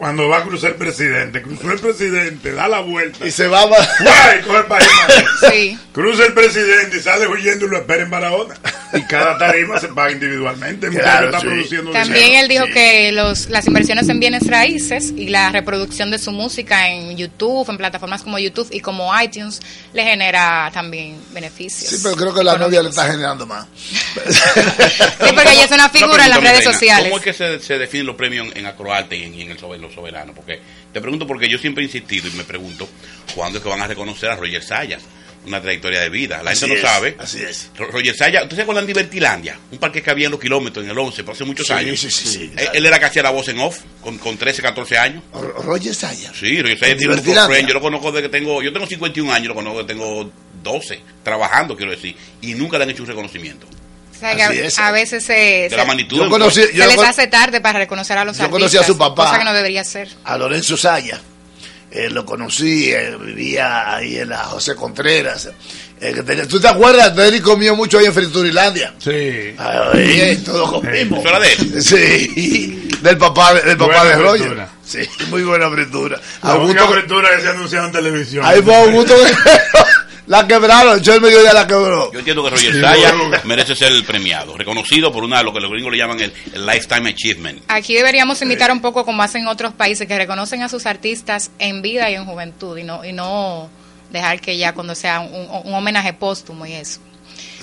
cuando 0.00 0.28
va 0.30 0.38
a 0.38 0.42
cruzar 0.44 0.70
el 0.70 0.76
presidente. 0.76 1.42
Cruzó 1.42 1.70
el 1.72 1.78
presidente, 1.78 2.52
da 2.52 2.66
la 2.68 2.80
vuelta. 2.80 3.26
Y 3.26 3.30
se 3.30 3.46
va 3.48 3.60
a... 3.60 3.66
¡Guay! 3.66 4.40
Coge 4.46 4.62
para 4.64 4.86
Sí. 5.50 5.78
Cruza 5.92 6.24
el 6.24 6.32
presidente 6.32 6.96
y 6.96 7.00
sale 7.00 7.26
huyendo 7.28 7.66
y 7.66 7.68
lo 7.68 7.76
espera 7.76 8.02
en 8.04 8.08
Barahona. 8.10 8.54
Y 8.94 9.02
cada 9.02 9.36
tarima 9.36 9.78
se 9.78 9.88
paga 9.88 10.10
individualmente. 10.12 10.86
El 10.86 10.94
Claro, 10.94 11.26
muchacho 11.26 11.36
está 11.36 11.40
sí. 11.40 11.46
produciendo 11.46 11.90
También 11.92 12.24
dinero. 12.24 12.42
él 12.42 12.48
dijo 12.48 12.64
que 12.72 13.12
los, 13.12 13.50
las 13.50 13.66
inversiones 13.66 14.08
en 14.08 14.18
bienes 14.20 14.46
raíces 14.46 15.12
y 15.14 15.28
la 15.28 15.50
reproducción 15.52 16.10
de 16.10 16.18
su 16.18 16.32
música 16.32 16.88
en 16.88 17.16
YouTube, 17.18 17.68
en 17.68 17.76
plataformas 17.76 18.22
como 18.22 18.38
YouTube 18.38 18.68
y 18.70 18.80
como 18.80 19.12
iTunes, 19.20 19.60
le 19.92 20.02
genera 20.02 20.70
también 20.72 21.18
beneficios. 21.34 21.90
Sí, 21.90 21.98
pero 22.02 22.16
creo 22.16 22.34
que 22.34 22.42
la 22.42 22.56
novia 22.56 22.82
le 22.82 22.88
está 22.88 23.06
generando 23.06 23.46
más. 23.46 23.66
Sí, 24.28 25.32
porque 25.34 25.52
ella 25.52 25.64
es 25.64 25.70
una 25.70 25.88
figura 25.88 26.14
Una 26.14 26.24
en 26.24 26.30
las 26.30 26.40
redes 26.42 26.64
sociales. 26.64 27.04
¿Cómo 27.04 27.18
es 27.18 27.22
que 27.24 27.32
se, 27.32 27.60
se 27.60 27.78
definen 27.78 28.06
los 28.06 28.16
premios 28.16 28.48
en, 28.54 28.66
Acroarte 28.66 29.16
y 29.16 29.24
en, 29.24 29.34
y 29.34 29.42
en 29.42 29.50
el 29.52 29.58
sober- 29.58 29.80
los 29.90 29.94
soberanos? 29.96 30.34
Porque 30.34 30.60
te 30.92 31.00
pregunto 31.00 31.26
porque 31.26 31.48
yo 31.48 31.58
siempre 31.58 31.82
he 31.82 31.86
insistido 31.86 32.28
y 32.28 32.32
me 32.32 32.44
pregunto 32.44 32.88
cuándo 33.34 33.58
es 33.58 33.62
que 33.62 33.68
van 33.70 33.82
a 33.82 33.86
reconocer 33.86 34.30
a 34.30 34.36
Roger 34.36 34.62
Sayas, 34.62 35.02
una 35.46 35.60
trayectoria 35.62 36.00
de 36.00 36.10
vida. 36.10 36.42
La 36.42 36.50
gente 36.50 36.68
no 36.68 36.74
es, 36.74 36.80
sabe. 36.82 37.16
Así 37.18 37.40
es. 37.42 37.70
Ro- 37.76 37.86
Roger 37.90 38.14
Sayas, 38.14 38.42
¿ustedes 38.42 38.56
se 38.56 38.62
acuerdan 38.62 38.84
de 38.86 38.92
Divertilandia? 38.92 39.58
Un 39.72 39.78
parque 39.78 40.02
que 40.02 40.10
había 40.10 40.26
en 40.26 40.32
los 40.32 40.40
kilómetros, 40.40 40.84
en 40.84 40.90
el 40.90 40.98
11, 40.98 41.22
pero 41.22 41.32
hace 41.32 41.44
muchos 41.44 41.66
Sí, 41.66 41.72
años. 41.72 41.98
sí, 41.98 42.10
sí, 42.10 42.28
sí, 42.28 42.52
él, 42.56 42.68
él 42.74 42.86
era 42.86 42.96
hacía 43.06 43.22
la 43.22 43.30
voz 43.30 43.48
en 43.48 43.58
off, 43.58 43.78
con, 44.02 44.18
con 44.18 44.36
13, 44.36 44.60
14 44.60 44.98
años. 44.98 45.22
Roger 45.32 45.94
Sayas. 45.94 46.36
Sí, 46.36 46.60
Roger 46.60 46.78
Sayas 46.78 46.92
¿En 46.92 46.98
tiene 46.98 47.14
un 47.14 47.66
yo 47.66 47.74
lo 47.74 47.80
conozco 47.80 48.12
desde 48.12 48.28
que 48.28 48.38
tengo, 48.38 48.62
yo 48.62 48.72
tengo 48.72 48.86
51 48.86 49.32
años, 49.32 49.48
lo 49.48 49.54
conozco 49.54 49.78
desde 49.82 49.86
que 49.88 49.94
tengo 49.94 50.30
12, 50.62 51.00
trabajando, 51.22 51.74
quiero 51.74 51.92
decir, 51.92 52.14
y 52.42 52.52
nunca 52.54 52.76
le 52.76 52.84
han 52.84 52.90
hecho 52.90 53.02
un 53.02 53.08
reconocimiento. 53.08 53.66
Sea, 54.20 54.36
que 54.36 54.42
a, 54.42 54.50
es. 54.52 54.78
a 54.78 54.90
veces 54.92 55.24
se, 55.24 55.32
De 55.32 55.70
se- 55.70 55.76
la 55.76 55.84
magnitud 55.84 56.16
Yo 56.16 56.28
conocí- 56.28 56.66
se 56.66 56.74
yo 56.74 56.86
les 56.86 56.96
con- 56.96 57.06
hace 57.06 57.26
tarde 57.26 57.60
para 57.60 57.78
reconocer 57.80 58.16
a 58.18 58.24
los 58.24 58.36
yo 58.36 58.44
artistas. 58.44 58.58
conocí 58.60 58.76
a 58.76 58.82
su 58.84 58.96
papá. 58.98 59.24
Cosa 59.26 59.38
que 59.38 59.44
no 59.44 59.52
debería 59.52 59.82
ser. 59.84 60.08
a 60.24 60.36
Lorenzo 60.38 60.76
Saya. 60.76 61.20
Eh, 61.92 62.08
lo 62.08 62.24
conocí, 62.24 62.92
eh, 62.92 63.16
vivía 63.20 63.96
ahí 63.96 64.18
en 64.18 64.28
la 64.28 64.38
José 64.44 64.76
Contreras. 64.76 65.48
Eh, 66.00 66.12
que 66.14 66.22
tenía- 66.22 66.46
¿Tú 66.46 66.60
te 66.60 66.68
acuerdas? 66.68 67.14
Denny 67.16 67.40
comió 67.40 67.74
mucho 67.74 67.98
ahí 67.98 68.06
en 68.06 68.14
Friturilandia. 68.14 68.94
Sí. 68.98 69.54
Ahí, 69.58 70.40
todos 70.44 70.70
comimos. 70.70 71.24
¿Eso 71.24 71.40
de 71.40 71.52
él? 71.52 71.82
Sí, 71.82 72.88
del 73.02 73.18
papá, 73.18 73.54
del 73.54 73.76
papá 73.76 73.96
Buena 74.02 74.04
de 74.04 74.14
Roger. 74.22 74.40
fritura. 74.42 74.68
Sí, 74.86 75.00
muy 75.28 75.42
buena 75.42 75.68
fritura. 75.70 76.20
La 76.42 76.54
única 76.56 76.80
Augusto, 76.82 77.00
fritura 77.00 77.28
que 77.36 77.42
se 77.42 77.48
anunció 77.48 77.84
en 77.84 77.92
televisión. 77.92 78.44
ahí 78.46 78.62
fue 78.62 78.74
Augusto 78.74 79.14
Guerrero. 79.18 79.38
La 80.30 80.46
quebraron, 80.46 81.02
yo 81.02 81.14
el 81.14 81.20
mediodía 81.20 81.52
la 81.52 81.66
quebró. 81.66 82.12
Yo 82.12 82.20
entiendo 82.20 82.44
que 82.44 82.50
Roger 82.50 82.72
Sí, 82.72 82.80
Saya 82.80 83.12
merece 83.42 83.74
ser 83.74 83.90
el 83.90 84.04
premiado, 84.04 84.56
reconocido 84.56 85.10
por 85.10 85.24
una 85.24 85.38
de 85.38 85.42
lo 85.42 85.52
que 85.52 85.58
los 85.58 85.68
gringos 85.68 85.90
le 85.90 85.98
llaman 85.98 86.20
el, 86.20 86.32
el 86.54 86.64
Lifetime 86.64 87.10
Achievement. 87.10 87.62
Aquí 87.66 87.94
deberíamos 87.94 88.40
imitar 88.40 88.70
un 88.70 88.80
poco 88.80 89.04
como 89.04 89.24
hacen 89.24 89.48
otros 89.48 89.74
países 89.74 90.06
que 90.06 90.16
reconocen 90.16 90.62
a 90.62 90.68
sus 90.68 90.86
artistas 90.86 91.50
en 91.58 91.82
vida 91.82 92.08
y 92.12 92.14
en 92.14 92.26
juventud 92.26 92.78
y 92.78 92.84
no 92.84 93.04
y 93.04 93.12
no 93.12 93.68
dejar 94.12 94.40
que 94.40 94.56
ya 94.56 94.72
cuando 94.72 94.94
sea 94.94 95.18
un, 95.18 95.48
un 95.64 95.74
homenaje 95.74 96.12
póstumo 96.12 96.64
y 96.64 96.74
eso. 96.74 97.00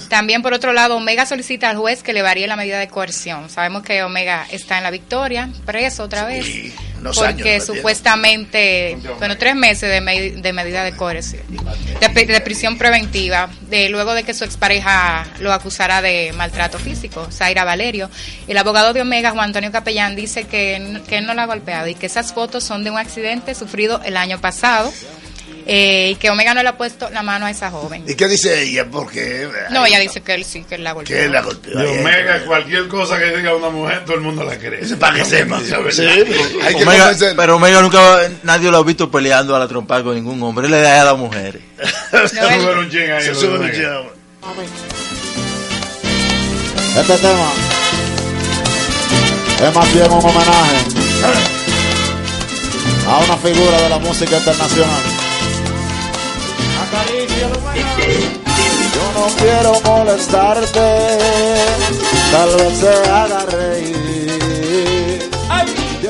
También 0.09 0.41
por 0.41 0.51
otro 0.51 0.73
lado, 0.73 0.97
Omega 0.97 1.25
solicita 1.25 1.69
al 1.69 1.77
juez 1.77 2.03
que 2.03 2.11
le 2.11 2.21
varíe 2.21 2.47
la 2.47 2.57
medida 2.57 2.79
de 2.79 2.89
coerción. 2.89 3.49
Sabemos 3.49 3.83
que 3.83 4.03
Omega 4.03 4.45
está 4.51 4.77
en 4.77 4.83
la 4.83 4.91
victoria, 4.91 5.49
preso 5.65 6.03
otra 6.03 6.25
vez, 6.25 6.45
unos 7.09 7.17
porque 7.33 7.59
supuestamente, 7.61 8.97
bueno, 9.19 9.37
tres 9.37 9.55
meses 9.55 9.89
de, 9.89 10.01
me- 10.01 10.31
de 10.31 10.53
medida 10.53 10.83
de 10.83 10.93
coerción, 10.95 11.41
de, 11.99 12.09
pri- 12.09 12.25
de 12.25 12.41
prisión 12.41 12.77
preventiva, 12.77 13.49
de 13.69 13.89
luego 13.89 14.13
de 14.13 14.23
que 14.23 14.33
su 14.33 14.43
expareja 14.43 15.25
lo 15.39 15.53
acusara 15.53 16.01
de 16.01 16.33
maltrato 16.33 16.79
físico, 16.79 17.27
Zaira 17.31 17.63
Valerio. 17.63 18.09
El 18.47 18.57
abogado 18.57 18.93
de 18.93 19.01
Omega, 19.01 19.31
Juan 19.31 19.45
Antonio 19.45 19.71
Capellán, 19.71 20.15
dice 20.15 20.43
que, 20.45 21.01
que 21.07 21.17
él 21.19 21.25
no 21.25 21.33
la 21.33 21.43
ha 21.43 21.47
golpeado 21.47 21.87
y 21.87 21.95
que 21.95 22.05
esas 22.07 22.33
fotos 22.33 22.63
son 22.63 22.83
de 22.83 22.91
un 22.91 22.97
accidente 22.97 23.55
sufrido 23.55 24.01
el 24.05 24.17
año 24.17 24.39
pasado 24.39 24.91
eh, 25.69 26.11
y 26.11 26.15
que 26.15 26.29
Omega 26.29 26.53
no 26.53 26.63
le 26.63 26.69
ha 26.69 26.77
puesto 26.77 27.09
la 27.09 27.23
mano 27.23 27.45
a 27.45 27.51
esa 27.51 27.69
joven. 27.69 28.03
¿Y 28.07 28.15
qué 28.15 28.27
dice 28.27 28.61
ella? 28.63 28.85
Porque 28.89 29.47
No, 29.69 29.85
ella 29.85 29.99
dice 29.99 30.21
que 30.21 30.33
él 30.33 30.45
sí, 30.45 30.63
que 30.63 30.75
él 30.75 30.83
la 30.85 30.93
golpeó. 30.93 31.15
que 31.15 31.25
él 31.25 31.31
la 31.33 31.41
golpeó. 31.41 31.73
Y 31.83 31.99
Omega, 31.99 32.43
cualquier 32.45 32.87
cosa 32.87 33.19
que 33.19 33.35
diga 33.37 33.53
una 33.55 33.69
mujer, 33.69 34.05
todo 34.05 34.15
el 34.15 34.21
mundo 34.21 34.43
la 34.45 34.57
cree. 34.57 34.85
para 34.95 35.17
que 35.17 35.25
sepa. 35.25 35.59
Sí, 35.91 36.01
hay 36.05 36.75
que 36.75 36.83
Omega- 36.83 37.13
pero 37.35 37.57
Omega 37.57 37.81
nunca, 37.81 37.99
va- 37.99 38.21
nadie 38.43 38.71
lo 38.71 38.77
ha 38.77 38.83
visto 38.83 39.11
peleando 39.11 39.55
a 39.55 39.59
la 39.59 39.67
trompa 39.67 40.01
con 40.03 40.15
ningún 40.15 40.41
hombre. 40.41 40.65
Él 40.67 40.71
le 40.71 40.81
da 40.81 41.01
a 41.01 41.05
las 41.05 41.17
mujeres. 41.17 41.61
Sube 42.11 42.79
un 42.79 42.89
chin 42.89 43.11
ahí, 43.11 43.23
Se 43.23 43.29
lo 43.33 43.35
sube 43.35 43.49
de 43.51 43.55
un 43.57 43.61
Omega. 43.63 43.73
chin. 43.73 44.09
Este 46.97 47.17
tema 47.17 47.51
es 49.67 49.75
más 49.75 49.93
bien 49.93 50.05
un 50.11 50.17
homenaje 50.19 50.77
a 53.07 53.17
una 53.19 53.37
figura 53.37 53.81
de 53.81 53.89
la 53.89 53.97
música 53.99 54.37
internacional. 54.37 55.01
Yo 58.93 59.11
no 59.13 59.27
quiero 59.37 59.81
molestarte, 59.81 60.79
tal 62.31 62.55
vez 62.57 62.77
se 62.79 63.09
haga 63.09 63.45
reír. 63.45 65.29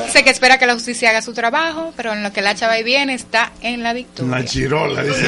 Dice 0.06 0.24
que 0.24 0.30
espera 0.30 0.58
que 0.58 0.66
la 0.66 0.74
justicia 0.74 1.10
haga 1.10 1.20
su 1.22 1.32
trabajo, 1.34 1.92
pero 1.96 2.12
en 2.12 2.22
lo 2.22 2.32
que 2.32 2.40
la 2.40 2.54
chava 2.54 2.78
y 2.78 2.82
viene 2.82 3.14
está 3.14 3.52
en 3.60 3.82
la 3.82 3.92
victoria. 3.92 4.32
Una 4.32 4.44
chirola, 4.44 5.02
dice. 5.02 5.26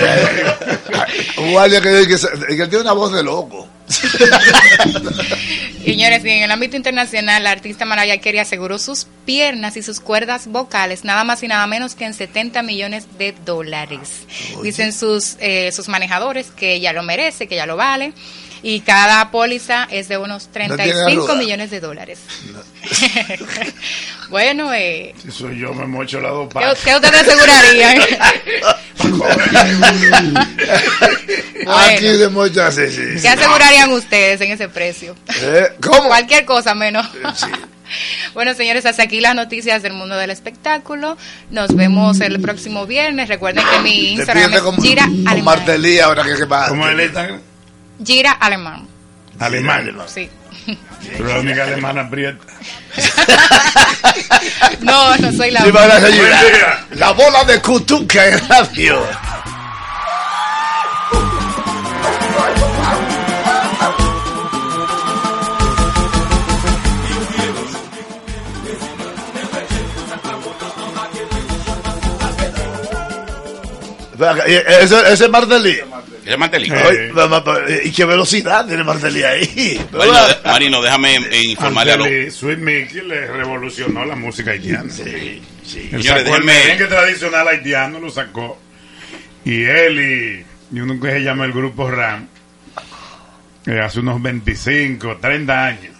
Un 1.38 1.50
guardia 1.52 1.80
que, 1.80 2.06
que, 2.06 2.16
que 2.56 2.66
tiene 2.66 2.80
una 2.80 2.92
voz 2.92 3.12
de 3.12 3.22
loco. 3.22 3.68
Señores, 5.84 6.24
en 6.24 6.42
el 6.42 6.50
ámbito 6.50 6.76
internacional, 6.76 7.42
la 7.42 7.50
artista 7.50 7.84
Mariah 7.84 8.20
Carey 8.20 8.38
aseguró 8.38 8.78
sus 8.78 9.06
piernas 9.24 9.76
y 9.76 9.82
sus 9.82 10.00
cuerdas 10.00 10.46
vocales 10.46 11.04
nada 11.04 11.24
más 11.24 11.42
y 11.42 11.48
nada 11.48 11.66
menos 11.66 11.94
que 11.94 12.04
en 12.04 12.14
70 12.14 12.62
millones 12.62 13.06
de 13.18 13.34
dólares. 13.44 14.24
Dicen 14.62 14.92
sus, 14.92 15.36
eh, 15.40 15.72
sus 15.72 15.88
manejadores 15.88 16.50
que 16.50 16.74
ella 16.74 16.92
lo 16.92 17.02
merece, 17.02 17.48
que 17.48 17.54
ella 17.54 17.66
lo 17.66 17.76
vale. 17.76 18.12
Y 18.62 18.80
cada 18.80 19.30
póliza 19.30 19.88
es 19.90 20.08
de 20.08 20.18
unos 20.18 20.48
tiene 20.48 20.76
35 20.76 21.10
arruga. 21.10 21.34
millones 21.34 21.70
de 21.70 21.80
dólares. 21.80 22.18
bueno, 24.30 24.72
eh, 24.74 25.14
Si 25.22 25.30
soy 25.30 25.58
yo, 25.58 25.72
me 25.72 25.86
mocho 25.86 26.20
las 26.20 26.32
dos 26.32 26.48
¿qué, 26.52 26.60
qué 26.84 26.94
ustedes 26.94 27.22
asegurarían? 27.22 28.00
Aquí 31.66 32.06
de 32.06 32.28
muchas, 32.28 32.74
sí, 32.74 32.88
sí. 32.90 33.02
¿Qué 33.20 33.28
asegurarían 33.28 33.92
ustedes 33.92 34.40
en 34.40 34.52
ese 34.52 34.68
precio? 34.68 35.14
Eh, 35.40 35.72
¿Cómo? 35.82 36.08
Cualquier 36.08 36.44
cosa 36.44 36.74
menos. 36.74 37.06
Bueno, 38.34 38.54
señores, 38.54 38.86
hasta 38.86 39.02
aquí 39.02 39.20
las 39.20 39.34
noticias 39.34 39.82
del 39.82 39.94
mundo 39.94 40.16
del 40.16 40.30
espectáculo. 40.30 41.16
Nos 41.50 41.74
vemos 41.74 42.20
el 42.20 42.40
próximo 42.40 42.86
viernes. 42.86 43.28
Recuerden 43.28 43.64
que 43.66 43.80
mi 43.80 44.12
Instagram 44.12 44.52
es 44.52 44.62
Gira. 44.82 45.08
Martelí 45.42 45.98
ahora 45.98 46.24
que, 46.24 46.44
va. 46.44 46.68
¿Cómo 46.68 46.86
es 46.86 46.94
el 46.94 47.00
Instagram? 47.00 47.40
Gira 48.04 48.32
Alemán. 48.32 48.86
Alemán. 49.38 49.96
Sí. 50.06 50.28
Pero 51.16 51.28
la 51.28 51.40
única 51.40 51.64
alemana 51.64 52.02
aprieta. 52.02 52.44
No, 54.80 55.16
no 55.18 55.32
soy 55.32 55.50
la 55.50 55.62
Sí, 55.62 55.72
para 55.72 55.98
la 56.00 56.08
única. 56.08 56.86
La 56.92 57.12
bola 57.12 57.44
de 57.44 57.60
Cutuca 57.60 58.26
en 58.26 58.48
radio. 58.48 59.06
Ese, 74.82 75.12
ese 75.12 75.24
es 75.24 75.30
Martelí. 75.30 75.78
¿Ese 76.34 77.12
ma- 77.14 77.44
¿Y 77.84 77.90
qué 77.90 78.04
velocidad 78.04 78.66
tiene 78.66 78.84
Martelí 78.84 79.22
ahí? 79.22 79.80
Marino, 79.92 80.26
de- 80.28 80.36
Marino, 80.48 80.82
déjame 80.82 81.16
eh, 81.16 81.42
informarle 81.44 81.92
a 81.92 81.96
los... 81.96 82.34
Sweet 82.34 82.58
Mickey 82.58 83.00
le 83.02 83.26
revolucionó 83.26 84.04
la 84.04 84.16
música 84.16 84.52
haitiana. 84.52 84.90
Sí, 84.92 85.42
sí. 85.64 85.88
Él 85.92 86.02
Señores, 86.02 86.24
sacó 86.24 86.36
el 86.36 86.44
merengue 86.44 86.86
tradicional 86.86 87.48
haitiano, 87.48 88.00
lo 88.00 88.10
sacó. 88.10 88.60
Y 89.44 89.62
él 89.64 90.44
y, 90.72 90.76
y 90.76 90.80
uno 90.80 91.00
que 91.00 91.10
se 91.12 91.20
llama 91.22 91.44
el 91.46 91.52
grupo 91.52 91.90
RAM, 91.90 92.28
eh, 93.66 93.80
hace 93.82 94.00
unos 94.00 94.20
25, 94.22 95.16
30 95.18 95.66
años, 95.66 95.94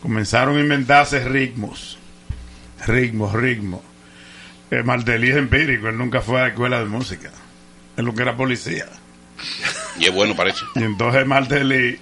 comenzaron 0.00 0.56
a 0.56 0.60
inventarse 0.60 1.20
ritmos. 1.28 1.98
Ritmos, 2.86 3.32
ritmos. 3.32 3.80
Eh, 4.70 4.82
Martelly 4.82 5.30
es 5.30 5.36
empírico, 5.36 5.88
él 5.88 5.96
nunca 5.96 6.20
fue 6.20 6.40
a 6.40 6.42
la 6.44 6.48
escuela 6.48 6.78
de 6.80 6.86
música. 6.86 7.30
Él 7.96 8.04
lo 8.04 8.14
que 8.14 8.22
era 8.22 8.36
policía. 8.36 8.86
Y 9.98 10.06
es 10.06 10.12
bueno, 10.12 10.34
parece. 10.34 10.60
Y 10.74 10.82
entonces 10.82 11.26
Martelly 11.26 11.98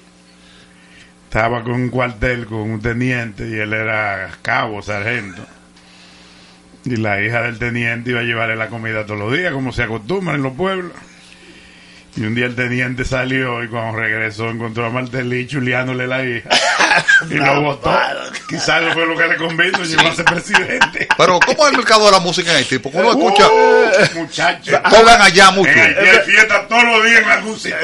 estaba 1.25 1.63
con 1.63 1.73
un 1.73 1.89
cuartel 1.89 2.47
con 2.47 2.59
un 2.71 2.81
teniente 2.81 3.49
y 3.49 3.55
él 3.55 3.73
era 3.73 4.31
cabo, 4.43 4.83
sargento. 4.83 5.43
Y 6.85 6.97
la 6.97 7.23
hija 7.23 7.43
del 7.43 7.59
teniente 7.59 8.11
iba 8.11 8.21
a 8.21 8.25
llevarle 8.25 8.57
la 8.57 8.69
comida 8.69 9.07
todos 9.07 9.21
los 9.21 9.33
días, 9.33 9.53
como 9.53 9.73
se 9.73 9.85
acostumbra 9.85 10.35
en 10.35 10.43
los 10.43 10.53
pueblos. 10.55 10.93
Y 12.15 12.21
un 12.25 12.35
día 12.35 12.45
el 12.45 12.55
teniente 12.55 13.07
salió 13.07 13.65
y 13.65 13.69
cuando 13.69 13.99
regresó 13.99 14.51
encontró 14.51 14.85
a 14.85 14.91
Martelly 14.91 15.47
chuleándole 15.47 16.07
la 16.07 16.23
hija. 16.23 16.51
y 17.31 17.35
lo 17.35 17.63
votó. 17.63 17.91
Quizás 18.51 18.83
eso 18.83 18.93
fue 18.93 19.07
lo 19.07 19.17
que 19.17 19.29
le 19.29 19.37
a 20.09 20.15
ser 20.15 20.25
presidente. 20.27 21.09
Pero, 21.17 21.41
¿cómo 21.41 21.65
es 21.67 21.71
el 21.73 21.79
mercado 21.79 22.05
de 22.05 22.11
la 22.13 22.21
música 22.21 22.51
en 22.51 22.59
Haití? 22.59 22.79
Porque 22.81 22.99
uno 22.99 23.11
escucha. 23.13 23.49
Muchachos. 24.15 24.79
Tocan 24.91 25.23
allá 25.23 25.51
mucho. 25.53 25.71
En 25.71 25.79
Haití 25.79 26.01
hay 26.07 26.19
fiesta 26.27 26.69
todos 26.69 26.85
los 26.85 27.05
días 27.07 27.23
en 27.23 27.31
algún 27.31 27.59
sitio. 27.59 27.77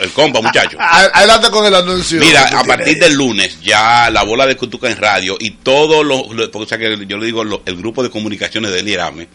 El 0.00 0.10
compa, 0.10 0.40
muchacho. 0.40 0.76
A- 0.80 1.10
Adelante 1.14 1.48
con 1.50 1.64
el 1.64 1.74
anuncio. 1.76 2.18
Mira, 2.18 2.42
a 2.58 2.64
partir 2.64 2.98
del 2.98 3.14
lunes 3.14 3.60
ya 3.62 4.10
la 4.10 4.24
bola 4.24 4.44
de 4.46 4.56
Cutuca 4.56 4.90
en 4.90 4.96
radio 4.96 5.36
y 5.38 5.52
todos 5.52 6.04
los, 6.04 6.30
lo- 6.34 6.50
porque, 6.50 6.64
o 6.64 6.68
sea, 6.68 6.78
que 6.78 7.06
yo 7.06 7.16
le 7.16 7.26
digo, 7.26 7.44
lo- 7.44 7.62
el 7.64 7.76
grupo 7.76 8.02
de 8.02 8.10
comunicaciones 8.10 8.72
del 8.72 8.88
IRAME 8.88 9.28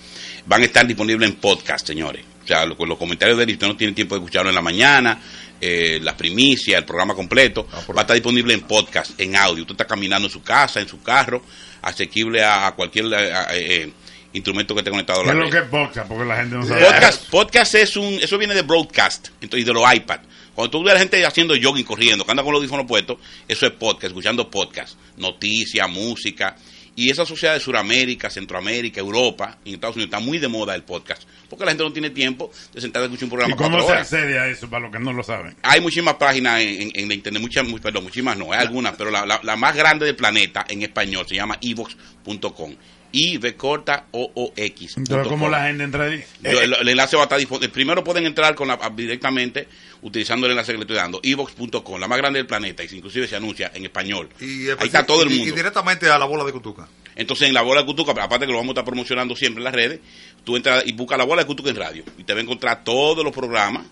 van 0.47 0.61
a 0.63 0.65
estar 0.65 0.85
disponibles 0.85 1.29
en 1.29 1.35
podcast, 1.37 1.87
señores. 1.87 2.25
O 2.43 2.47
sea, 2.47 2.65
lo- 2.65 2.75
con 2.75 2.89
los 2.89 2.97
comentarios 2.97 3.37
de 3.37 3.43
él, 3.43 3.49
si 3.49 3.53
usted 3.53 3.67
no 3.67 3.77
tiene 3.77 3.93
tiempo 3.93 4.15
de 4.15 4.19
escucharlo 4.21 4.49
en 4.49 4.55
la 4.55 4.61
mañana, 4.61 5.19
eh, 5.61 5.99
las 6.01 6.15
primicias, 6.15 6.77
el 6.77 6.85
programa 6.85 7.13
completo, 7.15 7.65
va 7.71 7.99
a 7.99 8.01
estar 8.01 8.13
disponible 8.15 8.53
en 8.53 8.61
podcast, 8.61 9.19
en 9.19 9.35
audio. 9.35 9.63
Usted 9.63 9.73
está 9.75 9.85
caminando 9.85 10.27
en 10.27 10.31
su 10.33 10.41
casa, 10.43 10.81
en 10.81 10.87
su 10.89 11.01
carro, 11.01 11.41
asequible 11.81 12.43
a, 12.43 12.67
a 12.67 12.75
cualquier 12.75 13.05
eh, 13.13 13.33
a- 13.33 13.47
eh, 13.55 13.91
instrumento 14.33 14.73
que 14.73 14.79
esté 14.81 14.91
conectado 14.91 15.21
a 15.21 15.23
¿Qué 15.23 15.27
la 15.27 15.33
es 15.33 15.45
lo 15.45 15.49
que 15.51 15.57
es 15.59 15.69
podcast? 15.69 16.07
Porque 16.07 16.25
la 16.25 16.35
gente 16.37 16.55
no 16.55 16.65
sabe. 16.65 16.83
Podcast, 16.85 17.29
podcast 17.29 17.75
es 17.75 17.95
un, 17.95 18.13
eso 18.15 18.37
viene 18.37 18.53
de 18.55 18.61
broadcast, 18.63 19.27
entonces, 19.41 19.61
y 19.61 19.63
de 19.63 19.73
los 19.73 19.93
iPad. 19.93 20.19
Cuando 20.55 20.69
tú 20.69 20.83
ves 20.83 20.91
a 20.91 20.93
la 20.95 20.99
gente 20.99 21.25
haciendo 21.25 21.55
jogging, 21.61 21.85
corriendo, 21.85 22.25
que 22.25 22.31
anda 22.31 22.43
con 22.43 22.51
los 22.51 22.59
audífonos 22.59 22.85
puestos, 22.85 23.17
eso 23.47 23.65
es 23.65 23.71
podcast, 23.73 24.05
escuchando 24.05 24.49
podcast, 24.51 24.95
noticias, 25.17 25.89
música. 25.89 26.55
Y 26.95 27.09
esa 27.09 27.25
sociedad 27.25 27.55
de 27.55 27.59
Sudamérica, 27.59 28.29
Centroamérica, 28.29 28.99
Europa 28.99 29.57
en 29.65 29.73
Estados 29.73 29.95
Unidos 29.95 30.09
está 30.13 30.19
muy 30.19 30.37
de 30.37 30.47
moda 30.47 30.75
el 30.75 30.83
podcast. 30.83 31.23
Porque 31.49 31.65
la 31.65 31.71
gente 31.71 31.83
no 31.83 31.91
tiene 31.91 32.11
tiempo 32.11 32.51
de 32.71 32.81
sentarse 32.81 33.03
a 33.03 33.05
escuchar 33.07 33.23
un 33.25 33.29
programa 33.31 33.53
¿Y 33.55 33.57
cómo 33.57 33.79
se 33.79 33.85
horas. 33.85 34.01
accede 34.13 34.37
a 34.37 34.47
eso 34.47 34.69
para 34.69 34.81
los 34.83 34.91
que 34.91 34.99
no 34.99 35.11
lo 35.11 35.23
saben? 35.23 35.55
Hay 35.63 35.81
muchísimas 35.81 36.15
páginas 36.15 36.61
en, 36.61 36.81
en- 36.83 36.91
en 36.93 37.07
la 37.07 37.13
internet, 37.15 37.41
muchas, 37.41 37.67
mu- 37.67 37.79
perdón, 37.79 38.03
muchísimas 38.03 38.37
no, 38.37 38.51
hay 38.53 38.59
algunas, 38.59 38.95
pero 38.95 39.09
la, 39.09 39.25
la- 39.25 39.39
la 39.43 39.55
más 39.55 39.75
grande 39.75 40.05
del 40.05 40.15
planeta 40.15 40.65
en 40.69 40.83
español 40.83 41.25
se 41.27 41.35
llama 41.35 41.57
evox.com. 41.61 42.75
I, 43.13 43.37
V 43.37 43.55
corta, 43.55 44.07
O, 44.11 44.29
O, 44.35 44.51
X. 44.55 44.97
Entonces, 44.97 45.27
¿cómo 45.27 45.47
la 45.47 45.67
gente 45.67 45.83
entra 45.85 46.05
ahí? 46.05 46.21
Yo, 46.41 46.59
el, 46.61 46.73
el 46.73 46.89
enlace 46.89 47.15
va 47.15 47.21
a 47.21 47.25
estar 47.25 47.39
disponible. 47.39 47.69
Primero 47.69 48.03
pueden 48.03 48.25
entrar 48.25 48.55
con 48.55 48.67
la, 48.67 48.77
directamente 48.95 49.67
utilizando 50.01 50.47
el 50.47 50.51
enlace 50.51 50.71
que 50.73 50.77
le 50.79 50.83
estoy 50.83 50.97
dando, 50.97 51.19
evox.com, 51.23 51.99
la 51.99 52.07
más 52.09 52.17
grande 52.17 52.39
del 52.39 52.47
planeta, 52.47 52.83
y 52.83 52.89
si 52.89 52.97
inclusive 52.97 53.27
se 53.27 53.35
anuncia 53.37 53.71
en 53.73 53.85
español. 53.85 54.27
Y, 54.41 54.67
Ahí 54.69 54.75
está 54.81 55.05
todo 55.05 55.23
el 55.23 55.31
y- 55.31 55.37
mundo. 55.37 55.53
Y 55.53 55.55
directamente 55.55 56.09
a 56.09 56.17
la 56.17 56.25
bola 56.25 56.43
de 56.43 56.51
Cutuca. 56.51 56.87
Entonces 57.15 57.47
en 57.47 57.53
la 57.53 57.61
bola 57.61 57.81
de 57.81 57.85
Cutuca, 57.85 58.11
aparte 58.11 58.45
que 58.47 58.51
lo 58.51 58.57
vamos 58.57 58.71
a 58.71 58.73
estar 58.73 58.85
promocionando 58.85 59.35
siempre 59.35 59.59
en 59.59 59.65
las 59.65 59.73
redes, 59.75 59.99
tú 60.43 60.55
entras 60.57 60.83
y 60.85 60.93
buscas 60.93 61.17
la 61.19 61.23
bola 61.25 61.43
de 61.43 61.45
Cutuca 61.47 61.69
en 61.69 61.75
radio 61.75 62.03
y 62.17 62.23
te 62.23 62.33
va 62.33 62.39
a 62.39 62.43
encontrar 62.43 62.83
todos 62.83 63.23
los 63.23 63.31
programas 63.31 63.85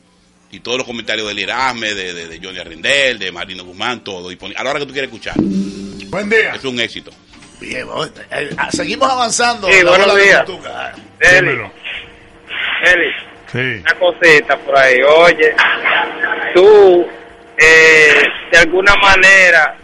y 0.51 0.59
todos 0.59 0.79
los 0.79 0.87
comentarios 0.87 1.27
del 1.27 1.37
Erasme, 1.39 1.93
de, 1.93 2.13
de, 2.13 2.27
de 2.27 2.39
Johnny 2.45 2.57
Arrendel, 2.59 3.19
de 3.19 3.31
Marino 3.31 3.63
Guzmán, 3.63 4.03
todo 4.03 4.27
disponible. 4.29 4.59
A 4.59 4.63
la 4.63 4.71
hora 4.71 4.79
que 4.79 4.85
tú 4.87 4.91
quieras 4.91 5.09
escuchar. 5.11 5.35
Buen 5.37 6.29
día. 6.29 6.55
Es 6.55 6.65
un 6.65 6.79
éxito. 6.79 7.11
Bien, 7.61 7.87
eh, 8.31 8.49
ah, 8.57 8.69
seguimos 8.71 9.09
avanzando. 9.09 9.67
Sí, 9.67 9.83
buenos 9.85 10.15
días. 10.15 10.43
Eli, 11.19 11.61
Eli, 12.83 13.13
Sí. 13.51 13.81
una 13.81 13.93
cosita 13.99 14.57
por 14.57 14.75
ahí. 14.77 14.99
Oye, 15.03 15.53
tú 16.55 17.07
eh, 17.57 18.23
de 18.51 18.57
alguna 18.57 18.95
manera 18.95 19.75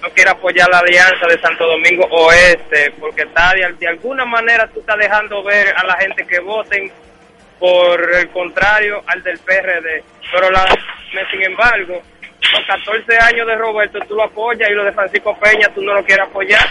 no 0.00 0.08
quieres 0.10 0.32
apoyar 0.32 0.66
la 0.70 0.78
alianza 0.78 1.26
de 1.26 1.38
Santo 1.40 1.66
Domingo 1.66 2.06
Oeste 2.10 2.94
porque 2.98 3.22
está 3.22 3.52
de, 3.52 3.70
de 3.78 3.88
alguna 3.88 4.24
manera 4.24 4.66
tú 4.72 4.80
estás 4.80 4.96
dejando 4.96 5.42
ver 5.42 5.74
a 5.76 5.84
la 5.84 5.96
gente 5.98 6.26
que 6.26 6.38
voten 6.40 6.90
por 7.58 8.14
el 8.14 8.30
contrario 8.30 9.02
al 9.06 9.22
del 9.22 9.38
PRD. 9.40 10.02
Pero 10.32 10.50
la, 10.50 10.66
sin 11.30 11.42
embargo, 11.42 12.00
los 12.52 12.66
14 12.66 13.18
años 13.18 13.46
de 13.46 13.56
Roberto 13.56 13.98
tú 14.08 14.14
lo 14.14 14.22
apoyas 14.24 14.70
y 14.70 14.72
lo 14.72 14.84
de 14.84 14.92
Francisco 14.92 15.36
Peña 15.38 15.68
tú 15.74 15.82
no 15.82 15.92
lo 15.92 16.02
quieres 16.02 16.26
apoyar. 16.26 16.66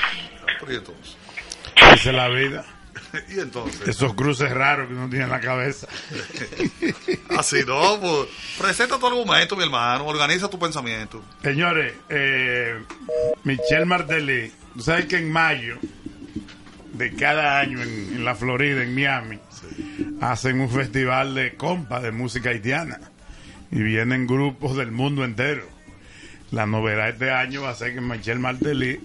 Esa 1.76 2.10
es 2.10 2.16
la 2.16 2.30
vida. 2.30 2.66
y 3.36 3.40
entonces. 3.40 3.88
Esos 3.88 4.14
cruces 4.14 4.52
raros 4.52 4.88
que 4.88 4.94
uno 4.94 5.10
tiene 5.10 5.26
en 5.26 5.32
la 5.32 5.40
cabeza. 5.40 5.88
Así 7.38 7.64
no, 7.66 8.00
pues. 8.00 8.30
Presenta 8.58 8.98
tu 9.00 9.08
argumento, 9.08 9.56
mi 9.56 9.64
hermano. 9.64 10.06
Organiza 10.06 10.50
tu 10.50 10.60
pensamiento. 10.60 11.24
Señores, 11.42 11.94
eh, 12.10 12.82
Michelle 13.44 13.86
Martelly, 13.86 14.52
tú 14.76 14.82
sabes 14.82 15.06
que 15.06 15.18
en 15.18 15.32
mayo 15.32 15.78
de 16.94 17.14
cada 17.16 17.60
año 17.60 17.82
en, 17.82 18.16
en 18.16 18.26
la 18.26 18.36
Florida, 18.36 18.82
en 18.82 18.96
Miami, 18.96 19.40
hacen 20.22 20.62
un 20.62 20.70
festival 20.70 21.36
de 21.36 21.56
compa 21.56 22.00
de 22.00 22.12
música 22.12 22.50
haitiana 22.50 23.00
y 23.72 23.82
vienen 23.82 24.28
grupos 24.28 24.78
del 24.78 24.92
mundo 24.92 25.26
entero. 25.26 25.68
La 26.52 26.66
novedad 26.66 27.10
este 27.10 27.32
año 27.32 27.64
va 27.64 27.72
a 27.72 27.76
ser 27.76 27.94
que 27.94 28.02
Michelle 28.02 28.40
Martelly 28.40 29.00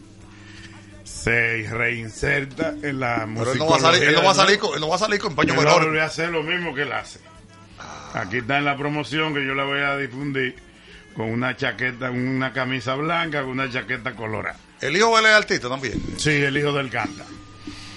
se 1.11 1.67
reinserta 1.71 2.75
en 2.83 3.01
la 3.01 3.27
música. 3.27 3.41
Pero 3.41 3.53
él 3.53 3.59
no 3.59 3.67
va 3.69 3.77
a 3.77 3.81
salir, 3.81 4.03
él 4.05 4.15
no 4.15 4.23
va 4.25 4.31
a 4.31 4.35
salir 4.35 4.59
con, 4.59 4.75
él 4.75 4.81
no 4.81 4.89
va 4.89 4.97
a 4.97 4.99
salir 4.99 5.21
con 5.21 5.35
paño 5.35 5.53
Él 5.53 5.59
va 5.59 5.63
a 5.63 5.65
menor. 5.67 5.85
volver 5.85 6.01
a 6.03 6.07
hacer 6.07 6.29
lo 6.31 6.43
mismo 6.43 6.75
que 6.75 6.83
él 6.83 6.93
hace. 6.93 7.19
Aquí 8.15 8.39
está 8.39 8.59
en 8.59 8.65
la 8.65 8.77
promoción 8.77 9.35
que 9.35 9.45
yo 9.47 9.55
la 9.55 9.65
voy 9.65 9.81
a 9.81 9.97
difundir 9.97 10.55
con 11.15 11.31
una 11.31 11.57
chaqueta, 11.57 12.11
una 12.11 12.53
camisa 12.53 12.95
blanca, 12.95 13.41
con 13.43 13.51
una 13.51 13.71
chaqueta 13.71 14.15
colorada. 14.15 14.59
El 14.81 14.97
hijo 14.97 15.13
de 15.15 15.21
él 15.21 15.27
es 15.27 15.33
artista 15.33 15.69
también. 15.69 16.01
Sí, 16.17 16.31
el 16.31 16.57
hijo 16.57 16.73
del 16.73 16.89
canta. 16.91 17.25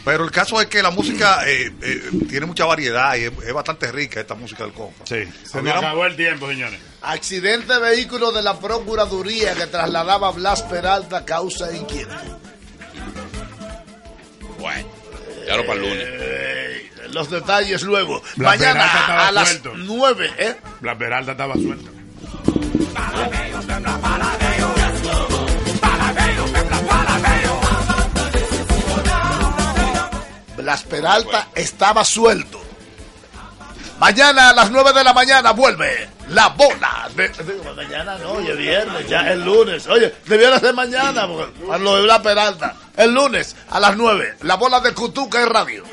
Pero 0.05 0.25
el 0.25 0.31
caso 0.31 0.59
es 0.59 0.67
que 0.67 0.83
la 0.83 0.91
música 0.91 1.47
eh, 1.49 1.71
eh, 1.81 2.01
tiene 2.27 2.45
mucha 2.45 2.65
variedad 2.65 3.15
y 3.15 3.21
es, 3.23 3.31
es 3.47 3.53
bastante 3.53 3.89
rica 3.91 4.19
esta 4.19 4.35
música 4.35 4.63
del 4.65 4.73
compa. 4.73 5.05
Sí, 5.05 5.23
se 5.45 5.59
Hubiera- 5.59 5.79
acabó 5.79 6.05
el 6.05 6.15
tiempo, 6.17 6.47
señores. 6.49 6.77
Accidente 7.01 7.73
de 7.73 7.79
vehículo 7.79 8.31
de 8.33 8.41
la 8.41 8.59
Procuraduría 8.59 9.53
que 9.55 9.67
trasladaba 9.67 10.27
a 10.27 10.31
Blas 10.31 10.61
Peralta 10.63 11.23
causa 11.23 11.73
inquietud. 11.73 12.11
Bueno, 14.63 14.87
ya 15.45 15.57
lo 15.57 15.65
para 15.65 15.73
el 15.73 15.81
lunes. 15.81 16.07
Eh, 16.09 16.91
los 17.09 17.29
detalles 17.29 17.83
luego. 17.83 18.23
Mañana 18.37 19.27
a 19.27 19.29
las 19.29 19.49
suelto. 19.49 19.73
9, 19.75 20.31
¿eh? 20.37 20.55
La 20.79 20.97
Peralta 20.97 21.33
estaba 21.33 21.53
suelta. 21.55 21.89
Blas 30.55 30.83
Peralta 30.83 31.49
estaba 31.55 32.05
suelto. 32.05 32.61
Mañana 33.99 34.51
a 34.51 34.53
las 34.53 34.71
9 34.71 34.93
de 34.93 35.03
la 35.03 35.11
mañana 35.11 35.51
vuelve 35.51 36.12
la 36.29 36.49
bola. 36.49 37.09
De, 37.15 37.29
mañana 37.75 38.17
no, 38.17 38.33
oye, 38.33 38.55
viernes, 38.55 39.07
ya 39.07 39.31
es 39.31 39.37
lunes. 39.37 39.87
Oye, 39.87 40.13
debiera 40.25 40.59
ser 40.59 40.73
mañana, 40.73 41.27
porque 41.27 41.71
a 41.71 41.77
lo 41.77 41.95
de 41.95 42.03
Blas 42.03 42.19
Peralta. 42.19 42.75
El 42.95 43.13
lunes 43.13 43.55
a 43.69 43.79
las 43.79 43.97
9, 43.97 44.37
la 44.41 44.55
bola 44.55 44.79
de 44.79 44.93
Cutuca 44.93 45.41
en 45.41 45.49
radio. 45.49 45.83